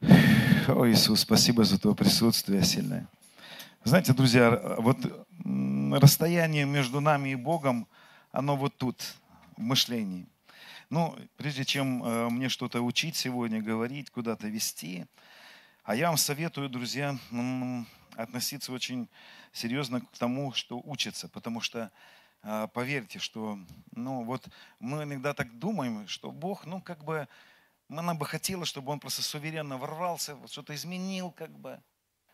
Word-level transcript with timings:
О, 0.00 0.86
Иисус, 0.86 1.20
спасибо 1.20 1.64
за 1.64 1.78
Твое 1.78 1.96
присутствие 1.96 2.62
сильное. 2.64 3.06
Знаете, 3.84 4.12
друзья, 4.12 4.76
вот 4.78 4.98
расстояние 5.44 6.64
между 6.64 7.00
нами 7.00 7.30
и 7.30 7.34
Богом, 7.34 7.86
оно 8.32 8.56
вот 8.56 8.76
тут, 8.76 9.14
в 9.56 9.60
мышлении. 9.60 10.26
Ну, 10.90 11.16
прежде 11.36 11.64
чем 11.64 12.02
э, 12.02 12.28
мне 12.28 12.48
что-то 12.48 12.82
учить 12.82 13.16
сегодня, 13.16 13.62
говорить, 13.62 14.10
куда-то 14.10 14.48
вести, 14.48 15.06
а 15.84 15.94
я 15.94 16.08
вам 16.08 16.16
советую, 16.16 16.68
друзья, 16.68 17.16
относиться 18.16 18.72
очень 18.72 19.08
серьезно 19.52 20.00
к 20.00 20.18
тому, 20.18 20.52
что 20.52 20.80
учится, 20.84 21.28
потому 21.28 21.60
что 21.60 21.90
э, 22.42 22.68
поверьте, 22.72 23.18
что, 23.18 23.58
ну, 23.92 24.24
вот 24.24 24.46
мы 24.80 25.04
иногда 25.04 25.34
так 25.34 25.58
думаем, 25.58 26.08
что 26.08 26.30
Бог, 26.30 26.66
ну, 26.66 26.80
как 26.80 27.04
бы, 27.04 27.28
она 27.88 28.14
бы 28.14 28.26
хотела, 28.26 28.64
чтобы 28.64 28.92
он 28.92 29.00
просто 29.00 29.22
суверенно 29.22 29.78
ворвался, 29.78 30.34
вот 30.36 30.50
что-то 30.50 30.74
изменил, 30.74 31.30
как 31.30 31.50
бы. 31.50 31.82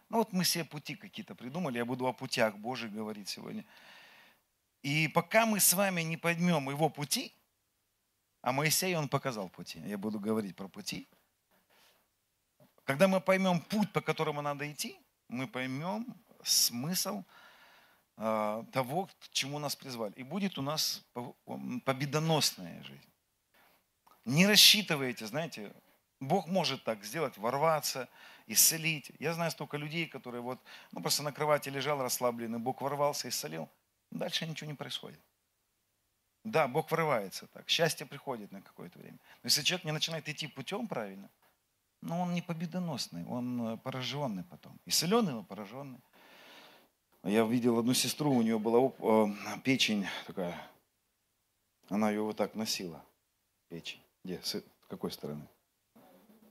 Ну, 0.09 0.19
вот 0.19 0.33
мы 0.33 0.45
себе 0.45 0.65
пути 0.65 0.97
какие-то 0.97 1.35
придумали, 1.35 1.79
я 1.79 1.85
буду 1.85 2.07
о 2.07 2.13
путях 2.13 2.57
Божьих 2.57 2.93
говорить 2.93 3.29
сегодня. 3.29 3.65
И 4.83 5.09
пока 5.09 5.47
мы 5.47 5.61
с 5.61 5.73
вами 5.75 6.03
не 6.03 6.17
поймем 6.17 6.71
его 6.71 6.89
пути, 6.89 7.35
а 8.43 8.53
Моисей, 8.53 8.97
он 8.97 9.09
показал 9.09 9.49
пути, 9.49 9.81
я 9.81 9.99
буду 9.99 10.19
говорить 10.19 10.57
про 10.57 10.69
пути, 10.69 11.07
когда 12.85 13.07
мы 13.07 13.21
поймем 13.21 13.61
путь, 13.61 13.93
по 13.93 14.01
которому 14.01 14.43
надо 14.43 14.71
идти, 14.71 14.99
мы 15.29 15.47
поймем 15.47 16.07
смысл 16.43 17.23
э, 18.17 18.65
того, 18.73 19.07
к 19.07 19.29
чему 19.31 19.59
нас 19.59 19.77
призвали. 19.77 20.13
И 20.15 20.25
будет 20.25 20.59
у 20.59 20.63
нас 20.63 21.05
победоносная 21.85 22.83
жизнь. 22.83 23.10
Не 24.25 24.47
рассчитывайте, 24.47 25.27
знаете, 25.27 25.73
Бог 26.21 26.47
может 26.47 26.85
так 26.85 27.05
сделать, 27.05 27.39
ворваться, 27.39 28.09
исцелить. 28.47 29.11
Я 29.19 29.33
знаю 29.33 29.51
столько 29.51 29.77
людей, 29.77 30.07
которые 30.07 30.43
вот, 30.43 30.61
ну 30.93 31.01
просто 31.01 31.23
на 31.23 31.33
кровати 31.33 31.69
лежал 31.71 32.03
расслабленный, 32.03 32.59
Бог 32.59 32.83
ворвался, 32.83 33.29
исцелил. 33.29 33.69
Дальше 34.11 34.47
ничего 34.47 34.71
не 34.71 34.77
происходит. 34.77 35.21
Да, 36.45 36.69
Бог 36.69 36.91
врывается 36.91 37.47
так. 37.49 37.69
Счастье 37.69 38.07
приходит 38.07 38.51
на 38.51 38.63
какое-то 38.63 38.99
время. 38.99 39.19
Но 39.43 39.47
если 39.47 39.63
человек 39.63 39.85
не 39.85 39.93
начинает 39.93 40.29
идти 40.29 40.47
путем 40.47 40.89
правильно, 40.89 41.31
ну 42.03 42.21
он 42.21 42.35
не 42.35 42.43
победоносный, 42.43 43.25
он 43.27 43.75
э, 43.75 43.77
пораженный 43.77 44.45
потом. 44.45 44.79
Исцеленный, 44.87 45.33
но 45.33 45.45
пораженный. 45.45 46.01
Я 47.23 47.45
видел 47.45 47.79
одну 47.79 47.93
сестру, 47.93 48.33
у 48.33 48.43
нее 48.43 48.59
была 48.59 48.91
э, 48.99 49.61
печень 49.63 50.07
такая, 50.27 50.59
она 51.91 52.09
ее 52.09 52.23
вот 52.23 52.37
так 52.37 52.55
носила, 52.55 53.05
печень. 53.69 54.01
Где? 54.25 54.41
С 54.43 54.63
какой 54.89 55.11
стороны? 55.11 55.47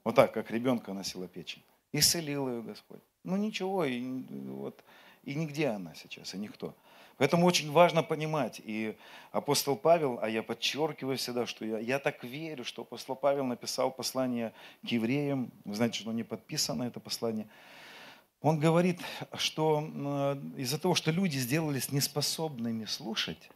Вот 0.03 0.15
так, 0.15 0.33
как 0.33 0.49
ребенка 0.51 0.93
носила 0.93 1.27
печень. 1.27 1.63
Исцелил 1.91 2.47
ее 2.49 2.61
Господь. 2.61 3.01
Ну 3.23 3.35
ничего, 3.35 3.85
и, 3.85 4.01
вот, 4.01 4.83
и 5.23 5.35
нигде 5.35 5.67
она 5.67 5.93
сейчас, 5.95 6.33
и 6.33 6.37
никто. 6.37 6.73
Поэтому 7.17 7.45
очень 7.45 7.69
важно 7.71 8.01
понимать, 8.01 8.61
и 8.63 8.95
апостол 9.31 9.75
Павел, 9.75 10.19
а 10.21 10.29
я 10.29 10.41
подчеркиваю 10.41 11.17
всегда, 11.17 11.45
что 11.45 11.65
я, 11.65 11.77
я 11.79 11.99
так 11.99 12.23
верю, 12.23 12.63
что 12.63 12.83
апостол 12.83 13.15
Павел 13.15 13.43
написал 13.45 13.91
послание 13.91 14.53
к 14.83 14.87
евреям, 14.87 15.51
вы 15.65 15.75
знаете, 15.75 15.99
что 15.99 16.13
не 16.13 16.23
подписано 16.23 16.83
это 16.83 17.01
послание, 17.01 17.49
он 18.41 18.57
говорит, 18.57 19.01
что 19.33 19.81
из-за 20.55 20.79
того, 20.79 20.95
что 20.95 21.11
люди 21.11 21.37
сделались 21.37 21.91
неспособными 21.91 22.85
слушать, 22.85 23.49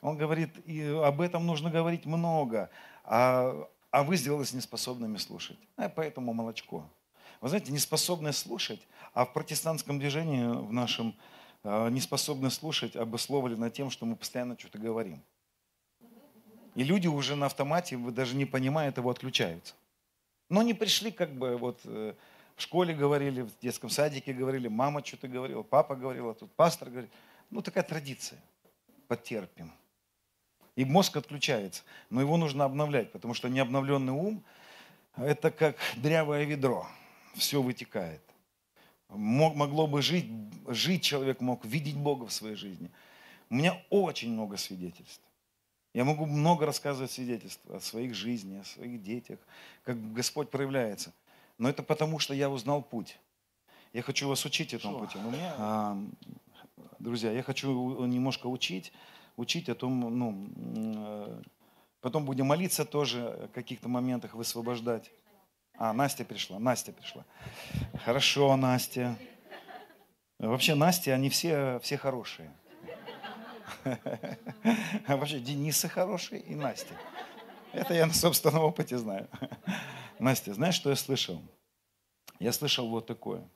он 0.00 0.16
говорит, 0.16 0.50
и 0.66 0.82
об 0.82 1.20
этом 1.20 1.46
нужно 1.46 1.70
говорить 1.70 2.06
много, 2.06 2.70
а, 3.04 3.68
а 3.90 4.02
вы 4.02 4.16
сделались 4.16 4.52
неспособными 4.52 5.18
слушать. 5.18 5.58
А 5.76 5.88
поэтому 5.88 6.32
молочко. 6.32 6.88
Вы 7.40 7.48
знаете, 7.48 7.72
неспособны 7.72 8.32
слушать, 8.32 8.86
а 9.12 9.24
в 9.24 9.32
протестантском 9.32 9.98
движении 9.98 10.44
в 10.44 10.72
нашем 10.72 11.16
а, 11.62 11.88
не 11.88 12.00
способны 12.00 12.50
слушать, 12.50 12.96
обусловлено 12.96 13.68
тем, 13.68 13.90
что 13.90 14.06
мы 14.06 14.16
постоянно 14.16 14.58
что-то 14.58 14.78
говорим. 14.78 15.22
И 16.74 16.84
люди 16.84 17.08
уже 17.08 17.36
на 17.36 17.46
автомате, 17.46 17.96
вы 17.96 18.12
даже 18.12 18.36
не 18.36 18.46
понимая 18.46 18.88
этого, 18.88 19.10
отключаются. 19.10 19.74
Но 20.48 20.62
не 20.62 20.72
пришли 20.72 21.10
как 21.10 21.32
бы 21.32 21.56
вот 21.56 21.80
э, 21.84 22.14
в 22.56 22.62
школе 22.62 22.94
говорили, 22.94 23.42
в 23.42 23.58
детском 23.58 23.90
садике 23.90 24.32
говорили, 24.32 24.68
мама 24.68 25.04
что-то 25.04 25.28
говорила, 25.28 25.62
папа 25.62 25.96
говорил, 25.96 26.30
а 26.30 26.34
тут 26.34 26.52
пастор 26.52 26.90
говорит. 26.90 27.10
Ну 27.50 27.62
такая 27.62 27.84
традиция. 27.84 28.40
Потерпим. 29.08 29.72
И 30.80 30.84
мозг 30.84 31.16
отключается. 31.16 31.82
Но 32.08 32.20
его 32.20 32.36
нужно 32.36 32.64
обновлять, 32.64 33.12
потому 33.12 33.34
что 33.34 33.48
необновленный 33.48 34.12
ум– 34.12 34.42
это 35.16 35.50
как 35.50 35.76
дрявое 35.96 36.44
ведро. 36.44 36.86
Все 37.34 37.60
вытекает 37.62 38.22
мог, 39.12 39.54
могло 39.54 39.86
бы 39.86 40.02
жить, 40.02 40.26
жить 40.68 41.02
человек 41.02 41.40
мог, 41.40 41.64
видеть 41.64 41.96
Бога 41.96 42.26
в 42.26 42.32
своей 42.32 42.56
жизни. 42.56 42.90
У 43.48 43.54
меня 43.54 43.80
очень 43.90 44.32
много 44.32 44.56
свидетельств. 44.56 45.22
Я 45.92 46.04
могу 46.04 46.26
много 46.26 46.66
рассказывать 46.66 47.10
свидетельств 47.10 47.60
о 47.68 47.80
своих 47.80 48.14
жизни, 48.14 48.58
о 48.58 48.64
своих 48.64 49.02
детях, 49.02 49.38
как 49.82 50.12
Господь 50.12 50.50
проявляется. 50.50 51.12
Но 51.58 51.68
это 51.68 51.82
потому, 51.82 52.20
что 52.20 52.32
я 52.32 52.48
узнал 52.48 52.82
путь. 52.82 53.18
Я 53.92 54.02
хочу 54.02 54.28
вас 54.28 54.44
учить 54.44 54.72
этому 54.72 55.00
пути. 55.00 55.18
Но 55.18 55.30
меня, 55.30 55.54
а, 55.58 55.98
друзья, 57.00 57.32
я 57.32 57.42
хочу 57.42 58.06
немножко 58.06 58.46
учить, 58.46 58.92
учить 59.40 59.68
о 59.68 59.74
том, 59.74 60.00
ну, 60.00 60.50
э, 60.56 61.42
потом 62.00 62.24
будем 62.24 62.46
молиться 62.46 62.84
тоже 62.84 63.26
о 63.26 63.48
каких-то 63.48 63.88
моментах 63.88 64.34
высвобождать. 64.34 65.10
А, 65.78 65.92
Настя 65.92 66.24
пришла, 66.24 66.58
Настя 66.58 66.92
пришла. 66.92 67.24
Хорошо, 68.04 68.54
Настя. 68.56 69.16
Вообще, 70.38 70.74
Настя, 70.74 71.14
они 71.14 71.30
все, 71.30 71.80
все 71.82 71.96
хорошие. 71.96 72.50
Вообще, 75.08 75.40
Дениса 75.40 75.88
хороший 75.88 76.40
и 76.40 76.54
Настя. 76.54 76.94
Это 77.72 77.94
я 77.94 78.06
на 78.06 78.12
собственном 78.12 78.62
опыте 78.64 78.98
знаю. 78.98 79.28
Настя, 80.18 80.52
знаешь, 80.52 80.74
что 80.74 80.90
я 80.90 80.96
слышал? 80.96 81.40
Я 82.38 82.52
слышал 82.52 82.88
вот 82.88 83.06
такое, 83.06 83.48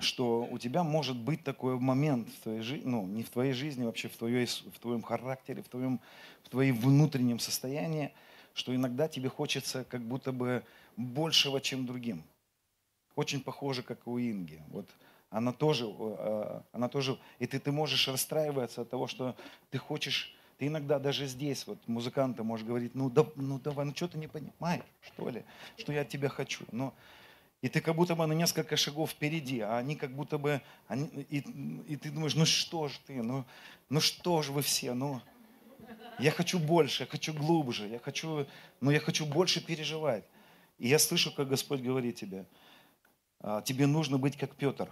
что 0.00 0.46
у 0.50 0.58
тебя 0.58 0.82
может 0.82 1.16
быть 1.16 1.42
такой 1.44 1.78
момент 1.78 2.28
в 2.28 2.40
твоей 2.42 2.60
жизни, 2.60 2.88
ну, 2.88 3.06
не 3.06 3.22
в 3.22 3.30
твоей 3.30 3.52
жизни, 3.52 3.84
вообще 3.84 4.08
в, 4.08 4.16
твоей, 4.16 4.46
в 4.46 4.78
твоем 4.80 5.02
характере, 5.02 5.62
в 5.62 5.68
твоем, 5.68 6.00
в 6.44 6.48
твоем 6.48 6.76
внутреннем 6.76 7.38
состоянии, 7.38 8.12
что 8.54 8.74
иногда 8.74 9.08
тебе 9.08 9.28
хочется 9.28 9.84
как 9.84 10.02
будто 10.02 10.32
бы 10.32 10.62
большего, 10.96 11.60
чем 11.60 11.86
другим. 11.86 12.22
Очень 13.14 13.40
похоже, 13.40 13.82
как 13.82 14.06
у 14.06 14.18
Инги. 14.18 14.62
Вот 14.68 14.88
она 15.30 15.52
тоже, 15.52 15.86
э, 15.88 16.60
она 16.72 16.88
тоже, 16.88 17.18
и 17.38 17.46
ты, 17.46 17.58
ты 17.58 17.72
можешь 17.72 18.08
расстраиваться 18.08 18.82
от 18.82 18.90
того, 18.90 19.06
что 19.06 19.36
ты 19.70 19.78
хочешь, 19.78 20.34
ты 20.58 20.66
иногда 20.68 20.98
даже 20.98 21.26
здесь, 21.26 21.66
вот 21.66 21.78
музыканты 21.86 22.42
можешь 22.42 22.66
говорить, 22.66 22.94
ну, 22.94 23.10
да, 23.10 23.26
ну 23.36 23.58
давай, 23.58 23.84
ну 23.84 23.94
что 23.94 24.08
ты 24.08 24.18
не 24.18 24.26
понимаешь, 24.26 24.84
что 25.02 25.28
ли, 25.28 25.44
что 25.76 25.92
я 25.92 26.02
от 26.02 26.08
тебя 26.08 26.28
хочу. 26.28 26.64
Но, 26.72 26.94
и 27.60 27.68
ты 27.68 27.80
как 27.80 27.96
будто 27.96 28.14
бы 28.14 28.26
на 28.26 28.32
несколько 28.32 28.76
шагов 28.76 29.10
впереди, 29.10 29.60
а 29.60 29.78
они 29.78 29.96
как 29.96 30.14
будто 30.14 30.38
бы, 30.38 30.62
они, 30.86 31.08
и, 31.28 31.38
и 31.92 31.96
ты 31.96 32.10
думаешь, 32.10 32.34
ну 32.36 32.46
что 32.46 32.88
ж 32.88 32.98
ты, 33.06 33.22
ну, 33.22 33.44
ну 33.88 34.00
что 34.00 34.42
ж 34.42 34.50
вы 34.50 34.62
все, 34.62 34.94
ну, 34.94 35.20
я 36.18 36.30
хочу 36.30 36.58
больше, 36.58 37.04
я 37.04 37.06
хочу 37.08 37.32
глубже, 37.32 37.88
я 37.88 37.98
хочу, 37.98 38.46
ну 38.80 38.90
я 38.90 39.00
хочу 39.00 39.26
больше 39.26 39.64
переживать. 39.64 40.24
И 40.78 40.88
я 40.88 40.98
слышу, 40.98 41.32
как 41.32 41.48
Господь 41.48 41.80
говорит 41.80 42.16
тебе, 42.16 42.46
«А, 43.40 43.62
тебе 43.62 43.86
нужно 43.86 44.18
быть 44.18 44.36
как 44.36 44.54
Петр. 44.54 44.88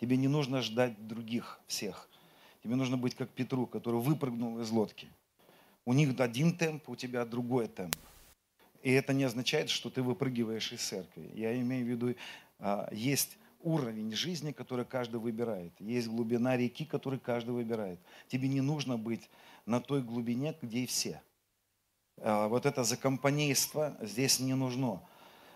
Тебе 0.00 0.16
не 0.16 0.28
нужно 0.28 0.62
ждать 0.62 1.06
других 1.06 1.60
всех. 1.66 2.08
Тебе 2.62 2.74
нужно 2.74 2.96
быть 2.96 3.14
как 3.14 3.30
Петру, 3.30 3.66
который 3.66 4.00
выпрыгнул 4.00 4.60
из 4.60 4.70
лодки. 4.70 5.08
У 5.84 5.92
них 5.92 6.18
один 6.20 6.56
темп, 6.56 6.88
у 6.88 6.96
тебя 6.96 7.24
другой 7.24 7.68
темп. 7.68 7.96
И 8.86 8.92
это 8.92 9.12
не 9.12 9.24
означает, 9.24 9.68
что 9.68 9.90
ты 9.90 10.00
выпрыгиваешь 10.00 10.70
из 10.70 10.80
церкви. 10.80 11.28
Я 11.34 11.60
имею 11.60 11.84
в 11.84 11.88
виду, 11.88 12.14
а, 12.60 12.88
есть 12.92 13.36
уровень 13.60 14.14
жизни, 14.14 14.52
который 14.52 14.84
каждый 14.84 15.18
выбирает. 15.18 15.72
Есть 15.80 16.06
глубина 16.06 16.56
реки, 16.56 16.84
которую 16.84 17.18
каждый 17.18 17.50
выбирает. 17.50 17.98
Тебе 18.28 18.46
не 18.46 18.60
нужно 18.60 18.96
быть 18.96 19.28
на 19.64 19.80
той 19.80 20.02
глубине, 20.02 20.56
где 20.62 20.84
и 20.84 20.86
все. 20.86 21.20
А, 22.18 22.46
вот 22.46 22.64
это 22.64 22.84
закомпанейство 22.84 23.96
здесь 24.00 24.38
не 24.38 24.54
нужно. 24.54 25.02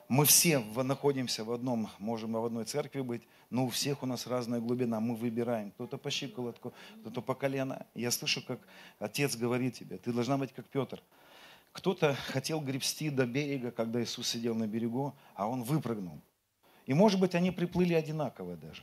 Мы 0.09 0.25
все 0.25 0.59
находимся 0.59 1.44
в 1.44 1.53
одном, 1.53 1.88
можем 2.00 2.32
в 2.32 2.44
одной 2.44 2.65
церкви 2.65 3.00
быть, 3.00 3.23
но 3.49 3.67
у 3.67 3.69
всех 3.69 4.03
у 4.03 4.06
нас 4.06 4.27
разная 4.27 4.59
глубина. 4.59 4.99
Мы 4.99 5.15
выбираем. 5.15 5.71
Кто-то 5.71 5.99
по 5.99 6.11
щиколотку, 6.11 6.73
кто-то 7.03 7.23
по 7.23 7.37
колено. 7.37 7.87
Я 7.94 8.11
слышу, 8.11 8.44
как 8.44 8.59
отец 8.99 9.37
говорит 9.37 9.75
тебе, 9.75 9.99
ты 9.99 10.12
должна 10.12 10.37
быть 10.37 10.53
как 10.53 10.67
Петр. 10.67 11.00
Кто-то 11.72 12.14
хотел 12.14 12.61
гребсти 12.61 13.11
до 13.11 13.26
берега, 13.26 13.70
когда 13.70 14.02
Иисус 14.02 14.28
сидел 14.28 14.55
на 14.55 14.67
берегу, 14.67 15.14
а 15.34 15.49
он 15.49 15.62
выпрыгнул. 15.62 16.20
И 16.87 16.94
может 16.94 17.20
быть 17.20 17.34
они 17.34 17.50
приплыли 17.50 17.94
одинаково 17.94 18.56
даже. 18.56 18.82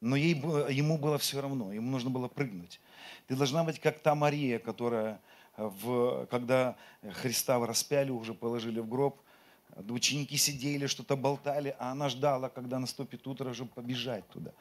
Но 0.00 0.16
ей, 0.16 0.34
ему 0.34 0.96
было 0.96 1.18
все 1.18 1.40
равно, 1.40 1.72
ему 1.72 1.90
нужно 1.90 2.08
было 2.08 2.28
прыгнуть. 2.28 2.80
Ты 3.26 3.36
должна 3.36 3.64
быть 3.64 3.80
как 3.80 3.98
та 3.98 4.14
Мария, 4.14 4.58
которая, 4.58 5.20
в, 5.56 6.26
когда 6.26 6.76
Христа 7.02 7.58
распяли, 7.66 8.10
уже 8.10 8.32
положили 8.32 8.80
в 8.80 8.88
гроб, 8.88 9.20
Ученики 9.88 10.36
сидели, 10.36 10.86
что-то 10.86 11.16
болтали, 11.16 11.76
а 11.78 11.92
она 11.92 12.08
ждала, 12.08 12.48
когда 12.48 12.78
наступит 12.78 13.26
утро, 13.26 13.52
чтобы 13.54 13.70
побежать 13.70 14.28
туда. 14.28 14.52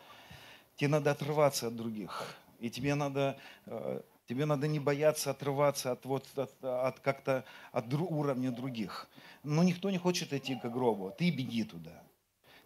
Тебе 0.75 0.89
надо 0.89 1.11
отрываться 1.11 1.67
от 1.67 1.75
других. 1.75 2.35
И 2.59 2.69
тебе 2.69 2.93
надо, 2.93 3.37
э, 3.65 4.01
тебе 4.27 4.45
надо 4.45 4.67
не 4.67 4.79
бояться 4.79 5.31
отрываться 5.31 5.91
от, 5.91 6.05
вот, 6.05 6.25
от, 6.35 6.63
от 6.63 6.99
как-то 6.99 7.45
от 7.71 7.91
уровня 7.93 8.51
других. 8.51 9.09
Но 9.43 9.63
никто 9.63 9.89
не 9.89 9.97
хочет 9.97 10.33
идти 10.33 10.55
к 10.55 10.65
гробу. 10.65 11.13
Ты 11.17 11.31
беги 11.31 11.63
туда. 11.63 12.03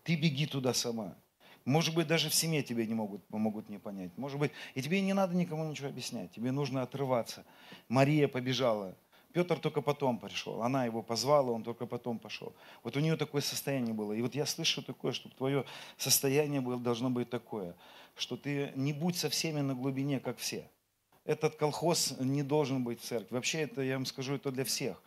Ты 0.03 0.15
беги 0.15 0.47
туда 0.47 0.73
сама. 0.73 1.15
Может 1.63 1.93
быть, 1.93 2.07
даже 2.07 2.29
в 2.29 2.33
семье 2.33 2.63
тебе 2.63 2.87
не 2.87 2.95
могут, 2.95 3.21
могут 3.29 3.69
не 3.69 3.77
понять. 3.77 4.11
Может 4.17 4.39
быть, 4.39 4.51
и 4.73 4.81
тебе 4.81 4.99
не 5.01 5.13
надо 5.13 5.35
никому 5.35 5.63
ничего 5.69 5.89
объяснять. 5.89 6.31
Тебе 6.31 6.51
нужно 6.51 6.81
отрываться. 6.81 7.45
Мария 7.87 8.27
побежала. 8.27 8.95
Петр 9.31 9.59
только 9.59 9.81
потом 9.81 10.17
пришел. 10.17 10.63
Она 10.63 10.85
его 10.85 11.03
позвала, 11.03 11.51
он 11.51 11.63
только 11.63 11.85
потом 11.85 12.17
пошел. 12.17 12.53
Вот 12.83 12.97
у 12.97 12.99
нее 12.99 13.15
такое 13.15 13.41
состояние 13.41 13.93
было. 13.93 14.13
И 14.13 14.21
вот 14.21 14.33
я 14.33 14.47
слышу 14.47 14.81
такое, 14.81 15.13
чтобы 15.13 15.35
твое 15.35 15.65
состояние 15.97 16.61
было, 16.61 16.77
должно 16.77 17.11
быть 17.11 17.29
такое, 17.29 17.75
что 18.15 18.35
ты 18.35 18.71
не 18.75 18.91
будь 18.91 19.15
со 19.15 19.29
всеми 19.29 19.61
на 19.61 19.75
глубине, 19.75 20.19
как 20.19 20.37
все. 20.37 20.67
Этот 21.23 21.55
колхоз 21.55 22.15
не 22.19 22.43
должен 22.43 22.83
быть 22.83 22.99
в 22.99 23.03
церкви. 23.03 23.35
Вообще 23.35 23.61
это, 23.61 23.81
я 23.81 23.95
вам 23.95 24.05
скажу, 24.05 24.35
это 24.35 24.51
для 24.51 24.63
всех. 24.63 25.01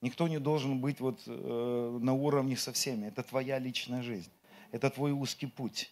Никто 0.00 0.26
не 0.26 0.38
должен 0.38 0.80
быть 0.80 1.00
вот 1.00 1.20
э, 1.26 1.98
на 2.00 2.14
уровне 2.14 2.56
со 2.56 2.72
всеми. 2.72 3.06
Это 3.06 3.22
твоя 3.22 3.58
личная 3.58 4.02
жизнь. 4.02 4.30
Это 4.72 4.90
твой 4.90 5.12
узкий 5.12 5.46
путь. 5.46 5.90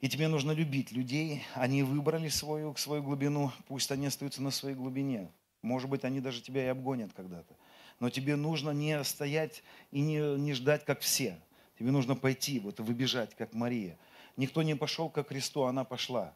И 0.00 0.08
тебе 0.08 0.28
нужно 0.28 0.52
любить 0.52 0.92
людей. 0.92 1.42
Они 1.54 1.82
выбрали 1.82 2.28
свою, 2.28 2.76
свою 2.76 3.02
глубину, 3.02 3.50
пусть 3.66 3.90
они 3.90 4.06
остаются 4.06 4.42
на 4.42 4.50
своей 4.50 4.76
глубине. 4.76 5.30
Может 5.62 5.88
быть, 5.88 6.04
они 6.04 6.20
даже 6.20 6.42
тебя 6.42 6.64
и 6.64 6.68
обгонят 6.68 7.12
когда-то. 7.14 7.54
Но 7.98 8.10
тебе 8.10 8.36
нужно 8.36 8.70
не 8.70 9.02
стоять 9.04 9.62
и 9.90 10.00
не, 10.00 10.38
не 10.38 10.52
ждать, 10.52 10.84
как 10.84 11.00
все. 11.00 11.40
Тебе 11.78 11.90
нужно 11.90 12.14
пойти, 12.14 12.60
вот 12.60 12.78
выбежать, 12.78 13.34
как 13.34 13.54
Мария. 13.54 13.98
Никто 14.36 14.62
не 14.62 14.76
пошел 14.76 15.08
ко 15.08 15.24
Христу, 15.24 15.62
она 15.64 15.84
пошла. 15.84 16.34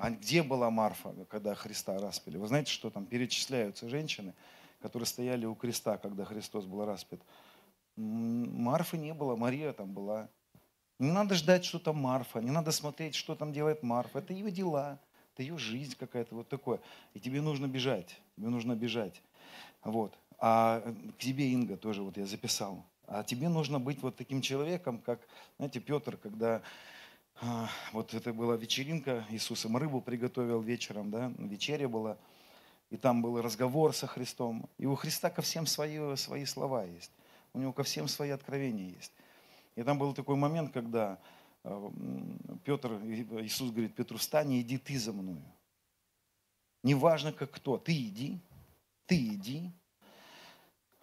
А 0.00 0.10
где 0.10 0.44
была 0.44 0.70
Марфа, 0.70 1.12
когда 1.28 1.56
Христа 1.56 1.98
распили? 1.98 2.36
Вы 2.36 2.46
знаете, 2.46 2.70
что 2.70 2.88
там 2.88 3.04
перечисляются 3.04 3.88
женщины, 3.88 4.32
которые 4.80 5.08
стояли 5.08 5.44
у 5.44 5.56
креста, 5.56 5.98
когда 5.98 6.24
Христос 6.24 6.66
был 6.66 6.84
распят. 6.84 7.20
Марфы 7.96 8.96
не 8.96 9.12
было, 9.12 9.34
Мария 9.34 9.72
там 9.72 9.92
была. 9.92 10.28
Не 11.00 11.10
надо 11.10 11.34
ждать, 11.34 11.64
что 11.64 11.80
там 11.80 11.96
Марфа, 11.96 12.40
не 12.40 12.52
надо 12.52 12.70
смотреть, 12.70 13.16
что 13.16 13.34
там 13.34 13.52
делает 13.52 13.82
Марфа. 13.82 14.20
Это 14.20 14.32
ее 14.32 14.52
дела, 14.52 15.00
это 15.32 15.42
ее 15.42 15.58
жизнь 15.58 15.96
какая-то, 15.98 16.36
вот 16.36 16.48
такое. 16.48 16.80
И 17.14 17.18
тебе 17.18 17.40
нужно 17.40 17.66
бежать, 17.66 18.20
тебе 18.36 18.48
нужно 18.50 18.76
бежать. 18.76 19.20
Вот. 19.82 20.16
А 20.38 20.80
к 21.16 21.18
тебе, 21.18 21.50
Инга, 21.50 21.76
тоже 21.76 22.02
вот 22.02 22.16
я 22.16 22.26
записал. 22.26 22.84
А 23.08 23.24
тебе 23.24 23.48
нужно 23.48 23.80
быть 23.80 24.00
вот 24.00 24.14
таким 24.14 24.42
человеком, 24.42 24.98
как, 24.98 25.26
знаете, 25.56 25.80
Петр, 25.80 26.16
когда 26.16 26.62
вот 27.92 28.14
это 28.14 28.32
была 28.32 28.56
вечеринка, 28.56 29.24
Иисус 29.30 29.64
им 29.64 29.76
рыбу 29.76 30.00
приготовил 30.00 30.60
вечером, 30.60 31.10
да, 31.10 31.32
вечеря 31.38 31.88
была, 31.88 32.18
и 32.90 32.96
там 32.96 33.22
был 33.22 33.40
разговор 33.40 33.94
со 33.94 34.06
Христом. 34.06 34.68
И 34.78 34.86
у 34.86 34.94
Христа 34.94 35.30
ко 35.30 35.42
всем 35.42 35.66
свои, 35.66 36.16
свои 36.16 36.44
слова 36.44 36.84
есть 36.84 37.12
у 37.52 37.58
него 37.58 37.72
ко 37.72 37.82
всем 37.82 38.08
свои 38.08 38.30
откровения 38.30 38.90
есть. 38.90 39.12
И 39.74 39.82
там 39.82 39.98
был 39.98 40.14
такой 40.14 40.36
момент, 40.36 40.72
когда 40.72 41.18
э, 41.64 41.90
Петр, 42.64 42.92
Иисус 43.42 43.70
говорит, 43.70 43.94
Петру, 43.94 44.18
встань 44.18 44.52
и 44.52 44.60
иди 44.60 44.78
ты 44.78 44.98
за 44.98 45.12
мною. 45.12 45.42
Неважно, 46.82 47.32
как 47.32 47.50
кто, 47.50 47.76
ты 47.78 47.92
иди, 47.92 48.40
ты 49.06 49.16
иди. 49.16 49.72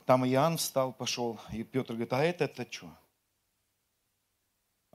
Там 0.05 0.25
Иоанн 0.25 0.57
встал, 0.57 0.93
пошел, 0.93 1.39
и 1.51 1.63
Петр 1.63 1.93
говорит, 1.93 2.13
а 2.13 2.23
это 2.23 2.45
это 2.45 2.71
что? 2.71 2.89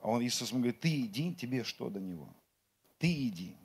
А 0.01 0.11
он, 0.11 0.23
Иисус 0.23 0.51
ему 0.51 0.61
говорит, 0.61 0.81
ты 0.81 1.01
иди, 1.03 1.35
тебе 1.35 1.65
что 1.65 1.91
до 1.91 2.01
него? 2.01 2.29
Ты 2.99 3.29
иди. 3.29 3.57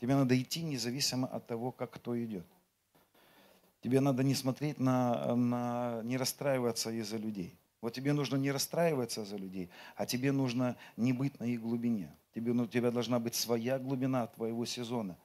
Тебе 0.00 0.14
надо 0.16 0.40
идти 0.40 0.62
независимо 0.62 1.26
от 1.28 1.46
того, 1.46 1.72
как 1.72 1.92
кто 1.92 2.22
идет. 2.22 2.46
Тебе 3.82 4.00
надо 4.00 4.22
не 4.22 4.34
смотреть 4.34 4.78
на, 4.78 5.34
на 5.36 6.00
не 6.04 6.16
расстраиваться 6.16 6.90
из-за 6.90 7.18
людей. 7.18 7.58
Вот 7.82 7.92
тебе 7.92 8.14
нужно 8.14 8.36
не 8.36 8.50
расстраиваться 8.50 9.26
за 9.26 9.36
людей, 9.36 9.68
а 9.94 10.06
тебе 10.06 10.32
нужно 10.32 10.76
не 10.96 11.12
быть 11.12 11.38
на 11.38 11.44
их 11.44 11.60
глубине. 11.60 12.10
Тебе, 12.34 12.54
ну, 12.54 12.62
у 12.62 12.66
тебя 12.66 12.90
должна 12.90 13.18
быть 13.18 13.34
своя 13.34 13.78
глубина 13.78 14.26
твоего 14.26 14.64
сезона, 14.64 15.18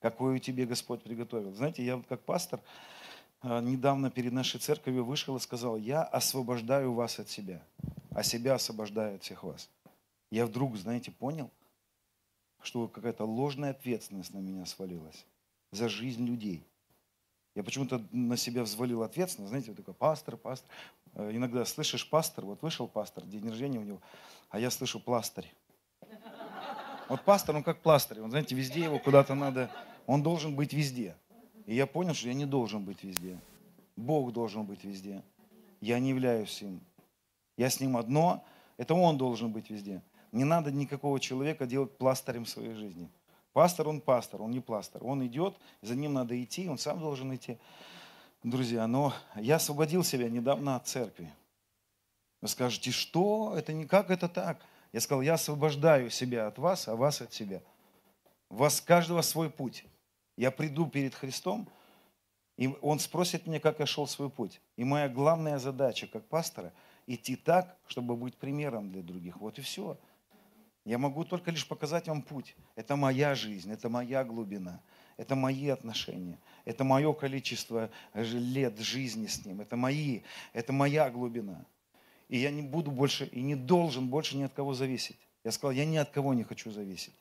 какую 0.00 0.38
тебе 0.38 0.66
Господь 0.66 1.02
приготовил. 1.02 1.52
Знаете, 1.52 1.84
я 1.84 1.96
вот 1.96 2.06
как 2.06 2.20
пастор 2.20 2.60
а, 3.42 3.60
недавно 3.60 4.08
перед 4.08 4.32
нашей 4.32 4.60
церковью 4.60 5.04
вышел 5.04 5.36
и 5.36 5.40
сказал, 5.40 5.76
я 5.76 6.02
освобождаю 6.02 6.92
вас 6.92 7.18
от 7.18 7.28
себя, 7.28 7.60
а 8.12 8.22
себя 8.22 8.54
освобождаю 8.54 9.16
от 9.16 9.24
всех 9.24 9.42
вас. 9.42 9.68
Я 10.30 10.46
вдруг, 10.46 10.76
знаете, 10.76 11.10
понял, 11.10 11.50
что 12.62 12.88
какая-то 12.88 13.24
ложная 13.24 13.70
ответственность 13.70 14.32
на 14.32 14.38
меня 14.38 14.64
свалилась 14.66 15.26
за 15.72 15.88
жизнь 15.88 16.24
людей. 16.24 16.64
Я 17.54 17.64
почему-то 17.64 18.00
на 18.12 18.36
себя 18.36 18.62
взвалил 18.62 19.02
ответственность, 19.02 19.50
знаете, 19.50 19.70
вот 19.70 19.76
такой 19.76 19.94
пастор, 19.94 20.36
пастор. 20.36 20.70
Э, 21.14 21.30
иногда 21.34 21.64
слышишь 21.64 22.08
пастор, 22.08 22.44
вот 22.44 22.62
вышел 22.62 22.86
пастор, 22.86 23.24
день 23.24 23.48
рождения 23.48 23.78
у 23.78 23.82
него, 23.82 24.00
а 24.50 24.60
я 24.60 24.70
слышу 24.70 25.00
пластырь. 25.00 25.52
Вот 27.08 27.24
пастор, 27.24 27.56
он 27.56 27.64
как 27.64 27.82
пластырь, 27.82 28.20
он, 28.20 28.30
знаете, 28.30 28.54
везде 28.54 28.84
его 28.84 29.00
куда-то 29.00 29.34
надо, 29.34 29.68
он 30.06 30.22
должен 30.22 30.54
быть 30.54 30.72
везде. 30.72 31.16
И 31.66 31.74
я 31.74 31.86
понял, 31.86 32.14
что 32.14 32.28
я 32.28 32.34
не 32.34 32.46
должен 32.46 32.84
быть 32.84 33.02
везде. 33.02 33.38
Бог 33.96 34.32
должен 34.32 34.64
быть 34.64 34.84
везде. 34.84 35.22
Я 35.80 35.98
не 35.98 36.10
являюсь 36.10 36.62
им. 36.62 36.80
Я 37.56 37.68
с 37.68 37.80
ним 37.80 37.96
одно, 37.96 38.44
это 38.76 38.94
он 38.94 39.18
должен 39.18 39.52
быть 39.52 39.70
везде. 39.70 40.02
Не 40.32 40.44
надо 40.44 40.70
никакого 40.70 41.18
человека 41.18 41.66
делать 41.66 41.96
пластырем 41.98 42.46
своей 42.46 42.74
жизни. 42.74 43.10
Пастор, 43.52 43.88
он 43.88 44.00
пастор, 44.00 44.42
он 44.42 44.52
не 44.52 44.60
пластор. 44.60 45.04
Он 45.04 45.26
идет, 45.26 45.56
за 45.82 45.96
ним 45.96 46.12
надо 46.12 46.40
идти, 46.42 46.68
он 46.68 46.78
сам 46.78 47.00
должен 47.00 47.34
идти. 47.34 47.58
Друзья, 48.42 48.86
но 48.86 49.12
я 49.34 49.56
освободил 49.56 50.04
себя 50.04 50.28
недавно 50.28 50.76
от 50.76 50.86
церкви. 50.86 51.32
Вы 52.40 52.48
скажете, 52.48 52.90
что? 52.90 53.54
Это 53.56 53.72
не 53.72 53.86
как 53.86 54.10
это 54.10 54.28
так? 54.28 54.64
Я 54.92 55.00
сказал, 55.00 55.22
я 55.22 55.34
освобождаю 55.34 56.10
себя 56.10 56.46
от 56.46 56.58
вас, 56.58 56.88
а 56.88 56.96
вас 56.96 57.20
от 57.20 57.32
себя. 57.32 57.60
У 58.48 58.56
вас 58.56 58.80
каждого 58.80 59.22
свой 59.22 59.50
путь. 59.50 59.84
Я 60.36 60.50
приду 60.50 60.86
перед 60.86 61.14
Христом, 61.14 61.68
и 62.56 62.68
Он 62.82 62.98
спросит 62.98 63.46
меня, 63.46 63.60
как 63.60 63.78
я 63.80 63.86
шел 63.86 64.06
свой 64.06 64.30
путь. 64.30 64.60
И 64.76 64.84
моя 64.84 65.08
главная 65.08 65.58
задача 65.58 66.06
как 66.06 66.26
пастора– 66.28 66.72
идти 67.06 67.36
так, 67.36 67.76
чтобы 67.86 68.16
быть 68.16 68.36
примером 68.36 68.90
для 68.90 69.02
других. 69.02 69.36
Вот 69.36 69.58
и 69.58 69.62
все. 69.62 69.98
Я 70.84 70.98
могу 70.98 71.24
только 71.24 71.50
лишь 71.50 71.66
показать 71.66 72.08
вам 72.08 72.22
путь. 72.22 72.56
Это 72.74 72.96
моя 72.96 73.34
жизнь, 73.34 73.70
это 73.70 73.88
моя 73.88 74.24
глубина, 74.24 74.80
это 75.16 75.36
мои 75.36 75.68
отношения, 75.68 76.38
это 76.64 76.84
мое 76.84 77.12
количество 77.12 77.90
лет 78.14 78.78
жизни 78.78 79.26
с 79.26 79.44
Ним, 79.44 79.60
это 79.60 79.76
мои, 79.76 80.22
это 80.52 80.72
моя 80.72 81.10
глубина. 81.10 81.66
И 82.28 82.38
я 82.38 82.50
не 82.50 82.62
буду 82.62 82.90
больше 82.90 83.26
и 83.26 83.42
не 83.42 83.56
должен 83.56 84.08
больше 84.08 84.36
ни 84.36 84.44
от 84.44 84.54
кого 84.54 84.72
зависеть. 84.72 85.18
Я 85.44 85.52
сказал, 85.52 85.72
я 85.72 85.84
ни 85.84 85.96
от 85.96 86.10
кого 86.10 86.32
не 86.32 86.44
хочу 86.44 86.70
зависеть. 86.70 87.14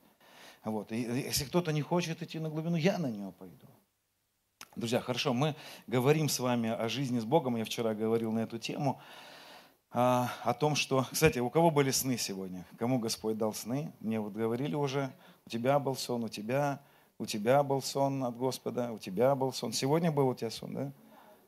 Вот. 0.63 0.91
И 0.91 1.01
если 1.01 1.45
кто-то 1.45 1.71
не 1.71 1.81
хочет 1.81 2.21
идти 2.21 2.39
на 2.39 2.49
глубину, 2.49 2.75
я 2.75 2.97
на 2.97 3.07
него 3.07 3.31
пойду. 3.31 3.67
Друзья, 4.75 5.01
хорошо, 5.01 5.33
мы 5.33 5.55
говорим 5.87 6.29
с 6.29 6.39
вами 6.39 6.69
о 6.69 6.87
жизни 6.89 7.19
с 7.19 7.25
Богом. 7.25 7.55
Я 7.55 7.65
вчера 7.65 7.93
говорил 7.93 8.31
на 8.31 8.39
эту 8.39 8.59
тему 8.59 9.01
а, 9.91 10.31
о 10.43 10.53
том, 10.53 10.75
что... 10.75 11.05
Кстати, 11.11 11.39
у 11.39 11.49
кого 11.49 11.71
были 11.71 11.91
сны 11.91 12.17
сегодня? 12.17 12.65
Кому 12.77 12.99
Господь 12.99 13.37
дал 13.37 13.53
сны? 13.53 13.91
Мне 13.99 14.19
вот 14.19 14.33
говорили 14.33 14.75
уже, 14.75 15.11
у 15.45 15.49
тебя 15.49 15.79
был 15.79 15.95
сон, 15.95 16.23
у 16.23 16.29
тебя, 16.29 16.79
у 17.17 17.25
тебя 17.25 17.63
был 17.63 17.81
сон 17.81 18.23
от 18.23 18.37
Господа, 18.37 18.91
у 18.91 18.97
тебя 18.97 19.35
был 19.35 19.51
сон. 19.53 19.73
Сегодня 19.73 20.11
был 20.11 20.27
у 20.27 20.35
тебя 20.35 20.51
сон, 20.51 20.73
да? 20.73 20.91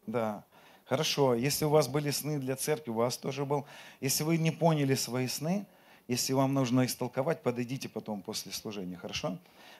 Да. 0.07 0.43
Хорошо, 0.85 1.35
если 1.35 1.65
у 1.65 1.69
вас 1.69 1.87
были 1.87 2.11
сны 2.11 2.39
для 2.39 2.55
церкви, 2.55 2.91
у 2.91 2.95
вас 2.95 3.17
тоже 3.17 3.45
был. 3.45 3.65
Если 4.01 4.23
вы 4.23 4.37
не 4.37 4.51
поняли 4.51 4.95
свои 4.95 5.27
сны, 5.27 5.65
если 6.07 6.33
вам 6.33 6.53
нужно 6.53 6.85
истолковать, 6.85 7.41
подойдите 7.43 7.87
потом 7.87 8.21
после 8.21 8.51
служения, 8.51 8.97
хорошо? 8.97 9.37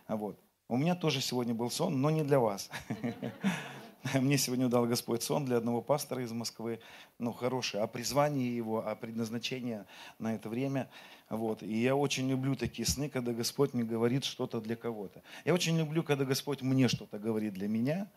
Вот. 0.07 0.39
У 0.69 0.77
меня 0.77 0.95
тоже 0.95 1.19
сегодня 1.19 1.53
был 1.53 1.69
сон, 1.69 1.99
но 1.99 2.09
не 2.09 2.23
для 2.23 2.39
вас. 2.39 2.69
Мне 4.15 4.37
сегодня 4.37 4.67
дал 4.67 4.87
Господь 4.87 5.21
сон 5.21 5.45
для 5.45 5.57
одного 5.57 5.81
пастора 5.81 6.23
из 6.23 6.31
Москвы, 6.31 6.79
ну, 7.19 7.31
хороший, 7.33 7.81
о 7.81 7.87
призвании 7.87 8.49
его, 8.49 8.85
о 8.85 8.95
предназначении 8.95 9.83
на 10.17 10.33
это 10.35 10.49
время. 10.49 10.89
Вот. 11.29 11.61
И 11.61 11.81
я 11.81 11.95
очень 11.95 12.29
люблю 12.29 12.55
такие 12.55 12.87
сны, 12.87 13.09
когда 13.09 13.31
Господь 13.31 13.73
мне 13.73 13.83
говорит 13.83 14.23
что-то 14.23 14.59
для 14.59 14.75
кого-то. 14.75 15.21
Я 15.45 15.53
очень 15.53 15.77
люблю, 15.77 16.03
когда 16.03 16.25
Господь 16.25 16.61
мне 16.61 16.87
что-то 16.87 17.19
говорит 17.19 17.53
для 17.53 17.67
меня. 17.67 18.09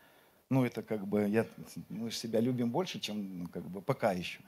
Ну, 0.48 0.64
это 0.64 0.82
как 0.82 1.06
бы, 1.06 1.28
я, 1.28 1.46
мы 1.88 2.10
себя 2.10 2.40
любим 2.40 2.70
больше, 2.70 2.98
чем 2.98 3.40
ну, 3.40 3.48
как 3.48 3.64
бы 3.68 3.82
пока 3.82 4.12
еще. 4.12 4.40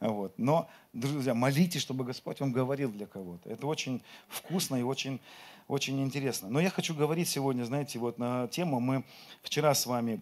Вот. 0.00 0.34
Но, 0.38 0.68
друзья, 0.92 1.34
молитесь, 1.34 1.82
чтобы 1.82 2.04
Господь 2.04 2.40
вам 2.40 2.52
говорил 2.52 2.90
для 2.90 3.06
кого-то. 3.06 3.48
Это 3.48 3.66
очень 3.66 4.02
вкусно 4.28 4.76
и 4.76 4.82
очень, 4.82 5.20
очень 5.68 6.02
интересно. 6.02 6.48
Но 6.48 6.60
я 6.60 6.70
хочу 6.70 6.94
говорить 6.94 7.28
сегодня, 7.28 7.64
знаете, 7.64 7.98
вот 8.00 8.18
на 8.18 8.48
тему, 8.48 8.80
мы 8.80 9.04
вчера 9.42 9.72
с 9.72 9.86
вами 9.86 10.20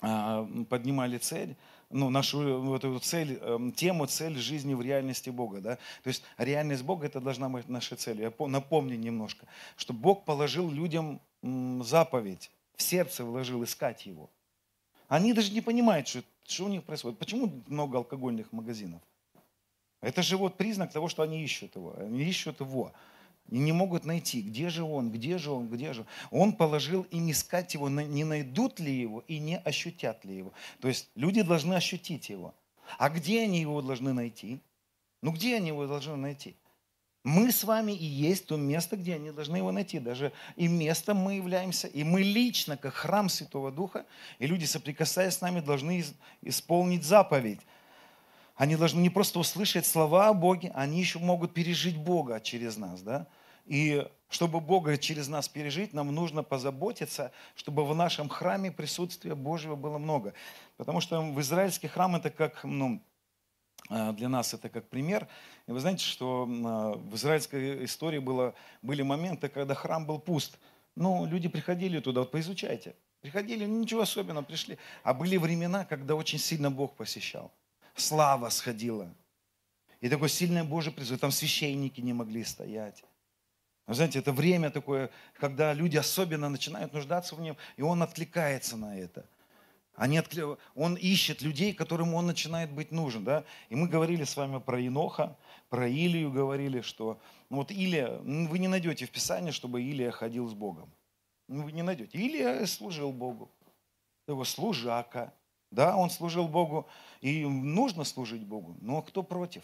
поднимали 0.00 1.18
цель 1.18 1.56
ну, 1.90 2.10
нашу 2.10 2.60
вот 2.60 2.84
эту 2.84 2.98
цель, 2.98 3.38
эм, 3.40 3.72
тему, 3.72 4.06
цель 4.06 4.36
жизни 4.36 4.74
в 4.74 4.82
реальности 4.82 5.30
Бога. 5.30 5.60
Да? 5.60 5.76
То 6.02 6.08
есть 6.08 6.22
реальность 6.36 6.82
Бога– 6.82 7.06
это 7.06 7.20
должна 7.20 7.48
быть 7.48 7.68
нашей 7.68 7.96
целью. 7.96 8.32
Я 8.38 8.46
напомню 8.46 8.96
немножко, 8.96 9.46
что 9.76 9.92
Бог 9.92 10.24
положил 10.24 10.70
людям 10.70 11.20
заповедь, 11.42 12.50
в 12.76 12.82
сердце 12.82 13.24
вложил 13.24 13.62
искать 13.62 14.06
Его. 14.06 14.30
Они 15.08 15.32
даже 15.32 15.52
не 15.52 15.60
понимают, 15.60 16.08
что, 16.08 16.22
что 16.44 16.64
у 16.64 16.68
них 16.68 16.82
происходит. 16.82 17.18
Почему 17.18 17.62
много 17.68 17.98
алкогольных 17.98 18.52
магазинов? 18.52 19.00
Это 20.00 20.22
же 20.22 20.36
вот 20.36 20.56
признак 20.56 20.92
того, 20.92 21.08
что 21.08 21.22
они 21.22 21.42
ищут 21.42 21.74
его. 21.76 21.94
Они 21.96 22.22
ищут 22.22 22.60
его. 22.60 22.92
И 23.50 23.58
не 23.58 23.72
могут 23.72 24.04
найти, 24.04 24.42
где 24.42 24.68
же 24.68 24.82
он, 24.82 25.10
где 25.10 25.38
же 25.38 25.50
он, 25.50 25.68
где 25.68 25.92
же 25.92 26.00
он. 26.00 26.06
Он 26.42 26.52
положил 26.52 27.02
им 27.10 27.30
искать 27.30 27.74
его, 27.74 27.88
не 27.88 28.24
найдут 28.24 28.80
ли 28.80 28.92
его 28.92 29.24
и 29.28 29.38
не 29.38 29.58
ощутят 29.58 30.24
ли 30.24 30.36
его. 30.36 30.52
То 30.80 30.88
есть 30.88 31.10
люди 31.14 31.42
должны 31.42 31.74
ощутить 31.74 32.28
его. 32.28 32.54
А 32.98 33.08
где 33.08 33.42
они 33.42 33.60
его 33.60 33.82
должны 33.82 34.12
найти? 34.12 34.60
Ну 35.22 35.32
где 35.32 35.56
они 35.56 35.68
его 35.68 35.86
должны 35.86 36.16
найти? 36.16 36.56
Мы 37.26 37.50
с 37.50 37.64
вами 37.64 37.90
и 37.90 38.04
есть 38.04 38.46
то 38.46 38.56
место, 38.56 38.96
где 38.96 39.16
они 39.16 39.32
должны 39.32 39.56
его 39.56 39.72
найти. 39.72 39.98
Даже 39.98 40.32
и 40.54 40.68
местом 40.68 41.16
мы 41.16 41.34
являемся, 41.34 41.88
и 41.88 42.04
мы 42.04 42.22
лично, 42.22 42.76
как 42.76 42.94
храм 42.94 43.28
Святого 43.28 43.72
Духа, 43.72 44.06
и 44.38 44.46
люди, 44.46 44.64
соприкасаясь 44.64 45.34
с 45.34 45.40
нами, 45.40 45.58
должны 45.58 46.04
исполнить 46.42 47.02
заповедь. 47.02 47.60
Они 48.56 48.74
должны 48.74 49.00
не 49.00 49.10
просто 49.10 49.38
услышать 49.38 49.86
слова 49.86 50.28
о 50.28 50.32
Боге, 50.32 50.72
они 50.74 50.98
еще 50.98 51.18
могут 51.18 51.52
пережить 51.52 51.96
Бога 51.96 52.40
через 52.40 52.78
нас. 52.78 53.02
Да? 53.02 53.26
И 53.66 54.06
чтобы 54.30 54.60
Бога 54.60 54.96
через 54.96 55.28
нас 55.28 55.48
пережить, 55.48 55.92
нам 55.92 56.14
нужно 56.14 56.42
позаботиться, 56.42 57.32
чтобы 57.54 57.84
в 57.84 57.94
нашем 57.94 58.28
храме 58.28 58.72
присутствия 58.72 59.34
Божьего 59.34 59.76
было 59.76 59.98
много. 59.98 60.32
Потому 60.78 61.00
что 61.00 61.20
в 61.20 61.40
израильский 61.40 61.88
храм 61.88 62.16
это 62.16 62.30
как, 62.30 62.64
ну, 62.64 63.02
а, 63.90 64.12
для 64.12 64.28
нас 64.28 64.54
это 64.54 64.70
как 64.70 64.88
пример. 64.88 65.28
И 65.66 65.72
вы 65.72 65.80
знаете, 65.80 66.04
что 66.04 66.48
а, 66.48 66.92
в 66.96 67.14
израильской 67.14 67.84
истории 67.84 68.18
было, 68.18 68.54
были 68.80 69.02
моменты, 69.02 69.48
когда 69.48 69.74
храм 69.74 70.06
был 70.06 70.18
пуст. 70.18 70.58
Ну, 70.94 71.26
люди 71.26 71.48
приходили 71.48 72.00
туда, 72.00 72.20
вот 72.20 72.30
поизучайте. 72.30 72.96
Приходили, 73.20 73.66
ничего 73.66 74.00
особенного, 74.00 74.44
пришли. 74.44 74.78
А 75.02 75.12
были 75.12 75.36
времена, 75.36 75.84
когда 75.84 76.14
очень 76.14 76.38
сильно 76.38 76.70
Бог 76.70 76.94
посещал. 76.94 77.52
Слава 77.96 78.48
сходила. 78.50 79.12
И 80.00 80.08
такое 80.08 80.28
сильное 80.28 80.64
Божье 80.64 80.92
присутствие. 80.92 81.18
Там 81.18 81.30
священники 81.32 82.00
не 82.00 82.12
могли 82.12 82.44
стоять. 82.44 83.02
Знаете, 83.88 84.18
это 84.18 84.32
время 84.32 84.70
такое, 84.70 85.10
когда 85.34 85.72
люди 85.72 85.96
особенно 85.96 86.48
начинают 86.48 86.92
нуждаться 86.92 87.34
в 87.34 87.40
нем, 87.40 87.56
и 87.76 87.82
он 87.82 88.02
откликается 88.02 88.76
на 88.76 88.98
это– 88.98 89.28
они 89.96 90.18
откли... 90.18 90.42
Он 90.74 90.94
ищет 90.94 91.40
людей, 91.40 91.72
которым 91.72 92.14
он 92.14 92.26
начинает 92.26 92.70
быть 92.70 92.92
нужен. 92.92 93.24
Да? 93.24 93.44
И 93.70 93.74
мы 93.74 93.88
говорили 93.88 94.24
с 94.24 94.36
вами 94.36 94.60
про 94.60 94.78
Иноха, 94.86 95.36
про 95.70 95.88
Илию 95.88 96.30
говорили, 96.30 96.82
что 96.82 97.18
ну 97.48 97.56
вот 97.58 97.70
Илия, 97.70 98.18
вы 98.18 98.58
не 98.58 98.68
найдете 98.68 99.06
в 99.06 99.10
Писании, 99.10 99.50
чтобы 99.50 99.82
Илия 99.82 100.10
ходил 100.10 100.46
с 100.48 100.52
Богом. 100.52 100.92
Ну, 101.48 101.62
вы 101.62 101.72
не 101.72 101.82
найдете. 101.82 102.18
Илия 102.18 102.66
служил 102.66 103.12
Богу. 103.12 103.50
Его 104.28 104.44
служака. 104.44 105.32
Да, 105.70 105.96
он 105.96 106.10
служил 106.10 106.48
Богу. 106.48 106.88
И 107.20 107.44
нужно 107.44 108.04
служить 108.04 108.44
Богу. 108.44 108.76
Но 108.80 109.02
кто 109.02 109.22
против? 109.22 109.62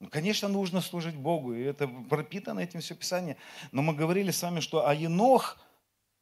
Ну, 0.00 0.08
конечно, 0.08 0.48
нужно 0.48 0.80
служить 0.80 1.16
Богу. 1.16 1.54
И 1.54 1.62
это 1.62 1.88
пропитано 1.88 2.60
этим 2.60 2.80
все 2.80 2.94
Писание. 2.94 3.36
Но 3.72 3.82
мы 3.82 3.94
говорили 3.94 4.30
с 4.30 4.42
вами, 4.42 4.60
что 4.60 4.86
а 4.86 4.94
Енох– 4.94 5.58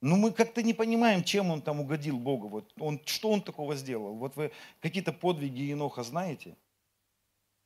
ну, 0.02 0.16
мы 0.16 0.30
как-то 0.30 0.62
не 0.62 0.74
понимаем, 0.74 1.24
чем 1.24 1.50
он 1.50 1.62
там 1.62 1.80
угодил 1.80 2.18
Богу. 2.18 2.48
Вот 2.48 2.72
он, 2.78 3.00
что 3.06 3.30
он 3.30 3.40
такого 3.40 3.74
сделал? 3.76 4.14
Вот 4.14 4.36
вы 4.36 4.52
какие-то 4.80 5.12
подвиги 5.12 5.62
Еноха 5.62 6.02
знаете? 6.02 6.56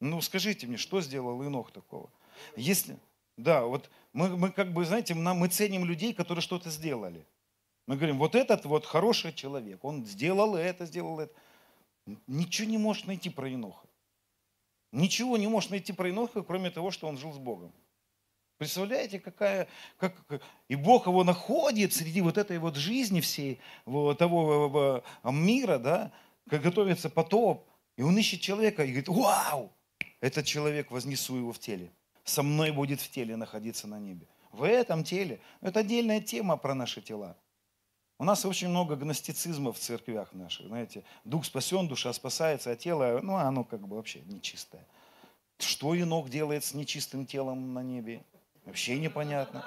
Ну, 0.00 0.20
скажите 0.20 0.66
мне, 0.66 0.76
что 0.76 1.00
сделал 1.00 1.42
Енох 1.42 1.72
такого? 1.72 2.08
Если, 2.56 2.96
да, 3.36 3.64
вот 3.64 3.90
мы, 4.12 4.36
мы 4.36 4.50
как 4.52 4.72
бы, 4.72 4.84
знаете, 4.84 5.14
мы 5.14 5.48
ценим 5.48 5.84
людей, 5.84 6.14
которые 6.14 6.40
что-то 6.40 6.70
сделали. 6.70 7.26
Мы 7.90 7.96
говорим, 7.96 8.18
вот 8.18 8.36
этот 8.36 8.66
вот 8.66 8.86
хороший 8.86 9.32
человек, 9.32 9.84
он 9.84 10.06
сделал 10.06 10.54
это, 10.54 10.86
сделал 10.86 11.18
это. 11.18 11.34
Ничего 12.28 12.70
не 12.70 12.78
можешь 12.78 13.04
найти 13.04 13.30
про 13.30 13.48
Еноха. 13.48 13.84
Ничего 14.92 15.36
не 15.36 15.48
можешь 15.48 15.70
найти 15.70 15.92
про 15.92 16.06
Еноха, 16.06 16.44
кроме 16.44 16.70
того, 16.70 16.92
что 16.92 17.08
он 17.08 17.18
жил 17.18 17.32
с 17.32 17.38
Богом. 17.38 17.72
Представляете, 18.58 19.18
какая... 19.18 19.66
Как, 19.96 20.14
и 20.68 20.76
Бог 20.76 21.08
его 21.08 21.24
находит 21.24 21.92
среди 21.92 22.20
вот 22.20 22.38
этой 22.38 22.58
вот 22.58 22.76
жизни 22.76 23.20
всей, 23.20 23.58
вот 23.86 24.18
того 24.18 25.02
мира, 25.24 25.78
да, 25.78 26.12
как 26.48 26.62
готовится 26.62 27.10
потоп. 27.10 27.66
И 27.96 28.02
он 28.02 28.16
ищет 28.16 28.40
человека 28.40 28.84
и 28.84 28.92
говорит, 28.92 29.08
вау, 29.08 29.72
этот 30.20 30.46
человек, 30.46 30.92
вознесу 30.92 31.38
его 31.38 31.52
в 31.52 31.58
теле. 31.58 31.90
Со 32.22 32.44
мной 32.44 32.70
будет 32.70 33.00
в 33.00 33.10
теле 33.10 33.34
находиться 33.34 33.88
на 33.88 33.98
небе. 33.98 34.28
В 34.52 34.62
этом 34.62 35.02
теле. 35.02 35.40
Это 35.60 35.80
отдельная 35.80 36.20
тема 36.20 36.56
про 36.56 36.72
наши 36.72 37.02
тела. 37.02 37.36
У 38.20 38.24
нас 38.24 38.44
очень 38.44 38.68
много 38.68 38.96
гностицизма 38.96 39.72
в 39.72 39.78
церквях 39.78 40.34
наших. 40.34 40.66
Знаете, 40.66 41.04
дух 41.24 41.46
спасен, 41.46 41.88
душа 41.88 42.12
спасается, 42.12 42.70
а 42.70 42.76
тело, 42.76 43.18
ну, 43.22 43.36
оно 43.36 43.64
как 43.64 43.88
бы 43.88 43.96
вообще 43.96 44.20
нечистое. 44.26 44.86
Что 45.58 45.94
Енох 45.94 46.28
делает 46.28 46.62
с 46.62 46.74
нечистым 46.74 47.24
телом 47.24 47.72
на 47.72 47.82
небе? 47.82 48.22
Вообще 48.66 48.98
непонятно. 48.98 49.64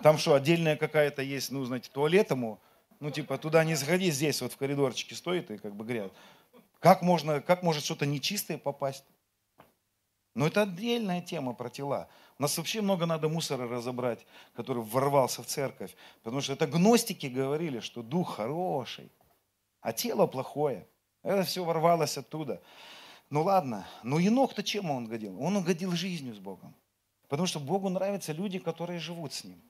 Там 0.00 0.16
что, 0.16 0.34
отдельная 0.34 0.76
какая-то 0.76 1.22
есть, 1.22 1.50
ну, 1.50 1.64
знаете, 1.64 1.90
туалет 1.92 2.30
ему, 2.30 2.60
ну, 3.00 3.10
типа, 3.10 3.36
туда 3.36 3.64
не 3.64 3.74
заходи, 3.74 4.12
здесь 4.12 4.40
вот 4.42 4.52
в 4.52 4.56
коридорчике 4.56 5.16
стоит 5.16 5.50
и 5.50 5.58
как 5.58 5.74
бы 5.74 5.84
грязь. 5.84 6.12
Как, 6.78 7.02
можно, 7.02 7.40
как 7.40 7.64
может 7.64 7.82
что-то 7.82 8.06
нечистое 8.06 8.58
попасть? 8.58 9.04
Но 10.36 10.46
это 10.46 10.62
отдельная 10.62 11.20
тема 11.20 11.52
про 11.52 11.68
тела. 11.68 12.08
Нас 12.40 12.56
вообще 12.56 12.80
много 12.80 13.04
надо 13.04 13.28
мусора 13.28 13.68
разобрать, 13.68 14.26
который 14.54 14.82
ворвался 14.82 15.42
в 15.42 15.46
церковь. 15.46 15.94
Потому 16.22 16.40
что 16.40 16.54
это 16.54 16.66
гностики 16.66 17.26
говорили, 17.26 17.80
что 17.80 18.02
дух 18.02 18.36
хороший, 18.36 19.12
а 19.82 19.92
тело 19.92 20.26
плохое. 20.26 20.88
Это 21.22 21.42
все 21.42 21.62
ворвалось 21.62 22.16
оттуда. 22.16 22.62
Ну 23.28 23.42
ладно, 23.42 23.86
но 24.02 24.18
Енох-то 24.18 24.62
чем 24.62 24.90
он 24.90 25.04
угодил? 25.04 25.38
Он 25.38 25.54
угодил 25.58 25.92
жизнью 25.92 26.34
с 26.34 26.38
Богом. 26.38 26.74
Потому 27.28 27.46
что 27.46 27.60
Богу 27.60 27.90
нравятся 27.90 28.32
люди, 28.32 28.58
которые 28.58 29.00
живут 29.00 29.34
с 29.34 29.44
Ним. 29.44 29.60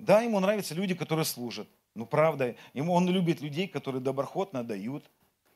Да, 0.00 0.22
ему 0.22 0.40
нравятся 0.40 0.74
люди, 0.74 0.96
которые 0.96 1.26
служат. 1.26 1.68
Ну, 1.94 2.06
правда, 2.06 2.56
ему, 2.74 2.92
он 2.92 3.08
любит 3.08 3.40
людей, 3.40 3.68
которые 3.68 4.00
доброхотно 4.00 4.64
дают. 4.64 5.08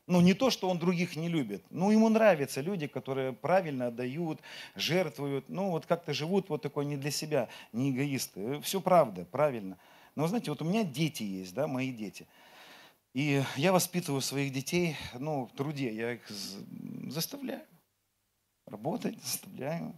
Ну, 0.07 0.21
не 0.21 0.33
то, 0.33 0.49
что 0.49 0.69
он 0.69 0.79
других 0.79 1.17
не 1.17 1.27
любит. 1.27 1.63
Ну, 1.69 1.91
ему 1.91 2.07
нравятся 2.07 2.61
люди, 2.61 2.87
которые 2.87 3.33
правильно 3.33 3.87
отдают, 3.87 4.39
жертвуют. 4.75 5.49
Ну, 5.49 5.71
вот 5.71 5.85
как-то 5.85 6.13
живут 6.13 6.49
вот 6.49 6.61
такой 6.61 6.85
не 6.85 6.95
для 6.95 7.11
себя, 7.11 7.49
не 7.73 7.91
эгоисты. 7.91 8.61
Все 8.61 8.79
правда, 8.79 9.25
правильно. 9.25 9.77
Но, 10.15 10.25
знаете, 10.27 10.49
вот 10.49 10.61
у 10.61 10.65
меня 10.65 10.83
дети 10.83 11.23
есть, 11.23 11.53
да, 11.53 11.67
мои 11.67 11.91
дети. 11.91 12.25
И 13.13 13.43
я 13.57 13.73
воспитываю 13.73 14.21
своих 14.21 14.53
детей, 14.53 14.95
ну, 15.19 15.45
в 15.45 15.51
труде. 15.51 15.93
Я 15.93 16.13
их 16.13 16.21
заставляю 17.09 17.63
работать, 18.67 19.21
заставляю. 19.23 19.93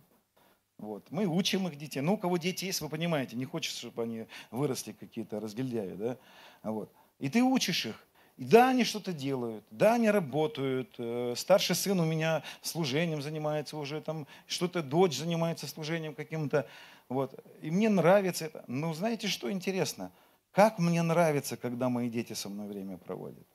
Вот. 0.78 1.12
Мы 1.12 1.26
учим 1.26 1.68
их 1.68 1.78
детей. 1.78 2.02
Ну, 2.02 2.14
у 2.14 2.18
кого 2.18 2.38
дети 2.38 2.66
есть, 2.66 2.82
вы 2.82 2.90
понимаете, 2.90 3.36
не 3.36 3.46
хочется, 3.46 3.80
чтобы 3.80 4.04
они 4.04 4.26
выросли 4.50 4.94
какие-то 4.94 5.40
разгильдяи. 5.40 5.94
Да? 5.96 6.18
Вот. 6.64 6.92
И 7.20 7.30
ты 7.30 7.44
учишь 7.44 7.86
их. 7.86 8.08
Да, 8.40 8.70
они 8.70 8.86
что-то 8.86 9.12
делают, 9.12 9.66
да, 9.70 9.96
они 9.96 10.10
работают. 10.10 10.96
Э, 10.98 11.34
старший 11.36 11.76
сын 11.76 12.00
у 12.00 12.06
меня 12.06 12.42
служением 12.62 13.22
занимается 13.22 13.76
уже, 13.76 14.00
там 14.00 14.28
что-то 14.48 14.82
дочь 14.82 15.18
занимается 15.18 15.68
служением 15.68 16.16
каким-то. 16.16 16.66
Вот. 17.10 17.38
И 17.62 17.70
мне 17.70 17.90
нравится 17.90 18.46
это. 18.46 18.64
Но 18.68 18.94
знаете, 18.94 19.28
что 19.28 19.52
интересно? 19.52 20.14
Как 20.54 20.80
мне 20.80 21.02
нравится, 21.02 21.58
когда 21.58 21.90
мои 21.90 22.10
дети 22.10 22.32
со 22.32 22.48
мной 22.48 22.68
время 22.68 22.98
проводят. 22.98 23.46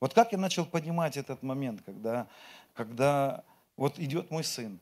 Вот 0.00 0.12
как 0.12 0.32
я 0.32 0.38
начал 0.38 0.66
понимать 0.66 1.16
этот 1.16 1.44
момент, 1.44 1.82
когда, 1.86 2.26
когда 2.74 3.44
вот 3.76 4.00
идет 4.00 4.32
мой 4.32 4.42
сын, 4.42 4.80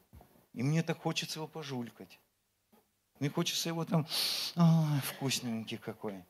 и 0.54 0.62
мне 0.62 0.82
так 0.82 0.98
хочется 1.02 1.38
его 1.40 1.48
пожулькать. 1.48 2.18
Мне 3.20 3.28
хочется 3.28 3.68
его 3.68 3.84
там, 3.84 4.06
ой, 4.56 5.00
вкусненький 5.02 5.76
какой. 5.76 6.24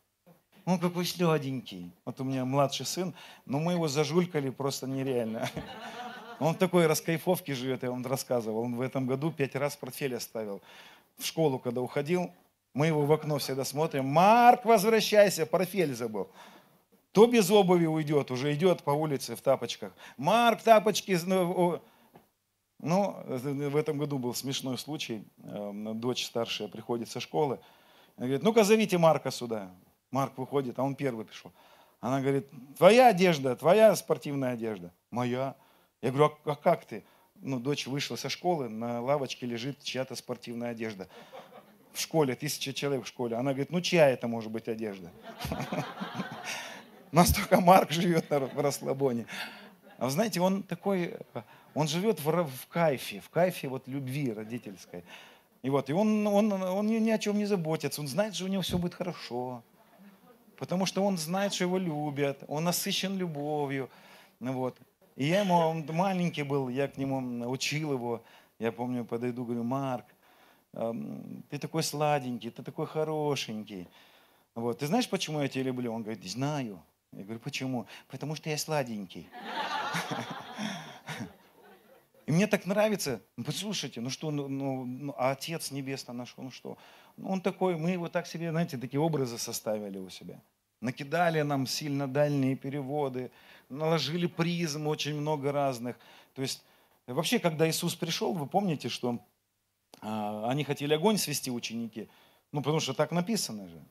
Он 0.64 0.78
какой 0.78 1.04
сладенький. 1.04 1.90
Вот 2.04 2.20
у 2.20 2.24
меня 2.24 2.44
младший 2.44 2.86
сын, 2.86 3.12
но 3.44 3.58
мы 3.58 3.72
его 3.72 3.86
зажулькали 3.88 4.50
просто 4.50 4.86
нереально. 4.86 5.48
Он 6.40 6.54
в 6.54 6.58
такой 6.58 6.86
раскайфовке 6.86 7.54
живет, 7.54 7.82
я 7.82 7.90
вам 7.90 8.04
рассказывал. 8.04 8.62
Он 8.62 8.74
в 8.74 8.80
этом 8.80 9.06
году 9.06 9.30
пять 9.30 9.54
раз 9.54 9.76
портфель 9.76 10.16
оставил. 10.16 10.62
В 11.18 11.24
школу, 11.24 11.58
когда 11.58 11.80
уходил, 11.80 12.32
мы 12.72 12.86
его 12.88 13.04
в 13.06 13.12
окно 13.12 13.38
всегда 13.38 13.64
смотрим. 13.64 14.06
Марк, 14.06 14.64
возвращайся, 14.64 15.46
портфель 15.46 15.94
забыл. 15.94 16.28
То 17.12 17.26
без 17.26 17.50
обуви 17.50 17.86
уйдет, 17.86 18.32
уже 18.32 18.52
идет 18.54 18.82
по 18.82 18.90
улице 18.90 19.36
в 19.36 19.40
тапочках. 19.40 19.92
Марк, 20.16 20.62
тапочки, 20.62 21.16
ну, 21.24 21.80
ну, 22.80 23.16
в 23.26 23.76
этом 23.76 23.98
году 23.98 24.18
был 24.18 24.34
смешной 24.34 24.76
случай. 24.76 25.24
Эм, 25.44 26.00
дочь 26.00 26.26
старшая 26.26 26.66
приходит 26.66 27.08
со 27.08 27.20
школы. 27.20 27.60
Говорит, 28.16 28.42
ну-ка 28.42 28.64
зовите 28.64 28.98
Марка 28.98 29.30
сюда. 29.30 29.70
Марк 30.14 30.38
выходит, 30.38 30.78
а 30.78 30.84
он 30.84 30.94
первый 30.94 31.24
пришел. 31.24 31.50
Она 32.00 32.20
говорит, 32.20 32.46
твоя 32.78 33.08
одежда, 33.08 33.56
твоя 33.56 33.96
спортивная 33.96 34.52
одежда. 34.52 34.92
Моя. 35.10 35.56
Я 36.02 36.12
говорю, 36.12 36.36
а, 36.44 36.52
а 36.52 36.54
как 36.54 36.84
ты? 36.84 37.02
Ну, 37.34 37.58
дочь 37.58 37.88
вышла 37.88 38.14
со 38.14 38.28
школы, 38.28 38.68
на 38.68 39.00
лавочке 39.00 39.44
лежит 39.44 39.82
чья-то 39.82 40.14
спортивная 40.14 40.70
одежда. 40.70 41.08
В 41.92 42.00
школе, 42.00 42.36
тысяча 42.36 42.72
человек 42.72 43.04
в 43.04 43.08
школе. 43.08 43.34
Она 43.34 43.50
говорит, 43.50 43.70
ну 43.70 43.80
чья 43.80 44.08
это 44.08 44.28
может 44.28 44.52
быть 44.52 44.68
одежда? 44.68 45.10
У 47.10 47.16
нас 47.16 47.34
только 47.34 47.60
Марк 47.60 47.90
живет 47.90 48.30
в 48.30 48.60
расслабоне. 48.60 49.26
А 49.98 50.04
вы 50.04 50.10
знаете, 50.12 50.40
он 50.40 50.62
такой, 50.62 51.16
он 51.74 51.88
живет 51.88 52.20
в, 52.20 52.30
в 52.30 52.66
кайфе, 52.68 53.20
в 53.20 53.30
кайфе 53.30 53.66
вот 53.66 53.88
любви 53.88 54.32
родительской. 54.32 55.02
И 55.62 55.70
вот, 55.70 55.90
и 55.90 55.92
он, 55.92 56.24
он, 56.26 56.52
он 56.52 56.86
ни 56.86 57.10
о 57.10 57.18
чем 57.18 57.36
не 57.36 57.46
заботится, 57.46 58.00
он 58.00 58.06
знает, 58.06 58.36
что 58.36 58.44
у 58.44 58.48
него 58.48 58.62
все 58.62 58.78
будет 58.78 58.94
хорошо. 58.94 59.64
Потому 60.58 60.86
что 60.86 61.04
он 61.04 61.18
знает, 61.18 61.52
что 61.54 61.64
его 61.64 61.78
любят, 61.78 62.44
он 62.48 62.64
насыщен 62.64 63.16
любовью. 63.16 63.90
Ну 64.40 64.52
вот. 64.52 64.76
И 65.16 65.26
я 65.26 65.40
ему, 65.40 65.54
он 65.54 65.86
маленький 65.86 66.42
был, 66.42 66.68
я 66.68 66.88
к 66.88 66.96
нему 66.96 67.48
учил 67.48 67.92
его. 67.92 68.22
Я 68.58 68.72
помню, 68.72 69.04
подойду, 69.04 69.44
говорю, 69.44 69.64
Марк, 69.64 70.06
ты 71.50 71.58
такой 71.58 71.82
сладенький, 71.82 72.50
ты 72.50 72.62
такой 72.62 72.86
хорошенький. 72.86 73.88
Вот. 74.54 74.78
Ты 74.78 74.86
знаешь, 74.86 75.08
почему 75.08 75.40
я 75.40 75.48
тебя 75.48 75.64
люблю? 75.64 75.92
Он 75.92 76.02
говорит, 76.02 76.24
знаю. 76.24 76.82
Я 77.12 77.22
говорю, 77.22 77.40
почему? 77.40 77.86
Потому 78.08 78.34
что 78.34 78.50
я 78.50 78.58
сладенький. 78.58 79.28
И 82.26 82.32
мне 82.32 82.46
так 82.46 82.64
нравится, 82.64 83.20
ну, 83.36 83.44
послушайте, 83.44 84.00
ну 84.00 84.08
что, 84.08 84.30
ну, 84.30 84.48
ну, 84.48 84.84
ну 84.84 85.14
а 85.18 85.32
Отец 85.32 85.70
Небесный 85.70 86.14
наш, 86.14 86.34
ну 86.36 86.50
что? 86.50 86.78
Ну, 87.16 87.28
он 87.28 87.40
такой, 87.40 87.76
мы 87.76 87.90
его 87.90 88.08
так 88.08 88.26
себе, 88.26 88.50
знаете, 88.50 88.78
такие 88.78 89.00
образы 89.00 89.38
составили 89.38 89.98
у 89.98 90.08
себя. 90.08 90.40
Накидали 90.80 91.42
нам 91.42 91.66
сильно 91.66 92.08
дальние 92.08 92.56
переводы, 92.56 93.30
наложили 93.68 94.26
призм 94.26 94.86
очень 94.86 95.14
много 95.14 95.52
разных. 95.52 95.98
То 96.34 96.42
есть 96.42 96.64
вообще, 97.06 97.38
когда 97.38 97.68
Иисус 97.68 97.94
пришел, 97.94 98.32
вы 98.32 98.46
помните, 98.46 98.88
что 98.88 99.18
а, 100.00 100.48
они 100.50 100.64
хотели 100.64 100.94
огонь 100.94 101.18
свести 101.18 101.50
ученики, 101.50 102.08
ну 102.52 102.62
потому 102.62 102.80
что 102.80 102.94
так 102.94 103.12
написано 103.12 103.68
же. 103.68 103.82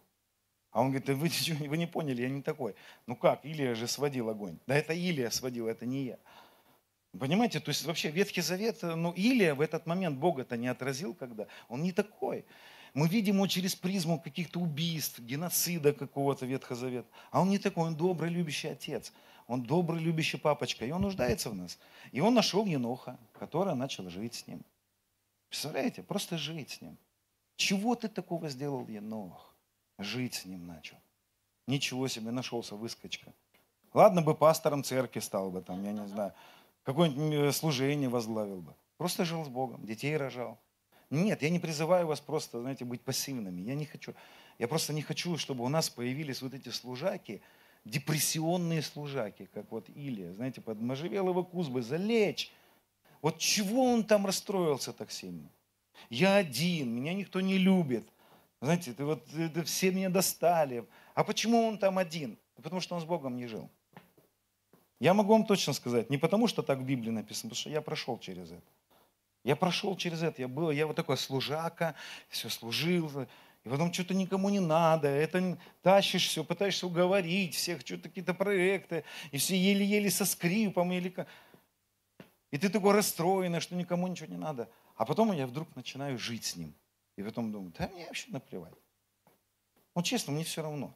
А 0.72 0.82
он 0.82 0.90
говорит, 0.90 1.10
вы, 1.10 1.68
вы 1.68 1.78
не 1.78 1.86
поняли, 1.86 2.24
я 2.24 2.30
не 2.30 2.42
такой. 2.42 2.74
Ну 3.06 3.16
как, 3.16 3.46
Илия 3.46 3.76
же 3.76 3.88
сводил 3.88 4.30
огонь. 4.30 4.58
Да 4.66 4.76
это 4.76 4.94
Илия 4.94 5.30
сводил, 5.30 5.68
это 5.68 5.86
не 5.86 6.06
я. 6.06 6.20
Понимаете, 7.20 7.60
то 7.60 7.70
есть 7.70 7.86
вообще 7.86 8.10
Ветхий 8.10 8.42
Завет, 8.42 8.82
ну 8.82 9.12
Илия 9.12 9.54
в 9.54 9.62
этот 9.62 9.86
момент 9.86 10.18
Бога-то 10.18 10.58
не 10.58 10.68
отразил 10.68 11.14
когда. 11.14 11.48
Он 11.70 11.84
не 11.84 11.92
такой. 11.92 12.44
Мы 12.96 13.08
видим 13.08 13.36
его 13.36 13.48
через 13.48 13.76
призму 13.76 14.20
каких-то 14.20 14.60
убийств, 14.60 15.20
геноцида 15.20 15.94
какого-то 15.94 16.46
Ветхого 16.46 16.76
Завета. 16.76 17.08
А 17.32 17.42
он 17.42 17.50
не 17.50 17.60
такой, 17.60 17.88
он 17.88 17.96
добрый, 17.96 18.32
любящий 18.32 18.68
отец. 18.68 19.14
Он 19.48 19.62
добрый, 19.62 20.00
любящий 20.00 20.38
папочка. 20.38 20.86
И 20.86 20.92
он 20.92 21.02
нуждается 21.02 21.50
в 21.50 21.56
нас. 21.56 21.78
И 22.12 22.20
он 22.20 22.34
нашел 22.34 22.66
Еноха, 22.66 23.18
который 23.34 23.76
начал 23.76 24.10
жить 24.10 24.36
с 24.36 24.48
ним. 24.48 24.62
Представляете? 25.50 26.02
Просто 26.02 26.38
жить 26.38 26.72
с 26.72 26.82
ним. 26.82 26.98
Чего 27.58 27.94
ты 27.96 28.08
такого 28.08 28.50
сделал, 28.50 28.88
Енох? 28.88 29.54
Жить 30.00 30.34
с 30.34 30.46
ним 30.46 30.66
начал. 30.66 30.98
Ничего 31.68 32.08
себе, 32.08 32.32
нашелся 32.32 32.76
выскочка. 32.76 33.32
Ладно 33.94 34.24
бы 34.24 34.34
пастором 34.34 34.84
церкви 34.84 35.20
стал 35.20 35.52
бы 35.52 35.62
там, 35.62 35.84
я 35.84 35.92
не 35.92 36.08
знаю 36.08 36.34
какое-нибудь 36.84 37.34
э, 37.34 37.52
служение 37.52 38.10
возглавил 38.10 38.62
бы. 38.62 38.76
Просто 38.98 39.26
жил 39.26 39.44
с 39.44 39.50
Богом, 39.50 39.86
детей 39.86 40.16
рожал. 40.16 40.60
Нет, 41.10 41.42
я 41.42 41.50
не 41.50 41.60
призываю 41.60 42.08
вас 42.08 42.20
просто, 42.20 42.62
знаете, 42.62 42.86
быть 42.86 43.02
пассивными. 43.02 43.62
Я 43.62 43.76
не 43.76 43.86
хочу. 43.86 44.14
Я 44.58 44.68
просто 44.68 44.94
не 44.94 45.02
хочу, 45.02 45.38
чтобы 45.38 45.64
у 45.64 45.70
нас 45.70 45.90
появились 45.90 46.42
вот 46.42 46.54
эти 46.54 46.70
служаки, 46.70 47.42
депрессионные 47.86 48.82
служаки, 48.82 49.48
как 49.54 49.72
вот 49.72 49.90
Илия, 49.90 50.34
знаете, 50.34 50.62
под 50.62 50.80
можжевеловой 50.82 51.44
кузбы, 51.44 51.82
залечь. 51.82 52.52
Вот 53.22 53.38
чего 53.40 53.84
он 53.94 54.04
там 54.04 54.26
расстроился 54.26 54.94
так 54.94 55.12
сильно? 55.12 55.50
Я 56.10 56.36
один, 56.36 56.94
меня 56.94 57.14
никто 57.14 57.42
не 57.42 57.58
любит. 57.58 58.08
Знаете, 58.62 58.94
ты 58.94 59.04
вот, 59.04 59.28
это 59.34 59.64
все 59.64 59.92
меня 59.92 60.10
достали. 60.10 60.86
А 61.16 61.24
почему 61.24 61.68
он 61.68 61.78
там 61.78 61.98
один? 61.98 62.38
Потому 62.56 62.82
что 62.82 62.96
он 62.96 63.02
с 63.02 63.06
Богом 63.06 63.36
не 63.38 63.48
жил. 63.48 63.70
Я 65.04 65.14
могу 65.14 65.34
вам 65.34 65.46
точно 65.46 65.74
сказать, 65.74 66.10
не 66.10 66.18
потому 66.18 66.48
что 66.48 66.64
так 66.64 66.80
в 66.80 66.86
Библии 66.86 67.10
написано, 67.10 67.50
потому 67.50 67.60
что 67.60 67.70
я 67.70 67.82
прошел 67.82 68.18
через 68.20 68.52
это. 68.52 68.64
Я 69.44 69.58
прошел 69.58 69.98
через 69.98 70.24
это, 70.24 70.42
я 70.42 70.48
был, 70.48 70.72
я 70.72 70.88
вот 70.88 70.96
такой 70.96 71.18
служака, 71.18 71.94
все 72.30 72.48
служил, 72.48 73.12
и 73.66 73.70
потом 73.70 73.92
что-то 73.92 74.14
никому 74.14 74.50
не 74.50 74.62
надо, 74.62 75.10
это 75.10 75.58
тащишь 75.82 76.30
все, 76.30 76.46
пытаешься 76.46 76.88
уговорить 76.88 77.54
всех, 77.54 77.82
что-то 77.82 78.04
какие-то 78.04 78.34
проекты, 78.34 79.04
и 79.34 79.38
все 79.40 79.58
еле-еле 79.58 80.10
со 80.10 80.24
скрипом, 80.24 80.94
или. 80.94 81.14
И 82.52 82.58
ты 82.58 82.70
такой 82.70 82.94
расстроенный, 82.94 83.60
что 83.60 83.76
никому 83.76 84.08
ничего 84.08 84.32
не 84.32 84.38
надо. 84.38 84.70
А 84.96 85.04
потом 85.04 85.34
я 85.34 85.48
вдруг 85.48 85.76
начинаю 85.76 86.18
жить 86.18 86.46
с 86.46 86.56
ним. 86.56 86.74
И 87.18 87.24
потом 87.24 87.52
думаю, 87.52 87.74
да 87.78 87.90
мне 87.90 88.06
вообще 88.06 88.32
наплевать. 88.32 88.74
Ну, 89.96 90.02
честно, 90.02 90.32
мне 90.32 90.46
все 90.46 90.62
равно. 90.62 90.96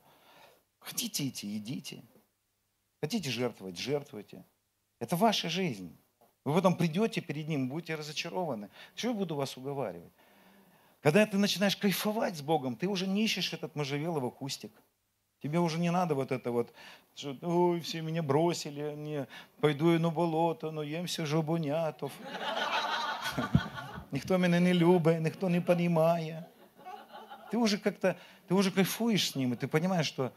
Хотите 0.79 1.27
идти, 1.27 1.57
идите. 1.57 2.05
Хотите 3.01 3.29
жертвовать, 3.29 3.77
жертвуйте. 3.77 4.43
Это 4.99 5.15
ваша 5.15 5.49
жизнь. 5.49 5.95
Вы 6.43 6.53
потом 6.53 6.75
придете 6.75 7.21
перед 7.21 7.47
Ним, 7.47 7.69
будете 7.69 7.95
разочарованы. 7.95 8.69
Чего 8.95 9.11
я 9.11 9.17
буду 9.17 9.35
вас 9.35 9.57
уговаривать? 9.57 10.11
Когда 11.01 11.25
ты 11.25 11.37
начинаешь 11.37 11.77
кайфовать 11.77 12.37
с 12.37 12.41
Богом, 12.41 12.75
ты 12.75 12.87
уже 12.87 13.05
не 13.05 13.23
ищешь 13.23 13.53
этот 13.53 13.75
можжевеловый 13.75 14.31
кустик. 14.31 14.71
Тебе 15.43 15.59
уже 15.59 15.77
не 15.77 15.91
надо 15.91 16.15
вот 16.15 16.31
это 16.31 16.51
вот, 16.51 16.73
что 17.15 17.37
ой, 17.41 17.79
все 17.81 18.01
меня 18.01 18.23
бросили, 18.23 18.95
не, 18.95 19.27
пойду 19.59 19.91
я 19.91 19.99
на 19.99 20.09
болото, 20.09 20.71
но 20.71 20.81
ем 20.81 21.05
все 21.05 21.25
жабунятов. 21.25 22.11
Никто 24.11 24.37
меня 24.37 24.59
не 24.59 24.73
любит, 24.73 25.19
никто 25.21 25.47
не 25.49 25.61
понимает. 25.61 26.47
Ты 27.51 27.57
уже 27.57 27.77
как-то, 27.77 28.17
ты 28.47 28.55
уже 28.55 28.71
кайфуешь 28.71 29.31
с 29.31 29.35
ним, 29.35 29.53
и 29.53 29.55
ты 29.55 29.67
понимаешь, 29.67 30.07
что, 30.07 30.33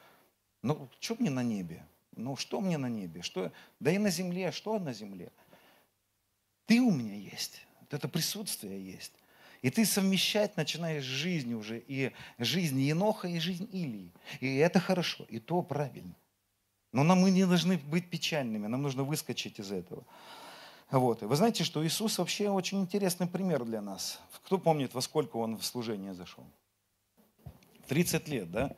ну, 0.62 0.88
что 1.00 1.16
мне 1.18 1.30
на 1.30 1.42
небе? 1.42 1.82
Ну, 2.20 2.36
что 2.36 2.60
мне 2.60 2.78
на 2.78 2.88
небе? 2.88 3.22
Что? 3.22 3.52
Да 3.80 3.90
и 3.90 3.98
на 3.98 4.10
земле. 4.10 4.52
Что 4.52 4.78
на 4.78 4.92
земле? 4.92 5.32
Ты 6.66 6.80
у 6.80 6.90
меня 6.90 7.16
есть. 7.16 7.66
Вот 7.80 7.94
это 7.94 8.08
присутствие 8.08 8.84
есть. 8.84 9.12
И 9.62 9.70
ты 9.70 9.84
совмещать 9.84 10.56
начинаешь 10.56 11.04
жизнь 11.04 11.52
уже. 11.54 11.82
И 11.86 12.12
жизнь 12.38 12.80
Еноха, 12.80 13.28
и 13.28 13.38
жизнь 13.38 13.68
Илии. 13.72 14.12
И 14.40 14.56
это 14.56 14.80
хорошо, 14.80 15.24
и 15.28 15.38
то 15.38 15.62
правильно. 15.62 16.14
Но 16.92 17.04
нам 17.04 17.20
мы 17.20 17.30
не 17.30 17.46
должны 17.46 17.78
быть 17.78 18.08
печальными, 18.10 18.66
нам 18.66 18.82
нужно 18.82 19.04
выскочить 19.04 19.60
из 19.60 19.70
этого. 19.70 20.04
Вот. 20.90 21.22
И 21.22 21.26
вы 21.26 21.36
знаете, 21.36 21.62
что 21.62 21.86
Иисус 21.86 22.18
вообще 22.18 22.48
очень 22.48 22.80
интересный 22.80 23.28
пример 23.28 23.64
для 23.64 23.80
нас. 23.80 24.20
Кто 24.44 24.58
помнит, 24.58 24.92
во 24.92 25.00
сколько 25.00 25.36
он 25.36 25.56
в 25.56 25.64
служение 25.64 26.14
зашел? 26.14 26.44
30 27.86 28.28
лет, 28.28 28.50
да? 28.50 28.76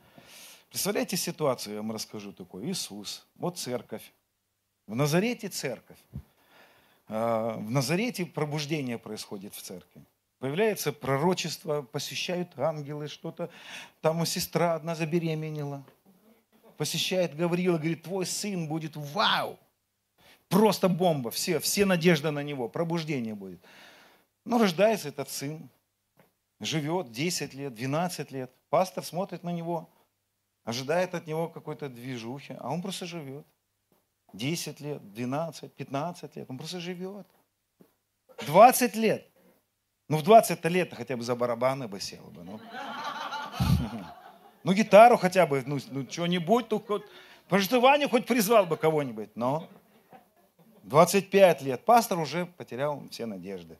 Представляете 0.73 1.17
ситуацию, 1.17 1.75
я 1.75 1.81
вам 1.83 1.91
расскажу 1.91 2.33
такую. 2.33 2.67
Иисус, 2.67 3.27
вот 3.35 3.59
церковь. 3.59 4.11
В 4.87 4.95
Назарете 4.95 5.47
церковь. 5.47 5.99
А, 7.07 7.57
в 7.57 7.69
Назарете 7.69 8.25
пробуждение 8.25 8.97
происходит 8.97 9.53
в 9.53 9.61
церкви. 9.61 10.01
Появляется 10.39 10.91
пророчество, 10.91 11.83
посещают 11.83 12.57
ангелы, 12.57 13.07
что-то. 13.07 13.51
Там 14.01 14.25
сестра 14.25 14.73
одна 14.73 14.95
забеременела. 14.95 15.83
Посещает 16.77 17.35
Гавриила, 17.35 17.77
говорит, 17.77 18.01
твой 18.01 18.25
сын 18.25 18.67
будет 18.67 18.95
вау. 18.95 19.59
Просто 20.49 20.89
бомба, 20.89 21.29
все, 21.29 21.59
все 21.59 21.85
надежда 21.85 22.31
на 22.31 22.41
него, 22.41 22.67
пробуждение 22.67 23.35
будет. 23.35 23.61
Но 24.43 24.57
рождается 24.57 25.09
этот 25.09 25.29
сын, 25.29 25.69
живет 26.59 27.11
10 27.11 27.53
лет, 27.53 27.75
12 27.75 28.31
лет. 28.31 28.51
Пастор 28.71 29.05
смотрит 29.05 29.43
на 29.43 29.51
него– 29.51 29.87
ожидает 30.63 31.13
от 31.13 31.27
него 31.27 31.49
какой-то 31.49 31.89
движухи, 31.89 32.55
а 32.59 32.69
он 32.69 32.81
просто 32.81 33.05
живет. 33.05 33.45
10 34.33 34.79
лет, 34.79 35.13
12, 35.13 35.73
15 35.73 36.35
лет, 36.35 36.49
он 36.49 36.57
просто 36.57 36.79
живет. 36.79 37.27
20 38.45 38.95
лет. 38.95 39.27
Ну, 40.09 40.17
в 40.17 40.23
20 40.23 40.65
лет 40.65 40.93
хотя 40.93 41.15
бы 41.15 41.23
за 41.23 41.35
барабаны 41.35 41.87
бы 41.87 41.99
сел 41.99 42.25
бы. 42.25 42.43
Ну, 42.43 42.59
ну 44.63 44.73
гитару 44.73 45.17
хотя 45.17 45.45
бы, 45.45 45.63
ну, 45.65 45.79
ну 45.91 46.09
что-нибудь, 46.09 46.65
ну, 46.71 46.79
хоть, 46.79 47.03
пожертвование 47.47 48.07
хоть 48.07 48.25
призвал 48.25 48.65
бы 48.65 48.75
кого-нибудь. 48.75 49.35
Но 49.35 49.67
25 50.83 51.61
лет 51.61 51.85
пастор 51.85 52.19
уже 52.19 52.45
потерял 52.45 53.03
все 53.09 53.25
надежды. 53.25 53.77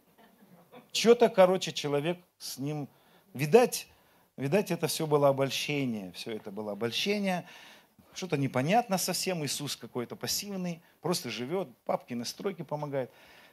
Что-то, 0.91 1.29
короче, 1.29 1.71
человек 1.71 2.19
с 2.37 2.59
ним, 2.59 2.87
видать, 3.33 3.87
Видать, 4.37 4.71
это 4.71 4.87
все 4.87 5.05
было 5.05 5.29
обольщение, 5.29 6.11
все 6.13 6.31
это 6.31 6.51
было 6.51 6.71
обольщение, 6.71 7.45
что-то 8.13 8.37
непонятно 8.37 8.97
совсем, 8.97 9.45
Иисус 9.45 9.75
какой-то 9.75 10.15
пассивный, 10.15 10.81
просто 11.01 11.29
живет, 11.29 11.69
папки 11.85 12.13
на 12.13 12.25
стройке 12.25 12.63
помогает. 12.63 13.11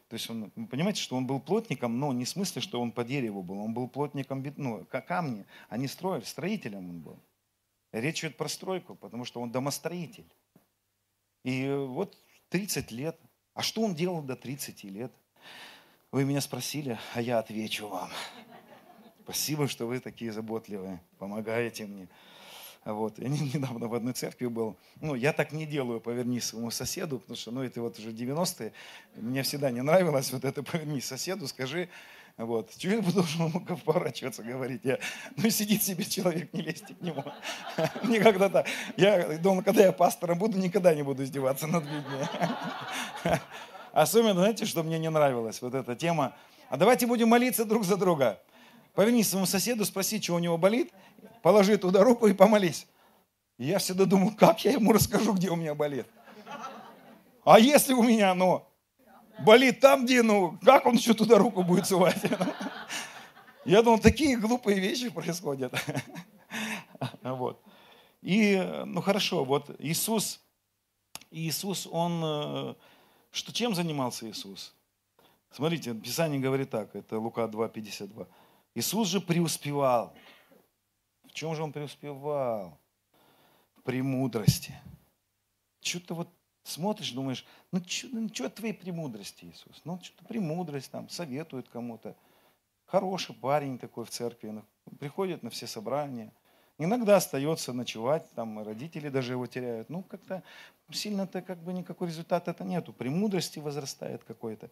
То 0.09 0.15
есть 0.15 0.29
он, 0.29 0.51
вы 0.57 0.67
понимаете, 0.67 1.01
что 1.01 1.17
он 1.17 1.27
был 1.27 1.39
плотником, 1.39 2.01
но 2.01 2.13
не 2.13 2.25
в 2.25 2.29
смысле, 2.29 2.61
что 2.61 2.81
он 2.81 2.93
по 2.93 3.05
дереву 3.05 3.43
был, 3.43 3.59
он 3.59 3.75
был 3.75 3.89
плотником 3.89 4.45
ну, 4.57 4.85
камни, 4.87 5.47
они 5.69 5.87
строили, 5.87 6.25
строителем 6.25 6.89
он 6.89 7.01
был. 7.01 7.19
Речь 7.93 8.21
идет 8.25 8.37
про 8.37 8.49
стройку, 8.49 8.95
потому 8.95 9.25
что 9.25 9.41
он 9.41 9.51
домостроитель. 9.51 10.27
И 11.45 11.69
вот 11.71 12.17
30 12.51 12.91
лет. 12.91 13.19
А 13.55 13.63
что 13.63 13.83
он 13.83 13.95
делал 13.95 14.23
до 14.23 14.37
30 14.37 14.85
лет? 14.85 15.13
Вы 16.13 16.25
меня 16.25 16.41
спросили, 16.41 16.99
а 17.15 17.21
я 17.21 17.39
отвечу 17.39 17.89
вам. 17.89 18.11
Спасибо, 19.25 19.69
что 19.69 19.87
вы 19.87 20.01
такие 20.01 20.33
заботливые, 20.33 21.01
помогаете 21.19 21.87
мне. 21.87 22.09
Вот. 22.85 23.19
Я 23.19 23.29
недавно 23.29 23.89
в 23.89 23.95
одной 23.95 24.13
церкви 24.13 24.47
был. 24.47 24.77
Ну, 25.01 25.15
я 25.15 25.33
так 25.33 25.53
не 25.53 25.67
делаю, 25.67 26.01
поверни 26.01 26.41
своему 26.41 26.71
соседу, 26.71 27.19
потому 27.19 27.37
что, 27.37 27.51
ну, 27.51 27.63
это 27.63 27.81
вот 27.81 27.99
уже 27.99 28.11
90-е. 28.11 28.73
Мне 29.17 29.43
всегда 29.43 29.71
не 29.71 29.83
нравилось 29.83 30.33
вот 30.33 30.45
это 30.45 30.63
поверни 30.63 31.01
соседу, 31.01 31.47
скажи, 31.47 31.89
вот. 32.37 32.71
Чего 32.77 32.95
я 32.95 33.01
должен 33.03 33.49
ему 33.49 33.61
поворачиваться, 33.85 34.43
говорить? 34.43 34.81
Я, 34.85 34.99
ну, 35.37 35.51
сидит 35.51 35.83
себе 35.83 36.05
человек, 36.05 36.53
не 36.55 36.63
лезьте 36.63 36.95
к 36.95 37.01
нему. 37.03 37.23
Никогда 38.05 38.49
так. 38.49 38.67
Я 38.97 39.39
думал, 39.39 39.63
когда 39.63 39.85
я 39.85 39.93
пастором 39.93 40.39
буду, 40.39 40.59
никогда 40.59 40.95
не 40.95 41.03
буду 41.03 41.23
издеваться 41.23 41.67
над 41.67 41.85
людьми. 41.85 42.27
Особенно, 43.93 44.41
знаете, 44.41 44.65
что 44.65 44.83
мне 44.83 44.99
не 44.99 45.11
нравилось? 45.11 45.61
Вот 45.61 45.75
эта 45.75 45.95
тема. 45.97 46.35
А 46.71 46.77
давайте 46.77 47.07
будем 47.07 47.29
молиться 47.29 47.65
друг 47.65 47.85
за 47.85 47.97
друга. 47.97 48.41
Поверни 48.95 49.23
своему 49.23 49.47
соседу, 49.47 49.85
спроси, 49.85 50.21
что 50.21 50.35
у 50.35 50.39
него 50.39 50.59
болит, 50.59 50.93
положи 51.43 51.77
туда 51.79 52.03
руку 52.03 52.27
и 52.27 52.33
помолись. 52.33 52.87
И 53.59 53.67
я 53.67 53.79
всегда 53.79 54.05
думал, 54.05 54.35
как 54.35 54.65
я 54.65 54.73
ему 54.73 54.93
расскажу, 54.93 55.33
где 55.35 55.51
у 55.51 55.57
меня 55.57 55.75
болит. 55.75 56.07
А 57.45 57.59
если 57.59 57.95
у 57.95 58.03
меня 58.03 58.33
оно 58.33 58.71
болит 59.45 59.81
там, 59.81 60.05
где, 60.05 60.23
ну, 60.23 60.59
как 60.63 60.87
он 60.87 60.95
еще 60.95 61.15
туда 61.15 61.39
руку 61.39 61.63
будет 61.63 61.87
сувать? 61.87 62.21
Я 63.65 63.83
думал, 63.83 63.99
такие 63.99 64.39
глупые 64.39 64.81
вещи 64.81 65.11
происходят. 65.11 65.73
Вот. 67.23 67.63
И, 68.23 68.57
ну 68.85 69.01
хорошо, 69.01 69.45
вот 69.45 69.75
Иисус, 69.79 70.41
Иисус, 71.31 71.87
Он, 71.91 72.21
э, 72.23 72.75
что, 73.31 73.53
чем 73.53 73.75
занимался 73.75 74.29
Иисус? 74.29 74.75
Смотрите, 75.51 75.95
Писание 75.95 76.41
говорит 76.41 76.71
так, 76.71 76.95
это 76.95 77.19
Лука 77.19 77.43
2,52. 77.45 78.27
Иисус 78.75 79.09
же 79.09 79.21
преуспевал. 79.21 80.15
В 81.25 81.33
чем 81.33 81.55
же 81.55 81.63
Он 81.63 81.73
преуспевал? 81.73 82.79
В 83.77 83.83
премудрости. 83.83 84.75
Что-то 85.81 86.15
вот 86.15 86.29
смотришь, 86.63 87.13
думаешь, 87.13 87.47
ну 87.73 87.83
что 87.87 88.09
ну, 88.13 88.29
от 88.45 88.55
твоей 88.55 88.75
премудрости, 88.75 89.47
Иисус? 89.47 89.81
Ну, 89.85 89.99
что-то 90.03 90.25
премудрость 90.25 90.91
там, 90.91 91.09
советует 91.09 91.69
кому-то. 91.69 92.15
Хороший 92.87 93.35
парень 93.35 93.79
такой 93.79 94.05
в 94.05 94.11
церкви, 94.11 94.51
ну, 94.51 94.65
приходит 94.99 95.43
на 95.43 95.51
все 95.51 95.67
собрания. 95.67 96.33
Иногда 96.79 97.17
остается 97.17 97.73
ночевать, 97.73 98.31
там 98.35 98.63
родители 98.63 99.11
даже 99.11 99.35
его 99.35 99.47
теряют. 99.47 99.91
Ну, 99.91 100.03
как-то 100.03 100.43
сильно-то 100.91 101.43
как 101.43 101.63
бы 101.63 101.73
никакой 101.73 102.09
результата 102.09 102.51
это 102.53 102.65
нету. 102.65 102.93
Премудрости 102.93 103.59
возрастает 103.59 104.25
какой-то. 104.25 104.71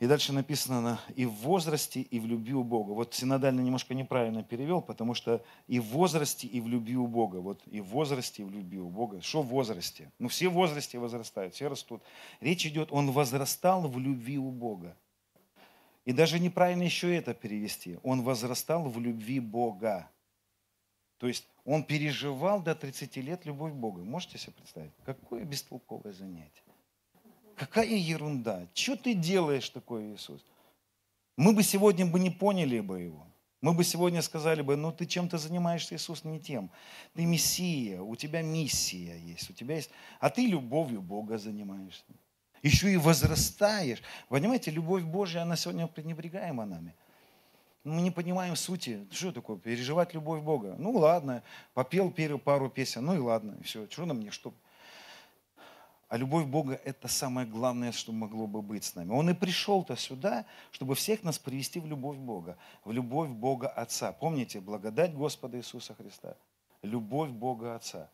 И 0.00 0.06
дальше 0.06 0.32
написано 0.32 0.98
и 1.14 1.26
в 1.26 1.32
возрасте, 1.32 2.00
и 2.00 2.18
в 2.20 2.26
любви 2.26 2.54
у 2.54 2.64
Бога. 2.64 2.92
Вот 2.92 3.12
синодально 3.12 3.60
немножко 3.60 3.92
неправильно 3.92 4.42
перевел, 4.42 4.80
потому 4.80 5.12
что 5.12 5.44
и 5.66 5.78
в 5.78 5.84
возрасте, 5.88 6.46
и 6.46 6.58
в 6.62 6.68
любви 6.68 6.96
у 6.96 7.06
Бога. 7.06 7.36
Вот 7.36 7.60
и 7.66 7.82
в 7.82 7.88
возрасте, 7.88 8.42
и 8.42 8.46
в 8.46 8.50
любви 8.50 8.78
у 8.78 8.88
Бога. 8.88 9.20
Что 9.20 9.42
в 9.42 9.48
возрасте? 9.48 10.10
Ну 10.18 10.28
все 10.28 10.48
в 10.48 10.54
возрасте 10.54 10.98
возрастают, 10.98 11.54
все 11.54 11.68
растут. 11.68 12.02
Речь 12.40 12.64
идет, 12.64 12.90
он 12.92 13.10
возрастал 13.10 13.86
в 13.88 13.98
любви 13.98 14.38
у 14.38 14.50
Бога. 14.50 14.96
И 16.06 16.14
даже 16.14 16.38
неправильно 16.38 16.84
еще 16.84 17.14
это 17.14 17.34
перевести. 17.34 17.98
Он 18.02 18.22
возрастал 18.22 18.88
в 18.88 18.98
любви 18.98 19.38
Бога. 19.38 20.10
То 21.18 21.28
есть 21.28 21.46
он 21.66 21.84
переживал 21.84 22.62
до 22.62 22.74
30 22.74 23.16
лет 23.16 23.44
любовь 23.44 23.74
Бога. 23.74 24.02
Можете 24.02 24.38
себе 24.38 24.54
представить? 24.54 24.92
Какое 25.04 25.44
бестолковое 25.44 26.14
занятие. 26.14 26.69
Какая 27.60 27.94
ерунда. 27.94 28.66
Что 28.72 28.96
ты 28.96 29.12
делаешь 29.12 29.68
такое, 29.68 30.14
Иисус? 30.14 30.40
Мы 31.36 31.52
бы 31.52 31.62
сегодня 31.62 32.06
бы 32.06 32.18
не 32.18 32.30
поняли 32.30 32.80
бы 32.80 33.00
его. 33.00 33.26
Мы 33.60 33.74
бы 33.74 33.84
сегодня 33.84 34.22
сказали 34.22 34.62
бы, 34.62 34.76
ну 34.76 34.92
ты 34.92 35.04
чем-то 35.04 35.36
занимаешься, 35.36 35.94
Иисус, 35.94 36.24
не 36.24 36.40
тем. 36.40 36.70
Ты 37.12 37.26
Мессия, 37.26 38.00
у 38.00 38.16
тебя 38.16 38.40
миссия 38.40 39.18
есть, 39.18 39.50
у 39.50 39.52
тебя 39.52 39.74
есть... 39.74 39.90
А 40.20 40.30
ты 40.30 40.46
любовью 40.46 41.02
Бога 41.02 41.36
занимаешься. 41.36 42.02
Еще 42.62 42.94
и 42.94 42.96
возрастаешь. 42.96 44.02
Понимаете, 44.30 44.70
любовь 44.70 45.02
Божья, 45.02 45.40
она 45.40 45.56
сегодня 45.56 45.86
пренебрегаема 45.86 46.64
нами. 46.64 46.94
Мы 47.84 48.00
не 48.00 48.10
понимаем 48.10 48.56
сути. 48.56 49.06
Что 49.12 49.32
такое 49.32 49.58
переживать 49.58 50.14
любовь 50.14 50.42
Бога? 50.42 50.76
Ну 50.78 50.92
ладно, 50.92 51.42
попел 51.74 52.10
пару 52.38 52.70
песен, 52.70 53.04
ну 53.04 53.14
и 53.14 53.18
ладно, 53.18 53.58
все. 53.62 53.86
Что 53.90 54.06
на 54.06 54.14
мне, 54.14 54.30
что? 54.30 54.54
А 56.10 56.16
любовь 56.16 56.46
Бога– 56.46 56.74
это 56.84 57.06
самое 57.06 57.46
главное, 57.46 57.92
что 57.92 58.10
могло 58.10 58.48
бы 58.48 58.62
быть 58.62 58.82
с 58.82 58.96
нами. 58.96 59.12
Он 59.12 59.30
и 59.30 59.32
пришел-то 59.32 59.94
сюда, 59.94 60.44
чтобы 60.72 60.96
всех 60.96 61.22
нас 61.22 61.38
привести 61.38 61.78
в 61.78 61.86
любовь 61.86 62.18
Бога, 62.18 62.58
в 62.84 62.90
любовь 62.90 63.30
Бога 63.30 63.68
Отца. 63.68 64.10
Помните, 64.10 64.60
благодать 64.60 65.14
Господа 65.14 65.56
Иисуса 65.56 65.94
Христа, 65.94 66.36
любовь 66.82 67.30
Бога 67.30 67.76
Отца. 67.76 68.10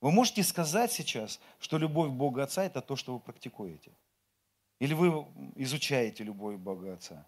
Вы 0.00 0.10
можете 0.10 0.42
сказать 0.42 0.90
сейчас, 0.90 1.38
что 1.60 1.78
любовь 1.78 2.10
Бога 2.10 2.42
Отца– 2.42 2.64
это 2.64 2.80
то, 2.80 2.96
что 2.96 3.14
вы 3.14 3.20
практикуете? 3.20 3.92
Или 4.80 4.94
вы 4.94 5.24
изучаете 5.54 6.24
любовь 6.24 6.56
Бога 6.56 6.94
Отца? 6.94 7.24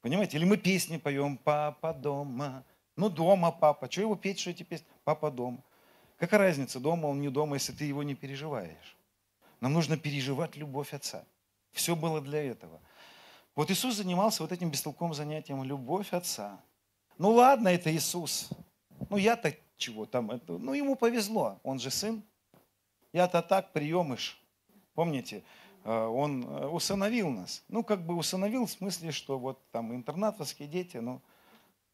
Понимаете? 0.00 0.36
Или 0.36 0.44
мы 0.44 0.56
песни 0.56 0.96
поем 0.96 1.36
«Папа 1.36 1.94
дома». 1.94 2.64
Ну, 2.96 3.08
дома 3.08 3.52
папа. 3.52 3.88
Что 3.88 4.00
его 4.00 4.16
петь, 4.16 4.40
что 4.40 4.50
эти 4.50 4.64
песни? 4.64 4.86
Папа 5.04 5.30
дома. 5.30 5.62
Какая 6.16 6.38
разница, 6.38 6.80
дома 6.80 7.06
он 7.06 7.20
не 7.20 7.28
дома, 7.28 7.54
если 7.54 7.72
ты 7.72 7.84
его 7.84 8.02
не 8.02 8.14
переживаешь? 8.14 8.96
Нам 9.60 9.72
нужно 9.72 9.96
переживать 9.96 10.56
любовь 10.56 10.94
Отца. 10.94 11.24
Все 11.72 11.94
было 11.94 12.20
для 12.20 12.42
этого. 12.42 12.80
Вот 13.54 13.70
Иисус 13.70 13.96
занимался 13.96 14.42
вот 14.42 14.52
этим 14.52 14.70
бестолковым 14.70 15.14
занятием 15.14 15.62
любовь 15.62 16.12
Отца. 16.12 16.60
Ну 17.18 17.30
ладно, 17.32 17.68
это 17.68 17.94
Иисус. 17.94 18.50
Ну 19.10 19.16
я-то 19.16 19.54
чего 19.76 20.06
там, 20.06 20.30
это, 20.30 20.56
ну 20.58 20.72
ему 20.72 20.96
повезло, 20.96 21.60
он 21.62 21.78
же 21.78 21.90
сын. 21.90 22.22
Я-то 23.12 23.42
так, 23.42 23.72
приемыш. 23.72 24.40
Помните, 24.94 25.42
э, 25.84 25.90
он 25.90 26.44
э, 26.44 26.66
усыновил 26.66 27.30
нас. 27.30 27.62
Ну, 27.68 27.82
как 27.82 28.04
бы 28.04 28.14
усыновил 28.14 28.66
в 28.66 28.70
смысле, 28.70 29.12
что 29.12 29.38
вот 29.38 29.70
там 29.70 29.94
интернатовские 29.94 30.68
дети, 30.68 30.98
ну, 30.98 31.22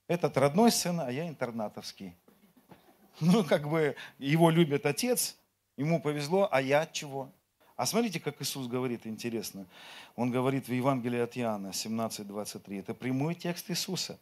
этот 0.08 0.36
родной 0.36 0.70
сын, 0.72 1.00
а 1.00 1.10
я 1.10 1.28
интернатовский. 1.28 2.14
Ну, 3.20 3.44
как 3.44 3.68
бы 3.68 3.94
его 4.18 4.50
любит 4.50 4.86
отец, 4.86 5.36
ему 5.76 6.00
повезло, 6.00 6.48
а 6.50 6.60
я 6.60 6.86
чего? 6.86 7.30
А 7.76 7.86
смотрите, 7.86 8.20
как 8.20 8.40
Иисус 8.40 8.66
говорит, 8.66 9.06
интересно. 9.06 9.66
Он 10.16 10.30
говорит 10.30 10.68
в 10.68 10.72
Евангелии 10.72 11.20
от 11.20 11.36
Иоанна 11.36 11.68
17:23. 11.72 12.78
Это 12.80 12.94
прямой 12.94 13.34
текст 13.34 13.70
Иисуса. 13.70 14.18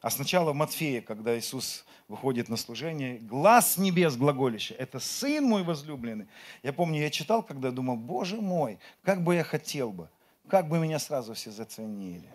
А 0.00 0.10
сначала 0.10 0.52
в 0.52 0.54
Матфея, 0.54 1.00
когда 1.00 1.38
Иисус 1.38 1.84
выходит 2.08 2.48
на 2.48 2.56
служение, 2.56 3.18
глаз 3.18 3.78
небес 3.78 4.16
глаголище, 4.16 4.74
это 4.74 4.98
Сын 4.98 5.44
мой 5.44 5.62
возлюбленный. 5.62 6.26
Я 6.64 6.72
помню, 6.72 7.00
я 7.00 7.10
читал, 7.10 7.42
когда 7.42 7.70
думал, 7.70 7.96
Боже 7.96 8.40
мой, 8.40 8.78
как 9.02 9.22
бы 9.22 9.36
я 9.36 9.44
хотел 9.44 9.92
бы, 9.92 10.08
как 10.48 10.68
бы 10.68 10.80
меня 10.80 10.98
сразу 10.98 11.34
все 11.34 11.52
заценили. 11.52 12.28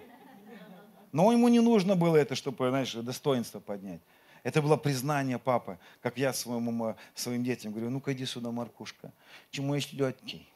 Но 1.12 1.32
ему 1.32 1.50
не 1.50 1.60
нужно 1.60 1.96
было 1.96 2.16
это, 2.16 2.36
чтобы, 2.36 2.70
знаешь, 2.70 2.94
достоинство 2.94 3.60
поднять. 3.60 4.02
Это 4.48 4.62
было 4.62 4.78
признание 4.78 5.40
папы, 5.40 5.78
как 6.02 6.18
я 6.18 6.32
своему, 6.32 6.96
своим 7.14 7.44
детям 7.44 7.74
говорю, 7.74 7.90
ну-ка 7.90 8.14
иди 8.14 8.26
сюда, 8.26 8.50
Маркушка, 8.50 9.12
чему 9.52 9.76
есть 9.76 9.92
легкий, 9.92 10.48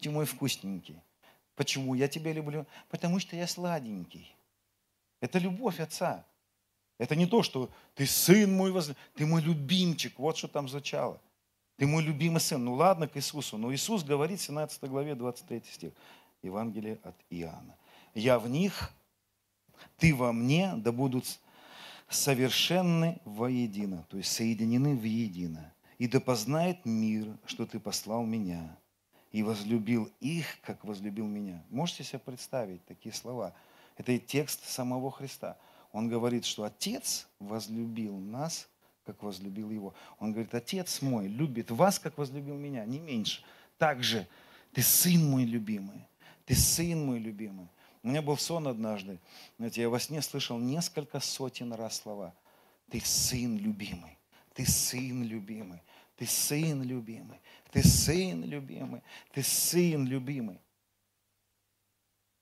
чему 0.00 0.20
и 0.20 0.26
вкусненький. 0.26 1.00
Почему 1.56 1.94
я 1.94 2.08
тебя 2.08 2.34
люблю? 2.34 2.66
Потому 2.90 3.20
что 3.20 3.36
я 3.36 3.46
сладенький. 3.46 4.36
Это 5.22 5.38
любовь 5.38 5.80
отца. 5.80 6.26
Это 6.98 7.16
не 7.16 7.24
то, 7.24 7.42
что 7.42 7.70
ты 7.94 8.04
сын 8.04 8.54
мой, 8.54 8.70
воз... 8.70 8.92
ты 9.14 9.24
мой 9.24 9.40
любимчик. 9.40 10.18
Вот 10.18 10.36
что 10.36 10.46
там 10.46 10.68
звучало. 10.68 11.18
Ты 11.78 11.86
мой 11.86 12.02
любимый 12.02 12.40
сын. 12.40 12.62
Ну 12.62 12.74
ладно, 12.74 13.08
к 13.08 13.16
Иисусу. 13.16 13.56
Но 13.56 13.72
Иисус 13.72 14.04
говорит 14.04 14.40
в 14.40 14.42
17 14.42 14.84
главе 14.90 15.14
23 15.14 15.62
стих. 15.72 15.92
Евангелие 16.42 16.98
от 17.02 17.16
Иоанна. 17.30 17.78
Я 18.12 18.38
в 18.38 18.46
них, 18.46 18.92
ты 19.96 20.14
во 20.14 20.34
мне, 20.34 20.74
да 20.76 20.92
будут 20.92 21.40
совершенны 22.08 23.20
воедино, 23.24 24.06
то 24.08 24.16
есть 24.16 24.32
соединены 24.32 24.94
в 24.94 25.04
едино. 25.04 25.72
И 25.98 26.08
да 26.08 26.20
познает 26.20 26.84
мир, 26.84 27.36
что 27.46 27.66
ты 27.66 27.78
послал 27.78 28.24
меня, 28.24 28.76
и 29.30 29.42
возлюбил 29.42 30.10
их, 30.20 30.46
как 30.60 30.84
возлюбил 30.84 31.26
меня. 31.26 31.64
Можете 31.70 32.04
себе 32.04 32.20
представить 32.20 32.84
такие 32.84 33.12
слова? 33.12 33.54
Это 33.96 34.16
текст 34.18 34.64
самого 34.64 35.10
Христа. 35.10 35.56
Он 35.92 36.08
говорит, 36.08 36.44
что 36.44 36.64
Отец 36.64 37.28
возлюбил 37.38 38.16
нас, 38.16 38.68
как 39.04 39.22
возлюбил 39.22 39.70
Его. 39.70 39.94
Он 40.18 40.32
говорит, 40.32 40.54
Отец 40.54 41.02
мой 41.02 41.26
любит 41.26 41.70
вас, 41.70 41.98
как 41.98 42.18
возлюбил 42.18 42.56
меня, 42.56 42.84
не 42.84 42.98
меньше. 42.98 43.42
Также 43.78 44.26
ты 44.72 44.82
сын 44.82 45.24
мой 45.28 45.44
любимый, 45.44 46.06
ты 46.44 46.54
сын 46.54 47.04
мой 47.04 47.18
любимый. 47.18 47.68
У 48.04 48.08
меня 48.08 48.20
был 48.20 48.36
сон 48.36 48.68
однажды. 48.68 49.18
Знаете, 49.56 49.80
я 49.80 49.88
во 49.88 49.98
сне 49.98 50.20
слышал 50.20 50.58
несколько 50.58 51.20
сотен 51.20 51.72
раз 51.72 52.02
слова. 52.02 52.34
Ты 52.90 53.00
сын 53.00 53.56
любимый, 53.56 54.18
ты 54.52 54.66
сын 54.66 55.24
любимый, 55.24 55.80
Ты 56.16 56.26
сын 56.26 56.82
любимый, 56.82 57.40
ты 57.72 57.82
сын 57.82 58.44
любимый, 58.44 59.02
ты 59.32 59.42
сын 59.42 60.06
любимый. 60.06 60.60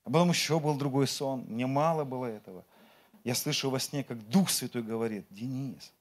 А 0.05 0.11
потом 0.11 0.31
еще 0.31 0.59
был 0.59 0.77
другой 0.77 1.07
сон, 1.07 1.45
мне 1.49 1.67
мало 1.67 2.05
было 2.05 2.27
этого. 2.27 2.67
Я 3.23 3.37
слышу 3.37 3.71
во 3.71 3.79
сне, 3.79 4.03
как 4.03 4.19
Дух 4.29 4.51
Святой 4.51 4.83
говорит, 4.83 5.27
Денис, 5.31 5.93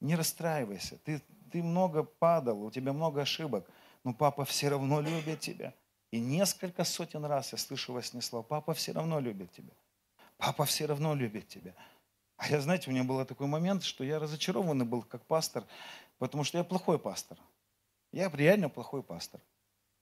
не 0.00 0.16
расстраивайся, 0.16 0.96
ты, 1.04 1.22
ты 1.52 1.62
много 1.62 2.02
падал, 2.04 2.62
у 2.62 2.70
тебя 2.70 2.94
много 2.94 3.20
ошибок, 3.20 3.68
но 4.02 4.14
папа 4.14 4.46
все 4.46 4.70
равно 4.70 5.02
любит 5.02 5.40
тебя. 5.40 5.74
И 6.12 6.20
несколько 6.20 6.84
сотен 6.84 7.24
раз 7.24 7.52
я 7.52 7.58
слышу 7.58 7.94
во 7.94 8.02
сне 8.02 8.20
слова, 8.20 8.44
папа 8.44 8.74
все 8.74 8.92
равно 8.92 9.18
любит 9.18 9.50
тебя. 9.50 9.72
Папа 10.36 10.66
все 10.66 10.84
равно 10.84 11.14
любит 11.14 11.48
тебя. 11.48 11.74
А 12.36 12.48
я, 12.48 12.60
знаете, 12.60 12.90
у 12.90 12.92
меня 12.92 13.02
был 13.02 13.24
такой 13.24 13.46
момент, 13.46 13.82
что 13.82 14.04
я 14.04 14.18
разочарованный 14.18 14.84
был 14.84 15.02
как 15.02 15.24
пастор, 15.24 15.64
потому 16.18 16.44
что 16.44 16.58
я 16.58 16.64
плохой 16.64 16.98
пастор. 16.98 17.38
Я 18.12 18.28
реально 18.28 18.68
плохой 18.68 19.02
пастор. 19.02 19.40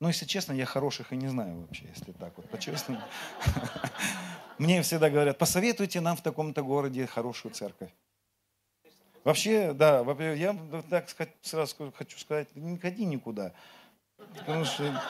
Но, 0.00 0.08
если 0.08 0.26
честно, 0.26 0.52
я 0.52 0.64
хороших 0.64 1.12
и 1.12 1.16
не 1.16 1.28
знаю 1.28 1.60
вообще, 1.60 1.86
если 1.94 2.10
так 2.12 2.36
вот, 2.36 2.48
по-честному. 2.50 3.00
Мне 4.58 4.82
всегда 4.82 5.10
говорят, 5.10 5.38
посоветуйте 5.38 6.00
нам 6.00 6.16
в 6.16 6.22
таком-то 6.22 6.62
городе 6.62 7.06
хорошую 7.06 7.54
церковь. 7.54 7.90
Вообще, 9.22 9.74
да, 9.74 10.00
я 10.34 10.56
так 10.88 11.08
сразу 11.42 11.92
хочу 11.94 12.18
сказать, 12.18 12.48
не 12.56 12.78
ходи 12.78 13.04
никуда. 13.04 13.52
Потому 14.16 14.64
что 14.64 15.00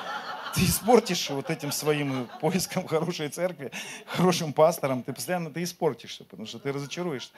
ты 0.54 0.64
испортишь 0.64 1.30
вот 1.30 1.50
этим 1.50 1.72
своим 1.72 2.28
поиском 2.40 2.86
хорошей 2.86 3.28
церкви, 3.28 3.70
хорошим 4.06 4.52
пастором, 4.52 5.02
ты 5.02 5.12
постоянно 5.12 5.50
ты 5.50 5.62
испортишься, 5.62 6.24
потому 6.24 6.46
что 6.46 6.58
ты 6.58 6.72
разочаруешься. 6.72 7.32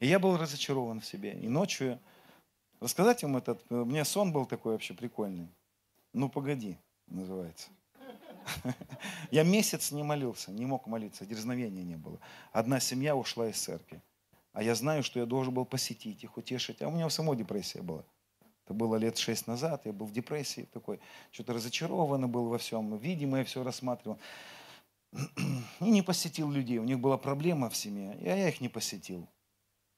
И 0.00 0.06
я 0.06 0.18
был 0.18 0.36
разочарован 0.36 1.00
в 1.00 1.06
себе. 1.06 1.32
И 1.32 1.48
ночью, 1.48 1.98
рассказать 2.80 3.22
вам 3.22 3.36
этот, 3.36 3.64
у 3.70 3.84
меня 3.84 4.04
сон 4.04 4.32
был 4.32 4.46
такой 4.46 4.72
вообще 4.72 4.94
прикольный. 4.94 5.48
Ну, 6.12 6.28
погоди, 6.28 6.76
называется. 7.06 7.68
Я 9.30 9.42
месяц 9.42 9.90
не 9.90 10.02
молился, 10.02 10.52
не 10.52 10.66
мог 10.66 10.86
молиться, 10.86 11.26
дерзновения 11.26 11.82
не 11.82 11.96
было. 11.96 12.18
Одна 12.52 12.78
семья 12.80 13.16
ушла 13.16 13.48
из 13.48 13.58
церкви. 13.60 14.00
А 14.52 14.62
я 14.62 14.74
знаю, 14.74 15.02
что 15.02 15.20
я 15.20 15.26
должен 15.26 15.52
был 15.52 15.66
посетить 15.66 16.24
их, 16.24 16.38
утешить. 16.38 16.80
А 16.80 16.88
у 16.88 16.90
меня 16.90 17.10
самой 17.10 17.36
депрессия 17.36 17.82
была. 17.82 18.04
Это 18.66 18.74
было 18.74 18.96
лет 18.96 19.16
шесть 19.16 19.46
назад, 19.46 19.86
я 19.86 19.92
был 19.92 20.06
в 20.06 20.12
депрессии 20.12 20.68
такой, 20.72 20.98
что-то 21.30 21.52
разочарованный 21.52 22.26
был 22.26 22.48
во 22.48 22.58
всем, 22.58 22.96
видимо, 22.98 23.38
я 23.38 23.44
все 23.44 23.62
рассматривал. 23.62 24.18
И 25.80 25.84
не 25.84 26.02
посетил 26.02 26.50
людей, 26.50 26.78
у 26.78 26.84
них 26.84 26.98
была 26.98 27.16
проблема 27.16 27.70
в 27.70 27.76
семье, 27.76 28.18
и 28.20 28.24
я 28.24 28.48
их 28.48 28.60
не 28.60 28.68
посетил. 28.68 29.28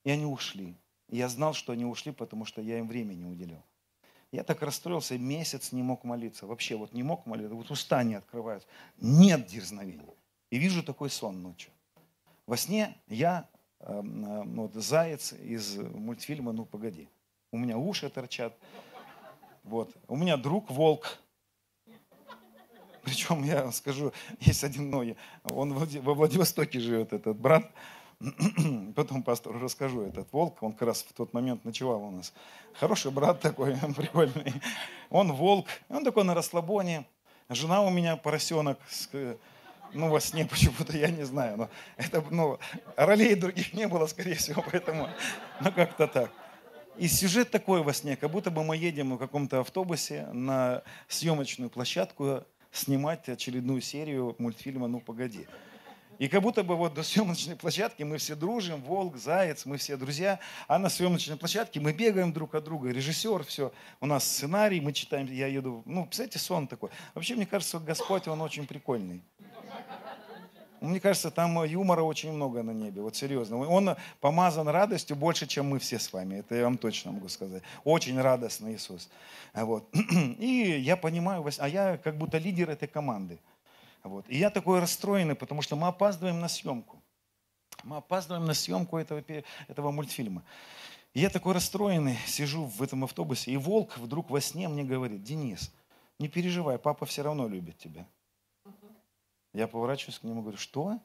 И 0.04 0.10
они 0.10 0.26
ушли. 0.26 0.76
Я 1.08 1.30
знал, 1.30 1.54
что 1.54 1.72
они 1.72 1.86
ушли, 1.86 2.12
потому 2.12 2.44
что 2.44 2.60
я 2.60 2.78
им 2.78 2.88
времени 2.88 3.24
уделял. 3.24 3.64
Я 4.32 4.44
так 4.44 4.60
расстроился, 4.60 5.16
месяц 5.16 5.72
не 5.72 5.82
мог 5.82 6.04
молиться. 6.04 6.46
Вообще 6.46 6.76
вот 6.76 6.92
не 6.92 7.02
мог 7.02 7.24
молиться, 7.24 7.54
вот 7.54 7.70
уста 7.70 8.02
не 8.02 8.16
открываются. 8.16 8.68
Нет 8.98 9.46
дерзновения. 9.46 10.04
И 10.50 10.58
вижу 10.58 10.82
такой 10.82 11.08
сон 11.08 11.40
ночью. 11.42 11.72
Во 12.46 12.58
сне 12.58 12.94
я, 13.08 13.48
э, 13.80 13.90
э, 13.90 14.42
вот, 14.44 14.74
заяц 14.74 15.32
из 15.32 15.76
мультфильма 15.76 16.52
«Ну, 16.52 16.66
погоди» 16.66 17.08
у 17.50 17.58
меня 17.58 17.76
уши 17.78 18.08
торчат. 18.08 18.56
Вот. 19.64 19.94
У 20.06 20.16
меня 20.16 20.36
друг 20.36 20.70
волк. 20.70 21.18
Причем, 23.02 23.42
я 23.42 23.70
скажу, 23.72 24.12
есть 24.40 24.64
один, 24.64 24.90
ну, 24.90 25.16
он 25.50 25.72
во 25.72 26.14
Владивостоке 26.14 26.78
живет, 26.78 27.12
этот 27.12 27.38
брат. 27.38 27.70
Потом 28.96 29.22
пастору 29.22 29.58
расскажу, 29.60 30.02
этот 30.02 30.30
волк, 30.32 30.62
он 30.62 30.72
как 30.72 30.88
раз 30.88 31.02
в 31.02 31.12
тот 31.12 31.32
момент 31.32 31.64
ночевал 31.64 32.02
у 32.02 32.10
нас. 32.10 32.34
Хороший 32.74 33.10
брат 33.10 33.40
такой, 33.40 33.76
прикольный. 33.96 34.52
Он 35.08 35.32
волк, 35.32 35.68
он 35.88 36.04
такой 36.04 36.24
на 36.24 36.34
расслабоне. 36.34 37.06
Жена 37.48 37.80
у 37.82 37.90
меня 37.90 38.16
поросенок, 38.16 38.78
ну, 39.94 40.10
во 40.10 40.20
сне 40.20 40.44
почему-то, 40.44 40.96
я 40.96 41.08
не 41.08 41.24
знаю. 41.24 41.56
Но 41.56 41.68
это, 41.96 42.22
ну, 42.30 42.58
ролей 42.96 43.34
других 43.34 43.72
не 43.72 43.86
было, 43.86 44.06
скорее 44.06 44.34
всего, 44.34 44.62
поэтому, 44.70 45.08
ну, 45.60 45.72
как-то 45.72 46.06
так. 46.08 46.30
И 46.98 47.06
сюжет 47.06 47.52
такой 47.52 47.84
во 47.84 47.92
сне, 47.92 48.16
как 48.16 48.32
будто 48.32 48.50
бы 48.50 48.64
мы 48.64 48.76
едем 48.76 49.14
в 49.14 49.18
каком-то 49.18 49.60
автобусе 49.60 50.26
на 50.32 50.82
съемочную 51.06 51.70
площадку 51.70 52.42
снимать 52.72 53.28
очередную 53.28 53.80
серию 53.80 54.34
мультфильма 54.38 54.88
«Ну, 54.88 55.00
погоди». 55.00 55.46
И 56.18 56.26
как 56.26 56.42
будто 56.42 56.64
бы 56.64 56.74
вот 56.74 56.94
до 56.94 57.04
съемочной 57.04 57.54
площадки 57.54 58.02
мы 58.02 58.18
все 58.18 58.34
дружим, 58.34 58.82
волк, 58.82 59.16
заяц, 59.16 59.64
мы 59.64 59.76
все 59.76 59.96
друзья, 59.96 60.40
а 60.66 60.80
на 60.80 60.88
съемочной 60.88 61.36
площадке 61.36 61.78
мы 61.78 61.92
бегаем 61.92 62.32
друг 62.32 62.56
от 62.56 62.64
друга, 62.64 62.90
режиссер, 62.90 63.44
все, 63.44 63.72
у 64.00 64.06
нас 64.06 64.24
сценарий, 64.24 64.80
мы 64.80 64.92
читаем, 64.92 65.26
я 65.32 65.46
еду, 65.46 65.84
ну, 65.86 66.04
представляете, 66.04 66.40
сон 66.40 66.66
такой. 66.66 66.90
Вообще, 67.14 67.36
мне 67.36 67.46
кажется, 67.46 67.78
Господь, 67.78 68.26
Он 68.26 68.40
очень 68.40 68.66
прикольный. 68.66 69.22
Мне 70.80 71.00
кажется, 71.00 71.30
там 71.30 71.62
юмора 71.64 72.02
очень 72.02 72.32
много 72.32 72.62
на 72.62 72.70
небе, 72.70 73.02
вот 73.02 73.16
серьезно. 73.16 73.58
Он 73.58 73.96
помазан 74.20 74.68
радостью 74.68 75.16
больше, 75.16 75.46
чем 75.46 75.68
мы 75.68 75.78
все 75.78 75.98
с 75.98 76.12
вами, 76.12 76.36
это 76.36 76.54
я 76.54 76.64
вам 76.64 76.78
точно 76.78 77.12
могу 77.12 77.28
сказать. 77.28 77.62
Очень 77.84 78.20
радостный 78.20 78.74
Иисус. 78.74 79.08
Вот. 79.54 79.88
И 80.38 80.80
я 80.80 80.96
понимаю, 80.96 81.44
а 81.58 81.68
я 81.68 81.96
как 81.98 82.16
будто 82.16 82.38
лидер 82.38 82.70
этой 82.70 82.88
команды. 82.88 83.38
Вот. 84.04 84.24
И 84.28 84.38
я 84.38 84.50
такой 84.50 84.80
расстроенный, 84.80 85.34
потому 85.34 85.62
что 85.62 85.76
мы 85.76 85.88
опаздываем 85.88 86.40
на 86.40 86.48
съемку. 86.48 87.02
Мы 87.84 87.96
опаздываем 87.96 88.46
на 88.46 88.54
съемку 88.54 88.96
этого, 88.96 89.22
этого 89.68 89.90
мультфильма. 89.90 90.42
И 91.14 91.20
я 91.20 91.30
такой 91.30 91.54
расстроенный, 91.54 92.16
сижу 92.26 92.64
в 92.64 92.82
этом 92.82 93.04
автобусе, 93.04 93.50
и 93.50 93.56
волк 93.56 93.96
вдруг 93.98 94.30
во 94.30 94.40
сне 94.40 94.68
мне 94.68 94.84
говорит, 94.84 95.22
Денис, 95.22 95.72
не 96.18 96.28
переживай, 96.28 96.78
папа 96.78 97.06
все 97.06 97.22
равно 97.22 97.48
любит 97.48 97.78
тебя. 97.78 98.06
Я 99.52 99.66
поворачиваюсь 99.66 100.18
к 100.18 100.22
нему 100.24 100.40
и 100.40 100.42
говорю, 100.42 100.58
что? 100.58 101.00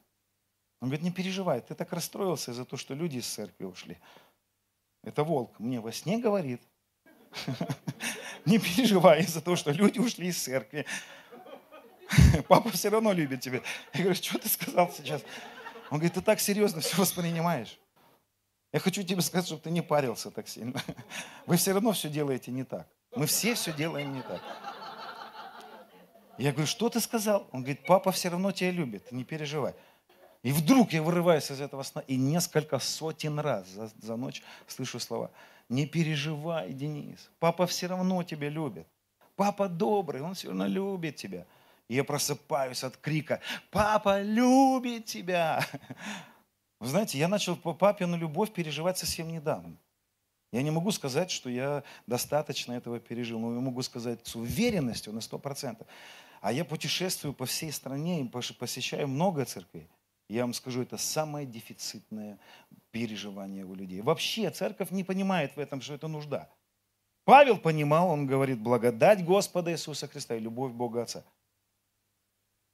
Он 0.80 0.88
говорит, 0.88 1.02
не 1.02 1.10
переживай, 1.10 1.60
ты 1.60 1.74
так 1.74 1.92
расстроился 1.92 2.50
из-за 2.50 2.64
того, 2.64 2.78
что 2.78 2.94
люди 2.94 3.18
из 3.18 3.26
церкви 3.26 3.64
ушли. 3.64 3.98
Это 5.02 5.24
волк 5.24 5.58
мне 5.58 5.80
во 5.80 5.92
сне 5.92 6.18
говорит. 6.18 6.62
Не 8.44 8.58
переживай 8.58 9.20
из-за 9.20 9.40
того, 9.40 9.56
что 9.56 9.70
люди 9.70 9.98
ушли 9.98 10.28
из 10.28 10.42
церкви. 10.42 10.86
Папа 12.48 12.70
все 12.70 12.90
равно 12.90 13.12
любит 13.12 13.40
тебя. 13.40 13.60
Я 13.94 14.00
говорю, 14.00 14.14
что 14.14 14.38
ты 14.38 14.48
сказал 14.48 14.90
сейчас? 14.92 15.22
Он 15.90 15.98
говорит, 15.98 16.14
ты 16.14 16.20
так 16.20 16.40
серьезно 16.40 16.80
все 16.80 16.96
воспринимаешь. 16.96 17.78
Я 18.72 18.80
хочу 18.80 19.02
тебе 19.02 19.22
сказать, 19.22 19.46
чтобы 19.46 19.62
ты 19.62 19.70
не 19.70 19.82
парился 19.82 20.30
так 20.30 20.48
сильно. 20.48 20.82
Вы 21.46 21.56
все 21.56 21.72
равно 21.72 21.92
все 21.92 22.08
делаете 22.08 22.50
не 22.50 22.64
так. 22.64 22.88
Мы 23.14 23.26
все 23.26 23.54
все 23.54 23.72
делаем 23.72 24.12
не 24.12 24.22
так. 24.22 24.42
Я 26.38 26.52
говорю, 26.52 26.66
что 26.66 26.88
ты 26.88 27.00
сказал? 27.00 27.46
Он 27.52 27.60
говорит, 27.60 27.86
папа 27.86 28.10
все 28.12 28.28
равно 28.28 28.52
тебя 28.52 28.70
любит, 28.70 29.12
не 29.12 29.24
переживай. 29.24 29.74
И 30.42 30.52
вдруг 30.52 30.92
я 30.92 31.02
вырываюсь 31.02 31.50
из 31.50 31.60
этого 31.60 31.82
сна 31.82 32.02
и 32.06 32.16
несколько 32.16 32.78
сотен 32.78 33.38
раз 33.38 33.66
за, 33.68 33.90
за 34.00 34.16
ночь 34.16 34.42
слышу 34.66 35.00
слова. 35.00 35.30
Не 35.68 35.86
переживай, 35.86 36.72
Денис, 36.72 37.30
папа 37.38 37.66
все 37.66 37.86
равно 37.86 38.22
тебя 38.22 38.50
любит. 38.50 38.86
Папа 39.36 39.68
добрый, 39.68 40.20
он 40.20 40.34
все 40.34 40.48
равно 40.48 40.66
любит 40.66 41.16
тебя. 41.16 41.46
И 41.88 41.94
я 41.94 42.04
просыпаюсь 42.04 42.84
от 42.84 42.96
крика, 42.96 43.40
папа 43.70 44.20
любит 44.22 45.06
тебя. 45.06 45.66
Вы 46.80 46.88
знаете, 46.88 47.18
я 47.18 47.28
начал 47.28 47.56
по 47.56 47.72
папину 47.72 48.16
любовь 48.16 48.52
переживать 48.52 48.98
совсем 48.98 49.28
недавно. 49.32 49.76
Я 50.52 50.62
не 50.62 50.70
могу 50.70 50.92
сказать, 50.92 51.30
что 51.30 51.48
я 51.48 51.82
достаточно 52.06 52.74
этого 52.74 53.00
пережил, 53.00 53.40
но 53.40 53.54
я 53.54 53.60
могу 53.60 53.82
сказать 53.82 54.20
с 54.24 54.36
уверенностью 54.36 55.12
на 55.12 55.18
100%. 55.18 55.84
А 56.44 56.52
я 56.52 56.66
путешествую 56.66 57.32
по 57.32 57.46
всей 57.46 57.72
стране 57.72 58.20
и 58.20 58.28
посещаю 58.28 59.08
много 59.08 59.46
церквей. 59.46 59.88
Я 60.28 60.42
вам 60.42 60.52
скажу, 60.52 60.82
это 60.82 60.98
самое 60.98 61.46
дефицитное 61.46 62.38
переживание 62.90 63.64
у 63.64 63.74
людей. 63.74 64.02
Вообще 64.02 64.50
церковь 64.50 64.90
не 64.90 65.04
понимает 65.04 65.56
в 65.56 65.58
этом, 65.58 65.80
что 65.80 65.94
это 65.94 66.06
нужда. 66.06 66.50
Павел 67.24 67.56
понимал, 67.56 68.10
он 68.10 68.26
говорит, 68.26 68.60
благодать 68.60 69.24
Господа 69.24 69.72
Иисуса 69.72 70.06
Христа 70.06 70.36
и 70.36 70.38
любовь 70.38 70.72
Бога 70.72 71.04
Отца. 71.04 71.24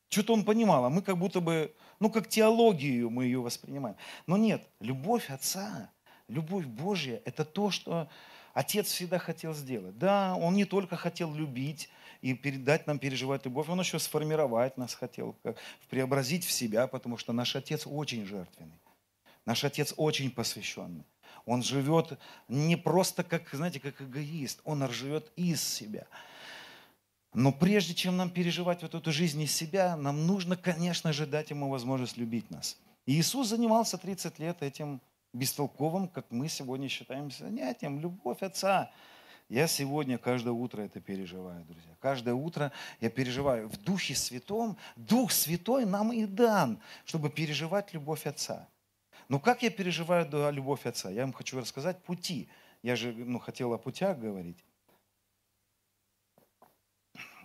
Что-то 0.08 0.32
он 0.32 0.44
понимал, 0.44 0.86
а 0.86 0.90
мы 0.90 1.00
как 1.00 1.16
будто 1.16 1.40
бы, 1.40 1.72
ну 2.00 2.10
как 2.10 2.28
теологию 2.28 3.08
мы 3.08 3.26
ее 3.26 3.40
воспринимаем. 3.40 3.96
Но 4.26 4.36
нет, 4.36 4.68
любовь 4.80 5.30
Отца, 5.30 5.92
любовь 6.26 6.66
Божья– 6.66 7.22
это 7.24 7.44
то, 7.44 7.70
что 7.70 8.08
Отец 8.52 8.88
всегда 8.88 9.18
хотел 9.18 9.54
сделать. 9.54 9.96
Да, 9.96 10.34
Он 10.34 10.54
не 10.54 10.64
только 10.64 10.96
хотел 10.96 11.32
любить, 11.32 11.88
и 12.22 12.34
передать 12.34 12.86
нам 12.86 12.98
переживать 12.98 13.44
любовь. 13.44 13.68
Он 13.68 13.80
еще 13.80 13.98
сформировать 13.98 14.76
нас 14.76 14.94
хотел, 14.94 15.36
как, 15.42 15.56
преобразить 15.88 16.44
в 16.44 16.52
себя, 16.52 16.86
потому 16.86 17.16
что 17.16 17.32
наш 17.32 17.56
Отец 17.56 17.86
очень 17.86 18.26
жертвенный. 18.26 18.78
Наш 19.46 19.64
Отец 19.64 19.94
очень 19.96 20.30
посвященный. 20.30 21.04
Он 21.46 21.62
живет 21.62 22.18
не 22.48 22.76
просто 22.76 23.24
как, 23.24 23.48
знаете, 23.52 23.80
как 23.80 24.00
эгоист, 24.00 24.60
он 24.64 24.86
живет 24.90 25.32
из 25.36 25.62
себя. 25.62 26.06
Но 27.32 27.52
прежде 27.52 27.94
чем 27.94 28.16
нам 28.16 28.30
переживать 28.30 28.82
вот 28.82 28.94
эту 28.94 29.12
жизнь 29.12 29.40
из 29.40 29.54
себя, 29.54 29.96
нам 29.96 30.26
нужно, 30.26 30.56
конечно 30.56 31.12
же, 31.12 31.26
дать 31.26 31.50
ему 31.50 31.68
возможность 31.70 32.16
любить 32.16 32.50
нас. 32.50 32.76
И 33.06 33.18
Иисус 33.18 33.48
занимался 33.48 33.98
30 33.98 34.38
лет 34.40 34.62
этим 34.62 35.00
бестолковым, 35.32 36.08
как 36.08 36.26
мы 36.30 36.48
сегодня 36.48 36.88
считаем, 36.88 37.30
занятием, 37.30 38.00
любовь 38.00 38.42
Отца. 38.42 38.90
Я 39.50 39.66
сегодня 39.66 40.16
каждое 40.16 40.52
утро 40.52 40.80
это 40.80 41.00
переживаю, 41.00 41.64
друзья. 41.64 41.96
Каждое 41.98 42.34
утро 42.34 42.70
я 43.00 43.10
переживаю. 43.10 43.68
В 43.68 43.76
Духе 43.78 44.14
Святом, 44.14 44.76
Дух 44.94 45.32
Святой 45.32 45.84
нам 45.86 46.12
и 46.12 46.24
дан, 46.24 46.80
чтобы 47.04 47.30
переживать 47.30 47.92
любовь 47.92 48.28
Отца. 48.28 48.68
Но 49.28 49.40
как 49.40 49.64
я 49.64 49.70
переживаю 49.70 50.52
любовь 50.52 50.86
Отца? 50.86 51.10
Я 51.10 51.22
вам 51.22 51.32
хочу 51.32 51.58
рассказать 51.58 52.00
пути. 52.04 52.48
Я 52.84 52.94
же 52.94 53.12
ну, 53.12 53.40
хотел 53.40 53.72
о 53.72 53.78
путях 53.78 54.20
говорить. 54.20 54.64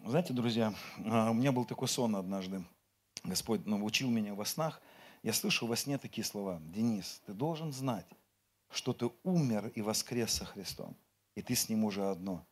Знаете, 0.05 0.31
друзья, 0.31 0.75
а, 1.05 1.31
у 1.31 1.33
меня 1.33 1.51
был 1.51 1.65
такой 1.65 1.87
сон 1.87 2.15
однажды. 2.15 2.63
Господь 3.23 3.65
научил 3.65 4.11
меня 4.11 4.35
во 4.35 4.45
снах. 4.45 4.79
Я 5.23 5.33
слышу 5.33 5.65
во 5.65 5.75
сне 5.75 5.97
такие 5.97 6.23
слова. 6.23 6.61
Денис, 6.65 7.23
ты 7.25 7.33
должен 7.33 7.73
знать, 7.73 8.05
что 8.69 8.93
ты 8.93 9.09
умер 9.23 9.71
и 9.73 9.81
воскрес 9.81 10.29
со 10.29 10.45
Христом 10.45 10.95
и 11.35 11.41
ты 11.41 11.55
с 11.55 11.69
ним 11.69 11.83
уже 11.83 12.09
одно. 12.09 12.45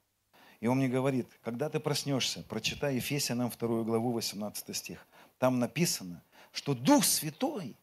И 0.59 0.67
он 0.67 0.77
мне 0.77 0.87
говорит, 0.87 1.27
когда 1.41 1.69
ты 1.69 1.79
проснешься, 1.79 2.43
прочитай 2.43 2.95
Ефесянам 2.95 3.49
2 3.49 3.83
главу 3.83 4.11
18 4.11 4.75
стих. 4.75 5.05
Там 5.39 5.59
написано, 5.59 6.23
что 6.51 6.73
Дух 6.73 7.03
Святой 7.03 7.75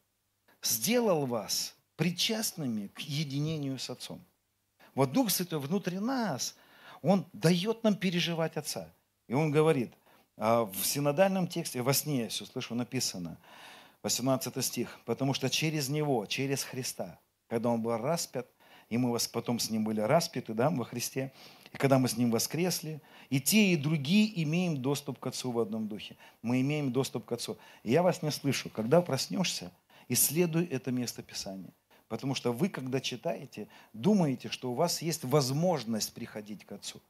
сделал 0.62 1.26
вас 1.26 1.74
причастными 1.96 2.86
к 2.88 3.00
единению 3.00 3.78
с 3.78 3.90
Отцом. 3.90 4.24
Вот 4.94 5.12
Дух 5.12 5.30
Святой 5.30 5.58
внутри 5.58 5.98
нас, 5.98 6.56
Он 7.02 7.26
дает 7.32 7.84
нам 7.84 7.96
переживать 7.96 8.56
Отца. 8.56 8.88
И 9.28 9.34
Он 9.34 9.50
говорит, 9.50 9.92
а 10.36 10.64
в 10.64 10.84
синодальном 10.86 11.48
тексте, 11.48 11.82
во 11.82 11.92
сне 11.92 12.22
я 12.22 12.28
все 12.28 12.46
слышу, 12.46 12.74
написано, 12.74 13.36
18 14.02 14.64
стих, 14.64 14.98
потому 15.04 15.34
что 15.34 15.50
через 15.50 15.90
Него, 15.90 16.24
через 16.24 16.62
Христа, 16.62 17.18
когда 17.48 17.68
Он 17.68 17.82
был 17.82 17.98
распят, 17.98 18.48
и 18.90 18.98
мы 18.98 19.10
вас 19.10 19.26
потом 19.28 19.58
с 19.58 19.70
Ним 19.70 19.84
были 19.84 20.00
распяты 20.00 20.52
да, 20.52 20.68
во 20.68 20.84
Христе, 20.84 21.32
и 21.72 21.76
когда 21.76 21.98
мы 21.98 22.08
с 22.08 22.16
Ним 22.16 22.30
воскресли, 22.30 23.00
и 23.30 23.40
те, 23.40 23.72
и 23.72 23.76
другие 23.76 24.42
имеем 24.42 24.82
доступ 24.82 25.20
к 25.20 25.26
Отцу 25.28 25.52
в 25.52 25.60
одном 25.60 25.86
духе. 25.86 26.16
Мы 26.42 26.60
имеем 26.60 26.92
доступ 26.92 27.24
к 27.24 27.32
Отцу. 27.32 27.56
И 27.84 27.92
я 27.92 28.02
вас 28.02 28.22
не 28.22 28.32
слышу. 28.32 28.68
Когда 28.68 29.00
проснешься, 29.00 29.70
исследуй 30.08 30.64
это 30.66 30.90
место 30.90 31.22
Писания. 31.22 31.72
Потому 32.08 32.34
что 32.34 32.52
вы, 32.52 32.68
когда 32.68 33.00
читаете, 33.00 33.68
думаете, 33.92 34.48
что 34.48 34.72
у 34.72 34.74
вас 34.74 35.00
есть 35.00 35.24
возможность 35.24 36.12
приходить 36.12 36.64
к 36.64 36.72
Отцу. 36.72 37.00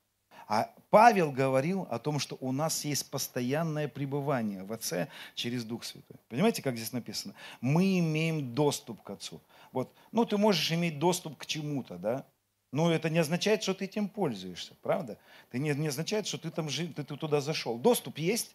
А 0.47 0.69
Павел 0.91 1.31
говорил 1.31 1.87
о 1.91 1.99
том, 1.99 2.19
что 2.19 2.37
у 2.41 2.53
нас 2.53 2.85
есть 2.85 3.09
постоянное 3.09 3.89
пребывание 3.89 4.65
в 4.65 4.73
Отце 4.73 5.09
через 5.35 5.65
Дух 5.65 5.85
Святой. 5.85 6.17
Понимаете, 6.29 6.61
как 6.61 6.77
здесь 6.77 6.93
написано? 6.93 7.35
Мы 7.63 8.01
имеем 8.01 8.53
доступ 8.53 9.01
к 9.03 9.11
Отцу. 9.11 9.41
Вот, 9.73 9.95
ну, 10.13 10.25
ты 10.25 10.37
можешь 10.37 10.71
иметь 10.73 10.99
доступ 10.99 11.37
к 11.39 11.47
чему-то, 11.47 11.99
да? 11.99 12.27
Но 12.73 12.93
это 12.93 13.11
не 13.11 13.19
означает, 13.19 13.63
что 13.63 13.75
ты 13.75 13.87
этим 13.87 14.09
пользуешься, 14.09 14.75
правда? 14.83 15.19
Это 15.49 15.59
не, 15.59 15.71
не 15.75 15.89
означает, 15.89 16.27
что 16.27 16.39
ты 16.39 16.51
там 16.51 16.69
ты, 16.69 16.89
ты 16.89 17.17
туда 17.17 17.41
зашел. 17.41 17.79
Доступ 17.79 18.19
есть, 18.19 18.55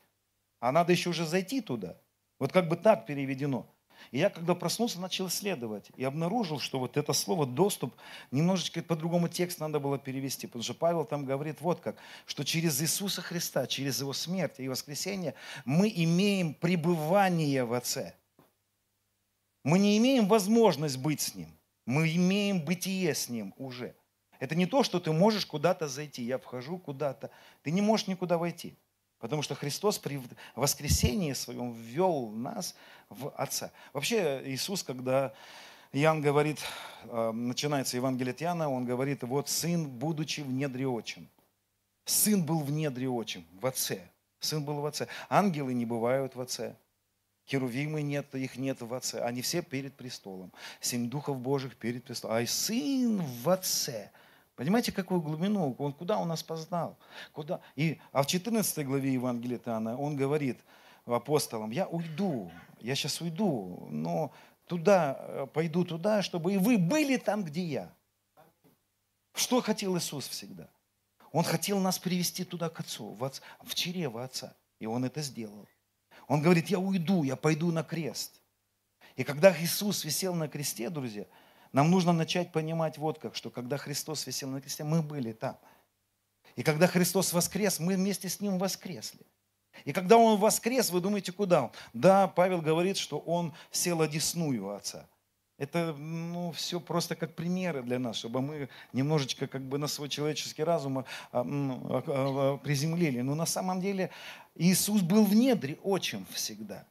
а 0.59 0.71
надо 0.71 0.93
еще 0.93 1.09
уже 1.09 1.25
зайти 1.25 1.61
туда. 1.61 1.97
Вот 2.39 2.51
как 2.51 2.67
бы 2.69 2.75
так 2.75 3.05
переведено. 3.05 3.65
И 4.11 4.19
я, 4.19 4.29
когда 4.29 4.55
проснулся, 4.55 4.99
начал 4.99 5.27
исследовать 5.27 5.91
и 5.95 6.03
обнаружил, 6.03 6.59
что 6.59 6.79
вот 6.79 6.97
это 6.97 7.13
слово 7.13 7.45
«доступ» 7.45 7.95
немножечко 8.31 8.81
по-другому 8.83 9.27
текст 9.27 9.59
надо 9.59 9.79
было 9.79 9.97
перевести, 9.97 10.47
потому 10.47 10.63
что 10.63 10.73
Павел 10.73 11.05
там 11.05 11.25
говорит 11.25 11.61
вот 11.61 11.79
как, 11.79 11.97
что 12.25 12.43
через 12.43 12.81
Иисуса 12.81 13.21
Христа, 13.21 13.67
через 13.67 13.99
Его 13.99 14.13
смерть 14.13 14.59
и 14.59 14.69
воскресение 14.69 15.33
мы 15.63 15.91
имеем 15.93 16.53
пребывание 16.53 17.65
в 17.65 17.73
Отце. 17.73 18.13
Мы 19.65 19.79
не 19.79 19.97
имеем 19.97 20.27
возможность 20.27 20.97
быть 20.97 21.21
с 21.21 21.33
Ним. 21.33 21.49
Мы 21.87 22.15
имеем 22.15 22.63
бытие 22.63 23.15
с 23.15 23.29
Ним 23.29 23.51
уже. 23.57 23.95
Это 24.39 24.53
не 24.53 24.67
то, 24.67 24.83
что 24.83 24.99
ты 24.99 25.11
можешь 25.11 25.47
куда-то 25.47 25.87
зайти. 25.87 26.21
Я 26.21 26.37
вхожу 26.37 26.77
куда-то. 26.77 27.31
Ты 27.63 27.71
не 27.71 27.81
можешь 27.81 28.05
никуда 28.05 28.37
войти. 28.37 28.77
Потому 29.17 29.41
что 29.41 29.55
Христос 29.55 29.97
при 29.97 30.21
воскресении 30.55 31.33
своем 31.33 31.73
ввел 31.73 32.29
нас 32.29 32.75
в 33.09 33.29
Отца. 33.29 33.71
Вообще 33.91 34.39
Иисус, 34.45 34.83
когда 34.83 35.33
Иоанн 35.93 36.21
говорит, 36.21 36.59
э, 37.05 37.31
начинается 37.31 37.97
Евангелие 37.97 38.33
от 38.33 38.43
Иоанна, 38.43 38.69
он 38.69 38.85
говорит, 38.85 39.23
вот 39.23 39.49
сын, 39.49 39.89
будучи 39.89 40.41
в 40.41 40.51
недре 40.51 40.85
отчим. 40.85 41.27
Сын 42.05 42.45
был 42.45 42.59
в 42.59 42.69
недре 42.69 43.09
отчим, 43.09 43.47
в 43.59 43.65
Отце. 43.65 44.11
Сын 44.39 44.63
был 44.63 44.81
в 44.81 44.85
Отце. 44.85 45.07
Ангелы 45.27 45.73
не 45.73 45.87
бывают 45.87 46.35
в 46.35 46.41
Отце. 46.41 46.75
Херувимы 47.47 48.01
нет, 48.01 48.33
их 48.33 48.57
нет 48.57 48.81
в 48.81 48.93
Отце. 48.93 49.21
Они 49.21 49.41
все 49.41 49.61
перед 49.61 49.95
престолом. 49.95 50.51
Семь 50.79 51.09
духов 51.09 51.39
Божьих 51.39 51.75
перед 51.75 52.03
престолом. 52.03 52.37
А 52.37 52.45
Сын 52.45 53.21
в 53.21 53.49
Отце. 53.49 54.11
Понимаете, 54.55 54.91
какую 54.91 55.21
глубину? 55.21 55.75
Он 55.77 55.93
куда 55.93 56.17
он 56.17 56.29
нас 56.29 56.41
познал? 56.41 56.97
Куда? 57.33 57.61
И, 57.75 57.99
а 58.11 58.23
в 58.23 58.27
14 58.27 58.85
главе 58.85 59.13
Евангелия 59.13 59.59
Иоанна 59.65 59.97
он 59.97 60.15
говорит 60.15 60.59
апостолам, 61.05 61.71
я 61.71 61.87
уйду, 61.87 62.51
я 62.79 62.95
сейчас 62.95 63.21
уйду, 63.21 63.87
но 63.91 64.33
туда, 64.65 65.17
э, 65.19 65.47
пойду 65.53 65.85
туда, 65.85 66.21
чтобы 66.21 66.53
и 66.53 66.57
вы 66.57 66.77
были 66.77 67.17
там, 67.17 67.43
где 67.43 67.63
я. 67.63 67.93
Что 69.33 69.61
хотел 69.61 69.97
Иисус 69.97 70.27
всегда? 70.27 70.69
Он 71.31 71.43
хотел 71.43 71.79
нас 71.79 71.99
привести 71.99 72.45
туда 72.45 72.69
к 72.69 72.79
Отцу, 72.79 73.09
в, 73.09 73.23
отц, 73.23 73.41
в 73.61 73.75
чрево 73.75 74.23
Отца. 74.23 74.55
И 74.79 74.85
Он 74.85 75.03
это 75.03 75.21
сделал. 75.21 75.67
Он 76.27 76.41
говорит, 76.41 76.67
я 76.67 76.79
уйду, 76.79 77.23
я 77.23 77.35
пойду 77.35 77.71
на 77.71 77.83
крест. 77.83 78.41
И 79.15 79.23
когда 79.23 79.55
Иисус 79.61 80.03
висел 80.03 80.33
на 80.33 80.47
кресте, 80.47 80.89
друзья, 80.89 81.25
нам 81.71 81.91
нужно 81.91 82.13
начать 82.13 82.51
понимать 82.51 82.97
вот 82.97 83.19
как, 83.19 83.35
что 83.35 83.49
когда 83.49 83.77
Христос 83.77 84.25
висел 84.27 84.49
на 84.49 84.61
кресте, 84.61 84.83
мы 84.83 85.01
были 85.01 85.31
там. 85.33 85.57
И 86.55 86.63
когда 86.63 86.87
Христос 86.87 87.33
воскрес, 87.33 87.79
мы 87.79 87.95
вместе 87.95 88.29
с 88.29 88.39
Ним 88.39 88.57
воскресли. 88.57 89.25
И 89.83 89.91
когда 89.91 90.17
Он 90.17 90.39
воскрес, 90.39 90.89
вы 90.89 91.01
думаете, 91.01 91.31
куда 91.31 91.63
Он? 91.63 91.71
Да, 91.93 92.27
Павел 92.27 92.61
говорит, 92.61 92.97
что 92.97 93.19
Он 93.19 93.53
сел 93.71 94.01
одесную 94.01 94.69
Отца. 94.69 95.07
Это 95.57 95.93
ну, 95.93 96.51
все 96.51 96.81
просто 96.81 97.15
как 97.15 97.33
примеры 97.33 97.81
для 97.81 97.97
нас, 97.97 98.17
чтобы 98.17 98.41
мы 98.41 98.69
немножечко 98.91 99.47
как 99.47 99.61
бы 99.61 99.77
на 99.77 99.87
свой 99.87 100.09
человеческий 100.09 100.63
разум 100.63 100.99
а, 100.99 101.05
а, 101.31 101.43
а, 101.43 102.57
приземлили. 102.57 103.21
Но 103.21 103.35
на 103.35 103.45
самом 103.45 103.79
деле 103.79 104.09
Иисус 104.55 105.01
был 105.01 105.23
в 105.23 105.33
недре 105.33 105.77
отчим 105.81 106.25
всегда. 106.31 106.85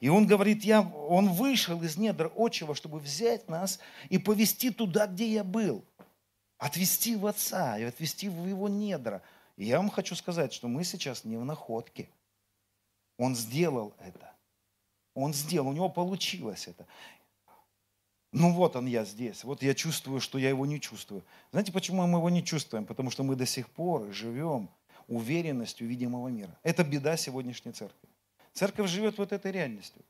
И 0.00 0.08
он 0.08 0.26
говорит, 0.26 0.64
я, 0.64 0.80
он 0.82 1.28
вышел 1.28 1.80
из 1.80 1.96
недр 1.96 2.32
отчего, 2.34 2.74
чтобы 2.74 2.98
взять 2.98 3.48
нас 3.48 3.78
и 4.10 4.18
повести 4.18 4.70
туда, 4.70 5.06
где 5.06 5.28
я 5.28 5.44
был. 5.44 5.84
Отвести 6.58 7.14
в 7.14 7.24
Отца 7.26 7.78
и 7.78 7.84
отвести 7.84 8.28
в 8.28 8.46
его 8.48 8.68
недра. 8.68 9.22
И 9.56 9.64
я 9.64 9.76
вам 9.78 9.90
хочу 9.90 10.16
сказать, 10.16 10.52
что 10.52 10.66
мы 10.66 10.82
сейчас 10.82 11.22
не 11.22 11.36
в 11.36 11.44
находке. 11.44 12.08
Он 13.16 13.36
сделал 13.36 13.94
это. 14.00 14.34
Он 15.14 15.32
сделал, 15.34 15.68
у 15.68 15.72
него 15.72 15.88
получилось 15.88 16.66
это. 16.66 16.84
Ну 18.32 18.52
вот 18.52 18.76
он 18.76 18.86
я 18.86 19.04
здесь, 19.04 19.44
вот 19.44 19.62
я 19.62 19.74
чувствую, 19.74 20.20
что 20.20 20.38
я 20.38 20.48
его 20.48 20.64
не 20.64 20.80
чувствую. 20.80 21.22
Знаете, 21.50 21.70
почему 21.70 22.06
мы 22.06 22.18
его 22.18 22.30
не 22.30 22.42
чувствуем? 22.42 22.86
Потому 22.86 23.10
что 23.10 23.22
мы 23.22 23.36
до 23.36 23.44
сих 23.44 23.68
пор 23.68 24.10
живем 24.10 24.70
уверенностью 25.06 25.86
видимого 25.86 26.28
мира. 26.28 26.56
Это 26.62 26.82
беда 26.82 27.18
сегодняшней 27.18 27.72
церкви. 27.72 28.08
Церковь 28.54 28.88
живет 28.88 29.18
вот 29.18 29.32
этой 29.32 29.52
реальностью. 29.52 30.02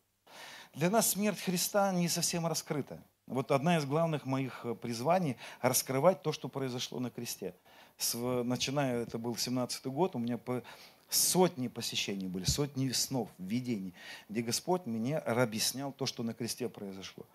Для 0.75 0.89
нас 0.89 1.11
смерть 1.11 1.41
Христа 1.41 1.93
не 1.93 2.09
совсем 2.09 2.47
раскрыта. 2.47 3.03
Вот 3.27 3.51
одна 3.51 3.79
из 3.79 3.85
главных 3.85 4.25
моих 4.25 4.65
э, 4.65 4.75
призваний– 4.75 5.37
раскрывать 5.61 6.23
то, 6.23 6.33
что 6.33 6.49
произошло 6.49 6.99
на 6.99 7.11
кресте. 7.11 7.55
С, 7.97 8.15
начиная, 8.15 9.03
это 9.03 9.19
был 9.19 9.35
17-й 9.35 9.91
год, 9.91 10.17
у 10.17 10.19
меня 10.19 10.39
по, 10.39 10.63
сотни 11.09 11.69
посещений 11.69 12.27
были, 12.27 12.45
сотни 12.45 12.91
снов, 12.91 13.29
видений, 13.39 13.95
где 14.29 14.43
Господь 14.43 14.87
мне 14.87 15.19
объяснял 15.19 15.93
то, 15.93 16.07
что 16.07 16.23
на 16.23 16.35
кресте 16.35 16.69
произошло. 16.69 17.27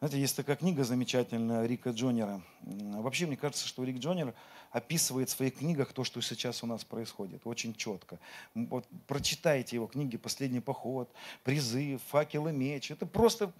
Знаете, 0.00 0.20
есть 0.20 0.36
такая 0.36 0.54
книга 0.54 0.84
замечательная 0.84 1.66
Рика 1.66 1.90
Джонера. 1.90 2.40
Вообще, 2.62 3.26
мне 3.26 3.36
кажется, 3.36 3.66
что 3.66 3.82
Рик 3.82 3.98
Джонер 3.98 4.32
описывает 4.70 5.28
в 5.28 5.32
своих 5.32 5.56
книгах 5.56 5.92
то, 5.92 6.04
что 6.04 6.20
сейчас 6.20 6.62
у 6.62 6.68
нас 6.68 6.84
происходит, 6.84 7.40
очень 7.44 7.74
четко. 7.74 8.20
Вот 8.54 8.86
прочитайте 9.08 9.74
его 9.74 9.88
книги 9.88 10.16
«Последний 10.16 10.60
поход», 10.60 11.10
«Призыв», 11.42 12.00
«Факел 12.10 12.46
и 12.46 12.52
меч». 12.52 12.92
Это 12.92 13.06
просто, 13.06 13.52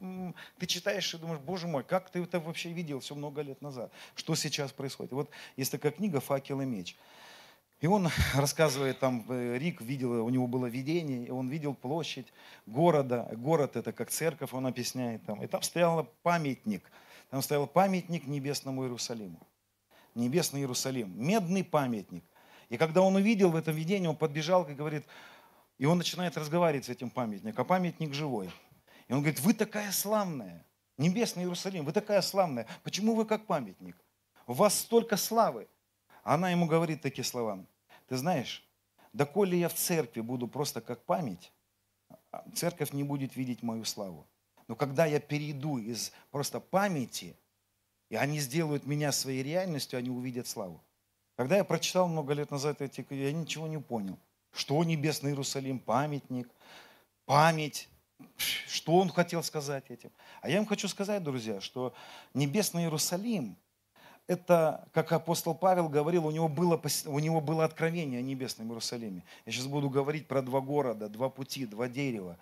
ты 0.58 0.66
читаешь 0.66 1.12
и 1.12 1.18
думаешь, 1.18 1.40
боже 1.40 1.66
мой, 1.66 1.82
как 1.82 2.08
ты 2.08 2.22
это 2.22 2.38
вообще 2.38 2.70
видел 2.70 3.00
все 3.00 3.16
много 3.16 3.42
лет 3.42 3.60
назад? 3.60 3.90
Что 4.14 4.36
сейчас 4.36 4.70
происходит? 4.70 5.12
Вот 5.12 5.30
есть 5.56 5.72
такая 5.72 5.90
книга 5.90 6.20
«Факел 6.20 6.60
и 6.60 6.64
меч». 6.64 6.96
И 7.80 7.86
он 7.86 8.08
рассказывает, 8.34 8.98
там 8.98 9.24
э, 9.28 9.56
Рик 9.58 9.80
видел, 9.80 10.24
у 10.24 10.30
него 10.30 10.46
было 10.46 10.66
видение, 10.66 11.26
и 11.26 11.30
он 11.30 11.48
видел 11.48 11.74
площадь 11.74 12.26
города. 12.66 13.28
Город 13.32 13.76
это 13.76 13.92
как 13.92 14.10
церковь, 14.10 14.52
он 14.52 14.66
объясняет 14.66 15.24
там. 15.24 15.42
И 15.42 15.46
там 15.46 15.62
стоял 15.62 16.04
памятник. 16.22 16.90
Там 17.30 17.42
стоял 17.42 17.66
памятник 17.66 18.26
небесному 18.26 18.84
Иерусалиму. 18.84 19.46
Небесный 20.14 20.60
Иерусалим. 20.60 21.12
Медный 21.14 21.62
памятник. 21.62 22.24
И 22.68 22.76
когда 22.76 23.02
он 23.02 23.14
увидел 23.16 23.50
в 23.50 23.56
этом 23.56 23.74
видении, 23.74 24.08
он 24.08 24.16
подбежал 24.16 24.68
и 24.68 24.74
говорит, 24.74 25.04
и 25.78 25.86
он 25.86 25.98
начинает 25.98 26.36
разговаривать 26.36 26.86
с 26.86 26.88
этим 26.88 27.08
памятником, 27.08 27.62
а 27.62 27.64
памятник 27.64 28.12
живой. 28.12 28.50
И 29.06 29.12
он 29.12 29.20
говорит, 29.20 29.40
вы 29.40 29.54
такая 29.54 29.90
славная, 29.92 30.66
небесный 30.98 31.44
Иерусалим, 31.44 31.84
вы 31.84 31.92
такая 31.92 32.20
славная. 32.20 32.66
Почему 32.82 33.14
вы 33.14 33.24
как 33.24 33.46
памятник? 33.46 33.96
У 34.46 34.52
вас 34.52 34.78
столько 34.78 35.16
славы. 35.16 35.68
Она 36.28 36.50
ему 36.50 36.66
говорит 36.66 37.00
такие 37.00 37.24
слова. 37.24 37.64
Ты 38.06 38.18
знаешь, 38.18 38.62
доколе 39.14 39.58
я 39.58 39.70
в 39.70 39.74
церкви 39.74 40.20
буду 40.20 40.46
просто 40.46 40.82
как 40.82 41.02
память, 41.06 41.50
церковь 42.54 42.92
не 42.92 43.02
будет 43.02 43.34
видеть 43.34 43.62
мою 43.62 43.86
славу. 43.86 44.26
Но 44.66 44.76
когда 44.76 45.06
я 45.06 45.20
перейду 45.20 45.78
из 45.78 46.12
просто 46.30 46.60
памяти, 46.60 47.34
и 48.10 48.16
они 48.16 48.40
сделают 48.40 48.84
меня 48.84 49.10
своей 49.10 49.42
реальностью, 49.42 49.98
они 49.98 50.10
увидят 50.10 50.46
славу. 50.46 50.84
Когда 51.34 51.56
я 51.56 51.64
прочитал 51.64 52.08
много 52.08 52.34
лет 52.34 52.50
назад 52.50 52.82
эти, 52.82 53.06
я 53.08 53.32
ничего 53.32 53.66
не 53.66 53.78
понял. 53.78 54.18
Что 54.52 54.84
Небесный 54.84 55.30
Иерусалим, 55.30 55.78
памятник, 55.78 56.50
память, 57.24 57.88
что 58.66 58.96
он 58.96 59.08
хотел 59.08 59.42
сказать 59.42 59.90
этим. 59.90 60.10
А 60.42 60.50
я 60.50 60.58
им 60.58 60.66
хочу 60.66 60.88
сказать, 60.88 61.22
друзья, 61.22 61.62
что 61.62 61.94
Небесный 62.34 62.82
Иерусалим– 62.82 63.56
это, 64.28 64.86
как 64.92 65.10
апостол 65.10 65.54
Павел 65.54 65.88
говорил, 65.88 66.26
у 66.26 66.30
него, 66.30 66.48
было, 66.48 66.80
у 67.06 67.18
него 67.18 67.40
было 67.40 67.64
откровение 67.64 68.20
о 68.20 68.22
небесном 68.22 68.68
Иерусалиме. 68.68 69.24
Я 69.46 69.52
сейчас 69.52 69.66
буду 69.66 69.88
говорить 69.88 70.28
про 70.28 70.42
два 70.42 70.60
города, 70.60 71.08
два 71.08 71.30
пути, 71.30 71.64
два 71.64 71.88
дерева, 71.88 72.38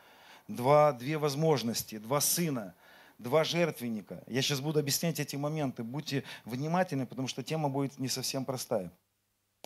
два, 0.49 0.93
две 0.93 1.17
возможности, 1.17 1.99
два 1.99 2.21
сына, 2.21 2.75
два 3.19 3.45
жертвенника. 3.45 4.23
Я 4.27 4.43
сейчас 4.43 4.61
буду 4.61 4.81
объяснять 4.81 5.21
эти 5.21 5.37
моменты. 5.37 5.85
Будьте 5.85 6.25
внимательны, 6.45 7.07
потому 7.07 7.29
что 7.29 7.45
тема 7.45 7.69
будет 7.69 7.99
не 8.01 8.09
совсем 8.09 8.45
простая. 8.45 8.91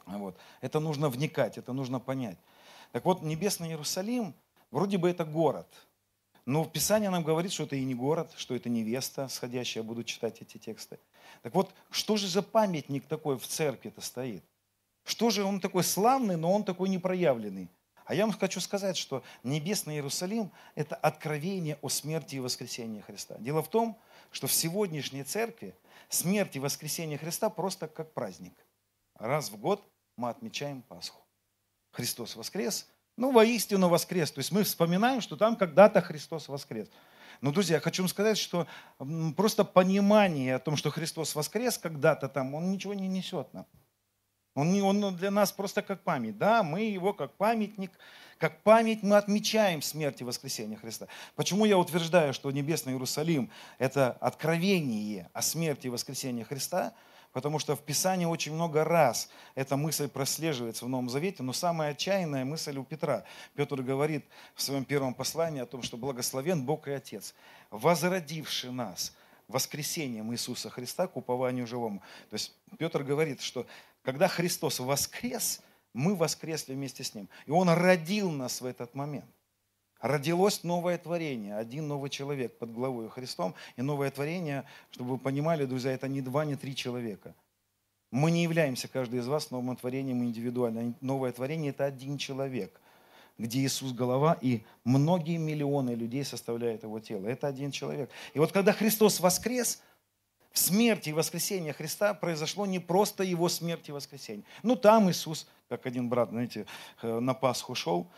Вот. 0.05 0.37
Это 0.61 0.79
нужно 0.79 1.09
вникать, 1.09 1.57
это 1.57 1.73
нужно 1.73 2.01
понять. 2.01 2.39
Так 2.93 3.07
вот, 3.07 3.23
небесный 3.23 3.69
Иерусалим, 3.69 4.35
вроде 4.71 4.99
бы 4.99 5.09
это 5.09 5.25
город– 5.25 5.67
но 6.47 6.65
в 6.65 6.73
Писании 6.73 7.09
нам 7.09 7.23
говорит, 7.23 7.53
что 7.53 7.63
это 7.63 7.77
и 7.77 7.85
не 7.85 7.95
город, 7.95 8.33
что 8.37 8.57
это 8.57 8.69
невеста 8.69 9.29
сходящая. 9.29 9.85
Я 9.85 9.89
буду 9.89 10.03
читать 10.03 10.41
эти 10.41 10.59
тексты. 10.59 10.99
Так 11.43 11.55
вот, 11.55 11.73
что 11.91 12.17
же 12.17 12.29
за 12.29 12.43
памятник 12.43 13.07
такой 13.07 13.39
в 13.39 13.47
церкви-то 13.47 14.01
стоит? 14.01 14.45
Что 15.05 15.31
же 15.31 15.45
он 15.45 15.61
такой 15.61 15.85
славный, 15.85 16.37
но 16.37 16.53
он 16.53 16.65
такой 16.65 16.89
непроявленный? 16.89 17.71
А 18.05 18.15
я 18.15 18.27
вам 18.27 18.37
хочу 18.37 18.61
сказать, 18.61 18.97
что 18.97 19.23
небесный 19.45 19.95
Иерусалим– 19.95 20.51
это 20.75 20.97
откровение 20.97 21.79
о 21.81 21.89
смерти 21.89 22.37
и 22.37 22.41
воскресении 22.41 23.01
Христа. 23.01 23.37
Дело 23.39 23.63
в 23.63 23.69
том, 23.69 23.99
что 24.33 24.47
в 24.47 24.53
сегодняшней 24.53 25.23
церкви 25.23 25.77
смерть 26.09 26.57
и 26.57 26.61
воскресение 26.61 27.19
Христа 27.19 27.51
просто 27.51 27.87
как 27.87 28.13
праздник. 28.13 28.55
Раз 29.15 29.51
в 29.51 29.57
год 29.59 29.83
мы 30.17 30.29
отмечаем 30.29 30.83
Пасху. 30.83 31.25
Христос 31.93 32.37
воскрес, 32.37 32.89
ну, 33.17 33.33
воистину 33.33 33.89
воскрес. 33.89 34.33
То 34.33 34.39
есть 34.39 34.51
мы 34.51 34.65
вспоминаем, 34.65 35.21
что 35.21 35.37
там 35.37 35.55
когда-то 35.57 36.01
Христос 36.01 36.49
воскрес. 36.49 36.89
Но, 37.41 37.53
друзья, 37.53 37.77
я 37.77 37.81
хочу 37.81 38.03
вам 38.03 38.09
сказать, 38.09 38.39
что 38.39 38.67
просто 39.37 39.65
понимание 39.65 40.57
о 40.57 40.59
том, 40.59 40.77
что 40.77 40.91
Христос 40.91 41.35
воскрес 41.35 41.79
когда-то 41.79 42.29
там, 42.29 42.55
он 42.55 42.71
ничего 42.71 42.95
не 42.95 43.09
несет 43.09 43.53
нам. 43.55 43.67
Он, 44.55 44.83
он 44.83 45.17
для 45.17 45.31
нас 45.31 45.53
просто 45.53 45.81
как 45.81 46.03
память. 46.03 46.37
Да, 46.37 46.63
мы 46.63 46.83
его 46.83 47.13
как 47.13 47.33
памятник, 47.35 47.93
как 48.37 48.63
память 48.63 49.03
мы 49.03 49.17
отмечаем 49.17 49.81
смерть 49.81 50.21
и 50.21 50.25
воскресение 50.25 50.77
Христа. 50.77 51.07
Почему 51.35 51.65
я 51.65 51.79
утверждаю, 51.79 52.35
что 52.35 52.51
Небесный 52.51 52.93
Иерусалим– 52.93 53.51
это 53.79 54.13
откровение 54.21 55.31
о 55.33 55.41
смерти 55.41 55.87
и 55.87 55.91
воскресении 55.91 56.43
Христа– 56.43 56.93
потому 57.33 57.59
что 57.59 57.77
в 57.77 57.83
Писании 57.83 58.25
очень 58.25 58.53
много 58.53 58.85
раз 58.85 59.29
эта 59.55 59.77
мысль 59.77 60.09
прослеживается 60.09 60.85
в 60.85 60.89
Новом 60.89 61.09
Завете, 61.09 61.43
но 61.43 61.53
самая 61.53 61.93
отчаянная 61.93 62.45
мысль 62.45 62.77
у 62.79 62.85
Петра. 62.85 63.25
Петр 63.55 63.83
говорит 63.83 64.25
в 64.55 64.63
своем 64.63 64.85
первом 64.85 65.15
послании 65.15 65.63
о 65.63 65.67
том, 65.67 65.83
что 65.83 65.97
благословен 65.97 66.65
Бог 66.65 66.89
и 66.89 66.93
Отец, 66.93 67.35
возродивший 67.71 68.71
нас 68.73 69.15
воскресением 69.49 70.33
Иисуса 70.33 70.71
Христа 70.71 71.07
к 71.07 71.17
упованию 71.17 71.67
живому. 71.67 72.01
То 72.29 72.35
есть 72.35 72.55
Петр 72.79 73.03
говорит, 73.03 73.41
что 73.41 73.67
когда 74.03 74.29
Христос 74.29 74.81
воскрес, 74.81 75.61
мы 75.93 76.15
воскресли 76.15 76.75
вместе 76.75 77.03
с 77.03 77.15
Ним. 77.15 77.29
И 77.47 77.51
Он 77.51 77.69
родил 77.69 78.31
нас 78.31 78.61
в 78.61 78.67
этот 78.67 78.95
момент 78.95 79.27
родилось 80.01 80.65
новое 80.65 80.99
творение, 80.99 81.57
один 81.57 81.89
новый 81.89 82.11
человек 82.11 82.59
под 82.59 82.73
главой 82.73 83.09
Христом. 83.11 83.55
И 83.77 83.83
новое 83.83 84.11
творение, 84.11 84.65
чтобы 84.91 85.13
вы 85.13 85.19
понимали, 85.19 85.65
друзья, 85.65 85.93
это 85.93 86.09
не 86.09 86.21
два, 86.21 86.45
не 86.45 86.57
три 86.57 86.75
человека. 86.75 87.35
Мы 88.11 88.31
не 88.31 88.43
являемся, 88.43 88.89
каждый 88.89 89.21
из 89.21 89.29
вас, 89.29 89.51
новым 89.51 89.77
творением 89.77 90.25
индивидуально. 90.25 90.95
Новое 91.01 91.33
творение– 91.33 91.71
это 91.71 91.85
один 91.85 92.19
человек, 92.19 92.81
где 93.39 93.61
Иисус– 93.61 93.93
голова, 93.95 94.37
и 94.41 94.63
многие 94.85 95.37
миллионы 95.37 95.91
людей 95.91 96.25
составляют 96.25 96.83
его 96.83 96.99
тело. 96.99 97.29
Это 97.29 97.47
один 97.47 97.71
человек. 97.71 98.11
И 98.35 98.41
вот 98.41 98.51
когда 98.51 98.73
Христос 98.73 99.21
воскрес, 99.21 99.81
в 100.51 100.59
смерти 100.59 101.11
и 101.11 101.13
воскресении 101.13 101.71
Христа 101.71 102.13
произошло 102.13 102.67
не 102.67 102.81
просто 102.81 103.23
его 103.23 103.49
смерть 103.49 103.89
и 103.89 103.93
воскресение. 103.93 104.45
Ну, 104.65 104.75
там 104.75 105.09
Иисус, 105.09 105.47
как 105.69 105.87
один 105.87 106.09
брат, 106.09 106.31
знаете, 106.31 106.67
э, 107.03 107.21
на 107.21 107.35
Пасху 107.35 107.77
шел, 107.77 108.11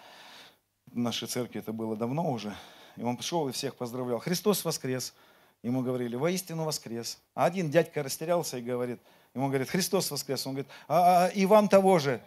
в 0.93 0.99
нашей 0.99 1.29
церкви 1.29 1.61
это 1.61 1.73
было 1.73 1.97
давно 1.97 2.31
уже. 2.31 2.55
И 2.97 3.03
он 3.03 3.17
пришел 3.17 3.49
и 3.49 3.53
всех 3.53 3.75
поздравлял. 3.77 4.19
Христос 4.19 4.65
воскрес. 4.65 5.15
Ему 5.63 5.83
говорили, 5.83 6.17
воистину 6.17 6.65
воскрес. 6.65 7.21
А 7.35 7.45
один 7.45 7.71
дядька 7.71 8.03
растерялся 8.03 8.59
и 8.59 8.63
говорит, 8.63 9.01
ему 9.35 9.49
говорит, 9.49 9.71
Христос 9.71 10.11
воскрес. 10.11 10.47
Он 10.47 10.55
говорит, 10.55 10.71
а, 10.89 11.27
а 11.27 11.29
и 11.29 11.47
вам 11.47 11.69
того 11.69 11.99
же. 11.99 12.21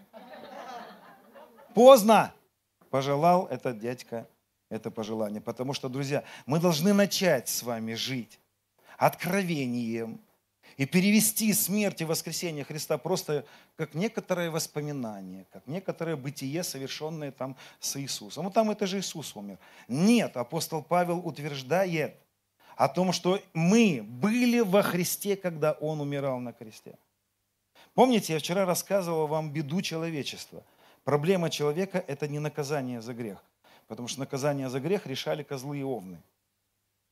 Поздно. 1.73 2.33
Пожелал 2.89 3.47
этот 3.47 3.79
дядька 3.79 4.27
это 4.69 4.89
пожелание. 4.89 5.41
Потому 5.41 5.73
что, 5.73 5.89
друзья, 5.89 6.23
мы 6.45 6.59
должны 6.59 6.93
начать 6.93 7.49
с 7.49 7.63
вами 7.63 7.93
жить 7.93 8.39
откровением, 8.97 10.21
и 10.77 10.85
перевести 10.85 11.53
смерть 11.53 12.01
и 12.01 12.05
воскресение 12.05 12.63
Христа 12.63 12.97
просто 12.97 13.45
как 13.77 13.93
некоторое 13.93 14.49
воспоминание, 14.49 15.45
как 15.51 15.65
некоторое 15.67 16.15
бытие, 16.15 16.63
совершенное 16.63 17.31
там 17.31 17.55
с 17.79 17.99
Иисусом. 17.99 18.45
Ну 18.45 18.51
там 18.51 18.71
это 18.71 18.85
же 18.85 18.99
Иисус 18.99 19.35
умер. 19.35 19.57
Нет, 19.87 20.35
апостол 20.37 20.83
Павел 20.83 21.19
утверждает 21.25 22.15
о 22.75 22.89
том, 22.89 23.13
что 23.13 23.41
мы 23.53 24.01
были 24.03 24.59
во 24.59 24.81
Христе, 24.81 25.35
когда 25.35 25.73
Он 25.73 26.01
умирал 26.01 26.39
на 26.39 26.51
кресте. 26.51 26.97
Помните, 27.93 28.33
я 28.33 28.39
вчера 28.39 28.65
рассказывал 28.65 29.27
вам 29.27 29.51
беду 29.51 29.81
человечества. 29.81 30.63
Проблема 31.05 31.49
человека– 31.49 32.03
это 32.07 32.27
не 32.27 32.39
наказание 32.39 33.01
за 33.01 33.13
грех. 33.13 33.41
Потому 33.87 34.09
что 34.09 34.19
наказание 34.19 34.69
за 34.69 34.81
грех 34.81 35.07
решали 35.07 35.43
козлы 35.43 35.79
и 35.79 35.83
овны. 35.83 36.21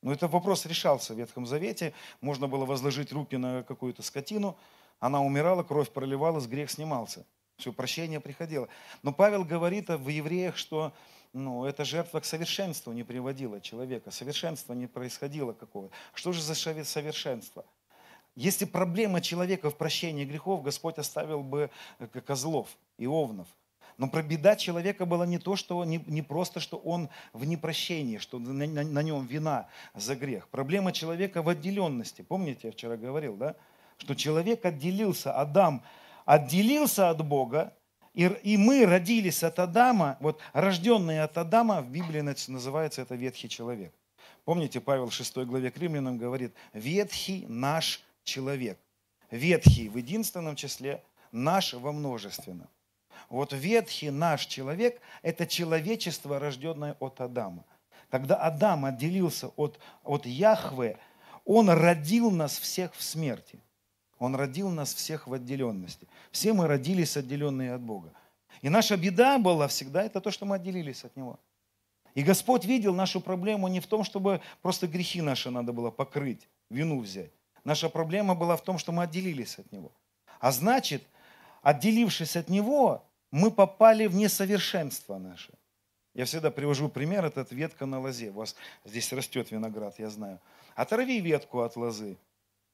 Но 0.03 0.11
этот 0.11 0.29
вопрос 0.31 0.65
решался 0.65 1.13
в 1.13 1.17
Ветхом 1.17 1.45
Завете. 1.45 1.93
Можно 2.19 2.47
было 2.47 2.65
возложить 2.65 3.11
руки 3.13 3.37
на 3.37 3.63
какую-то 3.63 4.03
скотину, 4.03 4.57
она 4.99 5.21
умирала, 5.21 5.63
кровь 5.63 5.89
проливалась, 5.89 6.45
грех 6.45 6.69
снимался. 6.69 7.25
Все, 7.57 7.71
прощение 7.71 8.19
приходило. 8.19 8.67
Но 9.01 9.13
Павел 9.13 9.43
говорит 9.45 9.89
в 9.89 10.07
евреях, 10.07 10.57
что 10.57 10.93
ну, 11.31 11.65
эта 11.65 11.85
жертва 11.85 12.19
к 12.19 12.25
совершенству 12.25 12.91
не 12.91 13.03
приводила 13.03 13.61
человека. 13.61 14.11
Совершенство 14.11 14.73
не 14.73 14.87
происходило 14.87 15.53
какого. 15.53 15.89
Что 16.13 16.31
же 16.33 16.41
за 16.41 16.53
совершенство? 16.53 17.65
Если 18.35 18.65
проблема 18.65 19.21
человека 19.21 19.69
в 19.69 19.77
прощении 19.77 20.25
грехов, 20.25 20.63
Господь 20.63 20.97
оставил 20.97 21.43
бы 21.43 21.69
э, 21.99 22.07
козлов 22.07 22.67
и 22.97 23.07
овнов– 23.07 23.47
но 24.03 24.09
про 24.09 24.21
беда 24.21 24.57
человека 24.57 25.05
была 25.05 25.25
не 25.25 25.39
то, 25.39 25.55
что 25.55 25.85
не, 25.85 26.03
не 26.07 26.21
просто, 26.21 26.59
что 26.59 26.75
он 26.75 27.07
в 27.31 27.45
непрощении, 27.45 28.17
что 28.17 28.37
на, 28.37 28.67
на, 28.67 28.83
на 28.83 29.01
нем 29.01 29.25
вина 29.25 29.69
за 29.95 30.17
грех. 30.17 30.49
Проблема 30.49 30.91
человека 30.91 31.41
в 31.41 31.47
отделенности. 31.47 32.21
Помните, 32.21 32.59
я 32.63 32.71
вчера 32.73 32.97
говорил, 32.97 33.37
да? 33.37 33.55
Что 33.97 34.13
человек 34.13 34.65
отделился, 34.65 35.31
Адам 35.31 35.83
отделился 36.25 37.11
от 37.11 37.25
Бога, 37.25 37.73
и, 38.13 38.25
и 38.43 38.57
мы 38.57 38.85
родились 38.85 39.41
от 39.41 39.57
Адама, 39.59 40.17
вот 40.19 40.41
рожденные 40.51 41.23
от 41.23 41.37
Адама, 41.37 41.81
в 41.81 41.89
Библии 41.89 42.19
называется 42.19 43.03
это 43.03 43.15
ветхий 43.15 43.47
человек. 43.47 43.93
Помните, 44.43 44.81
Павел 44.81 45.07
в 45.07 45.13
6 45.13 45.37
главе 45.45 45.71
к 45.71 45.77
римлянам 45.77 46.17
говорит, 46.17 46.53
ветхий 46.73 47.45
наш 47.47 48.03
человек. 48.25 48.77
Ветхий 49.31 49.87
в 49.87 49.95
единственном 49.95 50.57
числе, 50.57 51.01
наш 51.31 51.73
во 51.73 51.93
множественном. 51.93 52.67
Вот 53.33 53.51
ветхий 53.51 54.11
наш 54.11 54.45
человек– 54.45 55.01
это 55.23 55.47
человечество, 55.47 56.37
рожденное 56.37 56.95
от 56.99 57.19
Адама. 57.19 57.65
Когда 58.11 58.35
Адам 58.35 58.85
отделился 58.85 59.47
от, 59.55 59.79
от 60.03 60.27
Яхве, 60.27 60.99
он 61.43 61.67
родил 61.67 62.29
нас 62.29 62.59
всех 62.59 62.93
в 62.93 63.01
смерти. 63.01 63.59
Он 64.19 64.35
родил 64.35 64.69
нас 64.69 64.93
всех 64.93 65.25
в 65.25 65.33
отделенности. 65.33 66.07
Все 66.31 66.53
мы 66.53 66.67
родились 66.67 67.17
отделенные 67.17 67.73
от 67.73 67.81
Бога. 67.81 68.13
И 68.61 68.69
наша 68.69 68.97
беда 68.97 69.39
была 69.39 69.67
всегда 69.67 70.03
это 70.03 70.21
то, 70.21 70.29
что 70.29 70.45
мы 70.45 70.57
отделились 70.57 71.03
от 71.03 71.15
Него. 71.15 71.39
И 72.13 72.21
Господь 72.21 72.65
видел 72.65 72.93
нашу 72.93 73.19
проблему 73.19 73.67
не 73.67 73.79
в 73.79 73.87
том, 73.87 74.03
чтобы 74.03 74.41
просто 74.61 74.85
грехи 74.85 75.23
наши 75.23 75.49
надо 75.49 75.73
было 75.73 75.89
покрыть, 75.89 76.47
вину 76.69 76.99
взять. 76.99 77.31
Наша 77.63 77.89
проблема 77.89 78.35
была 78.35 78.57
в 78.57 78.61
том, 78.61 78.77
что 78.77 78.91
мы 78.91 79.01
отделились 79.01 79.57
от 79.57 79.71
Него. 79.71 79.91
А 80.39 80.51
значит, 80.51 81.01
отделившись 81.63 82.35
от 82.35 82.47
Него, 82.47 83.03
мы 83.33 83.49
попали 83.49 84.05
в 84.05 84.13
несовершенство 84.13 85.17
наше. 85.17 85.51
Я 86.13 86.25
всегда 86.25 86.51
привожу 86.51 86.87
пример, 86.87 87.25
этот 87.25 87.51
ветка 87.51 87.87
на 87.87 87.99
лозе. 87.99 88.29
У 88.29 88.33
вас 88.33 88.55
здесь 88.85 89.11
растет 89.11 89.49
виноград, 89.49 89.97
я 89.97 90.11
знаю. 90.11 90.39
Оторви 90.75 91.19
ветку 91.19 91.61
от 91.61 91.75
лозы. 91.75 92.15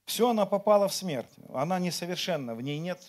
Все, 0.03 0.29
она 0.29 0.45
попала 0.45 0.89
в 0.89 0.93
смерть. 0.93 1.31
Она 1.53 1.79
несовершенна, 1.79 2.55
в 2.55 2.61
ней 2.61 2.77
нет 2.79 2.99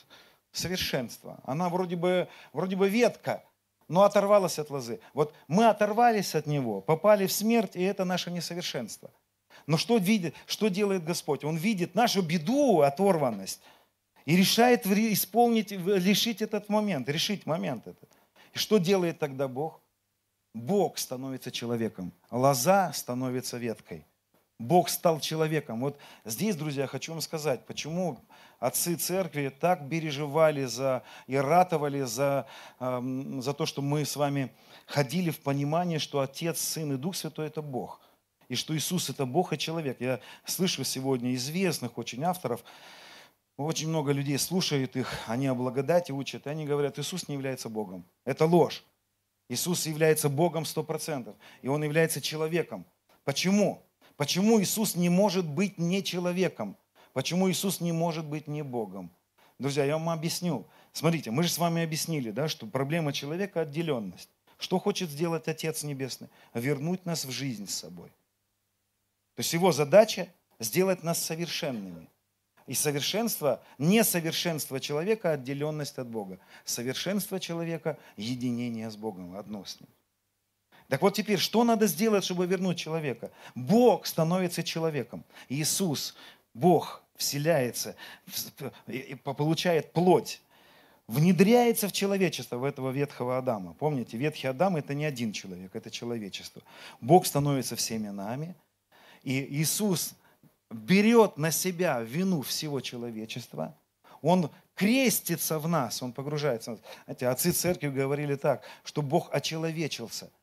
совершенство. 0.53 1.41
Она 1.43 1.69
вроде 1.69 1.97
бы, 1.97 2.29
вроде 2.53 2.77
бы 2.77 2.89
ветка, 2.89 3.43
но 3.89 4.05
оторвалась 4.05 4.61
от 4.61 4.71
лозы. 4.71 5.01
Вот 5.13 5.35
мы 5.49 5.67
оторвались 5.67 6.37
от 6.37 6.47
него, 6.47 6.81
попали 6.81 7.27
в 7.27 7.33
смерть, 7.33 7.75
и 7.75 7.83
это 7.83 8.05
наше 8.05 8.31
несовершенство. 8.31 9.11
Но 9.67 9.77
что, 9.77 9.97
видит, 9.97 10.37
что 10.47 10.69
делает 10.69 11.03
Господь? 11.03 11.43
Он 11.43 11.57
видит 11.57 11.97
нашу 11.97 12.23
беду, 12.23 12.83
оторванность, 12.83 13.61
и 14.31 14.37
решает 14.37 14.87
исполнить, 14.87 15.73
решить 15.73 16.41
этот 16.41 16.69
момент, 16.69 17.09
решить 17.09 17.47
момент 17.47 17.89
этот. 17.89 18.09
И 18.53 18.59
что 18.59 18.79
делает 18.79 19.19
тогда 19.19 19.49
Бог? 19.49 19.81
Бог 20.55 20.99
становится 20.99 21.51
человеком, 21.51 22.13
лоза 22.31 22.93
становится 22.93 23.59
веткой. 23.59 24.07
Бог 24.61 24.89
стал 24.89 25.19
человеком. 25.19 25.81
Вот 25.81 25.99
здесь, 26.25 26.55
друзья, 26.55 26.87
хочу 26.87 27.11
вам 27.11 27.21
сказать, 27.23 27.67
почему 27.67 28.21
отцы 28.61 28.95
церкви 28.95 29.49
так 29.49 29.89
переживали 29.89 30.65
за 30.65 31.03
и 31.27 31.35
ратовали 31.35 32.03
за, 32.03 32.47
э, 32.79 33.41
за 33.41 33.53
то, 33.53 33.67
что 33.67 33.83
мы 33.83 34.05
с 34.05 34.15
вами 34.15 34.53
ходили 34.87 35.31
в 35.31 35.41
понимание, 35.41 35.99
что 35.99 36.21
Отец, 36.21 36.61
Сын 36.61 36.93
и 36.93 36.97
Дух 36.97 37.17
Святой– 37.17 37.47
это 37.49 37.63
Бог. 37.63 38.01
И 38.49 38.55
что 38.55 38.77
Иисус– 38.77 39.11
это 39.11 39.27
Бог 39.27 39.53
и 39.53 39.59
человек. 39.59 40.01
Я 40.01 40.21
слышу 40.45 40.85
сегодня 40.85 41.35
известных 41.35 41.99
очень 41.99 42.23
авторов, 42.23 42.63
очень 43.65 43.89
много 43.89 44.13
людей 44.13 44.39
слушают 44.39 44.97
их, 44.97 45.13
они 45.27 45.47
о 45.47 45.55
благодати 45.55 46.13
учат, 46.13 46.47
и 46.47 46.51
они 46.51 46.65
говорят, 46.67 46.99
Иисус 46.99 47.29
не 47.29 47.35
является 47.35 47.69
Богом. 47.69 48.05
Это 48.25 48.47
ложь. 48.47 48.85
Иисус 49.49 49.87
является 49.87 50.29
Богом 50.29 50.65
сто 50.65 50.85
процентов, 50.85 51.35
и 51.63 51.69
Он 51.69 51.83
является 51.83 52.21
человеком. 52.21 52.85
Почему? 53.25 53.83
Почему 54.17 54.61
Иисус 54.61 54.97
не 54.97 55.09
может 55.09 55.47
быть 55.47 55.79
не 55.79 56.05
человеком? 56.05 56.77
Почему 57.13 57.51
Иисус 57.51 57.81
не 57.81 57.93
может 57.93 58.27
быть 58.27 58.47
не 58.47 58.63
Богом? 58.63 59.11
Друзья, 59.59 59.85
я 59.85 59.95
вам 59.99 60.11
объясню. 60.11 60.67
Смотрите, 60.93 61.31
мы 61.31 61.43
же 61.43 61.49
с 61.49 61.59
вами 61.59 61.83
объяснили, 61.83 62.31
да, 62.31 62.49
что 62.49 62.67
проблема 62.67 63.13
человека– 63.13 63.61
отделенность. 63.63 64.29
Что 64.59 64.79
хочет 64.79 65.09
сделать 65.09 65.49
Отец 65.49 65.83
Небесный? 65.83 66.29
Вернуть 66.53 67.07
нас 67.07 67.25
в 67.25 67.31
жизнь 67.31 67.67
с 67.67 67.75
собой. 67.75 68.11
То 69.37 69.41
есть 69.41 69.53
его 69.55 69.73
задача– 69.73 70.29
сделать 70.59 71.03
нас 71.03 71.19
совершенными. 71.23 72.10
И 72.71 72.75
совершенство, 72.75 73.61
несовершенство 73.79 74.79
человека– 74.79 75.33
отделенность 75.33 75.99
от 75.99 76.07
Бога. 76.07 76.39
Совершенство 76.65 77.41
человека– 77.41 77.99
единение 78.17 78.89
с 78.89 78.95
Богом, 78.95 79.37
одно 79.37 79.65
с 79.65 79.81
Ним. 79.81 79.89
Так 80.87 81.03
вот 81.03 81.15
теперь, 81.15 81.41
что 81.41 81.65
надо 81.65 81.89
сделать, 81.89 82.23
чтобы 82.23 82.47
вернуть 82.47 82.79
человека? 82.79 83.33
Бог 83.57 84.07
становится 84.07 84.63
человеком. 84.63 85.25
Иисус 85.49 86.15
Бог 86.55 87.03
вселяется, 87.17 87.97
получает 89.25 89.93
плоть, 89.93 90.41
внедряется 91.09 91.89
в 91.89 91.93
человечество, 91.93 92.57
в 92.57 92.63
этого 92.63 92.91
ветхого 92.91 93.37
Адама. 93.37 93.75
Помните, 93.75 94.17
ветхий 94.17 94.47
Адам– 94.47 94.77
это 94.77 94.95
не 94.95 95.07
один 95.07 95.33
человек, 95.33 95.75
это 95.75 95.91
человечество. 95.91 96.63
Бог 97.01 97.27
становится 97.27 97.75
всеми 97.75 98.11
нами, 98.11 98.55
и 99.25 99.45
Иисус 99.61 100.15
берет 100.71 101.37
на 101.37 101.51
себя 101.51 102.01
вину 102.01 102.43
всего 102.43 102.81
человечества, 102.81 103.77
Он 104.23 104.51
крестится 104.75 105.59
в 105.59 105.69
нас, 105.69 106.03
Он 106.03 106.13
погружается 106.13 106.73
в 106.73 106.75
нас. 106.75 106.85
Знаете, 107.05 107.29
отцы 107.29 107.53
церкви 107.53 107.89
говорили 107.89 108.37
так, 108.37 108.63
что 108.85 109.03
Бог 109.03 109.29
очеловечился– 109.33 110.31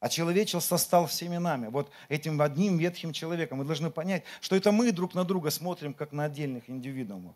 а 0.00 0.08
человечество 0.08 0.78
стал 0.78 1.06
всеми 1.06 1.36
нами. 1.36 1.68
Вот 1.68 1.90
этим 2.08 2.40
одним 2.40 2.78
ветхим 2.78 3.12
человеком. 3.12 3.58
Мы 3.58 3.64
должны 3.66 3.90
понять, 3.90 4.24
что 4.40 4.56
это 4.56 4.72
мы 4.72 4.92
друг 4.92 5.14
на 5.14 5.24
друга 5.24 5.50
смотрим, 5.50 5.92
как 5.92 6.12
на 6.12 6.24
отдельных 6.24 6.70
индивидуумов. 6.70 7.34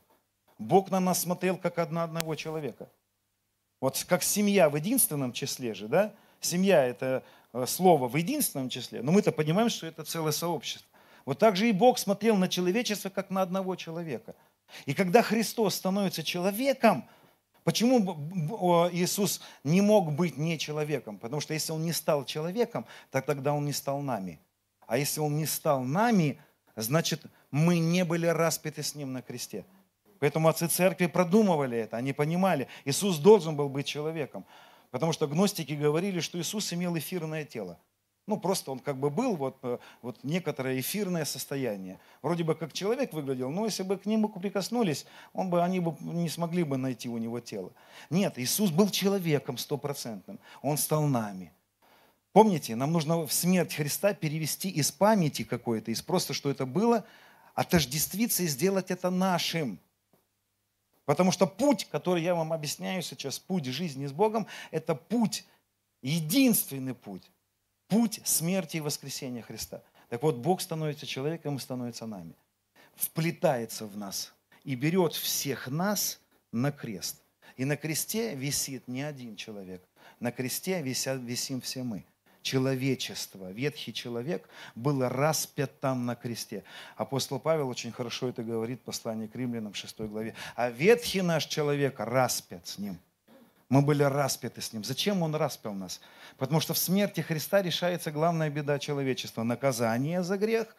Бог 0.59 0.91
на 0.91 0.99
нас 0.99 1.21
смотрел, 1.21 1.59
как 1.59 1.91
на 1.91 2.05
одного 2.05 2.35
человека. 2.35 2.89
Вот 3.83 4.03
как 4.09 4.23
семья 4.23 4.71
в 4.71 4.77
единственном 4.77 5.35
числе 5.35 5.75
же, 5.75 5.89
да? 5.89 6.15
Семья– 6.41 6.85
это 6.87 7.23
э, 7.53 7.67
слово 7.67 8.09
в 8.09 8.17
единственном 8.17 8.71
числе, 8.71 9.03
но 9.03 9.13
мы-то 9.13 9.31
понимаем, 9.31 9.69
что 9.69 9.87
это 9.87 10.05
целое 10.05 10.33
сообщество. 10.33 10.89
Вот 11.25 11.39
так 11.39 11.57
же 11.57 11.69
и 11.69 11.73
Бог 11.73 11.99
смотрел 11.99 12.37
на 12.37 12.49
человечество, 12.49 13.09
как 13.09 13.31
на 13.31 13.43
одного 13.43 13.77
человека. 13.77 14.35
И 14.87 14.95
когда 14.95 15.23
Христос 15.23 15.75
становится 15.75 16.23
человеком, 16.23 17.05
Почему 17.65 18.91
Иисус 18.93 19.41
не 19.65 19.81
мог 19.81 20.13
быть 20.13 20.37
не 20.37 20.59
человеком? 20.59 21.19
Потому 21.19 21.41
что 21.41 21.55
если 21.55 21.73
Он 21.73 21.83
не 21.83 21.93
стал 21.93 22.27
человеком, 22.27 22.85
так 23.11 23.25
тогда 23.25 23.55
Он 23.55 23.65
не 23.65 23.73
стал 23.73 24.03
нами. 24.03 24.39
А 24.87 24.99
если 24.99 25.21
Он 25.21 25.37
не 25.39 25.47
стал 25.47 25.83
нами, 25.83 26.39
значит, 26.77 27.23
мы 27.51 27.79
не 27.79 28.05
были 28.05 28.27
распяты 28.27 28.83
с 28.83 28.95
Ним 28.95 29.15
на 29.15 29.23
кресте. 29.23 29.65
Поэтому 30.19 30.49
отцы 30.49 30.69
церкви 30.69 31.07
продумывали 31.07 31.79
это, 31.79 31.97
они 31.97 32.13
понимали, 32.13 32.69
Иисус 32.85 33.19
должен 33.19 33.57
был 33.57 33.71
быть 33.71 33.87
человеком. 33.87 34.45
Потому 34.91 35.13
что 35.13 35.27
гностики 35.27 35.73
говорили, 35.73 36.21
что 36.21 36.39
Иисус 36.39 36.71
имел 36.75 36.97
эфирное 36.97 37.45
тело. 37.45 37.79
Ну, 38.27 38.39
просто 38.39 38.71
он 38.71 38.79
как 38.79 38.97
бы 38.97 39.11
был 39.11 39.37
вот, 39.37 39.59
э, 39.63 39.79
вот 40.01 40.19
некоторое 40.23 40.81
эфирное 40.81 41.27
состояние. 41.27 42.01
Вроде 42.23 42.43
бы 42.43 42.55
как 42.55 42.73
человек 42.73 43.13
выглядел, 43.13 43.51
но 43.51 43.67
если 43.67 43.83
бы 43.83 43.99
к 43.99 44.07
нему 44.07 44.29
прикоснулись, 44.31 45.05
он 45.35 45.51
бы, 45.51 45.63
они 45.63 45.81
бы 45.81 45.95
не 46.01 46.31
смогли 46.31 46.65
бы 46.65 46.79
найти 46.79 47.09
у 47.11 47.19
него 47.19 47.41
тело. 47.41 47.73
Нет, 48.09 48.39
Иисус 48.39 48.71
был 48.71 48.89
человеком 48.89 49.59
стопроцентным. 49.59 50.41
Он 50.63 50.79
стал 50.79 51.03
нами. 51.03 51.53
Помните, 52.33 52.75
нам 52.77 52.93
нужно 52.93 53.27
в 53.27 53.33
смерть 53.33 53.75
Христа 53.75 54.15
перевести 54.15 54.71
из 54.71 54.91
памяти 54.91 55.45
какой-то, 55.45 55.91
из 55.91 56.01
просто, 56.01 56.33
что 56.33 56.51
это 56.51 56.65
было, 56.65 57.05
отождествиться 57.55 58.43
и 58.43 58.47
сделать 58.47 58.91
это 58.91 59.11
нашим. 59.11 59.79
Потому 61.05 61.31
что 61.31 61.47
путь, 61.47 61.87
который 61.91 62.23
я 62.23 62.35
вам 62.35 62.55
объясняю 62.55 63.03
сейчас, 63.03 63.39
путь 63.39 63.67
жизни 63.67 64.07
с 64.07 64.13
Богом, 64.13 64.47
это 64.71 64.95
путь, 64.95 65.45
единственный 66.01 66.95
путь 66.95 67.31
путь 67.89 68.21
смерти 68.25 68.79
и 68.79 68.81
воскресения 68.81 69.43
Христа. 69.43 69.83
Так 70.09 70.23
вот, 70.23 70.37
Бог 70.37 70.61
становится 70.61 71.07
человеком 71.07 71.57
и 71.57 71.61
становится 71.61 72.07
нами. 72.07 72.35
Вплетается 72.95 73.87
в 73.87 73.97
нас 73.97 74.33
и 74.63 74.75
берет 74.75 75.15
всех 75.15 75.69
нас 75.69 76.21
на 76.53 76.71
крест. 76.71 77.23
И 77.57 77.65
на 77.65 77.77
кресте 77.77 78.35
висит 78.35 78.89
не 78.89 79.03
один 79.03 79.37
человек. 79.37 79.83
На 80.21 80.33
кресте 80.33 80.83
висят, 80.83 81.21
висим 81.21 81.61
все 81.61 81.83
мы. 81.83 82.05
Человечество, 82.43 83.51
ветхий 83.51 83.95
человек 83.95 84.49
был 84.75 85.09
распят 85.09 85.81
там 85.81 86.05
на 86.05 86.15
кресте. 86.15 86.63
Апостол 86.97 87.41
Павел 87.41 87.69
очень 87.69 87.91
хорошо 87.91 88.29
это 88.29 88.43
говорит 88.43 88.81
в 88.81 88.85
послании 88.85 89.29
к 89.29 89.35
римлянам 89.35 89.73
6 89.73 90.01
главе. 90.01 90.35
А 90.55 90.69
ветхий 90.69 91.23
наш 91.23 91.47
человек 91.47 91.99
распят 91.99 92.67
с 92.67 92.79
ним– 92.79 92.99
мы 93.75 93.83
были 93.83 94.05
распяты 94.05 94.61
с 94.61 94.73
Ним. 94.73 94.85
Зачем 94.85 95.23
Он 95.23 95.35
распял 95.35 95.75
нас? 95.75 96.01
Потому 96.37 96.61
что 96.61 96.75
в 96.75 96.79
смерти 96.79 97.23
Христа 97.23 97.61
решается 97.61 98.13
главная 98.13 98.49
беда 98.49 98.79
человечества. 98.79 99.43
Наказание 99.43 100.23
за 100.23 100.39
грех 100.39 100.77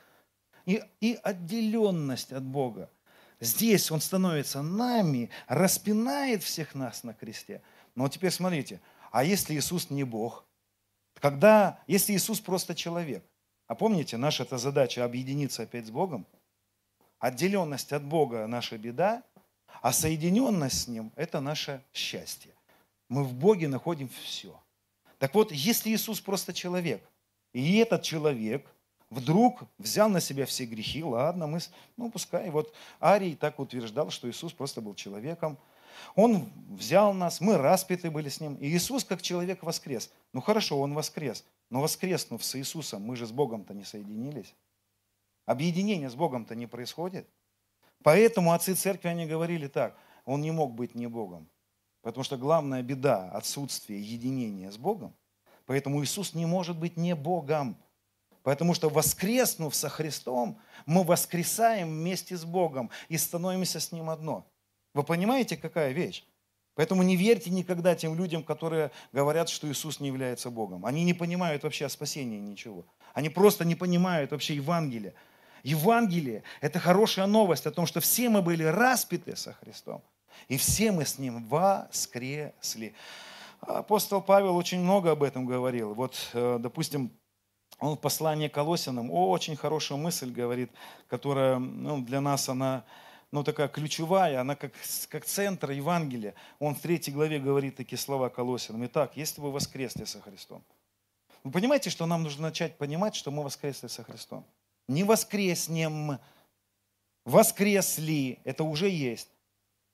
и, 0.66 0.82
и 1.02 1.20
отделенность 1.22 2.32
от 2.32 2.43
Бога. 2.43 2.89
Здесь 3.41 3.91
Он 3.91 4.00
становится 4.00 4.62
нами, 4.62 5.30
распинает 5.48 6.41
всех 6.41 6.74
нас 6.74 7.04
на 7.04 7.14
кресте. 7.14 7.62
Но 7.96 8.08
теперь 8.08 8.32
смотрите, 8.32 8.80
а 9.12 9.26
если 9.26 9.56
Иисус 9.56 9.89
не 9.89 10.06
Бог? 10.06 10.46
Когда, 11.20 11.82
если 11.88 12.14
Иисус 12.14 12.39
просто 12.39 12.76
человек, 12.76 13.26
а 13.68 13.76
помните, 13.76 14.16
наша 14.16 14.43
эта 14.43 14.58
задача 14.58 15.04
объединиться 15.04 15.64
опять 15.64 15.88
с 15.88 15.91
Богом, 15.91 16.26
отделенность 17.20 17.91
от 17.91 18.06
Бога– 18.06 18.48
наша 18.48 18.78
беда, 18.78 19.22
а 19.82 19.91
соединенность 19.91 20.84
с 20.84 20.88
Ним– 20.88 21.12
это 21.18 21.41
наше 21.41 21.84
счастье. 21.91 22.55
Мы 23.10 23.24
в 23.24 23.34
Боге 23.34 23.68
находим 23.68 24.10
все. 24.10 24.60
Так 25.18 25.34
вот, 25.36 25.51
если 25.51 25.91
Иисус 25.91 26.20
просто 26.20 26.53
человек, 26.53 27.03
и 27.53 27.78
этот 27.78 28.03
человек 28.03 28.66
вдруг 29.10 29.64
взял 29.78 30.10
на 30.10 30.20
себя 30.20 30.45
все 30.45 30.66
грехи, 30.66 31.03
ладно, 31.03 31.47
мы, 31.47 31.60
ну 31.97 32.12
пускай, 32.12 32.49
вот 32.49 32.74
Арий 32.99 33.36
так 33.36 33.60
утверждал, 33.60 34.10
что 34.10 34.30
Иисус 34.30 34.53
просто 34.53 34.82
был 34.82 34.95
человеком, 34.95 35.58
он 36.16 36.51
взял 36.70 37.14
нас, 37.14 37.39
мы 37.39 37.58
распяты 37.58 38.12
были 38.12 38.30
с 38.30 38.41
ним, 38.41 38.56
и 38.56 38.68
Иисус 38.68 39.03
как 39.06 39.22
человек 39.22 39.64
воскрес. 39.64 40.12
Ну 40.34 40.41
хорошо, 40.41 40.80
он 40.80 40.93
воскрес, 40.93 41.45
но 41.70 41.82
воскреснув 41.82 42.43
с 42.43 42.56
Иисусом, 42.58 43.03
мы 43.03 43.16
же 43.16 43.26
с 43.26 43.32
Богом-то 43.32 43.74
не 43.74 43.86
соединились. 43.86 44.53
Объединение 45.45 46.10
с 46.10 46.16
Богом-то 46.16 46.56
не 46.56 46.68
происходит. 46.68 47.30
Поэтому 48.03 48.51
отцы 48.51 48.74
церкви, 48.76 49.08
они 49.08 49.26
говорили 49.26 49.68
так, 49.68 49.97
он 50.26 50.41
не 50.41 50.51
мог 50.51 50.74
быть 50.74 50.95
не 50.95 51.08
Богом. 51.08 51.47
Потому 52.06 52.24
что 52.24 52.38
главная 52.38 52.84
беда– 52.84 53.32
отсутствие 53.34 53.99
единения 53.99 54.70
с 54.70 54.78
Богом. 54.78 55.16
Поэтому 55.66 56.03
Иисус 56.03 56.36
не 56.36 56.45
может 56.45 56.78
быть 56.78 56.97
не 56.97 57.16
Богом. 57.16 57.78
Потому 58.43 58.76
что 58.76 58.89
воскреснув 58.89 59.74
со 59.74 59.89
Христом, 59.89 60.60
мы 60.86 61.03
воскресаем 61.03 61.89
вместе 61.89 62.38
с 62.38 62.45
Богом 62.45 62.91
и 63.10 63.18
становимся 63.18 63.80
с 63.80 63.91
Ним 63.91 64.12
одно. 64.12 64.45
Вы 64.93 65.01
понимаете, 65.01 65.58
какая 65.58 65.93
вещь? 65.93 66.24
Поэтому 66.76 67.01
не 67.01 67.16
верьте 67.16 67.49
никогда 67.49 67.95
тем 67.95 68.14
людям, 68.14 68.43
которые 68.43 68.91
говорят, 69.12 69.49
что 69.49 69.68
Иисус 69.68 69.99
не 69.99 70.10
является 70.10 70.51
Богом. 70.51 70.86
Они 70.86 71.03
не 71.03 71.16
понимают 71.16 71.64
вообще 71.64 71.88
о 71.88 71.89
спасении 71.89 72.38
ничего. 72.38 72.86
Они 73.16 73.30
просто 73.30 73.66
не 73.66 73.74
понимают 73.74 74.30
вообще 74.30 74.53
Евангелия. 74.53 75.16
Евангелие– 75.64 76.43
это 76.62 76.78
хорошая 76.78 77.26
новость 77.26 77.66
о 77.66 77.72
том, 77.72 77.88
что 77.88 77.99
все 77.99 78.30
мы 78.30 78.43
были 78.43 78.64
распяты 78.64 79.36
со 79.36 79.53
Христом. 79.53 80.03
И 80.48 80.58
все 80.58 80.92
мы 80.92 81.06
с 81.06 81.20
Ним 81.20 81.46
воскресли. 81.46 82.94
Апостол 83.62 84.22
Павел 84.22 84.56
очень 84.56 84.80
много 84.80 85.12
об 85.12 85.24
этом 85.24 85.46
говорил. 85.46 85.94
Вот, 85.94 86.30
э, 86.34 86.58
допустим, 86.60 87.12
он 87.80 87.96
в 87.96 88.00
послании 88.00 88.48
к 88.48 88.54
Колосинам 88.54 89.12
очень 89.12 89.56
хорошую 89.56 89.98
мысль 89.98 90.32
говорит, 90.32 90.72
которая 91.08 91.58
ну, 91.60 92.02
для 92.02 92.22
нас 92.22 92.48
она 92.48 92.86
ну, 93.32 93.44
такая 93.44 93.68
ключевая, 93.68 94.40
она 94.40 94.56
как, 94.56 94.72
как 95.10 95.26
центр 95.26 95.72
Евангелия. 95.72 96.36
Он 96.60 96.74
в 96.74 96.80
третьей 96.80 97.14
главе 97.14 97.40
говорит 97.40 97.76
такие 97.76 98.00
слова 98.00 98.30
Колосинам. 98.30 98.86
Итак, 98.86 99.18
если 99.18 99.42
вы 99.42 99.52
воскресли 99.52 100.06
со 100.06 100.22
Христом. 100.22 100.64
Вы 101.44 101.52
понимаете, 101.52 101.90
что 101.90 102.06
нам 102.06 102.24
нужно 102.24 102.44
начать 102.44 102.78
понимать, 102.78 103.14
что 103.14 103.32
мы 103.32 103.44
воскресли 103.44 103.88
со 103.88 104.04
Христом. 104.04 104.46
Не 104.88 105.04
воскреснем, 105.04 106.20
воскресли, 107.26 108.40
это 108.46 108.64
уже 108.64 108.90
есть. 108.90 109.30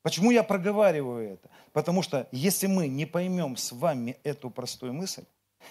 Почему 0.02 0.32
я 0.32 0.44
проговариваю 0.44 1.34
это? 1.34 1.50
Потому 1.74 2.02
что 2.02 2.28
если 2.32 2.68
мы 2.68 2.88
не 2.88 3.06
поймем 3.06 3.56
с 3.56 3.72
вами 3.72 4.18
эту 4.24 4.50
простую 4.50 4.94
мысль, 4.94 5.26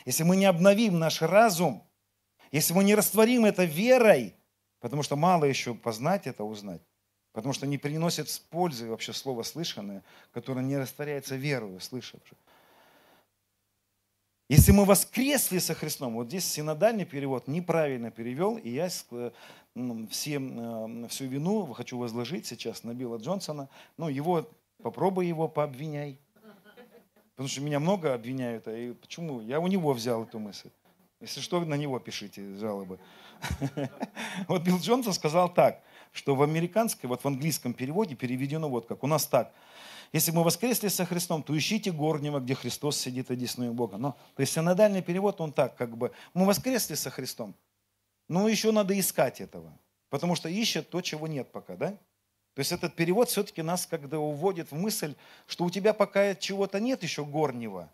если 0.04 0.22
мы 0.22 0.36
не 0.36 0.44
обновим 0.44 0.98
наш 0.98 1.20
разум, 1.20 1.82
если 2.52 2.72
мы 2.72 2.84
не 2.84 2.94
растворим 2.94 3.44
это 3.44 3.64
верой, 3.64 4.34
потому 4.80 5.02
что 5.02 5.16
мало 5.16 5.44
еще 5.44 5.74
познать 5.74 6.26
это, 6.26 6.44
узнать, 6.44 6.80
потому 7.32 7.52
что 7.52 7.66
не 7.66 7.76
приносит 7.76 8.28
пользы 8.50 8.88
вообще 8.88 9.12
слово 9.12 9.42
слышанное, 9.42 10.04
которое 10.32 10.62
не 10.62 10.78
растворяется 10.78 11.34
верою, 11.36 11.80
слышавшим. 11.80 12.38
Если 14.48 14.72
мы 14.72 14.84
воскресли 14.84 15.58
со 15.60 15.74
Христом, 15.74 16.14
вот 16.14 16.26
здесь 16.26 16.44
синодальный 16.44 17.04
перевод 17.04 17.46
неправильно 17.46 18.10
перевел, 18.10 18.56
и 18.56 18.70
я 18.70 18.90
всем, 20.10 21.04
э, 21.04 21.08
всю 21.08 21.26
вину 21.26 21.72
хочу 21.72 21.98
возложить 21.98 22.46
сейчас 22.46 22.84
на 22.84 22.94
Билла 22.94 23.18
Джонсона. 23.18 23.68
Ну, 23.96 24.08
его, 24.08 24.48
попробуй 24.82 25.26
его 25.26 25.48
пообвиняй. 25.48 26.18
Потому 27.30 27.48
что 27.48 27.60
меня 27.62 27.80
много 27.80 28.12
обвиняют. 28.12 28.68
А 28.68 28.76
и 28.76 28.92
почему? 28.92 29.40
Я 29.40 29.60
у 29.60 29.66
него 29.66 29.92
взял 29.92 30.24
эту 30.24 30.38
мысль. 30.38 30.70
Если 31.20 31.40
что, 31.40 31.60
на 31.64 31.74
него 31.74 31.98
пишите 31.98 32.56
жалобы. 32.56 32.98
Вот 34.48 34.62
Билл 34.62 34.78
Джонсон 34.78 35.12
сказал 35.12 35.52
так, 35.52 35.82
что 36.12 36.34
в 36.34 36.42
американской, 36.42 37.08
вот 37.08 37.22
в 37.22 37.26
английском 37.26 37.72
переводе 37.74 38.14
переведено 38.14 38.68
вот 38.68 38.86
как. 38.86 39.02
У 39.04 39.06
нас 39.06 39.26
так. 39.26 39.52
Если 40.12 40.32
мы 40.32 40.42
воскресли 40.42 40.88
со 40.88 41.04
Христом, 41.04 41.42
то 41.42 41.56
ищите 41.56 41.92
горнего, 41.92 42.40
где 42.40 42.54
Христос 42.54 42.96
сидит 42.96 43.30
одесную 43.30 43.72
Бога. 43.72 43.96
Но, 43.96 44.16
то 44.34 44.40
есть 44.40 44.52
синодальный 44.52 45.02
перевод, 45.02 45.40
он 45.40 45.52
так, 45.52 45.76
как 45.76 45.96
бы, 45.96 46.10
мы 46.34 46.46
воскресли 46.46 46.94
со 46.94 47.10
Христом, 47.10 47.54
но 48.30 48.48
еще 48.48 48.70
надо 48.70 48.96
искать 48.98 49.40
этого. 49.40 49.76
Потому 50.08 50.36
что 50.36 50.48
ищет 50.48 50.88
то, 50.88 51.00
чего 51.00 51.26
нет 51.26 51.50
пока, 51.50 51.74
да? 51.74 51.90
То 52.54 52.60
есть 52.60 52.70
этот 52.70 52.94
перевод 52.94 53.28
все-таки 53.28 53.60
нас 53.60 53.86
когда 53.86 54.20
уводит 54.20 54.70
в 54.70 54.76
мысль, 54.76 55.16
что 55.48 55.64
у 55.64 55.70
тебя 55.70 55.92
пока 55.92 56.36
чего-то 56.36 56.78
нет 56.78 57.02
еще 57.02 57.24
горнего, 57.24 57.90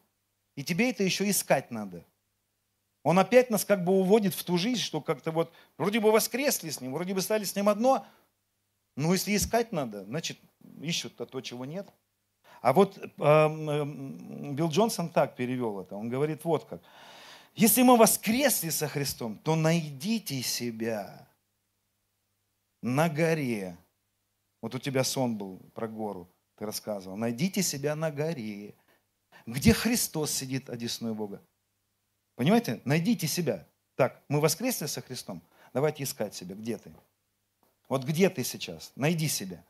и 0.54 0.62
тебе 0.62 0.90
это 0.90 1.02
еще 1.02 1.28
искать 1.30 1.70
надо. 1.70 2.04
Он 3.02 3.18
опять 3.18 3.48
нас 3.48 3.64
как 3.64 3.82
бы 3.82 3.92
уводит 3.92 4.34
в 4.34 4.44
ту 4.44 4.58
жизнь, 4.58 4.82
что 4.82 5.00
как-то 5.00 5.30
вот 5.30 5.54
вроде 5.78 6.00
бы 6.00 6.12
воскресли 6.12 6.68
с 6.68 6.82
ним, 6.82 6.92
вроде 6.92 7.14
бы 7.14 7.22
стали 7.22 7.44
с 7.44 7.56
ним 7.56 7.70
одно, 7.70 8.06
но 8.94 9.14
если 9.14 9.34
искать 9.34 9.72
надо, 9.72 10.04
значит 10.04 10.38
ищут 10.82 11.18
-то, 11.18 11.24
то, 11.24 11.40
чего 11.40 11.64
нет. 11.64 11.88
А 12.60 12.74
вот 12.74 12.98
э, 12.98 13.08
э, 13.18 13.84
Билл 14.52 14.68
Джонсон 14.68 15.08
так 15.08 15.34
перевел 15.34 15.80
это. 15.80 15.96
Он 15.96 16.10
говорит 16.10 16.44
вот 16.44 16.66
как. 16.66 16.82
Если 17.56 17.80
мы 17.80 17.96
воскресли 17.96 18.68
со 18.68 18.86
Христом, 18.86 19.38
то 19.38 19.56
найдите 19.56 20.42
себя 20.42 21.26
на 22.82 23.08
горе. 23.08 23.78
Вот 24.60 24.74
у 24.74 24.78
тебя 24.78 25.02
сон 25.04 25.38
был 25.38 25.58
про 25.74 25.88
гору, 25.88 26.30
ты 26.56 26.66
рассказывал. 26.66 27.16
Найдите 27.16 27.62
себя 27.62 27.96
на 27.96 28.10
горе, 28.10 28.74
где 29.46 29.72
Христос 29.72 30.32
сидит 30.32 30.68
одесную 30.68 31.14
Бога. 31.14 31.42
Понимаете? 32.34 32.82
Найдите 32.84 33.26
себя. 33.26 33.66
Так, 33.94 34.22
мы 34.28 34.40
воскресли 34.40 34.84
со 34.84 35.00
Христом. 35.00 35.42
Давайте 35.72 36.04
искать 36.04 36.34
себя. 36.34 36.54
Где 36.54 36.76
ты? 36.76 36.92
Вот 37.88 38.04
где 38.04 38.28
ты 38.28 38.44
сейчас? 38.44 38.92
Найди 38.96 39.28
себя. 39.28 39.64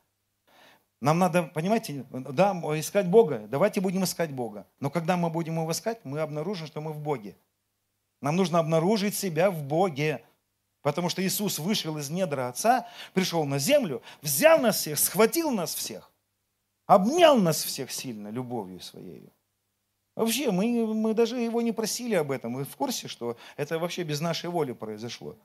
Нам 0.99 1.19
надо, 1.19 1.43
понимаете, 1.43 2.05
да, 2.09 2.51
искать 2.77 3.07
Бога. 3.07 3.47
Давайте 3.47 3.79
будем 3.79 4.03
искать 4.03 4.31
Бога. 4.31 4.67
Но 4.81 4.89
когда 4.89 5.15
мы 5.15 5.29
будем 5.29 5.53
его 5.53 5.71
искать, 5.71 6.03
мы 6.03 6.19
обнаружим, 6.19 6.67
что 6.67 6.81
мы 6.81 6.91
в 6.91 6.99
Боге. 6.99 7.37
Нам 8.21 8.35
нужно 8.35 8.59
обнаружить 8.59 9.15
себя 9.15 9.51
в 9.51 9.63
Боге. 9.63 10.23
Потому 10.81 11.09
что 11.09 11.25
Иисус 11.25 11.59
вышел 11.59 11.97
из 11.97 12.09
недра 12.09 12.47
Отца, 12.47 12.87
пришел 13.13 13.45
на 13.45 13.59
землю, 13.59 14.01
взял 14.21 14.59
нас 14.59 14.77
всех, 14.77 14.97
схватил 14.99 15.51
нас 15.51 15.75
всех, 15.75 16.11
обнял 16.85 17.37
нас 17.37 17.63
всех 17.63 17.91
сильно 17.91 18.29
любовью 18.29 18.79
своей. 18.79 19.29
Вообще, 20.15 20.49
мы, 20.49 20.93
мы 20.93 21.13
даже 21.13 21.37
его 21.37 21.61
не 21.61 21.71
просили 21.71 22.15
об 22.15 22.31
этом. 22.31 22.53
Мы 22.53 22.63
в 22.63 22.75
курсе, 22.75 23.07
что 23.07 23.37
это 23.55 23.77
вообще 23.77 24.03
без 24.03 24.19
нашей 24.19 24.49
воли 24.49 24.71
произошло. 24.71 25.35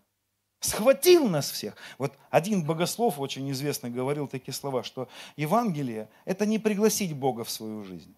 Схватил 0.60 1.28
нас 1.28 1.50
всех. 1.50 1.76
Вот 1.98 2.16
один 2.30 2.64
богослов 2.64 3.18
очень 3.18 3.50
известный 3.50 3.90
говорил 3.90 4.28
такие 4.28 4.54
слова, 4.54 4.82
что 4.82 5.08
Евангелие– 5.36 6.08
это 6.24 6.46
не 6.46 6.58
пригласить 6.58 7.14
Бога 7.14 7.42
в 7.42 7.50
свою 7.50 7.82
жизнь. 7.82 8.14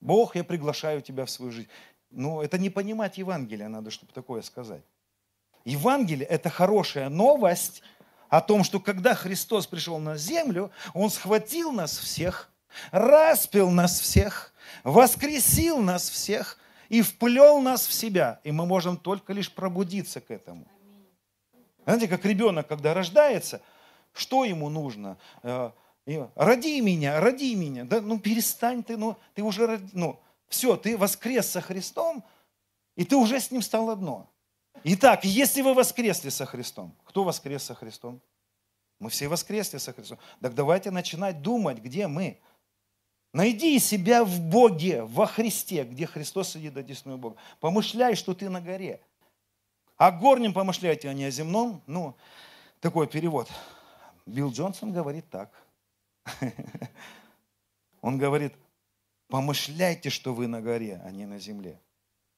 Бог, 0.00 0.36
я 0.36 0.44
приглашаю 0.44 1.00
тебя 1.02 1.24
в 1.24 1.30
свою 1.30 1.50
жизнь. 1.50 1.68
Ну, 2.10 2.40
это 2.40 2.58
не 2.58 2.70
понимать 2.70 3.18
Евангелие 3.18 3.68
надо, 3.68 3.90
чтобы 3.90 4.12
такое 4.12 4.42
сказать. 4.42 4.82
Евангелие– 5.64 6.26
это 6.30 6.50
хорошая 6.50 7.08
новость 7.08 7.82
о 8.28 8.40
том, 8.40 8.64
что 8.64 8.80
когда 8.80 9.14
Христос 9.14 9.66
пришел 9.66 9.98
на 9.98 10.16
землю, 10.16 10.70
Он 10.94 11.10
схватил 11.10 11.72
нас 11.72 11.98
всех, 11.98 12.50
распил 12.90 13.70
нас 13.70 14.00
всех, 14.00 14.52
воскресил 14.84 15.80
нас 15.80 16.08
всех 16.08 16.58
и 16.88 17.02
вплел 17.02 17.60
нас 17.60 17.86
в 17.86 17.92
себя. 17.92 18.40
И 18.44 18.52
мы 18.52 18.66
можем 18.66 18.96
только 18.96 19.32
лишь 19.32 19.52
пробудиться 19.52 20.20
к 20.20 20.30
этому– 20.30 20.66
знаете, 21.88 22.08
как 22.08 22.26
ребенок, 22.26 22.66
когда 22.66 22.92
рождается, 22.92 23.62
что 24.12 24.44
ему 24.44 24.68
нужно? 24.68 25.16
Э, 25.42 25.70
роди 26.34 26.82
меня, 26.82 27.18
роди 27.18 27.54
меня. 27.54 27.84
Да, 27.86 28.02
ну 28.02 28.18
перестань 28.18 28.82
ты, 28.82 28.98
ну 28.98 29.16
ты 29.34 29.42
уже, 29.42 29.80
ну 29.94 30.20
все, 30.48 30.76
ты 30.76 30.96
воскрес 30.96 31.48
со 31.48 31.60
Христом, 31.60 32.24
и 32.96 33.04
ты 33.04 33.16
уже 33.16 33.40
с 33.40 33.50
Ним 33.50 33.62
стал 33.62 33.90
одно. 33.90 34.30
Итак, 34.84 35.24
если 35.24 35.62
вы 35.62 35.74
воскресли 35.74 36.28
со 36.28 36.46
Христом, 36.46 36.94
кто 37.04 37.24
воскрес 37.24 37.62
со 37.62 37.74
Христом? 37.74 38.20
Мы 38.98 39.10
все 39.10 39.28
воскресли 39.28 39.78
со 39.78 39.92
Христом. 39.92 40.18
Так 40.40 40.54
давайте 40.54 40.90
начинать 40.90 41.42
думать, 41.42 41.78
где 41.78 42.06
мы. 42.08 42.40
Найди 43.32 43.78
себя 43.78 44.24
в 44.24 44.40
Боге, 44.40 45.02
во 45.02 45.26
Христе, 45.26 45.84
где 45.84 46.06
Христос 46.06 46.50
сидит 46.50 46.76
одесную 46.76 47.18
Бога. 47.18 47.36
Помышляй, 47.60 48.14
что 48.14 48.34
ты 48.34 48.48
на 48.48 48.60
горе. 48.60 49.00
О 49.96 50.10
горнем 50.10 50.52
помышляйте, 50.52 51.08
а 51.08 51.12
не 51.12 51.24
о 51.24 51.30
земном. 51.30 51.82
Ну, 51.86 52.16
такой 52.80 53.06
перевод. 53.06 53.48
Билл 54.26 54.50
Джонсон 54.50 54.92
говорит 54.92 55.28
так. 55.30 55.52
Он 58.00 58.16
говорит, 58.16 58.54
помышляйте, 59.28 60.10
что 60.10 60.34
вы 60.34 60.46
на 60.46 60.60
горе, 60.60 61.00
а 61.04 61.10
не 61.10 61.26
на 61.26 61.38
земле. 61.38 61.80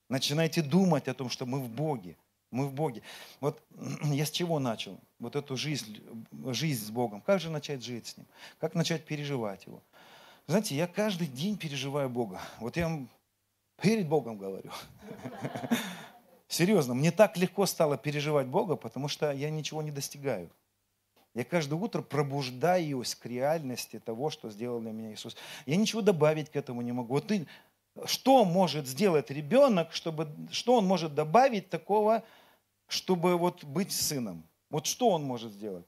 Начинайте 0.08 0.62
думать 0.62 1.08
о 1.08 1.14
том, 1.14 1.30
что 1.30 1.46
мы 1.46 1.60
в 1.60 1.68
Боге. 1.68 2.16
Мы 2.50 2.66
в 2.66 2.72
Боге. 2.72 3.02
Вот 3.40 3.62
я 4.04 4.26
с 4.26 4.30
чего 4.30 4.58
начал? 4.58 5.00
Вот 5.18 5.36
эту 5.36 5.56
жизнь, 5.56 6.02
жизнь 6.46 6.84
с 6.84 6.90
Богом. 6.90 7.20
Как 7.20 7.40
же 7.40 7.48
начать 7.48 7.82
жить 7.82 8.08
с 8.08 8.16
Ним? 8.16 8.26
Как 8.58 8.74
начать 8.74 9.04
переживать 9.04 9.66
Его? 9.66 9.82
Знаете, 10.46 10.74
я 10.74 10.88
каждый 10.88 11.28
день 11.28 11.56
переживаю 11.56 12.10
Бога. 12.10 12.40
Вот 12.58 12.76
я 12.76 13.06
перед 13.80 14.08
Богом 14.08 14.36
говорю. 14.36 14.72
Серьезно, 16.48 16.94
мне 16.94 17.12
так 17.12 17.36
легко 17.36 17.66
стало 17.66 17.96
переживать 17.96 18.48
Бога, 18.48 18.74
потому 18.74 19.06
что 19.06 19.30
я 19.30 19.50
ничего 19.50 19.82
не 19.82 19.92
достигаю. 19.92 20.50
Я 21.34 21.44
каждое 21.44 21.76
утро 21.76 22.02
пробуждаюсь 22.02 23.14
к 23.14 23.26
реальности 23.26 24.00
того, 24.00 24.30
что 24.30 24.50
сделал 24.50 24.80
для 24.80 24.90
меня 24.90 25.12
Иисус. 25.12 25.36
Я 25.66 25.76
ничего 25.76 26.00
добавить 26.00 26.50
к 26.50 26.56
этому 26.56 26.82
не 26.82 26.92
могу. 26.92 27.14
Вот 27.14 27.28
ты, 27.28 27.46
что 28.04 28.44
может 28.44 28.86
сделать 28.86 29.30
ребенок, 29.30 29.92
чтобы, 29.92 30.28
что 30.50 30.74
он 30.74 30.86
может 30.86 31.14
добавить 31.14 31.70
такого, 31.70 32.24
чтобы 32.88 33.36
вот 33.36 33.64
быть 33.64 33.92
сыном? 33.92 34.44
Вот 34.70 34.86
что 34.86 35.10
он 35.10 35.22
может 35.22 35.52
сделать? 35.52 35.86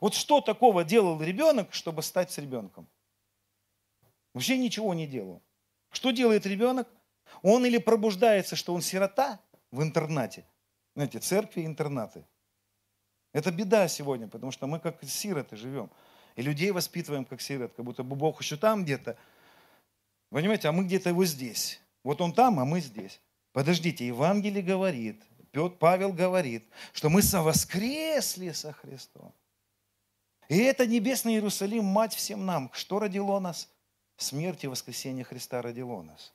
Вот 0.00 0.14
что 0.14 0.40
такого 0.40 0.82
делал 0.84 1.20
ребенок, 1.22 1.72
чтобы 1.72 2.02
стать 2.02 2.32
с 2.32 2.38
ребенком? 2.38 2.88
Вообще 4.34 4.58
ничего 4.58 4.94
не 4.94 5.06
делал. 5.06 5.42
Что 5.90 6.10
делает 6.10 6.46
ребенок? 6.46 6.88
Он 7.42 7.64
или 7.64 7.78
пробуждается, 7.78 8.56
что 8.56 8.74
он 8.74 8.82
сирота, 8.82 9.40
в 9.70 9.82
интернате. 9.82 10.44
Знаете, 10.94 11.20
церкви 11.20 11.64
интернаты. 11.64 12.24
Это 13.32 13.50
беда 13.50 13.88
сегодня, 13.88 14.28
потому 14.28 14.52
что 14.52 14.66
мы 14.66 14.80
как 14.80 15.02
сироты 15.04 15.56
живем. 15.56 15.90
И 16.36 16.42
людей 16.42 16.70
воспитываем 16.70 17.24
как 17.24 17.40
сирот, 17.40 17.72
как 17.74 17.84
будто 17.84 18.02
бы 18.02 18.16
Бог 18.16 18.40
еще 18.40 18.56
там 18.56 18.84
где-то. 18.84 19.16
Понимаете, 20.30 20.68
а 20.68 20.72
мы 20.72 20.84
где-то 20.84 21.10
его 21.10 21.24
здесь. 21.24 21.80
Вот 22.02 22.20
он 22.20 22.32
там, 22.32 22.60
а 22.60 22.64
мы 22.64 22.80
здесь. 22.80 23.20
Подождите, 23.52 24.06
Евангелие 24.06 24.62
говорит, 24.62 25.22
Петр 25.50 25.74
Павел 25.76 26.12
говорит, 26.12 26.64
что 26.92 27.10
мы 27.10 27.22
совоскресли 27.22 28.52
со 28.52 28.72
Христом. 28.72 29.34
И 30.48 30.58
это 30.58 30.86
небесный 30.86 31.34
Иерусалим, 31.34 31.84
мать 31.84 32.14
всем 32.14 32.46
нам. 32.46 32.70
Что 32.72 33.00
родило 33.00 33.38
нас? 33.38 33.68
смерть 34.22 34.64
и 34.64 34.68
воскресение 34.68 35.24
Христа 35.24 35.62
родило 35.62 36.02
нас. 36.02 36.32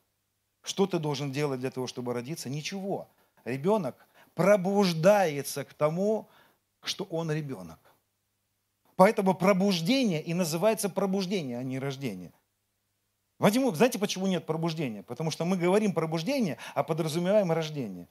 Что 0.61 0.87
ты 0.87 0.99
должен 0.99 1.31
делать 1.31 1.59
для 1.59 1.71
того, 1.71 1.87
чтобы 1.87 2.13
родиться? 2.13 2.49
Ничего. 2.49 3.07
Ребенок 3.43 4.07
пробуждается 4.33 5.63
к 5.63 5.73
тому, 5.73 6.27
что 6.87 7.05
он 7.05 7.31
ребенок. 7.31 7.79
Поэтому 8.95 9.33
пробуждение 9.33 10.21
и 10.21 10.33
называется 10.33 10.89
пробуждение, 10.89 11.59
а 11.59 11.63
не 11.63 11.79
рождение. 11.79 12.31
Вадим, 13.39 13.73
знаете, 13.75 13.99
почему 13.99 14.27
нет 14.27 14.45
пробуждения? 14.45 15.03
Потому 15.03 15.31
что 15.31 15.43
мы 15.43 15.57
говорим 15.57 15.93
пробуждение, 15.93 16.57
а 16.73 16.83
подразумеваем 16.83 17.51
рождение. 17.51 18.05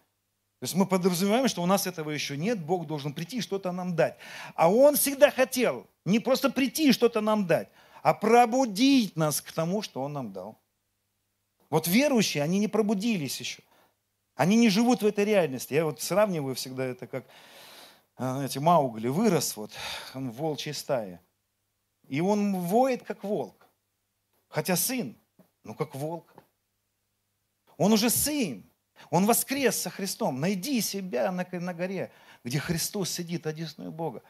То 0.61 0.64
есть 0.64 0.75
мы 0.75 0.87
подразумеваем, 0.87 1.49
что 1.49 1.62
у 1.62 1.66
нас 1.66 1.87
этого 1.87 2.11
еще 2.11 2.37
нет, 2.37 2.62
Бог 2.62 2.87
должен 2.87 3.12
прийти 3.12 3.39
и 3.39 3.41
что-то 3.41 3.72
нам 3.72 3.97
дать. 3.97 4.16
А 4.55 4.70
Он 4.70 4.97
всегда 4.97 5.31
хотел 5.31 5.87
не 6.05 6.20
просто 6.20 6.51
прийти 6.51 6.91
и 6.91 6.93
что-то 6.93 7.20
нам 7.20 7.47
дать, 7.47 7.68
а 8.03 8.14
пробудить 8.14 9.16
нас 9.16 9.41
к 9.41 9.53
тому, 9.53 9.83
что 9.83 10.03
Он 10.03 10.12
нам 10.12 10.33
дал. 10.33 10.59
Вот 11.70 11.89
верующие, 11.89 12.43
они 12.43 12.59
не 12.59 12.68
пробудились 12.68 13.41
еще. 13.41 13.62
Они 14.37 14.57
не 14.57 14.68
живут 14.68 15.03
в 15.03 15.07
этой 15.07 15.25
реальности. 15.25 15.75
Я 15.75 15.85
вот 15.85 16.01
сравниваю 16.01 16.55
всегда 16.55 16.85
это 16.85 17.07
как, 17.07 17.25
знаете, 18.17 18.61
Маугли 18.61 19.09
вырос 19.09 19.57
вот 19.57 19.73
он 20.15 20.31
в 20.31 20.37
волчьей 20.37 20.75
стае. 20.75 21.21
И 22.09 22.21
он 22.21 22.57
воет, 22.57 23.03
как 23.03 23.25
волк. 23.25 23.67
Хотя 24.49 24.77
сын, 24.77 25.17
ну 25.65 25.75
как 25.75 25.95
волк. 25.95 26.35
Он 27.77 27.93
уже 27.93 28.11
сын. 28.11 28.65
Он 29.11 29.27
воскрес 29.27 29.77
со 29.77 29.91
Христом. 29.91 30.41
Найди 30.41 30.81
себя 30.81 31.33
на, 31.33 31.47
на 31.51 31.75
горе, 31.75 32.12
где 32.45 32.61
Христос 32.61 33.11
сидит, 33.11 33.47
одесную 33.47 33.91
Бога. 33.91 34.23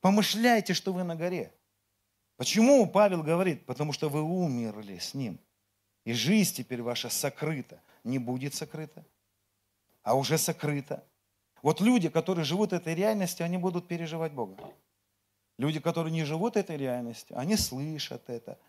Помышляйте, 0.00 0.74
что 0.74 0.92
вы 0.92 1.02
на 1.02 1.16
горе. 1.16 1.52
Почему 2.36 2.86
Павел 2.86 3.22
говорит? 3.22 3.64
Потому 3.64 3.92
что 3.92 4.08
вы 4.08 4.22
умерли 4.22 4.98
с 4.98 5.14
Ним. 5.14 5.38
И 6.04 6.12
жизнь 6.12 6.56
теперь 6.56 6.82
ваша 6.82 7.08
сокрыта. 7.08 7.80
Не 8.02 8.18
будет 8.18 8.54
сокрыта, 8.54 9.06
а 10.02 10.14
уже 10.14 10.36
сокрыта. 10.36 11.02
Вот 11.64 11.80
люди, 11.80 12.08
которые 12.08 12.44
живут 12.44 12.72
этой 12.72 12.94
реальностью, 12.94 13.44
они 13.44 13.58
будут 13.58 13.88
переживать 13.88 14.32
Бога. 14.32 14.56
Люди, 15.58 15.80
которые 15.80 16.12
не 16.12 16.22
живут 16.22 16.56
этой 16.56 16.76
реальностью, 16.76 17.36
они 17.36 17.56
слышат 17.56 18.22
это– 18.28 18.56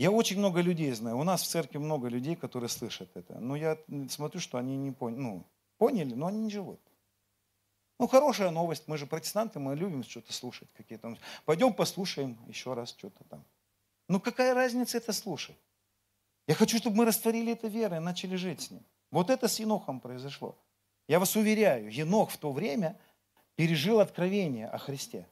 я 0.00 0.10
очень 0.10 0.38
много 0.38 0.62
людей 0.62 0.90
знаю. 0.92 1.18
У 1.18 1.24
нас 1.24 1.42
в 1.42 1.46
церкви 1.46 1.76
много 1.76 2.08
людей, 2.08 2.34
которые 2.34 2.70
слышат 2.70 3.14
это. 3.14 3.38
Но 3.38 3.54
я 3.54 3.76
смотрю, 4.08 4.40
что 4.40 4.56
они 4.56 4.74
не 4.78 4.92
поняли. 4.92 5.20
Ну, 5.20 5.46
поняли, 5.76 6.14
но 6.14 6.26
они 6.26 6.40
не 6.40 6.50
живут. 6.50 6.80
Ну, 7.98 8.08
хорошая 8.08 8.50
новость. 8.50 8.84
Мы 8.88 8.96
же 8.96 9.06
протестанты, 9.06 9.58
мы 9.58 9.76
любим 9.76 10.02
что-то 10.02 10.32
слушать. 10.32 10.72
Какие-то. 10.72 11.18
Пойдем 11.44 11.74
послушаем 11.74 12.38
еще 12.48 12.72
раз 12.72 12.88
что-то 12.88 13.22
там. 13.24 13.44
Ну, 14.08 14.20
какая 14.20 14.54
разница 14.54 14.96
это 14.96 15.12
слушать? 15.12 15.58
Я 16.46 16.54
хочу, 16.54 16.78
чтобы 16.78 16.96
мы 16.96 17.04
растворили 17.04 17.52
это 17.52 17.68
верой 17.68 17.98
и 17.98 18.00
начали 18.00 18.36
жить 18.36 18.62
с 18.62 18.70
ним. 18.70 18.82
Вот 19.10 19.28
это 19.28 19.48
с 19.48 19.60
Енохом 19.60 20.00
произошло. 20.00 20.56
Я 21.10 21.18
вас 21.18 21.34
уверяю, 21.34 21.90
Енох 21.90 22.30
в 22.30 22.36
то 22.36 22.52
время 22.52 22.96
пережил 23.56 23.98
откровение 23.98 24.68
о 24.68 24.78
Христе. 24.78 25.26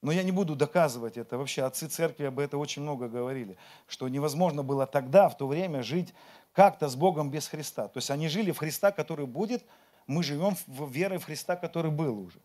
Но 0.00 0.10
я 0.10 0.22
не 0.22 0.32
буду 0.32 0.56
доказывать 0.56 1.18
это. 1.18 1.36
Вообще 1.36 1.64
отцы 1.64 1.86
церкви 1.86 2.24
об 2.24 2.38
этом 2.38 2.60
очень 2.60 2.80
много 2.80 3.10
говорили, 3.10 3.58
что 3.86 4.08
невозможно 4.08 4.62
было 4.62 4.86
тогда, 4.86 5.28
в 5.28 5.36
то 5.36 5.46
время, 5.46 5.82
жить 5.82 6.14
как-то 6.52 6.88
с 6.88 6.96
Богом 6.96 7.30
без 7.30 7.46
Христа. 7.46 7.88
То 7.88 7.98
есть 7.98 8.10
они 8.10 8.28
жили 8.28 8.52
в 8.52 8.56
Христа, 8.56 8.90
который 8.90 9.26
будет, 9.26 9.66
мы 10.06 10.22
живем 10.22 10.56
в 10.66 10.90
верой 10.90 11.18
в 11.18 11.26
Христа, 11.26 11.56
который 11.56 11.90
был 11.90 12.18
уже. 12.18 12.40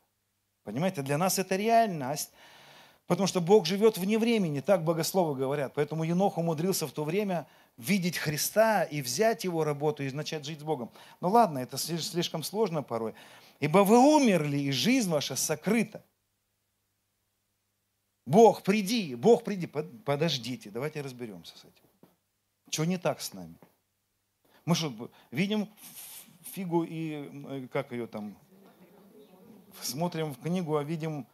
Понимаете, 0.66 1.04
для 1.04 1.18
нас 1.18 1.40
это 1.40 1.56
реальность, 1.56 2.34
потому 3.10 3.26
что 3.26 3.42
Бог 3.42 3.66
живет 3.66 3.98
вне 3.98 4.20
времени, 4.20 4.60
так 4.60 4.84
богословы 4.84 5.36
говорят. 5.36 5.74
Поэтому 5.74 6.04
Енох 6.04 6.38
умудрился 6.38 6.86
в 6.86 6.92
то 6.92 7.04
время 7.04 7.48
видеть 7.76 8.20
Христа 8.20 8.84
и 8.84 9.02
взять 9.02 9.44
его 9.44 9.64
работу 9.64 10.04
и 10.04 10.12
начать 10.12 10.46
жить 10.46 10.60
с 10.60 10.64
Богом. 10.64 10.92
Ну 11.20 11.30
ладно, 11.30 11.58
это 11.58 11.76
слишком 11.78 12.44
сложно 12.44 12.84
порой. 12.84 13.16
Ибо 13.60 13.80
вы 13.80 13.98
умерли, 13.98 14.60
и 14.60 14.72
жизнь 14.72 15.10
ваша 15.10 15.36
сокрыта. 15.36 16.06
Бог, 18.28 18.62
приди, 18.62 19.16
Бог, 19.16 19.44
приди. 19.44 19.66
Подождите, 19.66 20.70
давайте 20.70 21.02
разберемся 21.02 21.58
с 21.58 21.62
этим. 21.62 22.12
Что 22.70 22.86
не 22.86 22.98
так 22.98 23.22
с 23.22 23.34
нами? 23.34 23.56
Мы 24.66 24.76
что, 24.76 25.10
видим 25.32 25.68
фигу 26.54 26.84
и, 26.84 27.68
как 27.74 27.92
ее 27.92 28.06
там, 28.06 28.38
смотрим 29.82 30.32
в 30.32 30.40
книгу, 30.40 30.78
а 30.78 30.84
видим, 30.84 31.26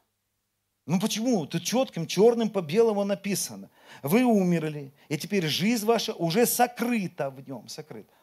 ну 0.86 1.00
почему? 1.00 1.48
Тут 1.48 1.64
четким, 1.64 2.06
черным 2.06 2.50
по 2.50 2.62
белому 2.62 3.04
написано. 3.04 3.72
Вы 4.04 4.24
умерли, 4.24 4.94
и 5.10 5.18
теперь 5.18 5.48
жизнь 5.48 5.86
ваша 5.86 6.14
уже 6.14 6.46
сокрыта 6.46 7.32
в 7.32 7.48
нем, 7.48 7.68
сокрыта. 7.68 8.14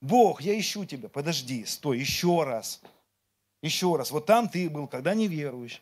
Бог, 0.00 0.42
я 0.42 0.58
ищу 0.58 0.84
тебя, 0.84 1.08
подожди, 1.08 1.64
стой, 1.64 2.00
еще 2.00 2.42
раз. 2.42 2.82
Еще 3.62 3.96
раз. 3.96 4.10
Вот 4.10 4.26
там 4.26 4.48
ты 4.48 4.68
был, 4.68 4.88
когда 4.88 5.14
неверующий. 5.14 5.80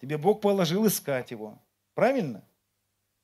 Тебе 0.00 0.18
Бог 0.18 0.40
положил 0.40 0.86
искать 0.86 1.30
Его. 1.30 1.58
Правильно? 1.94 2.44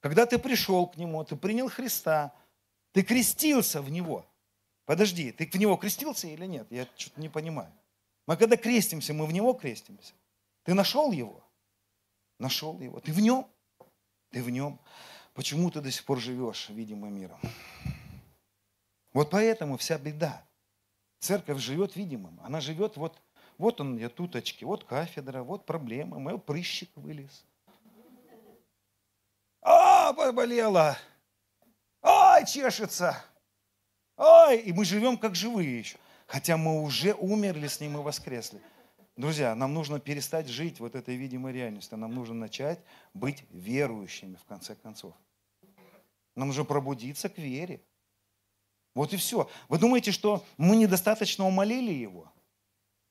Когда 0.01 0.27
ты 0.27 0.39
пришел 0.39 0.87
к 0.87 0.97
Нему, 0.97 1.23
ты 1.25 1.37
принял 1.37 1.69
Христа, 1.69 2.33
ты 2.93 3.03
крестился 3.03 3.83
в 3.83 3.91
Него. 3.91 4.27
Подожди, 4.87 5.31
ты 5.31 5.47
в 5.47 5.55
Него 5.55 5.77
крестился 5.77 6.27
или 6.27 6.47
нет? 6.47 6.67
Я 6.71 6.89
что-то 6.97 7.21
не 7.21 7.29
понимаю. 7.29 7.73
Мы 8.27 8.37
когда 8.37 8.57
крестимся, 8.57 9.13
мы 9.13 9.27
в 9.27 9.33
Него 9.33 9.53
крестимся. 9.53 10.15
Ты 10.65 10.75
нашел 10.75 11.13
Его? 11.13 11.45
Нашел 12.43 12.81
Его. 12.81 12.99
Ты 12.99 13.13
в 13.13 13.21
Нем? 13.21 13.47
Ты 14.31 14.43
в 14.43 14.51
Нем. 14.51 14.81
Почему 15.33 15.71
ты 15.71 15.81
до 15.81 15.93
сих 15.93 16.05
пор 16.05 16.19
живешь 16.19 16.71
видимым 16.71 17.15
миром? 17.15 17.39
Вот 19.13 19.31
поэтому 19.31 19.77
вся 19.77 19.97
беда. 19.97 20.45
Церковь 21.21 21.59
живет 21.61 21.95
видимым. 21.95 22.41
Она 22.43 22.61
живет 22.61 22.97
вот 22.97 23.17
вот 23.59 23.81
он, 23.81 23.97
я 23.97 24.09
туточки, 24.09 24.65
вот 24.65 24.83
кафедра, 24.83 25.45
вот 25.45 25.67
проблемы, 25.67 26.19
мой 26.19 26.37
прыщик 26.37 26.91
вылез. 26.97 27.45
А, 29.61 30.13
поболела. 30.13 30.99
Ай, 32.03 32.45
чешется. 32.45 33.25
Ай, 34.17 34.59
и 34.59 34.73
мы 34.73 34.85
живем 34.85 35.17
как 35.17 35.37
живые 35.37 35.79
еще. 35.79 35.97
Хотя 36.27 36.57
мы 36.57 36.83
уже 36.83 37.15
умерли 37.15 37.69
с 37.69 37.79
ним 37.79 37.99
и 37.99 38.03
воскресли. 38.03 38.61
Друзья, 39.17 39.55
нам 39.55 39.75
нужно 39.75 40.01
перестать 40.01 40.49
жить 40.49 40.81
вот 40.81 40.95
этой 40.95 41.17
видимой 41.17 41.53
реальностью. 41.53 41.99
Нам 41.99 42.15
нужно 42.15 42.35
начать 42.35 42.81
быть 43.13 43.45
верующими, 43.51 44.37
в 44.37 44.45
конце 44.45 44.75
концов. 44.75 45.15
Нам 46.35 46.49
нужно 46.49 46.65
пробудиться 46.65 47.29
к 47.29 47.37
вере. 47.37 47.83
Вот 48.95 49.13
и 49.13 49.17
все. 49.17 49.51
Вы 49.69 49.79
думаете, 49.79 50.13
что 50.13 50.45
мы 50.57 50.77
недостаточно 50.77 51.47
умолили 51.47 51.93
его? 51.93 52.33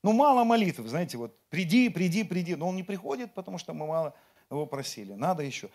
Ну, 0.04 0.14
мало 0.14 0.44
молитв, 0.44 0.80
знаете, 0.88 1.18
вот 1.18 1.38
приди, 1.50 1.90
приди, 1.90 2.24
приди. 2.24 2.56
Но 2.56 2.68
он 2.70 2.76
не 2.76 2.84
приходит, 2.84 3.34
потому 3.36 3.60
что 3.60 3.74
мы 3.74 3.86
мало 3.86 4.16
его 4.50 4.66
просили. 4.66 5.14
Надо 5.14 5.44
еще. 5.44 5.70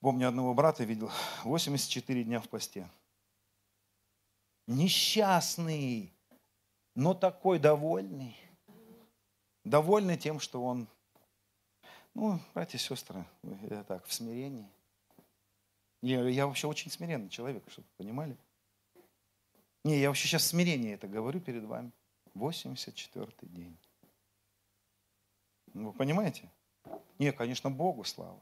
Помню, 0.00 0.28
одного 0.28 0.54
брата 0.54 0.82
видел, 0.82 1.10
84 1.44 2.24
дня 2.24 2.40
в 2.40 2.48
посте. 2.48 2.88
Несчастный, 4.66 6.12
но 6.96 7.14
такой 7.14 7.60
довольный. 7.60 8.36
Довольный 9.66 10.16
тем, 10.16 10.38
что 10.38 10.62
он, 10.62 10.86
ну, 12.14 12.38
братья 12.54 12.78
и 12.78 12.80
сестры, 12.80 13.24
я 13.68 13.82
так, 13.82 14.06
в 14.06 14.12
смирении. 14.14 14.70
Я, 16.02 16.22
я 16.28 16.46
вообще 16.46 16.68
очень 16.68 16.88
смиренный 16.88 17.28
человек, 17.28 17.64
чтобы 17.68 17.84
вы 17.88 18.04
понимали. 18.04 18.36
Не, 19.82 19.98
я 19.98 20.06
вообще 20.06 20.28
сейчас 20.28 20.44
в 20.44 20.46
смирении 20.46 20.94
это 20.94 21.08
говорю 21.08 21.40
перед 21.40 21.64
вами. 21.64 21.90
84 22.34 23.32
день. 23.42 23.76
Вы 25.74 25.92
понимаете? 25.92 26.48
Не, 27.18 27.32
конечно, 27.32 27.68
Богу 27.68 28.04
слава. 28.04 28.40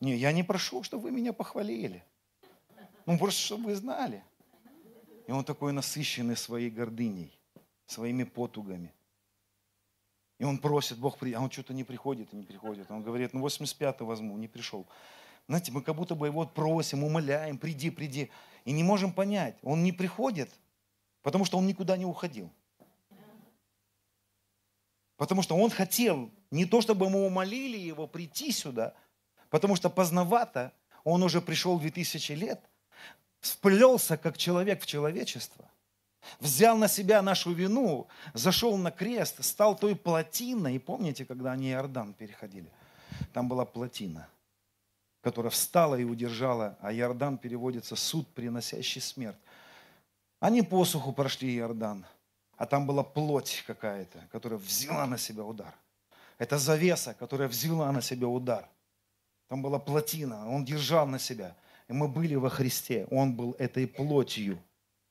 Не, 0.00 0.16
я 0.16 0.32
не 0.32 0.42
прошу, 0.42 0.82
чтобы 0.82 1.04
вы 1.04 1.12
меня 1.12 1.32
похвалили. 1.32 2.04
Ну, 3.06 3.16
просто, 3.16 3.40
чтобы 3.40 3.64
вы 3.64 3.74
знали. 3.74 4.22
И 5.26 5.32
он 5.32 5.46
такой 5.46 5.72
насыщенный 5.72 6.36
своей 6.36 6.68
гордыней, 6.68 7.40
своими 7.86 8.24
потугами. 8.24 8.92
И 10.38 10.44
он 10.44 10.58
просит, 10.58 10.98
Бог 10.98 11.18
приди, 11.18 11.34
а 11.34 11.40
он 11.40 11.50
что-то 11.50 11.74
не 11.74 11.84
приходит 11.84 12.32
и 12.32 12.36
не 12.36 12.44
приходит. 12.44 12.90
Он 12.90 13.02
говорит, 13.02 13.34
ну 13.34 13.44
85-й 13.44 14.04
возьму, 14.04 14.36
не 14.38 14.48
пришел. 14.48 14.86
Знаете, 15.48 15.72
мы 15.72 15.82
как 15.82 15.96
будто 15.96 16.14
бы 16.14 16.26
его 16.26 16.46
просим, 16.46 17.02
умоляем, 17.04 17.58
приди, 17.58 17.90
приди. 17.90 18.30
И 18.64 18.72
не 18.72 18.84
можем 18.84 19.12
понять, 19.12 19.56
он 19.62 19.82
не 19.82 19.92
приходит, 19.92 20.50
Потому 21.22 21.44
что 21.44 21.58
он 21.58 21.66
никуда 21.66 21.96
не 21.96 22.06
уходил. 22.06 22.50
Потому 25.16 25.42
что 25.42 25.56
он 25.56 25.68
хотел 25.68 26.30
не 26.50 26.64
то, 26.64 26.80
чтобы 26.80 27.10
мы 27.10 27.26
умолили 27.26 27.76
его 27.76 28.06
прийти 28.06 28.52
сюда, 28.52 28.94
потому 29.50 29.74
что 29.76 29.90
поздновато 29.90 30.72
он 31.04 31.22
уже 31.22 31.42
пришел 31.42 31.78
2000 31.78 32.32
лет, 32.32 32.64
вплелся 33.40 34.16
как 34.16 34.38
человек 34.38 34.80
в 34.80 34.86
человечество, 34.86 35.70
взял 36.40 36.76
на 36.76 36.88
себя 36.88 37.22
нашу 37.22 37.52
вину, 37.52 38.08
зашел 38.34 38.76
на 38.76 38.90
крест, 38.90 39.44
стал 39.44 39.76
той 39.76 39.96
плотиной. 39.96 40.76
И 40.76 40.78
помните, 40.78 41.24
когда 41.24 41.52
они 41.52 41.70
Иордан 41.70 42.14
переходили? 42.14 42.70
Там 43.32 43.48
была 43.48 43.64
плотина. 43.64 44.28
которая 45.20 45.50
встала 45.50 45.96
и 45.96 46.04
удержала, 46.04 46.76
а 46.80 46.92
Иордан 46.92 47.38
переводится 47.38 47.96
суд, 47.96 48.26
приносящий 48.34 49.00
смерть. 49.00 49.36
Они 50.40 50.62
посуху 50.62 51.12
прошли 51.12 51.56
Иордан, 51.56 52.06
а 52.56 52.66
там 52.66 52.86
была 52.86 53.02
плоть 53.02 53.64
какая-то, 53.66 54.20
которая 54.30 54.58
взяла 54.58 55.06
на 55.06 55.18
себя 55.18 55.44
удар. 55.44 55.74
Это 56.38 56.56
завеса, 56.56 57.14
которая 57.14 57.48
взяла 57.48 57.90
на 57.90 58.00
себя 58.00 58.28
удар. 58.28 58.68
Там 59.48 59.60
была 59.60 59.78
плотина, 59.78 60.48
он 60.48 60.64
держал 60.64 61.06
на 61.06 61.18
себя. 61.18 61.56
И 61.88 61.92
мы 61.92 62.06
были 62.06 62.36
во 62.36 62.50
Христе, 62.50 63.06
он 63.10 63.34
был 63.34 63.56
этой 63.58 63.86
плотью, 63.86 64.58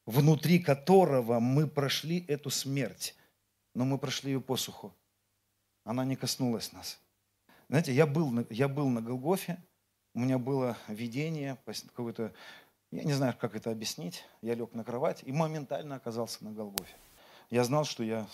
внутри 0.08 0.60
которого 0.60 1.40
мы 1.40 1.68
прошли 1.68 2.26
эту 2.28 2.50
смерть. 2.50 3.14
Но 3.76 3.86
мы 3.86 4.00
прошли 4.00 4.32
ее 4.32 4.42
посуху. 4.42 4.96
Она 5.84 6.04
не 6.06 6.16
коснулась 6.16 6.74
нас. 6.74 7.00
Знаете, 7.70 7.94
я 7.94 8.08
был, 8.08 8.48
я 8.50 8.68
был 8.68 8.88
на 8.88 9.02
Голгофе, 9.02 9.62
у 10.16 10.20
меня 10.20 10.40
было 10.40 10.78
видение, 10.88 11.58
какое-то, 11.94 12.34
я 12.92 13.04
не 13.04 13.14
знаю, 13.14 13.36
как 13.38 13.56
это 13.56 13.70
объяснить. 13.70 14.24
Я 14.42 14.56
лег 14.56 14.74
на 14.74 14.84
кровать 14.84 15.22
и 15.24 15.32
моментально 15.32 15.96
оказался 15.96 16.44
на 16.44 16.52
Голгофе. 16.52 16.96
Я 17.50 17.64
знал, 17.66 17.84
что 17.84 18.04
я 18.04 18.28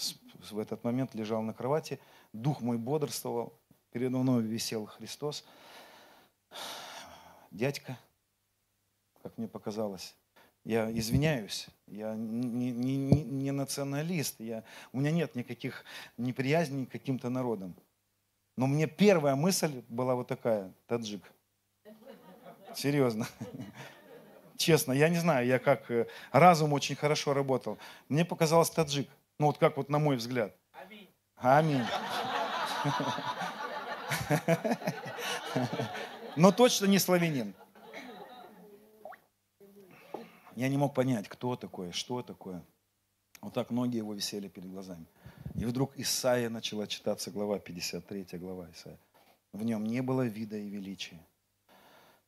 в 0.51 0.59
этот 0.59 0.83
момент 0.83 1.13
лежал 1.15 1.41
на 1.41 1.53
кровати, 1.53 1.99
дух 2.31 2.61
мой 2.61 2.77
бодрствовал, 2.77 3.59
передо 3.91 4.19
мной 4.19 4.43
висел 4.43 4.85
Христос. 4.85 5.43
Дядька, 7.51 7.97
как 9.21 9.37
мне 9.37 9.47
показалось, 9.47 10.15
я 10.63 10.91
извиняюсь, 10.91 11.67
я 11.87 12.13
не, 12.15 12.71
не, 12.71 13.23
не, 13.23 13.51
националист, 13.51 14.39
я, 14.39 14.63
у 14.91 14.99
меня 14.99 15.11
нет 15.11 15.35
никаких 15.35 15.83
неприязней 16.17 16.85
к 16.85 16.91
каким-то 16.91 17.29
народам. 17.29 17.75
Но 18.55 18.67
мне 18.67 18.87
первая 18.87 19.35
мысль 19.35 19.83
была 19.89 20.15
вот 20.15 20.27
такая, 20.27 20.71
таджик. 20.87 21.23
Серьезно. 22.75 23.27
Честно, 24.57 24.93
я 24.93 25.09
не 25.09 25.17
знаю, 25.17 25.45
я 25.45 25.59
как, 25.59 25.91
э, 25.91 26.07
разум 26.31 26.73
очень 26.73 26.95
хорошо 26.95 27.33
работал. 27.33 27.77
Мне 28.07 28.23
показалось 28.23 28.69
таджик. 28.69 29.09
Ну 29.39 29.47
вот 29.47 29.57
как 29.57 29.77
вот 29.77 29.89
на 29.89 29.99
мой 29.99 30.15
взгляд. 30.15 30.55
Аминь. 30.71 31.09
Аминь. 31.35 31.85
Но 36.35 36.51
точно 36.51 36.85
не 36.85 36.99
славянин. 36.99 37.53
Я 40.55 40.69
не 40.69 40.77
мог 40.77 40.93
понять, 40.93 41.27
кто 41.27 41.55
такой, 41.55 41.91
что 41.91 42.21
такое. 42.21 42.63
Вот 43.41 43.53
так 43.53 43.71
ноги 43.71 43.97
его 43.97 44.13
висели 44.13 44.47
перед 44.47 44.69
глазами. 44.69 45.05
И 45.55 45.65
вдруг 45.65 45.97
Исаия 45.97 46.49
начала 46.49 46.87
читаться, 46.87 47.31
глава 47.31 47.59
53, 47.59 48.27
глава 48.33 48.67
Исаия. 48.73 48.99
В 49.51 49.63
нем 49.63 49.85
не 49.85 50.01
было 50.01 50.25
вида 50.25 50.57
и 50.57 50.69
величия. 50.69 51.19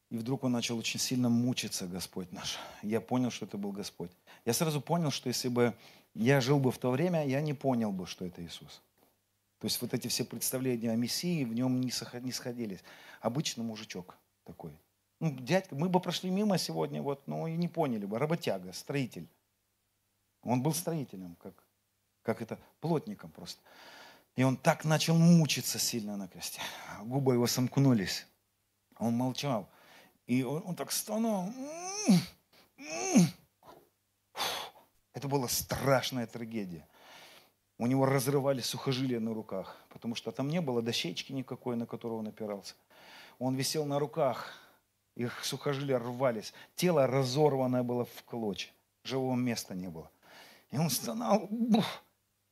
И 0.10 0.18
вдруг 0.18 0.44
он 0.44 0.52
начал 0.52 0.78
очень 0.78 1.00
сильно 1.00 1.30
мучиться, 1.30 1.88
Господь 1.88 2.32
наш. 2.32 2.58
Я 2.84 3.02
понял, 3.02 3.32
что 3.32 3.46
это 3.46 3.58
был 3.58 3.72
Господь. 3.72 4.12
Я 4.46 4.54
сразу 4.54 4.82
понял, 4.82 5.12
что 5.12 5.30
если 5.30 5.48
бы 5.48 5.74
я 6.14 6.42
жил 6.42 6.60
бы 6.60 6.72
в 6.72 6.78
то 6.78 6.92
время, 6.92 7.28
я 7.28 7.42
не 7.42 7.54
понял 7.54 7.92
бы, 7.92 8.06
что 8.06 8.26
это 8.26 8.44
Иисус. 8.44 8.82
То 9.60 9.68
есть 9.68 9.82
вот 9.82 9.94
эти 9.94 10.08
все 10.08 10.24
представления 10.24 10.92
о 10.92 10.96
Мессии 10.96 11.44
в 11.44 11.54
нем 11.54 11.82
не 11.82 11.92
сходились. 12.32 12.84
Обычный 13.22 13.64
мужичок 13.64 14.16
такой. 14.44 14.72
Ну, 15.20 15.32
дядька, 15.32 15.76
мы 15.76 15.90
бы 15.90 16.00
прошли 16.00 16.30
мимо 16.30 16.58
сегодня, 16.58 17.02
вот, 17.02 17.28
ну 17.28 17.48
и 17.48 17.56
не 17.56 17.68
поняли 17.68 18.06
бы. 18.06 18.20
Работяга, 18.20 18.74
строитель. 18.74 19.30
Он 20.44 20.62
был 20.62 20.74
строителем, 20.74 21.36
как, 21.36 21.54
как 22.22 22.42
это, 22.42 22.60
плотником 22.82 23.32
просто. 23.32 23.62
И 24.36 24.44
он 24.44 24.58
так 24.58 24.84
начал 24.84 25.18
мучиться 25.18 25.80
сильно 25.80 26.18
на 26.18 26.28
кресте. 26.28 26.62
Губы 27.04 27.34
его 27.34 27.48
сомкнулись. 27.48 28.28
Он 28.98 29.14
молчал. 29.14 29.70
И 30.28 30.44
он, 30.44 30.62
он 30.66 30.76
так 30.76 30.92
стонал. 30.92 31.50
Это 35.14 35.28
была 35.30 35.48
страшная 35.48 36.28
трагедия. 36.28 36.86
У 37.78 37.88
него 37.88 38.06
разрывали 38.06 38.62
сухожилия 38.62 39.20
на 39.20 39.34
руках, 39.34 39.78
потому 39.90 40.16
что 40.16 40.32
там 40.32 40.50
не 40.50 40.62
было 40.62 40.82
дощечки 40.82 41.32
никакой, 41.32 41.76
на 41.76 41.86
которую 41.86 42.20
он 42.20 42.28
опирался. 42.28 42.76
Он 43.40 43.56
висел 43.56 43.86
на 43.86 44.00
руках, 44.00 44.54
их 45.16 45.44
сухожилия 45.44 45.98
рвались, 45.98 46.54
тело 46.76 47.08
разорванное 47.08 47.84
было 47.84 48.06
в 48.06 48.24
клочья, 48.24 48.72
живого 49.04 49.36
места 49.36 49.74
не 49.74 49.88
было. 49.88 50.10
И 50.72 50.78
он 50.78 50.90
стонал, 50.90 51.50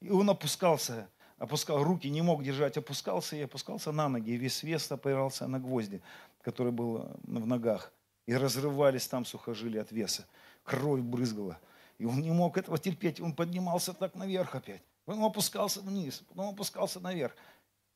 и 0.01 0.09
он 0.09 0.30
опускался, 0.30 1.09
опускал 1.38 1.84
руки, 1.84 2.09
не 2.09 2.22
мог 2.22 2.43
держать, 2.43 2.78
опускался 2.78 3.36
и 3.36 3.41
опускался 3.41 3.91
на 3.91 4.07
ноги, 4.07 4.32
и 4.32 4.38
весь 4.38 4.64
вес 4.64 4.91
опирался 4.91 5.47
на 5.47 5.59
гвозди, 5.59 6.01
который 6.41 6.72
был 6.72 7.18
в 7.24 7.47
ногах. 7.47 7.91
И 8.26 8.34
разрывались 8.34 9.07
там 9.07 9.26
сухожилия 9.26 9.82
от 9.82 9.91
веса. 9.91 10.26
Кровь 10.64 11.01
брызгала. 11.01 11.59
И 11.97 12.05
он 12.05 12.22
не 12.22 12.32
мог 12.32 12.57
этого 12.57 12.78
терпеть. 12.78 13.20
Он 13.20 13.34
поднимался 13.34 13.93
так 13.93 14.16
наверх 14.16 14.55
опять. 14.55 14.82
Потом 15.03 15.26
опускался 15.26 15.82
вниз, 15.82 16.24
потом 16.30 16.53
опускался 16.53 17.01
наверх. 17.01 17.36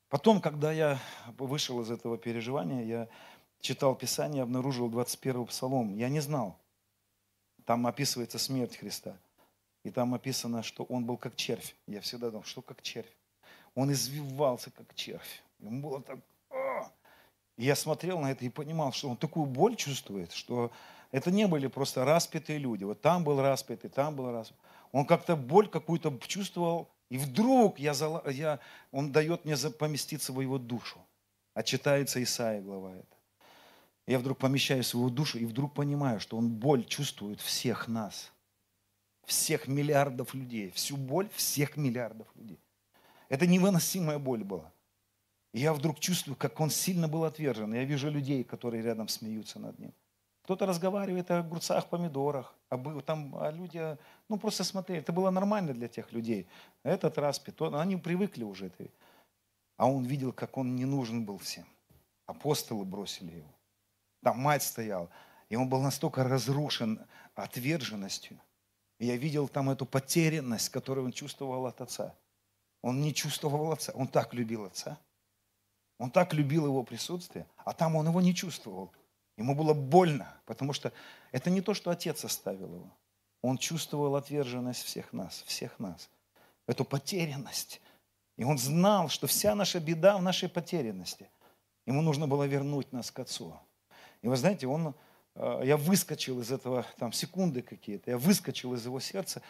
Потом, 0.09 0.41
когда 0.41 0.71
я 0.71 0.99
вышел 1.37 1.81
из 1.81 1.91
этого 1.91 2.17
переживания, 2.17 2.83
я 2.83 3.07
читал 3.61 3.95
Писание, 3.95 4.43
обнаружил 4.43 4.89
21 4.89 5.45
псалом. 5.45 5.95
Я 5.95 6.09
не 6.09 6.19
знал. 6.19 6.57
Там 7.65 7.85
описывается 7.87 8.39
смерть 8.39 8.77
Христа. 8.77 9.17
И 9.83 9.91
там 9.91 10.13
описано, 10.13 10.63
что 10.63 10.83
он 10.83 11.05
был 11.05 11.17
как 11.17 11.35
червь. 11.35 11.75
Я 11.87 12.01
всегда 12.01 12.29
думал, 12.29 12.43
что 12.43 12.61
как 12.61 12.81
червь. 12.81 13.11
Он 13.75 13.91
извивался 13.91 14.71
как 14.71 14.93
червь. 14.95 15.43
Ему 15.59 15.81
было 15.81 16.01
так... 16.01 16.19
И 17.57 17.65
я 17.65 17.75
смотрел 17.75 18.19
на 18.19 18.31
это 18.31 18.45
и 18.45 18.49
понимал, 18.49 18.91
что 18.91 19.09
он 19.09 19.17
такую 19.17 19.47
боль 19.47 19.75
чувствует, 19.75 20.31
что 20.31 20.71
это 21.11 21.31
не 21.31 21.47
были 21.47 21.67
просто 21.67 22.05
распятые 22.05 22.59
люди. 22.59 22.83
Вот 22.83 23.01
там 23.01 23.23
был 23.23 23.41
распятый, 23.41 23.89
там 23.89 24.15
был 24.15 24.31
распятый. 24.31 24.61
Он 24.91 25.05
как-то 25.05 25.35
боль 25.35 25.67
какую-то 25.67 26.17
чувствовал, 26.27 26.89
и 27.09 27.17
вдруг 27.17 27.79
я, 27.79 27.93
я, 28.27 28.59
он 28.91 29.11
дает 29.11 29.45
мне 29.45 29.55
поместиться 29.57 30.33
в 30.33 30.41
его 30.41 30.57
душу. 30.57 30.99
А 31.53 31.63
читается 31.63 32.21
Исаия 32.21 32.61
глава 32.61 32.93
это. 32.93 33.16
Я 34.07 34.19
вдруг 34.19 34.37
помещаюсь 34.37 34.93
в 34.93 34.97
его 34.97 35.09
душу 35.09 35.37
и 35.37 35.45
вдруг 35.45 35.73
понимаю, 35.73 36.21
что 36.21 36.37
он 36.37 36.49
боль 36.49 36.85
чувствует 36.85 37.41
всех 37.41 37.89
нас. 37.89 38.31
Всех 39.25 39.67
миллиардов 39.67 40.33
людей. 40.33 40.71
Всю 40.71 40.95
боль 40.95 41.29
всех 41.33 41.75
миллиардов 41.75 42.27
людей. 42.35 42.59
Это 43.27 43.45
невыносимая 43.45 44.17
боль 44.17 44.45
была. 44.45 44.71
И 45.51 45.59
я 45.59 45.73
вдруг 45.73 45.99
чувствую, 45.99 46.37
как 46.37 46.57
он 46.61 46.69
сильно 46.69 47.09
был 47.09 47.25
отвержен. 47.25 47.73
Я 47.73 47.83
вижу 47.83 48.09
людей, 48.09 48.45
которые 48.45 48.81
рядом 48.81 49.09
смеются 49.09 49.59
над 49.59 49.77
ним. 49.77 49.93
Кто-то 50.43 50.65
разговаривает 50.65 51.29
о 51.29 51.39
огурцах, 51.39 51.89
помидорах, 51.89 52.55
об, 52.69 53.01
там, 53.01 53.35
а 53.35 53.51
люди, 53.51 53.97
ну 54.29 54.37
просто 54.37 54.63
смотрели, 54.63 55.01
это 55.01 55.11
было 55.11 55.29
нормально 55.29 55.73
для 55.73 55.89
тех 55.89 56.13
людей. 56.13 56.47
Этот 56.83 57.17
раз, 57.17 57.37
питон, 57.37 57.75
они 57.75 57.97
привыкли 57.97 58.45
уже. 58.45 58.71
А 59.75 59.91
он 59.91 60.05
видел, 60.05 60.31
как 60.31 60.57
он 60.57 60.77
не 60.77 60.85
нужен 60.85 61.25
был 61.25 61.37
всем. 61.37 61.65
Апостолы 62.27 62.85
бросили 62.85 63.35
его. 63.35 63.56
Там 64.27 64.39
мать 64.39 64.63
стояла. 64.63 65.09
И 65.47 65.55
он 65.55 65.69
был 65.69 65.81
настолько 65.81 66.21
разрушен 66.25 66.99
отверженностью. 67.33 68.37
И 68.99 69.05
я 69.05 69.15
видел 69.15 69.47
там 69.47 69.69
эту 69.69 69.85
потерянность, 69.85 70.67
которую 70.67 71.05
он 71.05 71.13
чувствовал 71.13 71.65
от 71.65 71.79
отца. 71.79 72.13
Он 72.81 72.99
не 73.01 73.13
чувствовал 73.13 73.71
отца, 73.71 73.93
он 73.95 74.09
так 74.09 74.33
любил 74.33 74.65
отца. 74.65 74.99
Он 75.97 76.11
так 76.11 76.33
любил 76.33 76.65
его 76.65 76.83
присутствие, 76.83 77.47
а 77.55 77.71
там 77.71 77.95
он 77.95 78.05
его 78.05 78.19
не 78.19 78.35
чувствовал. 78.35 78.91
Ему 79.37 79.55
было 79.55 79.73
больно, 79.73 80.35
потому 80.45 80.73
что 80.73 80.91
это 81.31 81.49
не 81.49 81.61
то, 81.61 81.73
что 81.73 81.89
отец 81.89 82.25
оставил 82.25 82.75
его. 82.75 82.97
Он 83.41 83.57
чувствовал 83.57 84.17
отверженность 84.17 84.83
всех 84.83 85.13
нас, 85.13 85.41
всех 85.47 85.79
нас. 85.79 86.09
Эту 86.65 86.83
потерянность. 86.83 87.79
И 88.35 88.43
он 88.43 88.57
знал, 88.57 89.07
что 89.07 89.25
вся 89.25 89.55
наша 89.55 89.79
беда 89.79 90.17
в 90.17 90.21
нашей 90.21 90.49
потерянности. 90.49 91.29
Ему 91.85 92.01
нужно 92.01 92.27
было 92.27 92.43
вернуть 92.43 92.91
нас 92.91 93.09
к 93.09 93.19
Отцу. 93.19 93.57
И 94.21 94.27
вы 94.27 94.35
знаете, 94.35 94.67
он, 94.67 94.95
э, 95.35 95.61
я 95.63 95.77
выскочил 95.77 96.41
из 96.41 96.51
этого, 96.51 96.85
там 96.97 97.13
секунды 97.13 97.61
какие-то, 97.61 98.11
я 98.11 98.17
выскочил 98.17 98.73
из 98.73 98.85
его 98.85 98.99
сердца, 98.99 99.41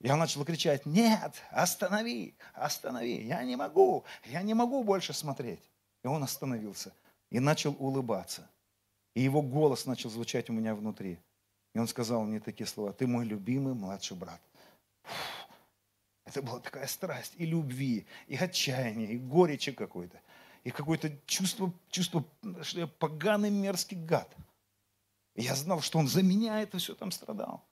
я 0.00 0.16
начал 0.16 0.44
кричать, 0.44 0.84
нет, 0.84 1.34
останови, 1.50 2.36
останови, 2.54 3.26
я 3.26 3.42
не 3.44 3.56
могу, 3.56 4.04
я 4.24 4.42
не 4.42 4.54
могу 4.54 4.84
больше 4.84 5.12
смотреть. 5.12 5.62
И 6.04 6.06
он 6.06 6.22
остановился 6.22 6.92
и 7.30 7.40
начал 7.40 7.74
улыбаться. 7.78 8.48
И 9.14 9.22
его 9.22 9.40
голос 9.40 9.86
начал 9.86 10.10
звучать 10.10 10.50
у 10.50 10.52
меня 10.52 10.74
внутри. 10.74 11.18
И 11.74 11.78
он 11.78 11.88
сказал 11.88 12.24
мне 12.24 12.40
такие 12.40 12.66
слова, 12.66 12.92
ты 12.92 13.06
мой 13.06 13.24
любимый 13.24 13.74
младший 13.74 14.16
брат. 14.16 14.40
Это 16.24 16.42
была 16.42 16.60
такая 16.60 16.86
страсть 16.86 17.34
и 17.36 17.46
любви, 17.46 18.06
и 18.26 18.36
отчаяния, 18.36 19.06
и 19.06 19.16
горечи 19.16 19.72
какой-то. 19.72 20.20
И 20.66 20.72
какое-то 20.72 21.12
чувство, 21.26 21.72
чувство, 21.90 22.24
что 22.62 22.80
я 22.80 22.88
поганый 22.88 23.50
мерзкий 23.50 23.96
гад. 23.96 24.28
И 25.36 25.42
я 25.42 25.54
знал, 25.54 25.80
что 25.80 26.00
он 26.00 26.08
за 26.08 26.24
меня 26.24 26.60
это 26.60 26.78
все 26.78 26.96
там 26.96 27.12
страдал. 27.12 27.62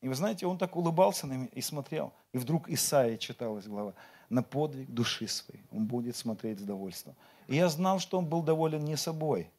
И 0.00 0.06
вы 0.06 0.14
знаете, 0.14 0.46
он 0.46 0.56
так 0.56 0.76
улыбался 0.76 1.26
на 1.26 1.32
меня 1.32 1.48
и 1.50 1.60
смотрел. 1.60 2.12
И 2.32 2.38
вдруг 2.38 2.68
Исаия 2.68 3.16
читалась 3.16 3.66
глава. 3.66 3.92
На 4.28 4.44
подвиг 4.44 4.88
души 4.88 5.26
своей 5.26 5.64
он 5.72 5.86
будет 5.86 6.14
смотреть 6.14 6.60
с 6.60 6.62
довольством. 6.62 7.16
И 7.48 7.56
я 7.56 7.68
знал, 7.68 7.98
что 7.98 8.18
он 8.18 8.26
был 8.26 8.40
доволен 8.40 8.84
не 8.84 8.96
собой, 8.96 9.50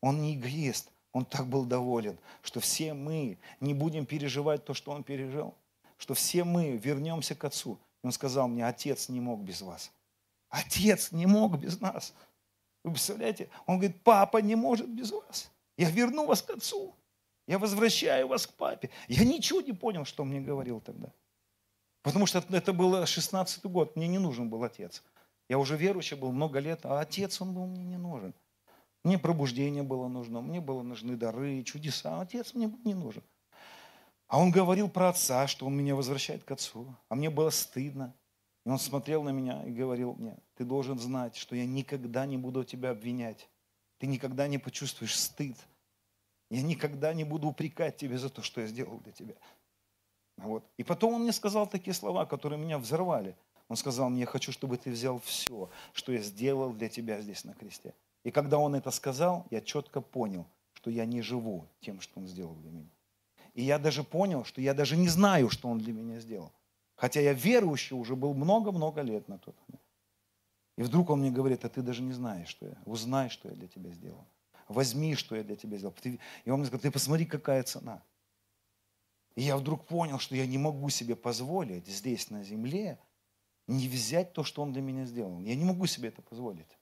Он 0.00 0.22
не 0.22 0.34
эгоист. 0.34 0.90
Он 1.12 1.26
так 1.26 1.46
был 1.46 1.66
доволен, 1.66 2.18
что 2.40 2.60
все 2.60 2.94
мы 2.94 3.36
не 3.60 3.74
будем 3.74 4.06
переживать 4.06 4.64
то, 4.64 4.72
что 4.72 4.92
он 4.92 5.04
пережил. 5.04 5.54
Что 5.98 6.14
все 6.14 6.42
мы 6.44 6.78
вернемся 6.78 7.34
к 7.34 7.44
Отцу. 7.44 7.78
И 8.02 8.06
он 8.06 8.12
сказал 8.12 8.48
мне, 8.48 8.66
Отец 8.66 9.10
не 9.10 9.20
мог 9.20 9.42
без 9.42 9.60
вас. 9.60 9.92
Отец 10.48 11.12
не 11.12 11.26
мог 11.26 11.58
без 11.58 11.80
нас. 11.80 12.14
Вы 12.84 12.92
представляете? 12.92 13.50
Он 13.66 13.78
говорит, 13.78 14.02
папа 14.02 14.38
не 14.38 14.54
может 14.54 14.88
без 14.88 15.10
вас. 15.10 15.50
Я 15.76 15.90
верну 15.90 16.26
вас 16.26 16.42
к 16.42 16.50
Отцу. 16.50 16.94
Я 17.46 17.58
возвращаю 17.58 18.28
вас 18.28 18.46
к 18.46 18.54
папе. 18.54 18.90
Я 19.08 19.24
ничего 19.24 19.60
не 19.60 19.72
понял, 19.72 20.04
что 20.04 20.22
он 20.22 20.30
мне 20.30 20.40
говорил 20.40 20.80
тогда. 20.80 21.12
Потому 22.02 22.26
что 22.26 22.44
это 22.50 22.72
был 22.72 23.04
16 23.04 23.64
год, 23.64 23.96
мне 23.96 24.06
не 24.06 24.18
нужен 24.18 24.48
был 24.48 24.62
отец. 24.64 25.02
Я 25.48 25.58
уже 25.58 25.76
верующий 25.76 26.16
был 26.16 26.30
много 26.30 26.58
лет, 26.58 26.84
а 26.84 27.00
отец 27.00 27.40
он 27.40 27.54
был 27.54 27.66
мне 27.66 27.84
не 27.84 27.96
нужен. 27.96 28.34
Мне 29.02 29.18
пробуждение 29.18 29.82
было 29.82 30.08
нужно, 30.08 30.40
мне 30.40 30.60
было 30.60 30.82
нужны 30.82 31.16
дары, 31.16 31.62
чудеса. 31.62 32.18
А 32.18 32.22
отец 32.22 32.54
мне 32.54 32.70
не 32.84 32.94
нужен. 32.94 33.22
А 34.26 34.38
он 34.38 34.50
говорил 34.50 34.90
про 34.90 35.08
отца, 35.08 35.46
что 35.46 35.66
он 35.66 35.74
меня 35.74 35.94
возвращает 35.94 36.44
к 36.44 36.50
отцу. 36.50 36.94
А 37.08 37.14
мне 37.14 37.30
было 37.30 37.48
стыдно. 37.48 38.14
И 38.68 38.70
он 38.70 38.78
смотрел 38.78 39.22
на 39.22 39.30
меня 39.30 39.64
и 39.64 39.70
говорил 39.70 40.14
мне, 40.18 40.36
ты 40.54 40.62
должен 40.62 40.98
знать, 40.98 41.36
что 41.36 41.56
я 41.56 41.64
никогда 41.64 42.26
не 42.26 42.36
буду 42.36 42.64
тебя 42.64 42.90
обвинять. 42.90 43.48
Ты 43.96 44.06
никогда 44.06 44.46
не 44.46 44.58
почувствуешь 44.58 45.18
стыд. 45.18 45.56
Я 46.50 46.60
никогда 46.60 47.14
не 47.14 47.24
буду 47.24 47.48
упрекать 47.48 47.96
тебя 47.96 48.18
за 48.18 48.28
то, 48.28 48.42
что 48.42 48.60
я 48.60 48.66
сделал 48.66 48.98
для 48.98 49.12
тебя. 49.12 49.36
Вот. 50.36 50.66
И 50.76 50.84
потом 50.84 51.14
он 51.14 51.22
мне 51.22 51.32
сказал 51.32 51.66
такие 51.66 51.94
слова, 51.94 52.26
которые 52.26 52.60
меня 52.60 52.78
взорвали. 52.78 53.34
Он 53.68 53.76
сказал 53.78 54.10
мне, 54.10 54.20
я 54.20 54.26
хочу, 54.26 54.52
чтобы 54.52 54.76
ты 54.76 54.90
взял 54.90 55.18
все, 55.20 55.70
что 55.94 56.12
я 56.12 56.20
сделал 56.20 56.74
для 56.74 56.90
тебя 56.90 57.22
здесь 57.22 57.44
на 57.44 57.54
кресте. 57.54 57.94
И 58.22 58.30
когда 58.30 58.58
он 58.58 58.74
это 58.74 58.90
сказал, 58.90 59.46
я 59.48 59.62
четко 59.62 60.02
понял, 60.02 60.46
что 60.74 60.90
я 60.90 61.06
не 61.06 61.22
живу 61.22 61.64
тем, 61.80 62.02
что 62.02 62.20
он 62.20 62.26
сделал 62.26 62.54
для 62.56 62.70
меня. 62.70 62.90
И 63.54 63.62
я 63.62 63.78
даже 63.78 64.04
понял, 64.04 64.44
что 64.44 64.60
я 64.60 64.74
даже 64.74 64.98
не 64.98 65.08
знаю, 65.08 65.48
что 65.48 65.68
он 65.70 65.78
для 65.78 65.94
меня 65.94 66.20
сделал. 66.20 66.52
Хотя 66.98 67.20
я 67.20 67.32
верующий 67.32 67.96
уже 67.96 68.16
был 68.16 68.34
много-много 68.34 69.02
лет 69.02 69.28
на 69.28 69.38
тот 69.38 69.56
момент. 69.68 69.84
И 70.76 70.82
вдруг 70.82 71.10
он 71.10 71.20
мне 71.20 71.30
говорит, 71.30 71.64
а 71.64 71.68
ты 71.68 71.80
даже 71.80 72.02
не 72.02 72.12
знаешь, 72.12 72.48
что 72.48 72.66
я. 72.66 72.82
Узнай, 72.86 73.28
что 73.28 73.48
я 73.48 73.54
для 73.54 73.68
тебя 73.68 73.90
сделал. 73.92 74.26
Возьми, 74.66 75.14
что 75.14 75.36
я 75.36 75.44
для 75.44 75.54
тебя 75.54 75.78
сделал. 75.78 75.94
И 76.44 76.50
он 76.50 76.58
мне 76.58 76.66
сказал, 76.66 76.82
ты 76.82 76.90
посмотри, 76.90 77.24
какая 77.24 77.62
цена. 77.62 78.02
И 79.36 79.42
я 79.42 79.56
вдруг 79.56 79.86
понял, 79.86 80.18
что 80.18 80.34
я 80.34 80.44
не 80.44 80.58
могу 80.58 80.88
себе 80.88 81.14
позволить 81.14 81.86
здесь, 81.86 82.30
на 82.30 82.42
земле, 82.42 82.98
не 83.68 83.86
взять 83.86 84.32
то, 84.32 84.42
что 84.42 84.62
он 84.62 84.72
для 84.72 84.82
меня 84.82 85.04
сделал. 85.04 85.40
Я 85.40 85.54
не 85.54 85.64
могу 85.64 85.86
себе 85.86 86.08
это 86.08 86.20
позволить. 86.20 86.78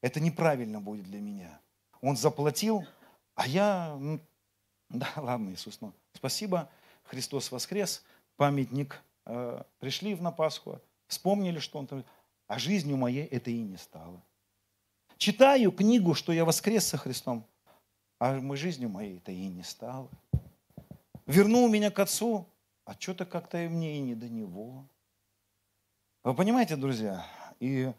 Это 0.00 0.20
неправильно 0.20 0.80
будет 0.80 1.04
для 1.04 1.20
меня. 1.20 1.60
Он 2.00 2.16
заплатил, 2.16 2.86
а 3.34 3.46
я, 3.46 4.00
да, 4.88 5.12
ладно, 5.16 5.50
Иисус, 5.52 5.82
ну, 5.82 5.92
спасибо, 6.14 6.70
Христос 7.02 7.52
воскрес, 7.52 8.02
памятник, 8.36 9.02
пришли 9.78 10.14
на 10.16 10.32
Пасху, 10.32 10.80
вспомнили, 11.06 11.58
что 11.58 11.78
он 11.78 11.86
там, 11.86 12.04
а 12.46 12.58
жизнью 12.58 12.96
моей 12.96 13.26
это 13.26 13.50
и 13.50 13.60
не 13.60 13.76
стало. 13.76 14.22
Читаю 15.18 15.70
книгу, 15.72 16.14
что 16.14 16.32
я 16.32 16.44
воскрес 16.44 16.86
со 16.86 16.96
Христом, 16.96 17.46
а 18.18 18.40
мы 18.40 18.56
жизнью 18.56 18.88
моей 18.88 19.18
это 19.18 19.32
и 19.32 19.46
не 19.48 19.62
стало. 19.62 20.08
Вернул 21.26 21.68
меня 21.68 21.90
к 21.90 21.98
Отцу, 21.98 22.46
а 22.84 22.94
что-то 22.98 23.24
как-то 23.26 23.58
мне 23.58 23.96
и 23.96 24.00
не 24.00 24.14
до 24.14 24.28
Него. 24.28 24.84
Вы 26.24 26.34
понимаете, 26.34 26.76
друзья? 26.76 27.24
И 27.60 27.92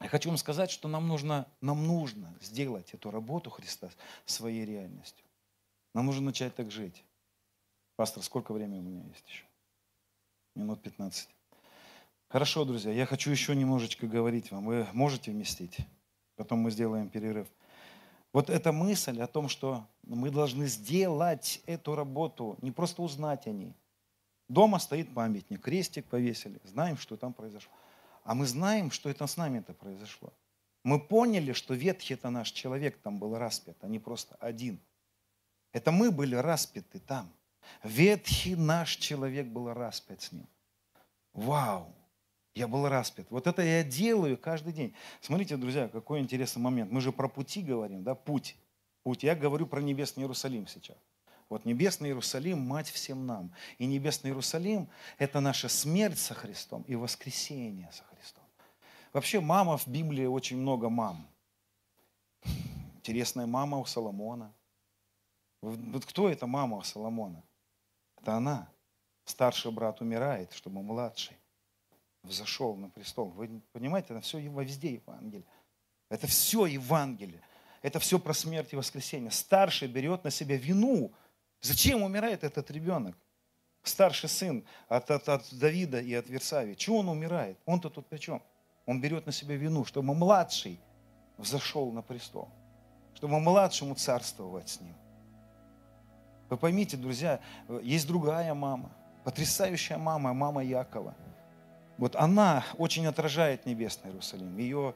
я 0.00 0.08
хочу 0.08 0.28
вам 0.28 0.36
сказать, 0.36 0.70
что 0.70 0.88
нам 0.88 1.08
нужно, 1.08 1.46
нам 1.60 1.86
нужно 1.86 2.36
сделать 2.40 2.92
эту 2.92 3.10
работу 3.10 3.50
Христа 3.50 3.90
своей 4.26 4.66
реальностью. 4.66 5.24
Нам 5.94 6.06
нужно 6.06 6.26
начать 6.26 6.54
так 6.54 6.70
жить. 6.70 7.04
Пастор, 7.96 8.22
сколько 8.22 8.52
времени 8.52 8.80
у 8.80 8.82
меня 8.82 9.02
есть 9.04 9.26
еще? 9.28 9.44
Минут 10.56 10.82
15. 10.82 11.28
Хорошо, 12.28 12.64
друзья, 12.64 12.90
я 12.90 13.04
хочу 13.04 13.30
еще 13.30 13.54
немножечко 13.54 14.06
говорить 14.06 14.50
вам. 14.50 14.64
Вы 14.64 14.86
можете 14.94 15.30
вместить? 15.30 15.76
Потом 16.34 16.60
мы 16.60 16.70
сделаем 16.70 17.10
перерыв. 17.10 17.46
Вот 18.32 18.48
эта 18.48 18.72
мысль 18.72 19.20
о 19.20 19.26
том, 19.26 19.50
что 19.50 19.86
мы 20.02 20.30
должны 20.30 20.66
сделать 20.66 21.62
эту 21.66 21.94
работу, 21.94 22.56
не 22.62 22.70
просто 22.70 23.02
узнать 23.02 23.46
о 23.46 23.50
ней. 23.50 23.76
Дома 24.48 24.78
стоит 24.78 25.12
памятник, 25.12 25.60
крестик 25.60 26.06
повесили, 26.06 26.58
знаем, 26.64 26.96
что 26.96 27.18
там 27.18 27.34
произошло. 27.34 27.72
А 28.24 28.34
мы 28.34 28.46
знаем, 28.46 28.90
что 28.90 29.10
это 29.10 29.26
с 29.26 29.36
нами 29.36 29.58
это 29.58 29.74
произошло. 29.74 30.32
Мы 30.84 30.98
поняли, 30.98 31.52
что 31.52 31.74
ветхий 31.74 32.14
это 32.14 32.30
наш 32.30 32.50
человек 32.50 32.96
там 33.02 33.18
был 33.18 33.36
распят, 33.36 33.76
а 33.82 33.88
не 33.88 33.98
просто 33.98 34.36
один. 34.36 34.80
Это 35.72 35.92
мы 35.92 36.10
были 36.10 36.34
распяты 36.34 36.98
там. 36.98 37.30
Ветхий 37.82 38.56
наш 38.56 38.96
человек 38.96 39.46
был 39.46 39.72
распят 39.72 40.22
с 40.22 40.32
ним. 40.32 40.46
Вау! 41.32 41.94
Я 42.54 42.66
был 42.66 42.88
распят. 42.88 43.26
Вот 43.30 43.46
это 43.46 43.62
я 43.62 43.84
делаю 43.84 44.38
каждый 44.38 44.72
день. 44.72 44.94
Смотрите, 45.20 45.58
друзья, 45.58 45.88
какой 45.88 46.20
интересный 46.20 46.60
момент. 46.60 46.90
Мы 46.90 47.02
же 47.02 47.12
про 47.12 47.28
пути 47.28 47.62
говорим, 47.62 48.02
да, 48.02 48.14
путь. 48.14 48.56
Путь. 49.02 49.22
Я 49.22 49.34
говорю 49.34 49.66
про 49.66 49.82
небесный 49.82 50.22
Иерусалим 50.22 50.66
сейчас. 50.66 50.96
Вот 51.48 51.64
небесный 51.64 52.08
Иерусалим– 52.08 52.58
мать 52.60 52.88
всем 52.88 53.26
нам. 53.26 53.52
И 53.78 53.86
небесный 53.86 54.30
Иерусалим– 54.30 54.88
это 55.18 55.40
наша 55.40 55.68
смерть 55.68 56.18
со 56.18 56.34
Христом 56.34 56.82
и 56.88 56.96
воскресение 56.96 57.90
со 57.92 58.02
Христом. 58.04 58.44
Вообще 59.12 59.40
мама 59.40 59.76
в 59.76 59.86
Библии 59.86 60.26
очень 60.26 60.56
много 60.56 60.88
мам. 60.88 61.28
Интересная 62.96 63.46
мама 63.46 63.78
у 63.78 63.84
Соломона. 63.84 64.52
Вот 65.60 66.04
кто 66.04 66.28
эта 66.28 66.46
мама 66.46 66.78
у 66.78 66.82
Соломона? 66.82 67.42
Это 68.20 68.34
она. 68.34 68.68
Старший 69.24 69.72
брат 69.72 70.00
умирает, 70.00 70.52
чтобы 70.52 70.82
младший 70.82 71.36
взошел 72.22 72.76
на 72.76 72.88
престол. 72.88 73.30
Вы 73.30 73.60
понимаете, 73.72 74.14
это 74.14 74.20
все 74.20 74.38
везде 74.38 74.94
Евангелие. 74.94 75.44
Это 76.08 76.26
все 76.26 76.66
Евангелие. 76.66 77.42
Это 77.82 77.98
все 77.98 78.18
про 78.18 78.32
смерть 78.34 78.72
и 78.72 78.76
воскресение. 78.76 79.30
Старший 79.30 79.88
берет 79.88 80.24
на 80.24 80.30
себя 80.30 80.56
вину– 80.56 81.12
Зачем 81.60 82.02
умирает 82.02 82.44
этот 82.44 82.70
ребенок? 82.70 83.16
Старший 83.82 84.28
сын 84.28 84.64
от, 84.88 85.10
от, 85.10 85.28
от 85.28 85.44
Давида 85.52 86.00
и 86.00 86.14
от 86.14 86.28
Версавии. 86.28 86.74
Чего 86.74 86.98
он 86.98 87.08
умирает? 87.08 87.58
Он-то 87.66 87.88
тут 87.88 88.06
при 88.06 88.18
чем? 88.18 88.42
Он 88.84 89.00
берет 89.00 89.26
на 89.26 89.32
себя 89.32 89.56
вину, 89.56 89.84
чтобы 89.84 90.14
младший 90.14 90.80
взошел 91.38 91.90
на 91.92 92.02
престол. 92.02 92.48
Чтобы 93.14 93.40
младшему 93.40 93.94
царствовать 93.94 94.68
с 94.68 94.80
ним. 94.80 94.94
Вы 96.48 96.56
поймите, 96.56 96.96
друзья, 96.96 97.40
есть 97.82 98.06
другая 98.06 98.54
мама. 98.54 98.90
Потрясающая 99.24 99.98
мама, 99.98 100.32
мама 100.32 100.62
Якова. 100.62 101.14
Вот 101.98 102.14
она 102.14 102.64
очень 102.78 103.06
отражает 103.06 103.66
Небесный 103.66 104.10
Иерусалим. 104.10 104.56
Ее, 104.56 104.94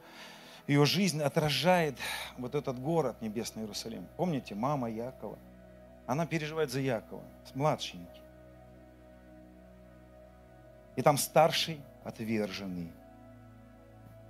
ее 0.67 0.85
жизнь 0.85 1.21
отражает 1.21 1.97
вот 2.37 2.55
этот 2.55 2.79
город 2.79 3.17
Небесный 3.21 3.63
Иерусалим. 3.63 4.07
Помните, 4.17 4.55
мама 4.55 4.89
Якова– 4.89 5.37
она 6.11 6.25
переживает 6.25 6.69
за 6.69 6.81
Якова, 6.81 7.23
младшенький. 7.55 8.21
И 10.97 11.01
там 11.01 11.17
старший 11.17 11.79
отверженный. 12.03 12.91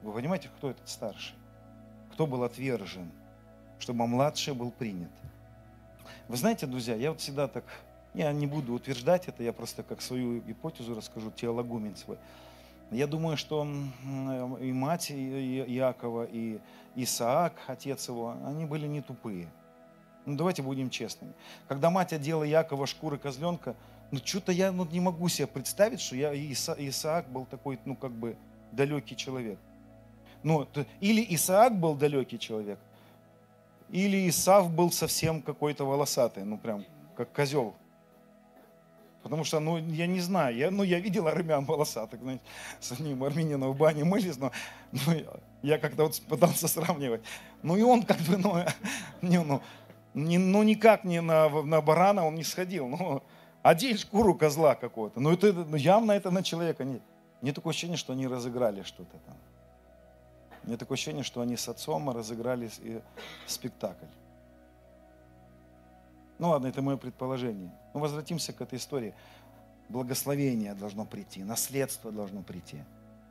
Вы 0.04 0.14
понимаете, 0.14 0.50
кто 0.58 0.70
этот 0.70 0.88
старший? 0.88 1.36
Кто 2.14 2.28
был 2.28 2.44
отвержен, 2.44 3.12
чтобы 3.80 4.06
младший 4.06 4.54
был 4.54 4.70
принят? 4.70 5.10
Вы 6.28 6.38
знаете, 6.38 6.66
друзья, 6.68 6.96
я 6.96 7.12
вот 7.12 7.20
всегда 7.20 7.48
так, 7.48 7.64
я 8.14 8.32
не 8.32 8.48
буду 8.48 8.74
утверждать 8.74 9.28
это, 9.28 9.44
я 9.44 9.54
просто 9.54 9.84
как 9.84 10.02
свою 10.02 10.42
гипотезу 10.42 10.96
расскажу, 10.96 11.32
теологумен 11.32 11.96
свой. 11.96 12.18
Я 12.92 13.08
думаю, 13.08 13.38
что 13.38 13.64
и 13.64 14.72
мать 14.74 15.12
Иакова, 15.12 16.28
и 16.30 16.60
Исаак, 16.96 17.54
отец 17.68 18.08
его, 18.10 18.36
они 18.46 18.66
были 18.66 18.88
не 18.88 19.02
тупые– 19.02 19.48
ну, 20.26 20.36
давайте 20.36 20.62
будем 20.62 20.90
честными. 20.90 21.34
Когда 21.68 21.90
мать 21.90 22.14
одела 22.14 22.44
Якова 22.44 22.86
шкуры 22.86 23.18
козленка, 23.18 23.76
ну, 24.12 24.20
что-то 24.24 24.52
я 24.52 24.72
ну, 24.72 24.86
не 24.86 25.00
могу 25.00 25.28
себе 25.30 25.48
представить, 25.48 26.02
что 26.02 26.16
я, 26.16 26.34
Иса, 26.34 26.76
Исаак 26.78 27.28
был 27.30 27.46
такой, 27.46 27.80
ну, 27.86 27.96
как 27.96 28.12
бы, 28.12 28.36
далекий 28.72 29.16
человек. 29.16 29.58
Ну, 30.44 30.68
или 31.00 31.26
Исаак 31.30 31.80
был 31.80 31.96
далекий 31.96 32.38
человек, 32.38 32.80
или 33.92 34.30
Исав 34.30 34.72
был 34.72 34.92
совсем 34.92 35.42
какой-то 35.42 35.86
волосатый, 35.86 36.44
ну, 36.44 36.58
прям, 36.58 36.86
как 37.16 37.32
козел. 37.34 37.76
Потому 39.22 39.44
что, 39.44 39.60
ну, 39.60 39.78
я 39.78 40.08
не 40.08 40.20
знаю, 40.20 40.56
я, 40.56 40.72
ну, 40.72 40.84
я 40.84 41.00
видел 41.00 41.28
армян 41.28 41.66
волосатых, 41.66 42.22
знаете, 42.22 42.44
с 42.80 42.92
одним 42.92 43.24
армянином 43.24 43.72
в 43.72 43.78
бане 43.78 44.04
мылись, 44.04 44.38
но, 44.38 44.52
ну, 44.92 45.22
я 45.62 45.78
как-то 45.78 46.04
вот 46.04 46.20
пытался 46.28 46.68
сравнивать. 46.68 47.22
Ну, 47.62 47.76
и 47.76 47.84
он 47.84 48.04
как 48.04 48.18
бы, 48.22 48.38
ну, 48.38 48.56
не, 49.22 49.40
ну, 49.40 49.62
не, 50.14 50.38
ну 50.38 50.64
никак 50.64 51.04
не 51.04 51.22
на, 51.22 51.50
на 51.50 51.82
барана 51.82 52.26
он 52.26 52.36
не 52.36 52.44
сходил. 52.44 52.88
Ну, 52.88 53.22
одень 53.62 53.98
шкуру 53.98 54.34
козла 54.36 54.76
какого-то. 54.76 55.20
Ну, 55.20 55.32
это, 55.32 55.54
ну, 55.54 55.76
явно 55.76 56.14
это 56.14 56.32
на 56.32 56.42
человека. 56.44 56.84
Не, 56.84 57.00
не 57.42 57.52
такое 57.52 57.72
ощущение, 57.72 57.98
что 57.98 58.14
они 58.14 58.28
разыграли 58.28 58.84
что-то 58.84 59.18
там. 59.26 59.38
Мне 60.64 60.78
такое 60.78 60.96
ощущение, 60.96 61.24
что 61.24 61.42
они 61.42 61.58
с 61.58 61.68
отцом 61.68 62.10
разыграли 62.10 62.70
спектакль. 63.48 64.06
Ну 66.38 66.50
ладно, 66.50 66.68
это 66.68 66.82
мое 66.82 66.98
предположение. 66.98 67.72
Но 67.94 68.00
возвратимся 68.00 68.54
к 68.54 68.62
этой 68.62 68.78
истории. 68.78 69.14
Благословение 69.90 70.74
должно 70.74 71.06
прийти, 71.06 71.44
наследство 71.44 72.12
должно 72.12 72.42
прийти. 72.42 72.78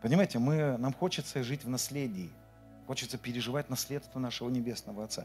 Понимаете, 0.03 0.39
мы, 0.39 0.77
нам 0.77 0.93
хочется 0.93 1.43
жить 1.43 1.65
в 1.65 1.69
наследии. 1.69 2.31
Хочется 2.87 3.19
переживать 3.19 3.71
наследство 3.71 4.19
нашего 4.19 4.49
Небесного 4.49 5.05
Отца. 5.05 5.25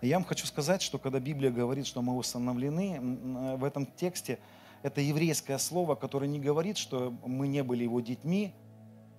И 0.00 0.08
я 0.08 0.16
вам 0.16 0.24
хочу 0.24 0.46
сказать, 0.46 0.82
что 0.82 0.98
когда 0.98 1.20
Библия 1.20 1.50
говорит, 1.50 1.86
что 1.86 2.02
мы 2.02 2.16
установлены, 2.16 3.56
в 3.56 3.64
этом 3.64 3.86
тексте 3.86 4.38
это 4.82 5.00
еврейское 5.00 5.58
слово, 5.58 5.94
которое 5.94 6.26
не 6.26 6.40
говорит, 6.40 6.78
что 6.78 7.14
мы 7.24 7.48
не 7.48 7.62
были 7.62 7.84
его 7.84 8.00
детьми, 8.00 8.52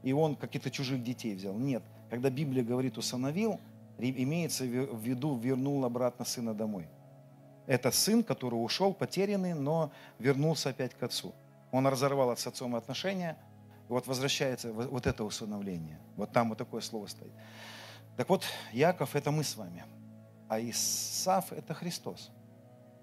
и 0.03 0.13
он 0.13 0.36
каких-то 0.36 0.72
чужих 0.72 1.03
детей 1.03 1.36
взял. 1.36 1.53
Нет. 1.53 1.84
Когда 2.12 2.30
Библия 2.30 2.62
говорит 2.62 2.97
«усыновил», 2.97 3.57
имеется 3.97 4.66
в 4.66 5.01
виду 5.01 5.38
«вернул 5.38 5.86
обратно 5.86 6.26
сына 6.26 6.53
домой». 6.53 6.89
Это 7.68 7.89
сын, 7.89 8.22
который 8.22 8.55
ушел 8.55 8.93
потерянный, 8.93 9.53
но 9.53 9.91
вернулся 10.20 10.72
опять 10.72 10.93
к 10.93 11.01
отцу. 11.01 11.34
Он 11.72 11.88
разорвал 11.88 12.36
с 12.36 12.45
отцом 12.45 12.76
отношения, 12.76 13.38
и 13.88 13.93
вот 13.93 14.07
возвращается 14.07 14.74
вот 14.74 15.07
это 15.07 15.24
усыновление. 15.24 16.01
Вот 16.18 16.34
там 16.34 16.49
вот 16.49 16.57
такое 16.57 16.82
слово 16.82 17.07
стоит. 17.07 17.32
Так 18.18 18.28
вот, 18.28 18.43
Яков– 18.74 19.16
это 19.16 19.32
мы 19.32 19.45
с 19.45 19.55
вами, 19.55 19.86
а 20.49 20.59
Исаф– 20.59 21.53
это 21.53 21.74
Христос. 21.74 22.30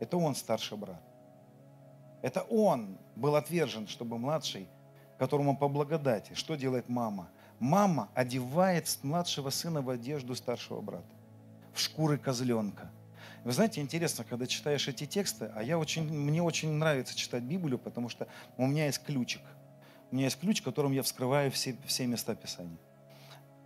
Это 0.01 0.19
он 0.19 0.35
старший 0.35 0.77
брат. 0.77 1.03
Это 2.21 2.43
он 2.43 2.99
был 3.17 3.37
отвержен, 3.37 3.89
чтобы 3.89 4.19
младший, 4.19 4.69
которому 5.19 5.57
по 5.57 5.67
благодати. 5.67 6.35
Что 6.35 6.57
делает 6.57 6.91
мама? 6.91 7.31
Мама 7.59 8.09
одевает 8.15 8.99
младшего 9.03 9.51
сына 9.51 9.83
в 9.83 9.91
одежду 9.91 10.35
старшего 10.35 10.81
брата, 10.81 11.15
в 11.73 11.81
шкуры 11.81 12.19
козленка. 12.19 12.91
Вы 13.45 13.53
знаете, 13.53 13.81
интересно, 13.81 14.25
когда 14.25 14.47
читаешь 14.47 14.87
эти 14.89 15.07
тексты, 15.07 15.51
а 15.55 15.63
я 15.63 15.79
очень, 15.79 16.05
мне 16.05 16.43
очень 16.43 16.71
нравится 16.71 17.17
читать 17.17 17.43
Библию, 17.43 17.79
потому 17.79 18.09
что 18.09 18.29
у 18.57 18.67
меня 18.67 18.87
есть 18.87 19.03
ключик. 19.03 19.43
У 20.11 20.15
меня 20.15 20.27
есть 20.27 20.39
ключ, 20.39 20.63
которым 20.63 20.93
я 20.93 21.03
вскрываю 21.03 21.51
все, 21.51 21.77
все 21.87 22.07
места 22.07 22.35
Писания. 22.35 22.79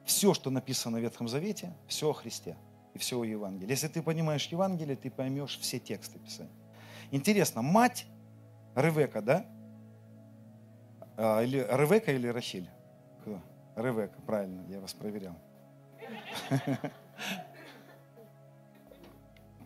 Все, 0.05 0.35
что 0.35 0.51
написано 0.51 0.99
в 0.99 1.03
Ветхом 1.03 1.29
Завете, 1.29 1.73
все 1.87 2.11
о 2.11 2.13
Христе 2.13 2.57
и 2.95 2.99
все 2.99 3.21
о 3.21 3.25
Евангелии. 3.25 3.71
Если 3.71 3.89
ты 3.89 4.03
понимаешь 4.03 4.47
Евангелие, 4.47 4.97
ты 4.97 5.11
поймешь 5.11 5.59
все 5.61 5.79
тексты 5.79 6.19
Писания. 6.19 6.53
Интересно, 7.11 7.63
мать 7.63 8.07
Ревека, 8.75 9.21
да? 9.21 9.47
А, 11.17 11.43
или 11.43 11.59
Ревека 11.59 12.11
или 12.13 12.27
Рахиль? 12.27 12.69
Кто? 13.21 13.41
Ревека, 13.77 14.21
правильно, 14.27 14.65
я 14.69 14.81
вас 14.81 14.93
проверял. 14.93 15.35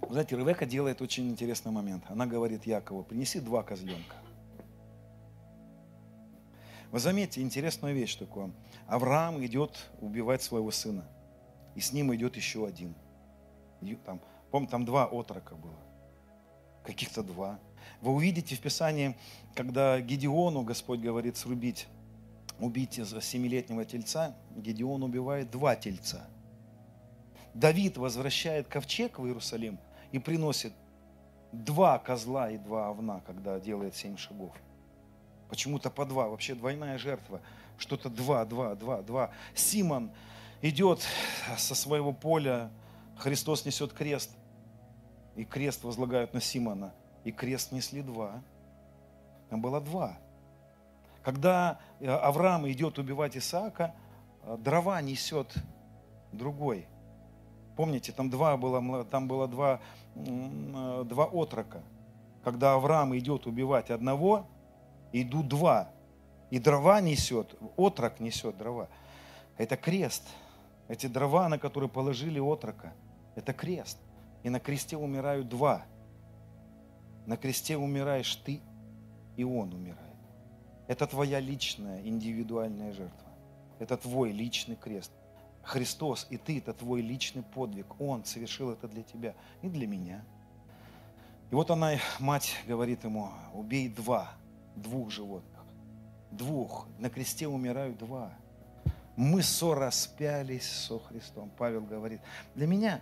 Знаете, 0.09 0.37
Ревека 0.37 0.67
делает 0.67 1.03
очень 1.03 1.29
интересный 1.29 1.73
момент. 1.73 2.05
Она 2.09 2.27
говорит 2.27 2.65
Якову, 2.67 3.03
принеси 3.03 3.41
два 3.41 3.65
козленка. 3.65 4.15
Вы 6.93 7.01
заметьте 7.01 7.43
интересную 7.43 7.95
вещь 7.95 8.15
такую. 8.15 8.55
Авраам 8.87 9.45
идет 9.45 9.91
убивать 10.01 10.43
своего 10.43 10.71
сына. 10.71 11.05
И 11.75 11.81
с 11.81 11.93
ним 11.93 12.15
идет 12.15 12.37
еще 12.37 12.67
один. 12.67 12.95
Там, 14.05 14.21
помните, 14.51 14.71
там 14.71 14.85
два 14.85 15.07
отрока 15.07 15.57
было. 15.57 15.79
Каких-то 16.85 17.25
два. 17.25 17.59
Вы 18.01 18.13
увидите 18.13 18.55
в 18.55 18.61
Писании, 18.61 19.17
когда 19.55 20.01
Гедеону 20.01 20.63
Господь 20.63 21.01
говорит 21.01 21.37
срубить, 21.37 21.89
убить 22.61 22.99
из 22.99 23.11
семилетнего 23.25 23.85
тельца, 23.85 24.35
Гедеон 24.57 25.03
убивает 25.03 25.51
два 25.51 25.77
тельца. 25.77 26.27
Давид 27.55 27.97
возвращает 27.97 28.69
ковчег 28.69 29.19
в 29.19 29.27
Иерусалим 29.27 29.79
и 30.13 30.19
приносит 30.19 30.73
два 31.53 31.99
козла 31.99 32.51
и 32.51 32.59
два 32.59 32.91
овна, 32.91 33.23
когда 33.27 33.59
делает 33.59 33.95
семь 33.95 34.17
шагов. 34.17 34.55
Почему-то 35.49 35.91
по 35.91 36.05
два, 36.05 36.29
вообще 36.29 36.55
двойная 36.55 36.99
жертва. 36.99 37.41
Что-то 37.79 38.11
два, 38.11 38.45
два, 38.45 38.75
два, 38.75 39.03
два. 39.03 39.31
Симон 39.55 40.11
идет 40.61 41.01
со 41.57 41.75
своего 41.75 42.13
поля, 42.13 42.71
Христос 43.17 43.65
несет 43.65 43.93
крест, 43.93 44.31
и 45.37 45.45
крест 45.45 45.85
возлагают 45.85 46.35
на 46.35 46.41
Симона– 46.41 46.93
и 47.27 47.33
крест 47.33 47.73
несли 47.73 48.03
два. 48.03 48.41
Там 49.51 49.61
было 49.61 49.81
два. 49.81 50.17
Когда 51.27 51.81
э, 51.99 52.07
Авраам 52.09 52.71
идет 52.71 53.01
убивать 53.01 53.37
Исаака, 53.37 53.97
э, 54.45 54.57
дрова 54.61 55.03
несет 55.03 55.53
другой. 56.31 56.87
Помните, 57.75 58.13
там, 58.13 58.31
два 58.31 58.57
было, 58.57 59.05
там 59.05 59.27
было 59.27 59.49
два, 59.49 59.81
э, 60.15 61.05
два 61.05 61.25
отрока. 61.25 61.83
Когда 62.45 62.75
Авраам 62.75 63.19
идет 63.19 63.49
убивать 63.49 63.91
одного, 63.91 64.47
идут 65.13 65.49
два. 65.49 65.89
И 66.51 66.61
дрова 66.61 67.01
несет, 67.01 67.57
отрок 67.77 68.21
несет 68.21 68.57
дрова. 68.57 68.89
Это 69.59 69.77
крест. 69.77 70.23
Эти 70.87 71.09
дрова, 71.09 71.49
на 71.49 71.59
которые 71.59 71.91
положили 71.91 72.39
отрока, 72.39 72.93
это 73.35 73.53
крест. 73.53 73.99
И 74.45 74.49
на 74.49 74.61
кресте 74.61 74.97
умирают 74.97 75.49
два– 75.49 75.83
на 77.27 77.37
кресте 77.37 77.77
умираешь 77.77 78.37
ты, 78.37 78.61
и 79.37 79.43
Он 79.43 79.75
умирает. 79.75 80.06
Это 80.89 81.07
твоя 81.07 81.41
личная, 81.41 82.01
индивидуальная 82.03 82.93
жертва. 82.93 83.29
Это 83.79 83.97
твой 83.97 84.33
личный 84.33 84.77
крест. 84.77 85.13
Христос 85.63 86.29
и 86.31 86.37
ты– 86.37 86.59
это 86.61 86.73
твой 86.73 87.03
личный 87.03 87.43
подвиг. 87.43 88.01
Он 88.01 88.25
совершил 88.25 88.71
это 88.71 88.87
для 88.87 89.03
тебя 89.03 89.35
и 89.63 89.69
для 89.69 89.87
меня. 89.87 90.25
И 91.51 91.55
вот 91.55 91.71
она, 91.71 91.95
мать, 92.21 92.55
говорит 92.67 93.03
ему, 93.05 93.31
убей 93.53 93.89
два, 93.89 94.33
двух 94.77 95.11
животных. 95.11 95.63
Двух. 96.31 96.87
На 96.99 97.11
кресте 97.11 97.49
умирают 97.49 97.99
два. 97.99 98.33
Мы 99.17 99.43
сораспялись 99.43 100.69
со 100.69 101.01
Христом. 101.01 101.51
Павел 101.57 101.81
говорит, 101.81 102.21
для 102.55 102.67
меня 102.67 103.01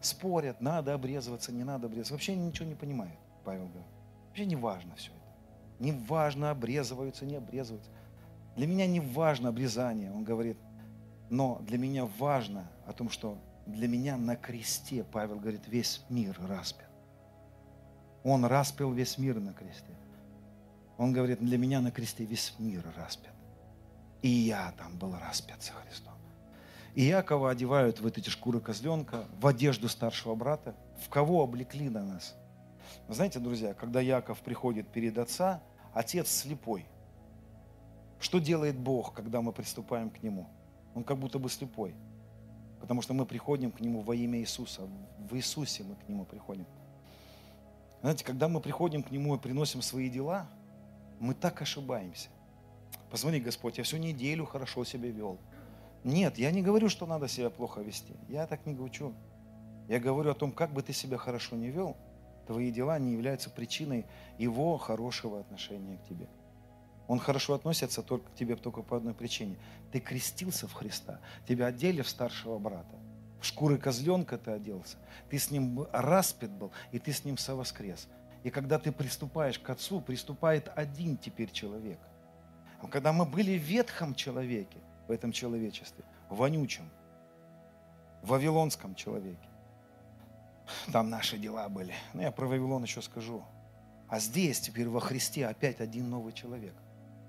спорят, 0.00 0.60
надо 0.60 0.94
обрезываться, 0.94 1.52
не 1.52 1.64
надо 1.64 1.86
обрезываться. 1.86 2.14
Вообще 2.14 2.36
ничего 2.36 2.68
не 2.68 2.74
понимают. 2.74 3.18
Павел 3.44 3.66
говорит. 3.66 3.92
Вообще 4.28 4.46
не 4.46 4.56
важно 4.56 4.94
все 4.96 5.10
это. 5.78 5.84
Не 5.84 5.92
важно, 5.92 6.50
обрезываются, 6.50 7.24
не 7.24 7.36
обрезываются. 7.36 7.90
Для 8.56 8.66
меня 8.66 8.86
не 8.86 9.00
важно 9.00 9.50
обрезание, 9.50 10.12
он 10.12 10.24
говорит. 10.24 10.58
Но 11.30 11.58
для 11.60 11.78
меня 11.78 12.06
важно 12.06 12.70
о 12.86 12.92
том, 12.92 13.10
что 13.10 13.38
для 13.66 13.86
меня 13.86 14.16
на 14.16 14.34
кресте, 14.34 15.04
Павел 15.04 15.38
говорит, 15.38 15.68
весь 15.68 16.02
мир 16.08 16.36
распят. 16.48 16.88
Он 18.24 18.44
распил 18.44 18.92
весь 18.92 19.18
мир 19.18 19.38
на 19.38 19.52
кресте. 19.52 19.94
Он 20.96 21.12
говорит, 21.12 21.38
для 21.38 21.58
меня 21.58 21.80
на 21.80 21.90
кресте 21.90 22.24
весь 22.24 22.54
мир 22.58 22.82
распят. 22.96 23.34
И 24.22 24.28
я 24.28 24.72
там 24.76 24.98
был 24.98 25.14
распят 25.14 25.62
со 25.62 25.72
Христом. 25.74 26.14
И 26.94 27.04
Якова 27.04 27.50
одевают 27.50 28.00
в 28.00 28.06
эти 28.06 28.28
шкуры 28.28 28.60
козленка, 28.60 29.26
в 29.40 29.46
одежду 29.46 29.88
старшего 29.88 30.34
брата. 30.34 30.74
В 31.00 31.08
кого 31.08 31.44
облекли 31.44 31.88
на 31.88 32.02
нас? 32.02 32.34
Знаете, 33.08 33.38
друзья, 33.38 33.72
когда 33.72 34.00
Яков 34.00 34.40
приходит 34.40 34.88
перед 34.88 35.16
отца, 35.16 35.62
отец 35.94 36.28
слепой. 36.28 36.84
Что 38.20 38.38
делает 38.38 38.76
Бог, 38.76 39.14
когда 39.14 39.40
мы 39.40 39.52
приступаем 39.52 40.10
к 40.10 40.22
Нему? 40.22 40.46
Он 40.94 41.04
как 41.04 41.18
будто 41.18 41.38
бы 41.38 41.48
слепой. 41.48 41.94
Потому 42.80 43.00
что 43.00 43.14
мы 43.14 43.24
приходим 43.24 43.70
к 43.70 43.80
Нему 43.80 44.02
во 44.02 44.14
имя 44.14 44.38
Иисуса. 44.40 44.82
В 45.30 45.34
Иисусе 45.36 45.84
мы 45.84 45.94
к 45.94 46.08
Нему 46.08 46.24
приходим. 46.24 46.66
Знаете, 48.02 48.24
когда 48.24 48.48
мы 48.48 48.60
приходим 48.60 49.02
к 49.02 49.10
Нему 49.10 49.34
и 49.36 49.38
приносим 49.38 49.80
свои 49.80 50.10
дела, 50.10 50.46
мы 51.18 51.34
так 51.34 51.62
ошибаемся. 51.62 52.28
Посмотри, 53.10 53.40
Господь, 53.40 53.78
я 53.78 53.84
всю 53.84 53.96
неделю 53.96 54.44
хорошо 54.44 54.84
себя 54.84 55.08
вел. 55.08 55.38
Нет, 56.04 56.38
я 56.38 56.50
не 56.50 56.62
говорю, 56.62 56.88
что 56.88 57.06
надо 57.06 57.26
себя 57.26 57.48
плохо 57.48 57.80
вести. 57.80 58.14
Я 58.28 58.46
так 58.46 58.66
не 58.66 58.74
говорю. 58.74 59.14
Я 59.88 59.98
говорю 59.98 60.30
о 60.30 60.34
том, 60.34 60.52
как 60.52 60.72
бы 60.72 60.82
ты 60.82 60.92
себя 60.92 61.16
хорошо 61.16 61.56
не 61.56 61.70
вел– 61.70 61.96
твои 62.48 62.72
дела 62.72 62.98
не 62.98 63.12
являются 63.12 63.50
причиной 63.50 64.06
его 64.38 64.78
хорошего 64.78 65.38
отношения 65.38 65.98
к 65.98 66.08
тебе. 66.08 66.26
Он 67.06 67.18
хорошо 67.18 67.52
относится 67.52 68.02
только 68.02 68.30
к 68.30 68.34
тебе 68.34 68.56
только 68.56 68.82
по 68.82 68.96
одной 68.96 69.12
причине. 69.12 69.56
Ты 69.92 70.00
крестился 70.00 70.66
в 70.66 70.72
Христа, 70.72 71.20
тебя 71.46 71.66
одели 71.66 72.00
в 72.00 72.08
старшего 72.08 72.58
брата. 72.58 72.96
В 73.38 73.44
шкуры 73.44 73.76
козленка 73.76 74.38
ты 74.38 74.50
оделся. 74.50 74.96
Ты 75.28 75.38
с 75.38 75.50
ним 75.50 75.86
распят 75.92 76.50
был, 76.50 76.72
и 76.90 76.98
ты 76.98 77.12
с 77.12 77.22
ним 77.24 77.36
совоскрес. 77.36 78.08
И 78.44 78.50
когда 78.50 78.78
ты 78.78 78.92
приступаешь 78.92 79.58
к 79.58 79.68
Отцу, 79.68 80.00
приступает 80.00 80.70
один 80.74 81.18
теперь 81.18 81.50
человек. 81.50 81.98
А 82.80 82.86
когда 82.88 83.12
мы 83.12 83.26
были 83.26 83.58
в 83.58 83.62
ветхом 83.62 84.14
человеке, 84.14 84.78
в 85.06 85.12
этом 85.12 85.32
человечестве, 85.32 86.02
вонючем, 86.30 86.88
в 88.22 88.28
вавилонском 88.28 88.94
человеке, 88.94 89.48
там 90.92 91.10
наши 91.10 91.38
дела 91.38 91.68
были. 91.68 91.94
Ну, 92.14 92.22
я 92.22 92.30
про 92.30 92.46
Вавилон 92.46 92.82
еще 92.82 93.02
скажу. 93.02 93.44
А 94.08 94.18
здесь 94.18 94.60
теперь 94.60 94.88
во 94.88 95.00
Христе 95.00 95.46
опять 95.46 95.80
один 95.80 96.08
новый 96.08 96.32
человек. 96.32 96.74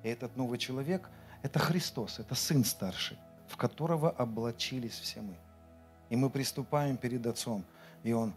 И 0.04 0.10
этот 0.10 0.38
новый 0.38 0.58
человек– 0.58 1.10
это 1.44 1.60
Христос, 1.60 2.20
это 2.20 2.36
Сын 2.36 2.64
старший, 2.64 3.18
в 3.48 3.58
которого 3.58 4.10
облачились 4.10 4.98
все 4.98 5.22
мы. 5.22 5.36
И 6.10 6.16
мы 6.16 6.30
приступаем 6.30 6.98
перед 6.98 7.26
Отцом, 7.28 7.66
и 8.04 8.14
Он, 8.14 8.34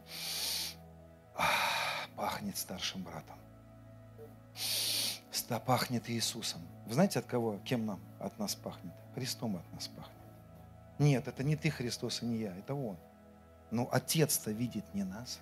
пахнет 2.17 2.57
старшим 2.57 3.03
братом. 3.03 3.37
Да, 5.53 5.61
пахнет 5.61 6.09
Иисусом. 6.09 6.63
Вы 6.87 6.95
знаете, 6.95 7.19
от 7.19 7.27
кого, 7.27 7.59
кем 7.59 7.85
нам, 7.85 8.01
от 8.19 8.39
нас 8.39 8.55
пахнет? 8.55 8.95
Христом 9.15 9.57
от 9.57 9.73
нас 9.75 9.87
пахнет. 9.87 10.17
Нет, 10.99 11.29
это 11.29 11.45
не 11.45 11.57
ты, 11.57 11.69
Христос, 11.69 12.23
и 12.23 12.25
не 12.25 12.39
я, 12.39 12.57
это 12.57 12.75
Он. 12.75 12.97
Но 13.73 13.89
Отец-то 13.91 14.53
видит 14.53 14.85
не 14.95 15.03
нас. 15.03 15.41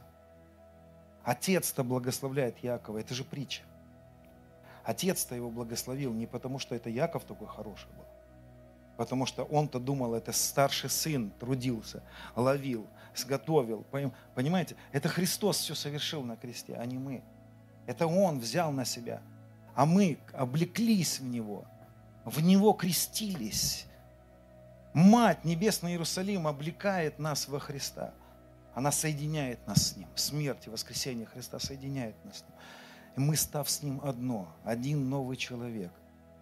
Отец-то 1.24 1.84
благословляет 1.84 2.58
Якова, 2.60 2.98
это 2.98 3.12
же 3.12 3.24
притча. 3.24 3.62
Отец-то 4.84 5.34
его 5.34 5.50
благословил 5.50 6.12
не 6.14 6.26
потому, 6.26 6.58
что 6.58 6.74
это 6.74 6.88
Яков 6.88 7.24
такой 7.24 7.48
хороший 7.48 7.88
был, 7.88 8.04
потому 8.96 9.26
что 9.26 9.44
он-то 9.44 9.78
думал, 9.78 10.14
это 10.14 10.32
старший 10.32 10.88
сын 10.88 11.30
трудился, 11.38 12.02
ловил, 12.34 12.86
сготовил. 13.14 13.84
Понимаете, 14.34 14.76
это 14.92 15.08
Христос 15.08 15.58
все 15.58 15.74
совершил 15.74 16.22
на 16.22 16.36
кресте, 16.36 16.76
а 16.76 16.86
не 16.86 16.98
мы. 16.98 17.22
Это 17.86 18.06
Он 18.06 18.38
взял 18.38 18.72
на 18.72 18.84
себя, 18.84 19.20
а 19.74 19.84
мы 19.84 20.18
облеклись 20.32 21.18
в 21.18 21.24
Него, 21.24 21.66
в 22.24 22.40
Него 22.40 22.72
крестились. 22.72 23.86
Мать 24.92 25.44
Небесный 25.44 25.92
Иерусалим 25.92 26.48
облекает 26.48 27.20
нас 27.20 27.46
во 27.46 27.60
Христа. 27.60 28.12
Она 28.74 28.90
соединяет 28.90 29.64
нас 29.66 29.88
с 29.88 29.96
Ним. 29.96 30.08
Смерть 30.16 30.66
и 30.66 30.70
воскресение 30.70 31.26
Христа 31.26 31.60
соединяет 31.60 32.16
нас 32.24 32.38
с 32.38 32.42
Ним. 32.42 32.52
И 33.16 33.20
мы, 33.20 33.36
став 33.36 33.70
с 33.70 33.82
Ним 33.82 34.00
одно, 34.02 34.48
один 34.64 35.08
новый 35.08 35.36
человек. 35.36 35.92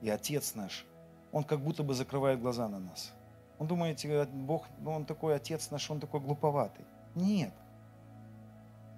И 0.00 0.08
Отец 0.08 0.54
наш, 0.54 0.86
Он 1.30 1.44
как 1.44 1.60
будто 1.60 1.82
бы 1.82 1.92
закрывает 1.92 2.40
глаза 2.40 2.68
на 2.68 2.78
нас. 2.78 3.12
Он 3.58 3.66
думаете, 3.66 4.24
Бог, 4.26 4.66
ну, 4.78 4.92
Он 4.92 5.04
такой 5.04 5.34
Отец 5.36 5.70
наш, 5.70 5.90
Он 5.90 6.00
такой 6.00 6.20
глуповатый. 6.20 6.86
Нет. 7.14 7.52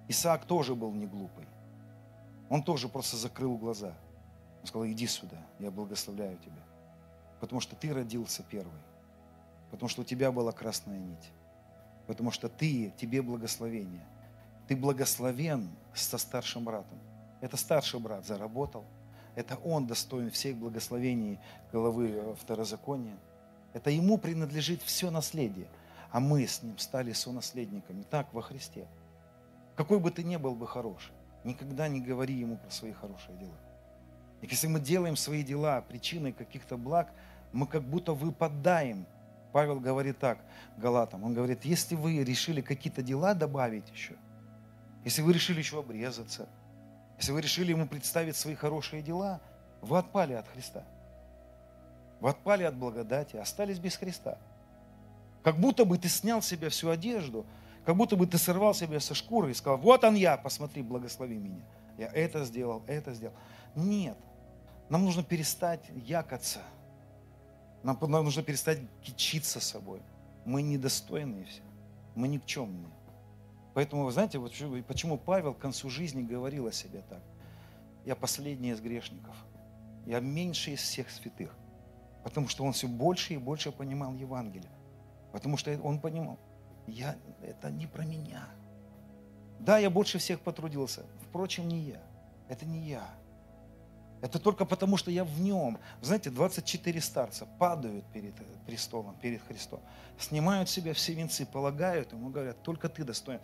Исаак 0.07 0.45
тоже 0.45 0.75
был 0.75 0.93
не 0.93 1.07
глупый. 1.07 1.47
Он 2.49 2.63
тоже 2.63 2.87
просто 2.87 3.17
закрыл 3.17 3.57
глаза. 3.57 3.93
Он 4.61 4.67
сказал, 4.67 4.87
иди 4.87 5.07
сюда, 5.07 5.37
я 5.59 5.71
благословляю 5.71 6.37
тебя. 6.37 6.61
Потому 7.39 7.59
что 7.59 7.75
ты 7.75 7.93
родился 7.93 8.43
первый. 8.43 8.79
Потому 9.71 9.89
что 9.89 10.01
у 10.01 10.05
тебя 10.05 10.31
была 10.31 10.51
красная 10.51 10.99
нить. 10.99 11.31
Потому 12.07 12.31
что 12.31 12.49
ты, 12.49 12.93
тебе 12.97 13.21
благословение. 13.21 14.05
Ты 14.67 14.75
благословен 14.75 15.69
со 15.93 16.17
старшим 16.17 16.65
братом. 16.65 16.99
Это 17.39 17.57
старший 17.57 17.99
брат 17.99 18.25
заработал. 18.25 18.83
Это 19.35 19.55
он 19.63 19.87
достоин 19.87 20.29
всех 20.29 20.57
благословений 20.57 21.39
главы 21.71 22.35
второзакония. 22.39 23.17
Это 23.73 23.89
ему 23.89 24.17
принадлежит 24.17 24.81
все 24.81 25.09
наследие. 25.09 25.67
А 26.11 26.19
мы 26.19 26.45
с 26.45 26.61
ним 26.61 26.77
стали 26.77 27.13
сонаследниками. 27.13 28.03
Так, 28.03 28.33
во 28.33 28.41
Христе. 28.41 28.87
Какой 29.75 29.99
бы 29.99 30.11
ты 30.11 30.23
ни 30.23 30.35
был 30.35 30.55
бы 30.55 30.67
хороший. 30.67 31.13
Никогда 31.43 31.87
не 31.87 32.01
говори 32.01 32.35
ему 32.35 32.57
про 32.57 32.69
свои 32.69 32.91
хорошие 32.91 33.37
дела. 33.37 33.57
И 34.41 34.47
если 34.47 34.67
мы 34.67 34.79
делаем 34.79 35.15
свои 35.15 35.43
дела 35.43 35.81
причиной 35.81 36.33
каких-то 36.33 36.77
благ, 36.77 37.13
мы 37.53 37.65
как 37.67 37.83
будто 37.83 38.13
выпадаем. 38.13 39.05
Павел 39.51 39.79
говорит 39.79 40.17
так 40.19 40.39
Галатам, 40.77 41.23
он 41.23 41.33
говорит, 41.33 41.65
если 41.65 41.95
вы 41.95 42.23
решили 42.23 42.61
какие-то 42.61 43.01
дела 43.01 43.33
добавить 43.33 43.89
еще, 43.91 44.15
если 45.03 45.21
вы 45.21 45.33
решили 45.33 45.59
еще 45.59 45.79
обрезаться, 45.79 46.47
если 47.17 47.31
вы 47.31 47.41
решили 47.41 47.71
ему 47.71 47.87
представить 47.87 48.35
свои 48.35 48.55
хорошие 48.55 49.01
дела, 49.01 49.41
вы 49.81 49.97
отпали 49.97 50.33
от 50.33 50.47
Христа. 50.47 50.83
Вы 52.19 52.29
отпали 52.29 52.63
от 52.63 52.75
благодати, 52.75 53.35
остались 53.35 53.79
без 53.79 53.95
Христа. 53.95 54.37
Как 55.43 55.57
будто 55.57 55.85
бы 55.85 55.97
ты 55.97 56.07
снял 56.07 56.41
с 56.41 56.47
себя 56.47 56.69
всю 56.69 56.89
одежду– 56.89 57.45
как 57.85 57.95
будто 57.95 58.15
бы 58.15 58.27
ты 58.27 58.37
сорвал 58.37 58.73
себя 58.73 58.99
со 58.99 59.15
шкуры 59.15 59.51
и 59.51 59.53
сказал, 59.53 59.77
вот 59.77 60.03
он 60.03 60.15
я, 60.15 60.37
посмотри, 60.37 60.83
благослови 60.83 61.37
меня. 61.37 61.63
Я 61.97 62.07
это 62.07 62.45
сделал, 62.45 62.83
это 62.87 63.13
сделал. 63.13 63.33
Нет. 63.75 64.17
Нам 64.89 65.05
нужно 65.05 65.23
перестать 65.23 65.81
якаться. 65.95 66.59
Нам, 67.83 67.97
нужно 67.99 68.43
перестать 68.43 68.79
кичиться 69.01 69.59
собой. 69.59 70.01
Мы 70.45 70.61
недостойные 70.61 71.45
все. 71.45 71.61
Мы 72.15 72.27
никчемные. 72.27 72.91
Поэтому, 73.73 74.05
вы 74.05 74.11
знаете, 74.11 74.37
вот 74.37 74.53
почему 74.87 75.17
Павел 75.17 75.53
к 75.53 75.59
концу 75.59 75.89
жизни 75.89 76.21
говорил 76.21 76.67
о 76.67 76.71
себе 76.71 77.03
так. 77.09 77.21
Я 78.05 78.15
последний 78.15 78.71
из 78.71 78.81
грешников. 78.81 79.35
Я 80.05 80.19
меньший 80.19 80.73
из 80.73 80.81
всех 80.81 81.09
святых. 81.09 81.55
Потому 82.23 82.47
что 82.47 82.63
он 82.63 82.73
все 82.73 82.87
больше 82.87 83.33
и 83.33 83.37
больше 83.37 83.71
понимал 83.71 84.13
Евангелие. 84.13 84.71
Потому 85.31 85.57
что 85.57 85.79
он 85.81 85.99
понимал, 85.99 86.37
я, 86.87 87.15
это 87.41 87.71
не 87.71 87.87
про 87.87 88.03
меня. 88.03 88.47
Да, 89.59 89.77
я 89.77 89.89
больше 89.89 90.17
всех 90.17 90.41
потрудился. 90.41 91.05
Впрочем, 91.29 91.67
не 91.67 91.79
я. 91.79 92.01
Это 92.49 92.65
не 92.65 92.89
я. 92.89 93.07
Это 94.21 94.37
только 94.37 94.65
потому, 94.65 94.97
что 94.97 95.09
я 95.09 95.23
в 95.23 95.41
нем. 95.41 95.79
Знаете, 96.01 96.29
24 96.29 97.01
старца 97.01 97.47
падают 97.57 98.05
перед 98.13 98.35
престолом, 98.65 99.15
перед 99.19 99.41
Христом. 99.41 99.81
Снимают 100.19 100.69
себя 100.69 100.93
все 100.93 101.13
венцы, 101.13 101.45
полагают 101.45 102.11
ему, 102.11 102.29
говорят, 102.29 102.61
только 102.61 102.87
ты 102.87 103.03
достоин. 103.03 103.39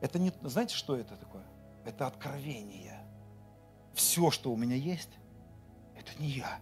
Это 0.00 0.18
не, 0.18 0.32
знаете, 0.42 0.74
что 0.74 0.94
это 0.94 1.16
такое? 1.16 1.44
Это 1.86 2.06
откровение. 2.06 3.00
Все, 3.94 4.30
что 4.30 4.52
у 4.52 4.56
меня 4.56 4.76
есть, 4.76 5.10
это 5.96 6.10
не 6.22 6.28
я. 6.28 6.58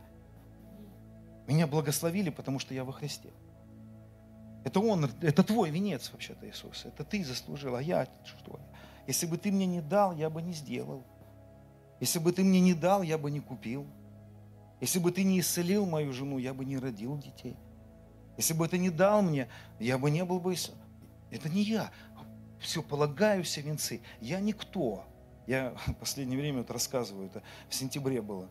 Меня 1.49 1.67
благословили, 1.67 2.31
потому 2.31 2.61
что 2.61 2.75
я 2.75 2.85
во 2.85 2.93
Христе. 2.93 3.31
Это 4.65 4.81
Он, 4.81 5.11
это 5.21 5.43
твой 5.43 5.71
венец 5.71 6.11
вообще-то, 6.13 6.49
Иисус. 6.49 6.87
Это 6.87 7.05
ты 7.05 7.25
заслужил, 7.25 7.75
а 7.77 7.83
я 7.83 8.09
что? 8.25 8.59
Если 9.07 9.27
бы 9.27 9.37
ты 9.37 9.53
мне 9.53 9.67
не 9.67 9.81
дал, 9.81 10.13
я 10.13 10.31
бы 10.31 10.43
не 10.43 10.53
сделал. 10.53 11.05
Если 12.01 12.19
бы 12.19 12.33
ты 12.33 12.45
мне 12.45 12.61
не 12.61 12.75
дал, 12.75 13.03
я 13.03 13.19
бы 13.19 13.31
не 13.31 13.41
купил. 13.41 13.87
Если 14.81 14.99
бы 14.99 15.11
ты 15.11 15.25
не 15.25 15.41
исцелил 15.41 15.87
мою 15.87 16.13
жену, 16.13 16.39
я 16.39 16.53
бы 16.53 16.65
не 16.65 16.79
родил 16.79 17.17
детей. 17.17 17.57
Если 18.37 18.53
бы 18.53 18.69
ты 18.69 18.79
не 18.79 18.91
дал 18.91 19.23
мне, 19.23 19.49
я 19.79 19.97
бы 19.97 20.11
не 20.11 20.25
был 20.25 20.41
бы... 20.41 20.55
Это 21.31 21.49
не 21.49 21.63
я. 21.63 21.91
Все, 22.61 22.83
полагаю 22.83 23.43
все 23.45 23.63
венцы. 23.63 24.03
Я 24.21 24.41
никто. 24.41 25.05
Я 25.47 25.75
в 25.87 25.95
последнее 26.01 26.39
время 26.39 26.59
вот 26.59 26.71
рассказываю, 26.71 27.27
это 27.27 27.43
в 27.69 27.75
сентябре 27.75 28.21
было. 28.21 28.49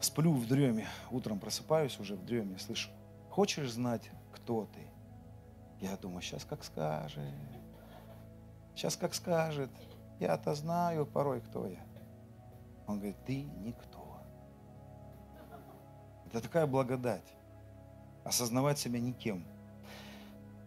Сплю 0.00 0.32
в 0.32 0.46
дреме, 0.48 0.88
утром 1.10 1.38
просыпаюсь 1.38 1.98
уже 2.00 2.16
в 2.16 2.24
дреме, 2.24 2.58
слышу. 2.58 2.90
Хочешь 3.30 3.70
знать, 3.70 4.10
кто 4.32 4.66
ты? 4.66 4.80
Я 5.80 5.96
думаю, 5.96 6.22
сейчас 6.22 6.44
как 6.44 6.64
скажет. 6.64 7.22
Сейчас 8.74 8.96
как 8.96 9.14
скажет. 9.14 9.70
Я-то 10.18 10.54
знаю 10.54 11.06
порой, 11.06 11.40
кто 11.40 11.66
я. 11.66 11.84
Он 12.86 12.96
говорит, 12.96 13.16
ты 13.26 13.42
никто. 13.42 14.20
Это 16.26 16.40
такая 16.40 16.66
благодать. 16.66 17.34
Осознавать 18.24 18.78
себя 18.78 19.00
никем. 19.00 19.44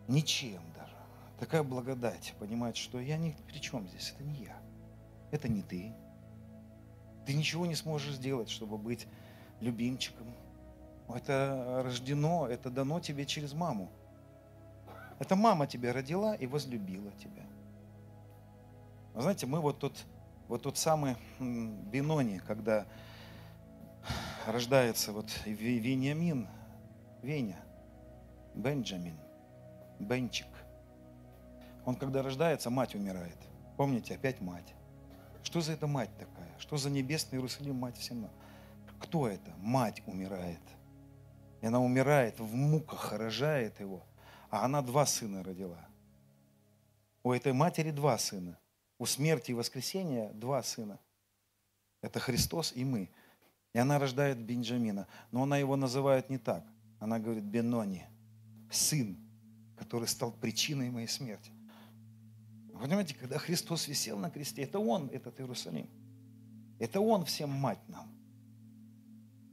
Ничем 0.07 0.61
даже. 0.75 0.95
Такая 1.39 1.63
благодать. 1.63 2.33
Понимать, 2.39 2.77
что 2.77 2.99
я 2.99 3.17
ни 3.17 3.35
при 3.47 3.59
чем 3.59 3.87
здесь. 3.87 4.13
Это 4.13 4.23
не 4.23 4.43
я. 4.43 4.57
Это 5.31 5.47
не 5.47 5.61
ты. 5.61 5.93
Ты 7.25 7.33
ничего 7.33 7.65
не 7.65 7.75
сможешь 7.75 8.15
сделать, 8.15 8.49
чтобы 8.49 8.77
быть 8.77 9.07
любимчиком. 9.59 10.27
Это 11.07 11.81
рождено, 11.83 12.47
это 12.47 12.69
дано 12.69 12.99
тебе 12.99 13.25
через 13.25 13.53
маму. 13.53 13.89
Это 15.19 15.35
мама 15.35 15.65
тебя 15.65 15.93
родила 15.93 16.35
и 16.35 16.45
возлюбила 16.45 17.11
тебя. 17.13 17.43
Вы 19.13 19.21
знаете, 19.21 19.45
мы 19.45 19.59
вот 19.61 19.79
тут, 19.79 20.05
вот 20.47 20.63
тот 20.63 20.77
самый 20.77 21.15
Бинони, 21.39 22.39
когда 22.39 22.85
рождается 24.45 25.11
вот 25.11 25.29
Вениамин, 25.45 26.47
Веня, 27.21 27.59
Бенджамин, 28.53 29.17
Бенчик. 29.99 30.47
Он 31.85 31.95
когда 31.95 32.21
рождается, 32.21 32.69
мать 32.69 32.95
умирает. 32.95 33.37
Помните, 33.77 34.15
опять 34.15 34.41
мать. 34.41 34.73
Что 35.43 35.61
за 35.61 35.73
это 35.73 35.87
мать 35.87 36.09
такая? 36.17 36.49
Что 36.57 36.77
за 36.77 36.89
небесный 36.89 37.37
Иерусалим 37.37 37.75
мать 37.75 37.97
всем 37.97 38.21
нам? 38.21 38.31
Кто 38.99 39.27
это? 39.27 39.51
Мать 39.57 40.01
умирает. 40.07 40.61
И 41.61 41.67
она 41.67 41.79
умирает 41.79 42.39
в 42.39 42.53
муках, 42.55 43.13
рожает 43.13 43.79
его– 43.79 44.03
а 44.55 44.63
она 44.63 44.81
два 44.81 45.05
сына 45.05 45.43
родила. 45.43 45.85
У 47.23 47.33
этой 47.33 47.51
матери 47.51 47.91
два 47.91 48.17
сына. 48.17 48.57
У 48.97 49.05
смерти 49.05 49.51
и 49.51 49.53
воскресения 49.53 50.31
два 50.33 50.63
сына. 50.63 50.99
Это 52.01 52.19
Христос 52.19 52.73
и 52.75 52.85
мы. 52.85 53.09
И 53.73 53.77
она 53.77 53.99
рождает 53.99 54.39
Бенджамина. 54.39 55.07
Но 55.31 55.43
она 55.43 55.57
его 55.57 55.75
называет 55.75 56.29
не 56.29 56.37
так. 56.37 56.65
Она 56.99 57.19
говорит 57.19 57.43
Бенони. 57.43 58.05
Сын, 58.71 59.17
который 59.77 60.07
стал 60.07 60.31
причиной 60.31 60.89
моей 60.89 61.07
смерти. 61.07 61.51
Вы 62.71 62.81
понимаете, 62.81 63.15
когда 63.15 63.37
Христос 63.37 63.87
висел 63.87 64.17
на 64.17 64.29
кресте, 64.29 64.61
это 64.61 64.79
Он, 64.79 65.09
этот 65.09 65.39
Иерусалим. 65.39 65.89
Это 66.79 66.99
Он 66.99 67.25
всем 67.25 67.49
мать 67.49 67.79
нам. 67.87 68.11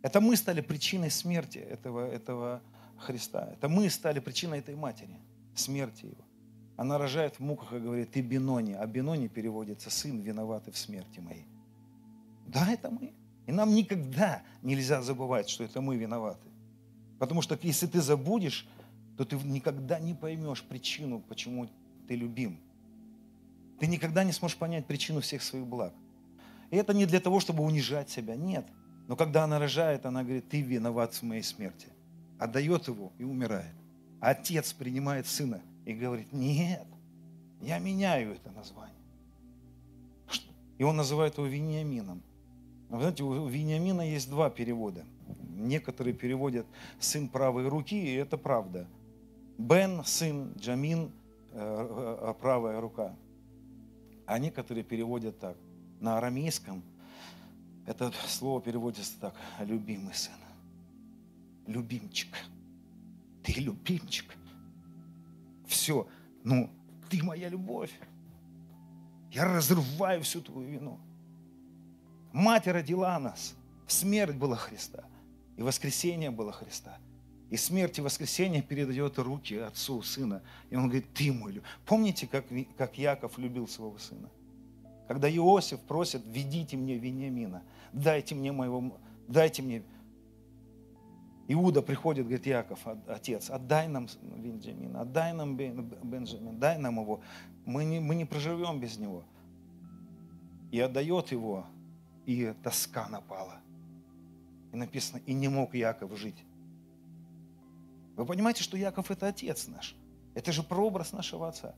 Это 0.03 0.21
мы 0.21 0.37
стали 0.37 0.61
причиной 0.61 1.11
смерти 1.11 1.59
этого, 1.59 2.09
этого 2.09 2.63
Христа. 2.99 3.51
Это 3.53 3.69
мы 3.69 3.89
стали 3.91 4.19
причиной 4.19 4.59
этой 4.59 4.75
матери, 4.75 5.17
смерти 5.55 6.07
его. 6.07 6.25
Она 6.77 6.99
рожает 6.99 7.37
в 7.37 7.41
муках 7.41 7.73
и 7.73 7.79
говорит, 7.79 8.13
ты 8.13 8.21
Бенони. 8.21 8.73
А 8.73 8.87
Бенони 8.87 9.29
переводится 9.29 9.91
сын, 9.91 10.21
виноватый 10.21 10.73
в 10.73 10.79
смерти 10.79 11.21
моей. 11.21 11.47
Да, 12.47 12.71
это 12.73 12.91
мы. 12.91 13.13
И 13.47 13.53
нам 13.53 13.75
никогда 13.75 14.43
нельзя 14.63 15.03
забывать, 15.03 15.49
что 15.49 15.65
это 15.65 15.81
мы 15.81 15.97
виноваты. 15.97 16.49
Потому 17.19 17.43
что 17.43 17.59
если 17.63 17.87
ты 17.87 18.01
забудешь, 18.01 18.67
то 19.17 19.25
ты 19.25 19.37
никогда 19.37 19.99
не 19.99 20.15
поймешь 20.15 20.63
причину, 20.63 21.21
почему 21.21 21.69
ты 22.09 22.17
любим. 22.17 22.59
Ты 23.79 23.87
никогда 23.87 24.25
не 24.25 24.33
сможешь 24.33 24.57
понять 24.57 24.87
причину 24.87 25.21
всех 25.21 25.43
своих 25.43 25.67
благ. 25.67 25.93
И 26.71 26.77
это 26.77 26.95
не 26.95 27.05
для 27.05 27.21
того, 27.21 27.41
чтобы 27.41 27.63
унижать 27.65 28.09
себя, 28.11 28.35
нет. 28.35 28.67
Но 29.09 29.17
когда 29.17 29.45
она 29.45 29.59
рожает, 29.59 30.07
она 30.07 30.23
говорит, 30.23 30.49
ты 30.49 30.63
виноват 30.63 31.15
в 31.15 31.23
моей 31.23 31.43
смерти. 31.43 31.89
Отдает 32.39 32.89
его 32.89 33.13
и 33.19 33.25
умирает. 33.25 33.75
Отец 34.21 34.73
принимает 34.73 35.27
сына 35.27 35.61
и 35.85 35.93
говорит, 35.93 36.33
нет, 36.33 36.87
я 37.61 37.79
меняю 37.79 38.35
это 38.35 38.51
название. 38.51 38.95
И 40.79 40.85
он 40.85 40.97
называет 40.97 41.37
его 41.39 41.47
Вениамином. 41.47 42.23
Вы 42.89 43.01
знаете, 43.01 43.23
у 43.23 43.47
Вениамина 43.47 44.03
есть 44.03 44.29
два 44.29 44.51
перевода. 44.51 45.05
Некоторые 45.57 46.15
переводят 46.15 46.67
«сын 46.99 47.29
правой 47.29 47.69
руки», 47.69 47.97
и 47.97 48.15
это 48.15 48.37
правда. 48.37 48.89
Бен, 49.59 50.03
сын, 50.05 50.53
Джамин, 50.59 51.11
э, 51.53 52.27
э, 52.31 52.35
правая 52.41 52.81
рука. 52.81 53.15
А 54.27 54.39
некоторые 54.39 54.83
переводят 54.83 55.39
так. 55.39 55.57
На 56.01 56.19
арамейском 56.19 56.83
это 57.87 58.13
слово 58.27 58.61
переводится 58.61 59.13
так. 59.21 59.35
Любимый 59.61 60.15
сын. 60.15 60.33
Любимчик. 61.67 62.35
Ты 63.43 63.61
любимчик. 63.61 64.37
Все. 65.73 66.07
Ну, 66.45 66.71
ты 67.09 67.23
моя 67.23 67.49
любовь. 67.49 67.91
Я 69.31 69.45
разрываю 69.47 70.23
всю 70.23 70.43
твою 70.43 70.69
вину. 70.69 71.01
Мать 72.33 72.67
родила 72.67 73.19
нас. 73.19 73.55
Смерть 73.87 74.37
была 74.37 74.57
Христа. 74.57 75.05
И 75.57 75.63
воскресение 75.63 76.31
было 76.31 76.53
Христа. 76.53 76.99
И 77.51 77.57
смерть 77.57 77.99
и 77.99 78.03
воскресение 78.03 78.63
передает 78.63 79.19
руки 79.19 79.57
отцу, 79.57 80.03
сына. 80.03 80.43
И 80.71 80.77
он 80.77 80.85
говорит, 80.85 81.13
ты 81.15 81.33
мой 81.33 81.53
любимый. 81.53 81.69
Помните, 81.87 82.27
как, 82.27 82.45
как 82.77 82.99
Яков 82.99 83.39
любил 83.39 83.67
своего 83.67 83.99
сына? 83.99 84.29
Когда 85.09 85.31
Иосиф 85.31 85.81
просит, 85.81 86.23
ведите 86.27 86.77
мне 86.77 86.97
Вениамина, 86.97 87.63
дайте 87.93 88.35
мне 88.35 88.53
моего, 88.53 88.99
дайте 89.29 89.63
мне. 89.63 89.83
Иуда 91.49 91.83
приходит, 91.83 92.27
говорит, 92.27 92.47
Яков, 92.47 92.87
отец, 93.09 93.51
отдай 93.51 93.89
нам 93.89 94.07
Вениамина, 94.23 95.03
отдай 95.03 95.33
нам 95.33 95.57
Бенджамин, 95.57 96.59
дай 96.59 96.79
нам 96.79 97.01
его. 97.01 97.21
Мы 97.65 97.85
не, 97.85 98.01
мы 98.01 98.15
не 98.15 98.25
проживем 98.25 98.81
без 98.81 98.97
него. 98.99 99.25
И 100.71 100.81
отдает 100.81 101.33
его 101.33 101.67
и 102.27 102.55
тоска 102.63 103.09
напала. 103.09 103.61
И 104.73 104.77
написано, 104.77 105.21
и 105.27 105.33
не 105.35 105.49
мог 105.49 105.75
Яков 105.75 106.17
жить. 106.17 106.45
Вы 108.17 108.25
понимаете, 108.25 108.63
что 108.63 108.77
Яков 108.77 109.11
это 109.11 109.29
отец 109.29 109.67
наш. 109.67 109.97
Это 110.35 110.53
же 110.53 110.63
прообраз 110.63 111.13
нашего 111.13 111.49
отца. 111.49 111.75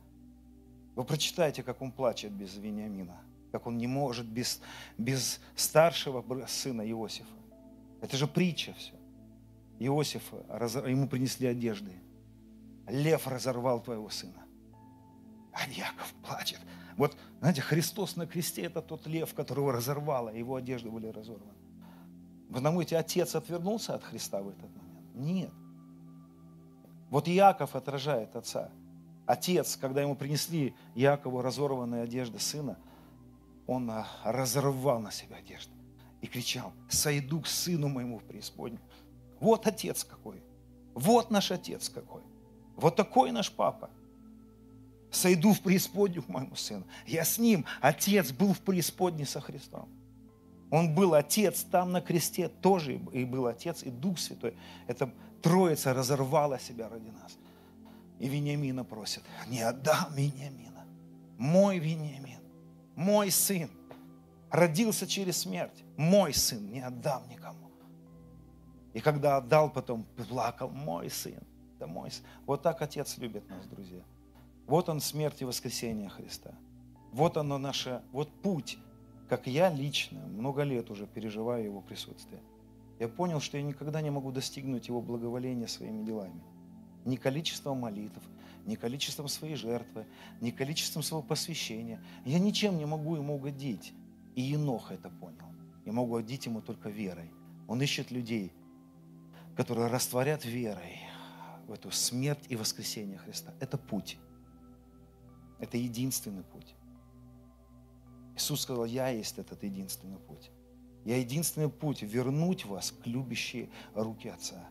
Вы 0.94 1.04
прочитайте, 1.04 1.62
как 1.62 1.82
он 1.82 1.90
плачет 1.90 2.32
без 2.32 2.54
Вениамина, 2.56 3.16
как 3.50 3.66
он 3.66 3.78
не 3.78 3.86
может 3.86 4.26
без, 4.26 4.60
без 4.96 5.40
старшего 5.56 6.22
сына 6.46 6.88
Иосифа. 6.88 7.26
Это 8.00 8.16
же 8.16 8.28
притча 8.28 8.74
все. 8.74 8.92
Иосифа, 9.78 10.36
ему 10.86 11.08
принесли 11.08 11.46
одежды. 11.46 11.92
Лев 12.86 13.26
разорвал 13.26 13.80
твоего 13.80 14.08
сына. 14.10 14.44
А 15.52 15.68
Яков 15.68 16.12
плачет. 16.22 16.60
Вот, 16.96 17.16
знаете, 17.40 17.60
Христос 17.60 18.16
на 18.16 18.26
кресте– 18.26 18.62
это 18.64 18.82
тот 18.82 19.06
лев, 19.06 19.34
которого 19.34 19.72
разорвало, 19.72 20.28
его 20.28 20.56
одежды 20.56 20.90
были 20.90 21.08
разорваны. 21.08 21.52
Вы 22.48 22.60
думаете, 22.60 22.96
отец 22.96 23.34
отвернулся 23.34 23.94
от 23.94 24.04
Христа 24.04 24.42
в 24.42 24.48
этот 24.48 24.70
момент? 24.76 25.14
Нет. 25.14 25.50
Вот 27.10 27.28
Иаков 27.28 27.74
отражает 27.74 28.36
отца. 28.36 28.70
Отец, 29.26 29.76
когда 29.76 30.02
ему 30.02 30.14
принесли 30.14 30.74
Якову 30.94 31.42
разорванные 31.42 32.02
одежды 32.02 32.38
сына, 32.38 32.78
он 33.66 33.90
а, 33.90 34.06
разорвал 34.24 35.00
на 35.00 35.10
себя 35.10 35.36
одежду 35.36 35.72
и 36.20 36.26
кричал, 36.26 36.72
сойду 36.88 37.40
к 37.40 37.46
сыну 37.46 37.88
моему 37.88 38.18
в 38.18 38.24
преисподнюю. 38.24 38.82
Вот 39.44 39.66
отец 39.66 40.04
какой. 40.04 40.42
Вот 40.94 41.30
наш 41.30 41.52
отец 41.52 41.90
какой. 41.90 42.22
Вот 42.76 42.96
такой 42.96 43.30
наш 43.30 43.52
папа 43.52 43.90
сойду 45.10 45.52
в 45.52 45.60
преисподнюю 45.60 46.22
к 46.22 46.28
моему 46.30 46.56
сыну. 46.56 46.86
Я 47.06 47.26
с 47.26 47.36
ним. 47.36 47.66
Отец 47.82 48.32
был 48.32 48.54
в 48.54 48.60
преисподней 48.60 49.26
со 49.26 49.42
Христом. 49.42 49.90
Он 50.70 50.94
был 50.94 51.12
отец 51.12 51.62
там 51.62 51.92
на 51.92 52.00
кресте, 52.00 52.48
тоже 52.48 52.94
и 53.12 53.24
был 53.26 53.46
отец, 53.46 53.82
и 53.82 53.90
Дух 53.90 54.18
Святой. 54.18 54.56
Это 54.86 55.12
Троица 55.42 55.92
разорвала 55.92 56.58
себя 56.58 56.88
ради 56.88 57.10
нас. 57.10 57.36
И 58.20 58.28
Вениамина 58.28 58.82
просит, 58.82 59.24
не 59.46 59.60
отдам 59.60 60.14
Вениамина. 60.14 60.86
Мой 61.36 61.78
Вениамин, 61.78 62.40
мой 62.96 63.30
сын, 63.30 63.68
родился 64.50 65.06
через 65.06 65.36
смерть. 65.36 65.84
Мой 65.98 66.32
сын, 66.32 66.66
не 66.70 66.80
отдам 66.80 67.28
никому. 67.28 67.63
И 68.94 69.00
когда 69.00 69.36
отдал, 69.36 69.70
потом 69.70 70.04
плакал, 70.28 70.70
мой 70.70 71.10
сын, 71.10 71.42
это 71.76 71.86
мой 71.86 72.10
сын. 72.10 72.24
Вот 72.46 72.62
так 72.62 72.80
Отец 72.80 73.18
любит 73.18 73.48
нас, 73.50 73.66
друзья. 73.66 74.02
Вот 74.66 74.88
он 74.88 75.00
смерть 75.00 75.42
и 75.42 75.44
воскресение 75.44 76.08
Христа. 76.08 76.54
Вот 77.12 77.36
оно 77.36 77.58
наше, 77.58 78.02
вот 78.12 78.30
путь, 78.42 78.78
как 79.28 79.46
я 79.46 79.68
лично 79.70 80.20
много 80.26 80.62
лет 80.62 80.90
уже 80.90 81.06
переживаю 81.06 81.64
его 81.64 81.80
присутствие. 81.80 82.40
Я 83.00 83.08
понял, 83.08 83.40
что 83.40 83.56
я 83.56 83.64
никогда 83.64 84.00
не 84.00 84.10
могу 84.10 84.30
достигнуть 84.30 84.88
его 84.88 85.02
благоволения 85.02 85.66
своими 85.66 86.04
делами. 86.04 86.40
Ни 87.04 87.16
количеством 87.16 87.78
молитв, 87.78 88.22
ни 88.64 88.76
количеством 88.76 89.28
своей 89.28 89.56
жертвы, 89.56 90.06
ни 90.40 90.50
количеством 90.50 91.02
своего 91.02 91.26
посвящения. 91.26 92.02
Я 92.24 92.38
ничем 92.38 92.78
не 92.78 92.86
могу 92.86 93.16
ему 93.16 93.34
угодить. 93.34 93.92
И 94.36 94.40
Енох 94.40 94.92
это 94.92 95.10
понял. 95.10 95.52
Я 95.84 95.92
могу 95.92 96.12
угодить 96.12 96.46
ему 96.46 96.62
только 96.62 96.88
верой. 96.88 97.30
Он 97.68 97.82
ищет 97.82 98.10
людей, 98.10 98.52
которые 99.56 99.88
растворят 99.88 100.44
верой 100.44 101.00
в 101.66 101.72
эту 101.72 101.90
смерть 101.90 102.44
и 102.48 102.56
воскресение 102.56 103.18
Христа. 103.18 103.54
Это 103.60 103.78
путь. 103.78 104.18
Это 105.58 105.76
единственный 105.76 106.42
путь. 106.42 106.74
Иисус 108.36 108.62
сказал, 108.62 108.84
я 108.84 109.08
есть 109.08 109.38
этот 109.38 109.62
единственный 109.62 110.18
путь. 110.18 110.50
Я 111.04 111.18
единственный 111.18 111.68
путь 111.68 112.02
вернуть 112.02 112.64
вас 112.64 112.90
к 112.90 113.06
любящей 113.06 113.70
руке 113.94 114.32
Отца. 114.32 114.68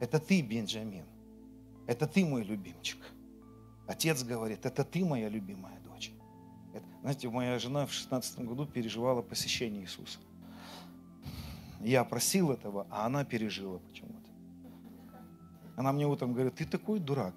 Это 0.00 0.18
ты, 0.18 0.42
Бенджамин. 0.42 1.06
Это 1.86 2.06
ты 2.06 2.24
мой 2.24 2.42
любимчик. 2.42 2.98
Отец 3.86 4.22
говорит, 4.22 4.64
это 4.64 4.82
ты 4.82 5.04
моя 5.04 5.28
любимая 5.28 5.78
дочь. 5.80 6.12
Это, 6.72 6.86
знаете, 7.02 7.28
моя 7.28 7.58
жена 7.58 7.86
в 7.86 7.92
16 7.92 8.40
году 8.40 8.66
переживала 8.66 9.22
посещение 9.22 9.82
Иисуса. 9.82 10.18
Я 11.80 12.02
просил 12.04 12.50
этого, 12.50 12.86
а 12.90 13.04
она 13.04 13.24
пережила 13.24 13.78
почему-то. 13.78 14.23
Она 15.76 15.92
мне 15.92 16.06
утром 16.06 16.32
говорит, 16.32 16.54
ты 16.54 16.64
такой 16.64 16.98
дурак. 16.98 17.34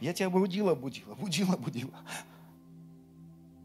Я 0.00 0.12
тебя 0.12 0.30
будила, 0.30 0.74
будила, 0.74 1.14
будила, 1.14 1.56
будила. 1.56 1.94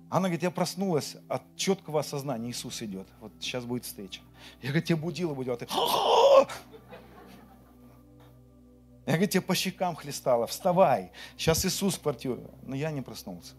Она 0.09 0.27
говорит, 0.27 0.43
я 0.43 0.51
проснулась 0.51 1.17
от 1.27 1.43
четкого 1.55 1.99
осознания, 1.99 2.49
Иисус 2.49 2.81
идет. 2.81 3.07
Вот 3.19 3.31
сейчас 3.39 3.65
будет 3.65 3.85
встреча. 3.85 4.21
Я 4.61 4.69
говорю, 4.69 4.85
тебя 4.85 4.97
будила, 4.97 5.33
будила. 5.33 5.55
Ты... 5.55 5.67
Я 9.05 9.13
говорю, 9.13 9.27
тебе 9.27 9.41
по 9.41 9.55
щекам 9.55 9.95
хлестала, 9.95 10.47
вставай. 10.47 11.11
Сейчас 11.37 11.65
Иисус 11.65 11.95
в 11.95 12.01
квартиру. 12.01 12.49
Но 12.63 12.75
я 12.75 12.91
не 12.91 13.01
проснулся. 13.01 13.53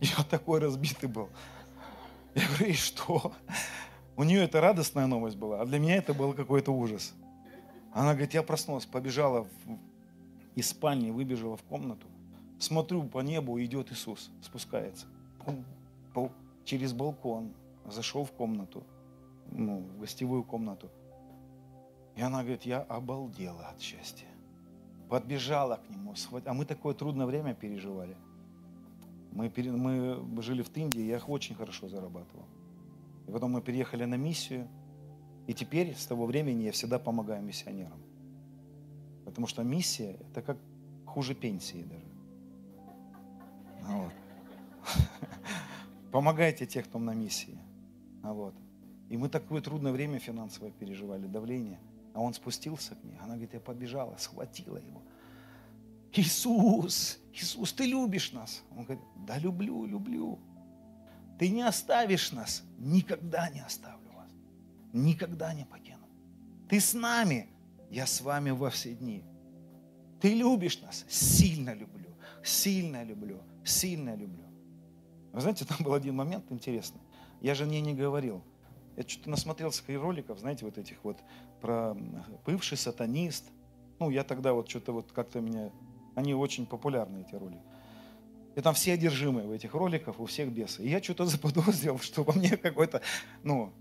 Я 0.00 0.24
такой 0.24 0.60
разбитый 0.60 1.08
был. 1.08 1.28
Я 2.34 2.46
говорю, 2.48 2.66
и 2.66 2.74
что? 2.74 3.32
У 4.16 4.24
нее 4.24 4.42
это 4.44 4.60
радостная 4.60 5.06
новость 5.06 5.36
была, 5.36 5.60
а 5.60 5.66
для 5.66 5.78
меня 5.78 5.96
это 5.96 6.14
был 6.14 6.34
какой-то 6.34 6.72
ужас. 6.72 7.14
Она 7.94 8.10
говорит, 8.10 8.34
я 8.34 8.42
проснулась, 8.42 8.84
побежала 8.84 9.48
из 10.54 10.68
спальни, 10.68 11.10
выбежала 11.10 11.56
в 11.56 11.62
комнату. 11.62 12.06
Смотрю 12.58 13.04
по 13.04 13.20
небу, 13.20 13.58
идет 13.58 13.90
Иисус, 13.90 14.30
спускается 14.42 15.06
через 16.64 16.92
балкон 16.92 17.52
зашел 17.86 18.24
в 18.24 18.32
комнату, 18.32 18.82
ну, 19.50 19.80
в 19.80 20.00
гостевую 20.00 20.42
комнату. 20.42 20.90
И 22.16 22.22
она 22.22 22.40
говорит, 22.40 22.62
я 22.62 22.80
обалдела 22.80 23.68
от 23.68 23.80
счастья. 23.80 24.28
Подбежала 25.08 25.76
к 25.76 25.90
нему, 25.90 26.14
схват... 26.14 26.46
а 26.46 26.54
мы 26.54 26.64
такое 26.64 26.94
трудное 26.94 27.26
время 27.26 27.54
переживали. 27.54 28.16
Мы, 29.32 29.50
пере... 29.50 29.70
мы 29.72 30.42
жили 30.42 30.62
в 30.62 30.70
Тынде, 30.70 31.06
я 31.06 31.18
очень 31.18 31.54
хорошо 31.54 31.88
зарабатывал. 31.88 32.46
И 33.26 33.32
потом 33.32 33.52
мы 33.52 33.60
переехали 33.60 34.04
на 34.04 34.14
миссию, 34.14 34.68
и 35.46 35.54
теперь 35.54 35.94
с 35.94 36.06
того 36.06 36.26
времени 36.26 36.64
я 36.64 36.72
всегда 36.72 36.98
помогаю 36.98 37.42
миссионерам. 37.42 38.00
Потому 39.24 39.46
что 39.46 39.62
миссия– 39.62 40.16
это 40.30 40.42
как 40.42 40.58
хуже 41.06 41.34
пенсии 41.34 41.82
даже. 41.82 42.04
Вот. 43.82 44.12
Помогайте 46.12 46.66
тех, 46.66 46.86
кто 46.86 46.98
на 46.98 47.14
миссии. 47.14 47.58
А 48.22 48.32
вот. 48.32 48.54
И 49.10 49.16
мы 49.16 49.28
такое 49.28 49.60
трудное 49.60 49.92
время 49.92 50.18
финансовое 50.18 50.70
переживали, 50.70 51.26
давление. 51.26 51.78
А 52.14 52.20
он 52.20 52.32
спустился 52.32 52.94
к 52.94 53.04
ней. 53.04 53.16
Она 53.18 53.34
говорит, 53.34 53.54
я 53.54 53.60
побежала, 53.60 54.16
схватила 54.18 54.78
его. 54.78 55.02
Иисус, 56.12 57.18
Иисус, 57.32 57.72
ты 57.72 57.86
любишь 57.86 58.32
нас. 58.32 58.62
Он 58.76 58.84
говорит, 58.84 59.04
да 59.26 59.38
люблю, 59.38 59.84
люблю. 59.84 60.38
Ты 61.38 61.48
не 61.48 61.62
оставишь 61.62 62.30
нас, 62.32 62.62
никогда 62.78 63.50
не 63.50 63.60
оставлю 63.60 63.98
вас. 63.98 64.03
Никогда 64.94 65.52
не 65.52 65.64
покину. 65.64 66.06
Ты 66.68 66.78
с 66.78 66.94
нами, 66.94 67.48
я 67.90 68.06
с 68.06 68.20
вами 68.20 68.50
во 68.50 68.70
все 68.70 68.94
дни. 68.94 69.24
Ты 70.20 70.32
любишь 70.32 70.80
нас, 70.80 71.04
сильно 71.08 71.74
люблю, 71.74 72.16
сильно 72.44 73.02
люблю, 73.02 73.42
сильно 73.64 74.14
люблю. 74.14 74.44
Вы 75.32 75.40
знаете, 75.40 75.64
там 75.64 75.78
был 75.80 75.94
один 75.94 76.14
момент 76.14 76.44
интересный. 76.50 77.00
Я 77.40 77.56
же 77.56 77.66
мне 77.66 77.80
не 77.80 77.92
говорил. 77.92 78.44
Я 78.96 79.02
что-то 79.02 79.30
насмотрелся 79.30 79.82
роликов, 79.88 80.38
знаете, 80.38 80.64
вот 80.64 80.78
этих 80.78 81.02
вот 81.02 81.18
про 81.60 81.96
бывший 82.46 82.78
сатанист. 82.78 83.50
Ну, 83.98 84.10
я 84.10 84.22
тогда 84.22 84.52
вот 84.52 84.70
что-то 84.70 84.92
вот 84.92 85.10
как-то 85.10 85.40
меня... 85.40 85.72
Они 86.14 86.34
очень 86.34 86.66
популярны, 86.66 87.22
эти 87.26 87.34
ролики. 87.34 87.64
И 88.54 88.60
там 88.60 88.74
все 88.74 88.92
одержимые 88.92 89.48
в 89.48 89.50
этих 89.50 89.74
роликах, 89.74 90.20
у 90.20 90.26
всех 90.26 90.52
бесы. 90.52 90.84
И 90.84 90.88
я 90.88 91.02
что-то 91.02 91.26
заподозрил, 91.26 91.98
что 91.98 92.22
во 92.22 92.32
мне 92.32 92.56
какой-то, 92.56 93.02
ну, 93.42 93.72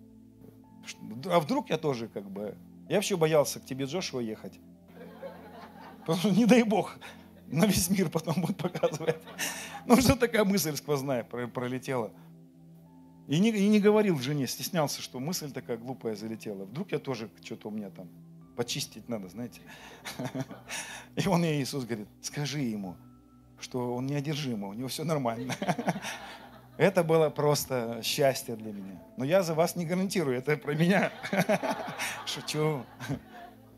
а 1.26 1.40
вдруг 1.40 1.70
я 1.70 1.78
тоже 1.78 2.08
как 2.08 2.30
бы... 2.30 2.58
Я 2.90 2.98
вообще 2.98 3.16
боялся 3.16 3.60
к 3.60 3.66
тебе, 3.66 3.86
Джошуа, 3.86 4.20
ехать. 4.20 4.60
Потому 6.02 6.20
что, 6.20 6.32
не 6.32 6.46
дай 6.46 6.64
бог, 6.64 6.98
на 7.48 7.66
весь 7.66 7.90
мир 7.90 8.10
потом 8.10 8.42
будут 8.42 8.58
показывать. 8.58 9.18
Ну, 9.86 9.96
что 10.02 10.16
такая 10.16 10.44
мысль 10.44 10.76
сквозная 10.76 11.24
пролетела. 11.24 12.12
И 13.28 13.40
не, 13.40 13.52
и 13.52 13.68
не 13.70 13.80
говорил 13.80 14.20
жене, 14.20 14.48
стеснялся, 14.48 15.02
что 15.02 15.20
мысль 15.20 15.52
такая 15.52 15.78
глупая 15.78 16.16
залетела. 16.16 16.66
Вдруг 16.66 16.92
я 16.92 17.00
тоже 17.00 17.30
что-то 17.42 17.70
у 17.70 17.72
меня 17.72 17.90
там 17.90 18.10
почистить 18.58 19.08
надо, 19.08 19.30
знаете. 19.30 19.62
И 21.16 21.28
он 21.28 21.44
ей, 21.44 21.64
Иисус 21.64 21.86
говорит, 21.86 22.08
скажи 22.22 22.60
ему, 22.60 22.98
что 23.60 23.96
он 23.96 24.08
неодержимый, 24.08 24.70
у 24.70 24.74
него 24.74 24.90
все 24.90 25.04
нормально. 25.04 25.56
Это 26.78 27.04
было 27.04 27.30
просто 27.30 28.02
счастье 28.02 28.56
для 28.56 28.72
меня. 28.72 29.02
Но 29.18 29.26
я 29.26 29.44
за 29.44 29.54
вас 29.54 29.76
не 29.76 29.86
гарантирую, 29.86 30.38
это 30.38 30.58
про 30.58 30.74
меня. 30.74 31.12
Шучу. 32.26 32.84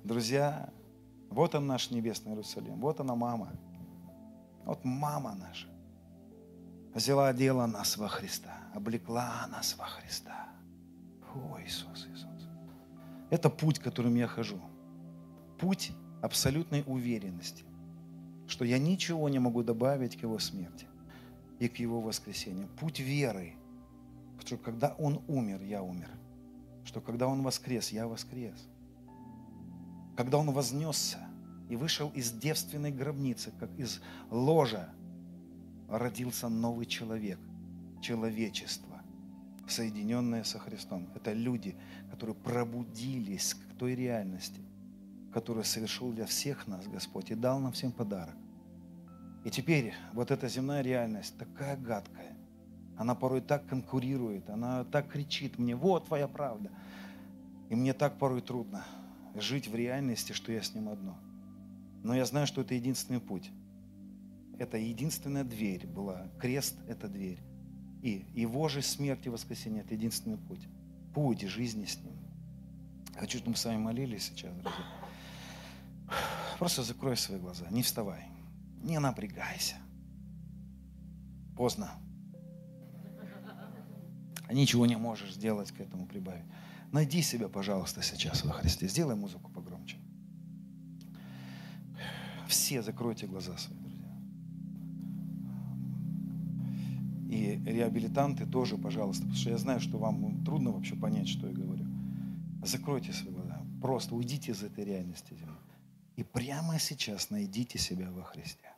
Друзья, 0.04 0.70
вот 1.30 1.56
он 1.56 1.68
наш 1.68 1.92
небесный 1.92 2.32
Иерусалим, 2.32 2.80
вот 2.80 3.00
она 3.00 3.16
мама. 3.16 3.52
Вот 4.64 4.84
мама 4.86 5.36
наша 5.36 5.68
взяла 6.94 7.34
дело 7.34 7.66
нас 7.66 7.98
во 7.98 8.08
Христа, 8.08 8.54
облекла 8.74 9.46
нас 9.52 9.76
во 9.78 9.86
Христа. 9.86 10.48
О, 11.34 11.60
Иисус, 11.62 12.08
Иисус. 12.08 12.48
Это 13.30 13.50
путь, 13.50 13.80
которым 13.80 14.16
я 14.16 14.28
хожу. 14.28 14.60
Путь 15.60 15.92
абсолютной 16.22 16.84
уверенности, 16.88 17.66
что 18.48 18.64
я 18.64 18.80
ничего 18.80 19.28
не 19.28 19.40
могу 19.40 19.64
добавить 19.64 20.18
к 20.18 20.24
Его 20.24 20.40
смерти 20.40 20.88
и 21.60 21.68
к 21.68 21.78
Его 21.78 22.02
воскресению. 22.02 22.68
Путь 22.80 23.00
веры, 23.00 23.54
что 24.40 24.58
когда 24.58 24.96
Он 24.98 25.24
умер, 25.28 25.62
я 25.64 25.82
умер. 25.82 26.10
Что 26.84 27.02
когда 27.02 27.28
Он 27.28 27.42
воскрес, 27.42 27.92
я 27.92 28.08
воскрес. 28.08 28.68
Когда 30.16 30.38
Он 30.38 30.52
вознесся 30.52 31.28
и 31.70 31.76
вышел 31.76 32.10
из 32.10 32.32
девственной 32.32 32.92
гробницы, 32.92 33.52
как 33.60 33.74
из 33.78 34.02
ложа, 34.30 34.90
родился 35.90 36.48
новый 36.50 36.86
человек, 36.86 37.40
человечество, 38.02 39.02
соединенное 39.68 40.44
со 40.44 40.60
Христом. 40.60 41.10
Это 41.16 41.34
люди, 41.34 41.76
которые 42.12 42.36
пробудились 42.36 43.56
к 43.56 43.78
той 43.78 43.96
реальности, 43.96 44.62
которую 45.34 45.64
совершил 45.64 46.12
для 46.12 46.26
всех 46.26 46.68
нас 46.68 46.88
Господь 46.88 47.32
и 47.32 47.36
дал 47.36 47.60
нам 47.60 47.72
всем 47.72 47.92
подарок. 47.92 48.36
И 49.46 49.52
теперь 49.52 49.94
вот 50.14 50.32
эта 50.32 50.50
земная 50.50 50.82
реальность 50.82 51.38
такая 51.38 51.78
гадкая, 51.78 52.36
она 52.98 53.14
порой 53.14 53.42
так 53.42 53.68
конкурирует, 53.68 54.50
она 54.50 54.84
так 54.86 55.08
кричит 55.08 55.60
мне, 55.60 55.76
вот 55.76 56.08
твоя 56.08 56.28
правда. 56.28 56.72
И 57.70 57.76
мне 57.76 57.94
так 57.94 58.18
порой 58.18 58.42
трудно 58.42 58.84
жить 59.36 59.68
в 59.68 59.76
реальности, 59.76 60.34
что 60.34 60.52
я 60.52 60.64
с 60.64 60.74
ним 60.74 60.90
одно. 60.90 61.16
Но 62.04 62.16
я 62.16 62.26
знаю, 62.26 62.48
что 62.48 62.62
это 62.62 62.74
единственный 62.74 63.20
путь. 63.20 63.52
Это 64.58 64.78
единственная 64.78 65.44
дверь 65.44 65.86
была. 65.86 66.28
Крест– 66.40 66.78
это 66.88 67.08
дверь. 67.08 67.40
И 68.02 68.26
его 68.34 68.68
же 68.68 68.82
смерть 68.82 69.28
и 69.28 69.30
воскресение– 69.30 69.84
это 69.86 69.94
единственный 69.94 70.38
путь. 70.38 70.68
Путь 71.14 71.42
жизни 71.42 71.86
с 71.86 72.02
ним. 72.02 72.18
Хочу, 73.16 73.38
чтобы 73.38 73.52
мы 73.52 73.58
с 73.58 73.66
вами 73.66 73.78
молились 73.78 74.24
сейчас, 74.24 74.54
друзья. 74.56 74.86
Просто 76.58 76.82
закрой 76.82 77.16
свои 77.16 77.38
глаза, 77.38 77.66
не 77.70 77.84
вставай, 77.84 78.24
не 78.86 79.00
напрягайся. 79.00 79.76
Поздно. 81.58 81.92
Ничего 84.52 84.86
не 84.86 84.96
можешь 84.96 85.34
сделать 85.34 85.72
к 85.72 85.80
этому 85.80 86.06
прибавить. 86.06 86.46
Найди 86.92 87.22
себя, 87.22 87.50
пожалуйста, 87.50 88.04
сейчас 88.04 88.46
во 88.46 88.52
Христе. 88.52 88.88
Сделай 88.88 89.16
музыку 89.16 89.52
погромче. 89.52 89.98
Все 92.48 92.84
закройте 92.84 93.26
глаза 93.26 93.58
свои. 93.58 93.80
И 97.28 97.60
реабилитанты 97.66 98.46
тоже, 98.46 98.78
пожалуйста, 98.78 99.24
потому 99.24 99.38
что 99.40 99.50
я 99.50 99.58
знаю, 99.58 99.80
что 99.80 99.98
вам 99.98 100.46
трудно 100.46 100.72
вообще 100.72 100.96
понять, 100.96 101.28
что 101.28 101.48
я 101.48 101.54
говорю. 101.54 101.86
Закройте 102.64 103.12
свои 103.14 103.34
глаза. 103.34 103.62
Просто 103.82 104.16
уйдите 104.16 104.52
из 104.52 104.62
этой 104.62 104.86
реальности. 104.86 105.36
И 106.16 106.24
прямо 106.24 106.80
сейчас 106.80 107.32
найдите 107.32 107.78
себя 107.80 108.10
во 108.12 108.24
Христе. 108.24 108.75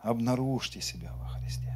Обнаружьте 0.00 0.80
себя 0.80 1.12
во 1.20 1.26
Христе. 1.26 1.74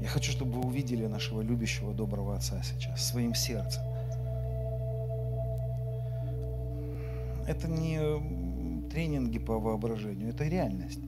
Я 0.00 0.08
хочу, 0.08 0.32
чтобы 0.32 0.60
вы 0.60 0.68
увидели 0.68 1.06
нашего 1.06 1.42
любящего, 1.42 1.92
доброго 1.92 2.36
Отца 2.36 2.62
сейчас 2.62 3.06
своим 3.06 3.34
сердцем. 3.34 3.82
Это 7.46 7.68
не 7.68 8.88
тренинги 8.88 9.38
по 9.38 9.58
воображению, 9.58 10.30
это 10.30 10.44
реальность. 10.44 11.00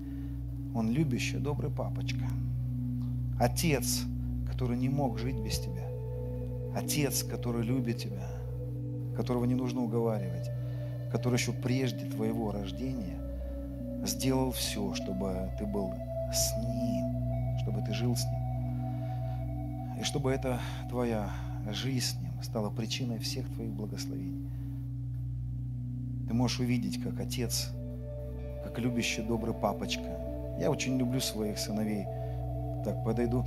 Он 0.75 0.91
любящий, 0.91 1.39
добрый 1.39 1.71
папочка. 1.71 2.27
Отец, 3.41 4.03
который 4.47 4.77
не 4.77 4.91
мог 4.91 5.19
жить 5.19 5.37
без 5.37 5.59
тебя. 5.59 5.89
Отец, 6.77 7.23
который 7.23 7.63
любит 7.63 7.99
тебя, 7.99 8.29
которого 9.17 9.47
не 9.47 9.55
нужно 9.55 9.81
уговаривать, 9.81 10.51
который 11.11 11.39
еще 11.39 11.53
прежде 11.53 12.05
твоего 12.05 12.53
рождения 12.53 13.22
сделал 14.05 14.53
все, 14.53 14.95
чтобы 14.95 15.51
ты 15.59 15.66
был 15.66 15.93
с 16.33 16.57
Ним, 16.59 17.59
чтобы 17.59 17.83
ты 17.83 17.93
жил 17.93 18.16
с 18.16 18.24
Ним. 18.24 19.99
И 20.01 20.03
чтобы 20.03 20.33
эта 20.33 20.61
твоя 20.89 21.31
жизнь 21.70 22.16
с 22.16 22.20
Ним 22.20 22.43
стала 22.43 22.70
причиной 22.70 23.19
всех 23.19 23.49
твоих 23.55 23.73
благословений. 23.73 24.49
Ты 26.29 26.35
можешь 26.35 26.61
увидеть, 26.61 27.03
как 27.03 27.20
Отец, 27.20 27.70
как 28.65 28.79
любящий 28.79 29.23
добрый 29.23 29.55
папочка– 29.55 30.05
я 30.59 30.70
очень 30.70 30.97
люблю 30.99 31.20
своих 31.20 31.59
сыновей. 31.59 32.07
Так, 32.85 33.05
подойду. 33.05 33.45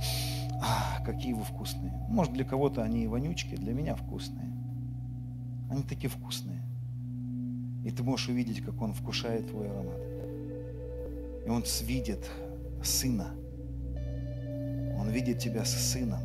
А, 0.60 1.02
какие 1.04 1.32
вы 1.32 1.44
вкусные. 1.44 1.92
Может, 2.08 2.32
для 2.32 2.44
кого-то 2.44 2.82
они 2.82 3.04
и 3.04 3.06
вонючки, 3.06 3.54
для 3.56 3.72
меня 3.72 3.94
вкусные. 3.94 4.50
Они 5.70 5.82
такие 5.82 6.08
вкусные. 6.08 6.62
И 7.84 7.90
ты 7.90 8.02
можешь 8.02 8.28
увидеть, 8.28 8.62
как 8.62 8.80
он 8.82 8.92
вкушает 8.92 9.48
твой 9.50 9.70
аромат. 9.70 9.96
И 11.46 11.48
он 11.48 11.64
видит 11.82 12.28
сына. 12.82 13.30
Он 14.98 15.08
видит 15.10 15.38
тебя 15.38 15.64
с 15.64 15.72
сыном. 15.72 16.20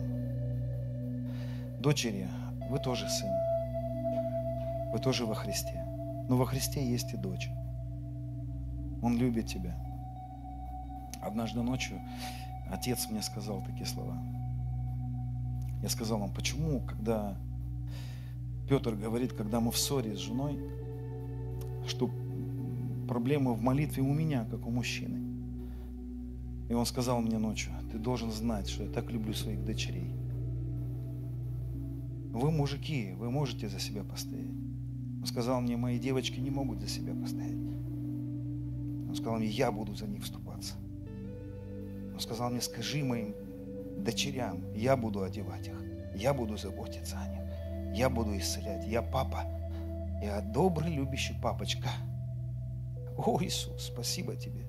Дочери, 1.80 2.28
вы 2.70 2.80
тоже 2.80 3.08
сын. 3.08 3.30
Вы 4.92 5.00
тоже 5.00 5.26
во 5.26 5.36
Христе. 5.36 5.86
Но 6.28 6.38
во 6.38 6.46
Христе 6.46 6.84
есть 6.84 7.14
и 7.14 7.18
дочь. 7.18 7.50
Он 9.04 9.18
любит 9.18 9.46
тебя. 9.48 9.76
Однажды 11.22 11.62
ночью 11.62 12.00
отец 12.72 13.08
мне 13.10 13.22
сказал 13.22 13.62
такие 13.64 13.86
слова. 13.86 14.18
Я 15.84 15.90
сказал 15.90 16.20
вам, 16.20 16.34
почему, 16.34 16.80
когда 16.82 17.36
Петр 18.68 18.96
говорит, 18.96 19.34
когда 19.34 19.60
мы 19.60 19.72
в 19.72 19.78
ссоре 19.78 20.16
с 20.16 20.20
женой, 20.20 20.58
что 21.88 22.10
проблема 23.12 23.52
в 23.52 23.62
молитве 23.62 24.02
у 24.04 24.14
меня, 24.14 24.46
как 24.50 24.66
у 24.66 24.72
мужчины. 24.72 25.20
И 26.70 26.74
он 26.74 26.86
сказал 26.86 27.20
мне 27.20 27.38
ночью, 27.40 27.74
ты 27.92 27.98
должен 27.98 28.32
знать, 28.32 28.70
что 28.70 28.84
я 28.84 28.90
так 28.90 29.12
люблю 29.12 29.34
своих 29.34 29.66
дочерей. 29.66 30.14
Вы 32.32 32.52
мужики, 32.52 33.12
вы 33.18 33.30
можете 33.30 33.68
за 33.68 33.82
себя 33.82 34.06
постоять. 34.06 34.56
Он 35.20 35.26
сказал 35.26 35.60
мне, 35.60 35.76
мои 35.76 36.00
девочки 36.00 36.40
не 36.40 36.52
могут 36.52 36.80
за 36.80 36.88
себя 36.88 37.14
постоять. 37.14 37.60
Он 39.10 39.14
сказал 39.14 39.40
мне, 39.40 39.48
я 39.48 39.74
буду 39.74 39.94
за 39.94 40.08
них 40.08 40.24
вступаться. 40.24 40.76
Он 42.14 42.20
сказал 42.22 42.50
мне, 42.50 42.62
скажи 42.62 43.04
моим 43.04 43.36
дочерям, 43.98 44.62
я 44.74 44.96
буду 44.96 45.22
одевать 45.22 45.68
их, 45.68 45.84
я 46.16 46.34
буду 46.34 46.56
заботиться 46.56 47.20
о 47.20 47.28
них, 47.28 47.98
я 47.98 48.10
буду 48.10 48.38
исцелять, 48.38 48.88
я 48.88 49.02
папа, 49.02 49.44
я 50.24 50.40
добрый, 50.40 50.96
любящий 50.96 51.36
папочка. 51.42 51.90
О, 53.18 53.38
Иисус, 53.42 53.86
спасибо 53.86 54.36
тебе. 54.36 54.66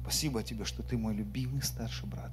Спасибо 0.00 0.42
тебе, 0.42 0.64
что 0.64 0.82
ты 0.82 0.96
мой 0.96 1.14
любимый 1.14 1.62
старший 1.62 2.08
брат. 2.08 2.32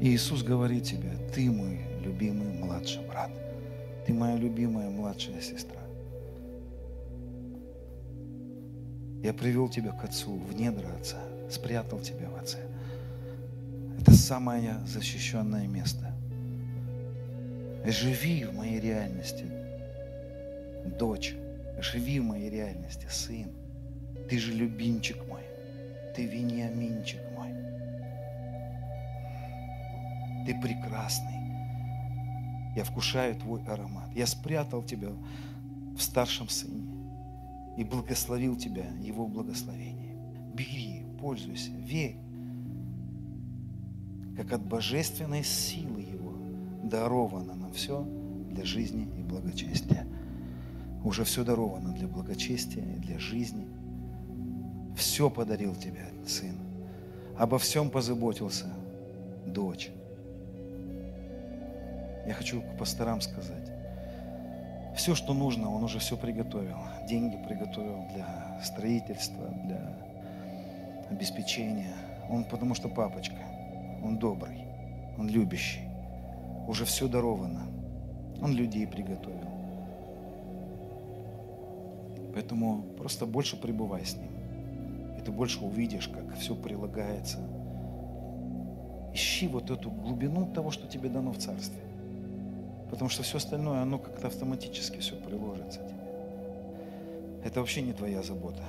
И 0.00 0.08
Иисус 0.08 0.42
говорит 0.42 0.84
тебе, 0.84 1.10
ты 1.34 1.50
мой 1.50 1.80
любимый 2.02 2.52
младший 2.58 3.06
брат. 3.06 3.30
Ты 4.06 4.12
моя 4.12 4.36
любимая 4.36 4.90
младшая 4.90 5.40
сестра. 5.40 5.80
Я 9.22 9.32
привел 9.32 9.68
тебя 9.68 9.92
к 9.92 10.04
Отцу, 10.04 10.36
в 10.36 10.54
недра 10.54 10.88
Отца, 10.94 11.18
спрятал 11.50 12.00
тебя 12.00 12.28
в 12.30 12.36
Отце. 12.36 12.58
Это 14.00 14.12
самое 14.12 14.80
защищенное 14.86 15.66
место. 15.66 16.15
Живи 17.88 18.44
в 18.44 18.52
моей 18.52 18.80
реальности, 18.80 19.44
дочь. 20.98 21.36
Живи 21.78 22.18
в 22.18 22.24
моей 22.24 22.50
реальности, 22.50 23.06
сын. 23.08 23.46
Ты 24.28 24.40
же 24.40 24.52
любимчик 24.52 25.16
мой. 25.28 25.42
Ты 26.16 26.26
Вениаминчик 26.26 27.20
мой. 27.36 27.50
Ты 30.44 30.60
прекрасный. 30.60 31.36
Я 32.74 32.82
вкушаю 32.82 33.36
твой 33.36 33.62
аромат. 33.66 34.10
Я 34.16 34.26
спрятал 34.26 34.82
тебя 34.82 35.10
в 35.96 36.00
старшем 36.00 36.48
сыне 36.48 36.90
и 37.76 37.84
благословил 37.84 38.56
тебя 38.56 38.86
его 39.00 39.28
благословением. 39.28 40.54
Бери, 40.54 41.04
пользуйся, 41.20 41.70
верь, 41.70 42.16
как 44.36 44.52
от 44.52 44.66
божественной 44.66 45.44
силы 45.44 46.15
даровано 46.88 47.54
нам 47.54 47.72
все 47.72 48.06
для 48.50 48.64
жизни 48.64 49.08
и 49.18 49.22
благочестия. 49.22 50.06
Уже 51.04 51.24
все 51.24 51.44
даровано 51.44 51.92
для 51.92 52.08
благочестия 52.08 52.82
и 52.82 52.98
для 52.98 53.18
жизни. 53.18 53.66
Все 54.96 55.30
подарил 55.30 55.74
тебе 55.74 56.06
Сын. 56.26 56.56
Обо 57.38 57.58
всем 57.58 57.90
позаботился 57.90 58.66
дочь. 59.46 59.90
Я 62.26 62.34
хочу 62.34 62.60
к 62.60 62.78
пасторам 62.78 63.20
сказать. 63.20 63.70
Все, 64.96 65.14
что 65.14 65.34
нужно, 65.34 65.70
он 65.70 65.84
уже 65.84 65.98
все 65.98 66.16
приготовил. 66.16 66.78
Деньги 67.08 67.36
приготовил 67.46 68.06
для 68.14 68.60
строительства, 68.64 69.48
для 69.64 69.96
обеспечения. 71.10 71.92
Он 72.30 72.44
потому 72.44 72.74
что 72.74 72.88
папочка. 72.88 73.36
Он 74.02 74.18
добрый, 74.18 74.64
он 75.18 75.28
любящий. 75.28 75.85
Уже 76.68 76.84
все 76.84 77.08
даровано. 77.08 77.66
Он 78.42 78.52
людей 78.52 78.86
приготовил. 78.86 79.48
Поэтому 82.34 82.82
просто 82.98 83.24
больше 83.24 83.56
пребывай 83.56 84.04
с 84.04 84.14
ним. 84.14 84.30
И 85.18 85.22
ты 85.22 85.32
больше 85.32 85.64
увидишь, 85.64 86.08
как 86.08 86.36
все 86.36 86.54
прилагается. 86.54 87.38
Ищи 89.14 89.48
вот 89.48 89.70
эту 89.70 89.90
глубину 89.90 90.46
того, 90.52 90.70
что 90.70 90.86
тебе 90.86 91.08
дано 91.08 91.32
в 91.32 91.38
Царстве. 91.38 91.80
Потому 92.90 93.08
что 93.08 93.22
все 93.22 93.38
остальное, 93.38 93.80
оно 93.80 93.98
как-то 93.98 94.26
автоматически 94.26 94.98
все 94.98 95.16
приложится 95.16 95.80
тебе. 95.80 95.96
Это 97.42 97.60
вообще 97.60 97.80
не 97.80 97.92
твоя 97.92 98.22
забота. 98.22 98.62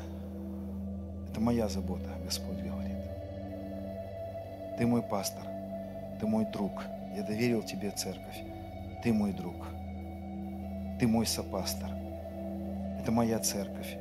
Это 1.29 1.41
моя 1.41 1.67
забота, 1.67 2.09
Господь 2.23 2.57
говорит. 2.57 2.97
Ты 4.77 4.87
мой 4.87 5.01
пастор, 5.01 5.43
ты 6.19 6.27
мой 6.27 6.45
друг. 6.45 6.71
Я 7.17 7.23
доверил 7.23 7.63
тебе 7.63 7.89
церковь. 7.89 8.43
Ты 9.03 9.11
мой 9.11 9.33
друг. 9.33 9.55
Ты 10.99 11.07
мой 11.07 11.25
сопастор. 11.25 11.89
Это 12.99 13.11
моя 13.11 13.39
церковь. 13.39 13.97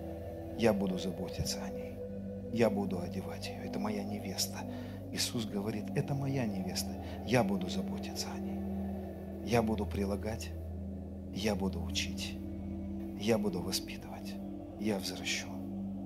Я 0.59 0.75
буду 0.75 0.99
заботиться 0.99 1.65
о 1.65 1.71
ней. 1.71 1.95
Я 2.53 2.69
буду 2.69 3.01
одевать 3.01 3.49
ее. 3.49 3.63
Это 3.65 3.79
моя 3.79 4.05
невеста. 4.05 4.59
Иисус 5.13 5.47
говорит, 5.47 5.87
это 5.95 6.15
моя 6.15 6.45
невеста. 6.45 6.91
Я 7.25 7.43
буду 7.43 7.71
заботиться 7.71 8.29
о 8.37 8.39
ней. 8.39 8.61
Я 9.47 9.63
буду 9.63 9.87
прилагать, 9.87 10.51
я 11.33 11.55
буду 11.55 11.81
учить, 11.83 12.37
я 13.19 13.39
буду 13.39 13.63
воспитывать, 13.63 14.35
я 14.81 14.99
возвращу, 14.99 15.47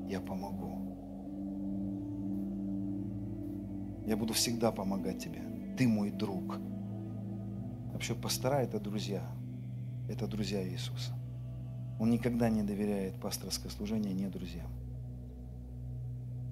я 0.07 0.21
помогу. 0.21 0.77
Я 4.07 4.17
буду 4.17 4.35
всегда 4.35 4.71
помогать 4.71 5.19
тебе. 5.19 5.41
Ты 5.77 5.89
мой 5.89 6.11
друг. 6.11 6.61
Вообще 8.01 8.15
пастора– 8.15 8.55
это 8.63 8.81
друзья. 8.81 9.23
Это 10.09 10.27
друзья 10.27 10.67
Иисуса. 10.67 11.13
Он 11.99 12.11
никогда 12.11 12.49
не 12.49 12.63
доверяет 12.63 13.21
пасторское 13.21 13.71
служение 13.71 14.15
не 14.15 14.27
друзьям. 14.29 14.69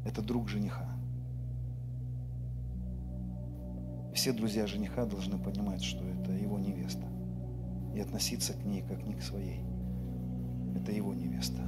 Это 0.05 0.20
друг 0.20 0.51
жениха. 0.51 0.87
Все 4.15 4.35
друзья 4.35 4.66
жениха 4.66 5.07
должны 5.07 5.39
понимать, 5.39 5.83
что 5.83 6.05
это 6.05 6.33
его 6.33 6.59
невеста. 6.59 7.07
И 7.95 8.01
относиться 8.01 8.53
к 8.53 8.62
ней 8.66 8.83
как 8.83 9.07
не 9.07 9.15
к 9.15 9.23
своей. 9.23 9.62
Это 10.77 10.93
его 10.93 11.15
невеста. 11.15 11.62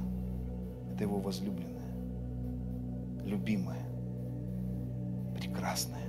Это 0.93 1.05
его 1.05 1.19
возлюбленная. 1.19 1.95
Любимая. 3.25 3.89
Прекрасная. 5.33 6.05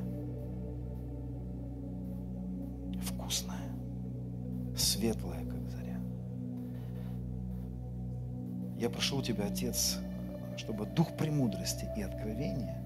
Вкусная. 3.00 3.61
Светлая, 5.02 5.44
как 5.44 5.68
заря. 5.68 5.98
Я 8.78 8.88
прошу 8.88 9.16
у 9.16 9.22
Тебя, 9.22 9.46
Отец, 9.46 9.98
чтобы 10.56 10.86
дух 10.86 11.16
премудрости 11.16 11.88
и 11.96 12.02
откровения 12.02 12.80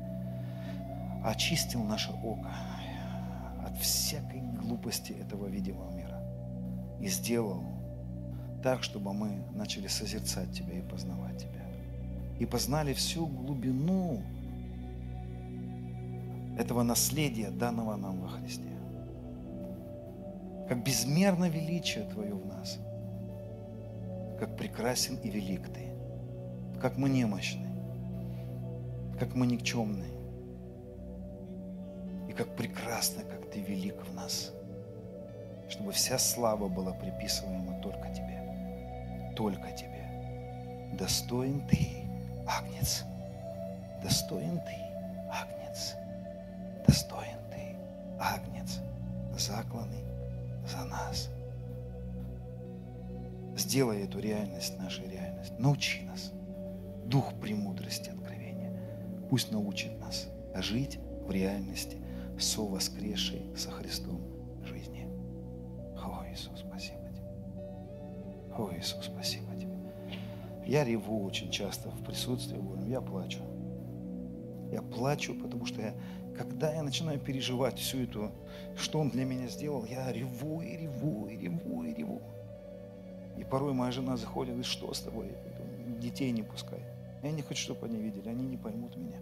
очистил 1.22 1.82
наше 1.84 2.12
око, 2.24 2.50
всякой 3.82 4.40
глупости 4.40 5.12
этого 5.12 5.44
видимого 5.48 5.94
мира. 5.94 6.22
И 7.02 7.08
сделал 7.08 7.62
так, 8.62 8.82
чтобы 8.82 9.12
мы 9.12 9.44
начали 9.54 9.86
созерцать 9.86 10.50
Тебя 10.52 10.78
и 10.78 10.80
познавать 10.80 11.36
Тебя. 11.36 11.66
И 12.38 12.46
познали 12.46 12.94
всю 12.94 13.26
глубину 13.26 14.22
этого 16.58 16.82
наследия, 16.82 17.50
данного 17.50 17.96
нам 17.96 18.22
во 18.22 18.28
Христе. 18.28 18.75
Как 20.68 20.82
безмерно 20.82 21.48
величие 21.48 22.04
Твое 22.04 22.34
в 22.34 22.46
нас. 22.46 22.78
Как 24.38 24.56
прекрасен 24.56 25.16
и 25.16 25.30
велик 25.30 25.72
Ты. 25.72 25.90
Как 26.80 26.96
мы 26.96 27.08
немощны. 27.08 27.66
Как 29.18 29.34
мы 29.34 29.46
никчемны 29.46 30.16
как 32.36 32.54
прекрасно, 32.54 33.22
как 33.22 33.50
Ты 33.50 33.60
велик 33.60 33.96
в 34.04 34.14
нас. 34.14 34.52
Чтобы 35.68 35.92
вся 35.92 36.18
слава 36.18 36.68
была 36.68 36.92
приписываема 36.92 37.80
только 37.80 38.08
Тебе. 38.10 39.32
Только 39.34 39.72
Тебе. 39.72 40.92
Достоин 40.92 41.66
Ты, 41.66 42.04
Агнец. 42.46 43.04
Достоин 44.02 44.60
Ты, 44.60 44.76
Агнец. 45.32 45.94
Достоин 46.86 47.38
Ты, 47.50 47.76
Агнец, 48.20 48.80
закланный 49.36 50.04
за 50.66 50.84
нас. 50.84 51.30
Сделай 53.56 54.02
эту 54.02 54.18
реальность 54.18 54.78
нашей 54.78 55.08
реальностью. 55.08 55.56
Научи 55.58 56.02
нас. 56.02 56.32
Дух 57.06 57.32
премудрости, 57.40 58.10
откровения. 58.10 58.72
Пусть 59.30 59.50
научит 59.50 59.98
нас 59.98 60.28
жить 60.54 60.98
в 61.26 61.30
реальности 61.30 61.98
со 62.38 62.62
воскресшей 62.62 63.42
со 63.56 63.70
Христом 63.70 64.20
жизни. 64.64 65.08
О, 65.96 66.24
Иисус, 66.30 66.60
спасибо 66.60 67.08
тебе. 67.10 68.54
О, 68.56 68.70
Иисус, 68.76 69.06
спасибо 69.06 69.54
тебе. 69.56 69.76
Я 70.66 70.84
реву 70.84 71.24
очень 71.24 71.50
часто 71.50 71.90
в 71.90 72.04
присутствии 72.04 72.58
Божьем, 72.58 72.90
я 72.90 73.00
плачу. 73.00 73.40
Я 74.72 74.82
плачу, 74.82 75.34
потому 75.34 75.64
что 75.64 75.80
я, 75.80 75.94
когда 76.36 76.72
я 76.72 76.82
начинаю 76.82 77.18
переживать 77.18 77.78
всю 77.78 78.02
эту, 78.02 78.30
что 78.76 79.00
Он 79.00 79.10
для 79.10 79.24
меня 79.24 79.48
сделал, 79.48 79.84
я 79.84 80.12
реву 80.12 80.60
и 80.60 80.76
реву, 80.76 81.26
и 81.26 81.36
реву, 81.36 81.82
и 81.82 81.94
реву. 81.94 82.22
И 83.36 83.44
порой 83.44 83.72
моя 83.72 83.92
жена 83.92 84.16
заходит 84.16 84.50
и 84.50 84.52
говорит, 84.52 84.70
что 84.70 84.92
с 84.92 85.00
тобой? 85.00 85.32
Детей 86.00 86.30
не 86.32 86.42
пускай. 86.42 86.80
Я 87.22 87.32
не 87.32 87.42
хочу, 87.42 87.62
чтобы 87.62 87.86
они 87.86 87.98
видели, 87.98 88.28
они 88.28 88.46
не 88.46 88.56
поймут 88.56 88.96
меня. 88.96 89.18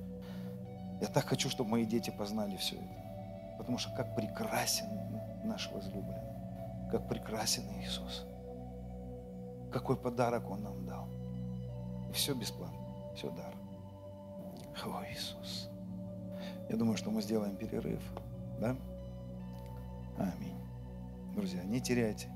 Я 1.01 1.09
так 1.09 1.25
хочу, 1.25 1.49
чтобы 1.49 1.71
мои 1.71 1.85
дети 1.85 2.11
познали 2.11 2.57
все 2.57 2.77
это. 2.77 3.57
Потому 3.59 3.79
что 3.79 3.95
как 3.95 4.15
прекрасен 4.17 4.87
наш 5.45 5.71
возлюбленный, 5.71 6.91
как 6.91 7.09
прекрасен 7.09 7.65
Иисус. 7.81 8.25
Какой 9.73 9.97
подарок 9.97 10.51
Он 10.51 10.63
нам 10.63 10.87
дал. 10.87 11.09
И 12.11 12.13
все 12.13 12.35
бесплатно, 12.35 12.79
все 13.17 13.31
дар. 13.31 13.55
О, 14.85 15.03
Иисус. 15.11 15.69
Я 16.75 16.79
думаю, 16.79 16.97
что 16.97 17.13
мы 17.13 17.23
сделаем 17.23 17.55
перерыв. 17.55 18.03
Да? 18.59 18.77
Аминь. 20.19 20.59
Друзья, 21.37 21.63
не 21.63 21.81
теряйте, 21.81 22.27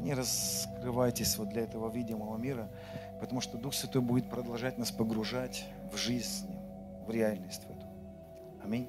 не 0.00 0.14
раскрывайтесь 0.14 1.36
вот 1.36 1.50
для 1.50 1.60
этого 1.60 1.92
видимого 1.92 2.38
мира, 2.38 2.70
потому 3.20 3.42
что 3.42 3.58
Дух 3.58 3.74
Святой 3.74 4.00
будет 4.00 4.30
продолжать 4.30 4.78
нас 4.78 4.90
погружать 4.90 5.66
в 5.92 5.96
жизнь 5.98 6.50
в 7.06 7.10
реальность 7.10 7.64
в 7.64 7.70
эту. 7.70 7.86
Аминь. 8.64 8.88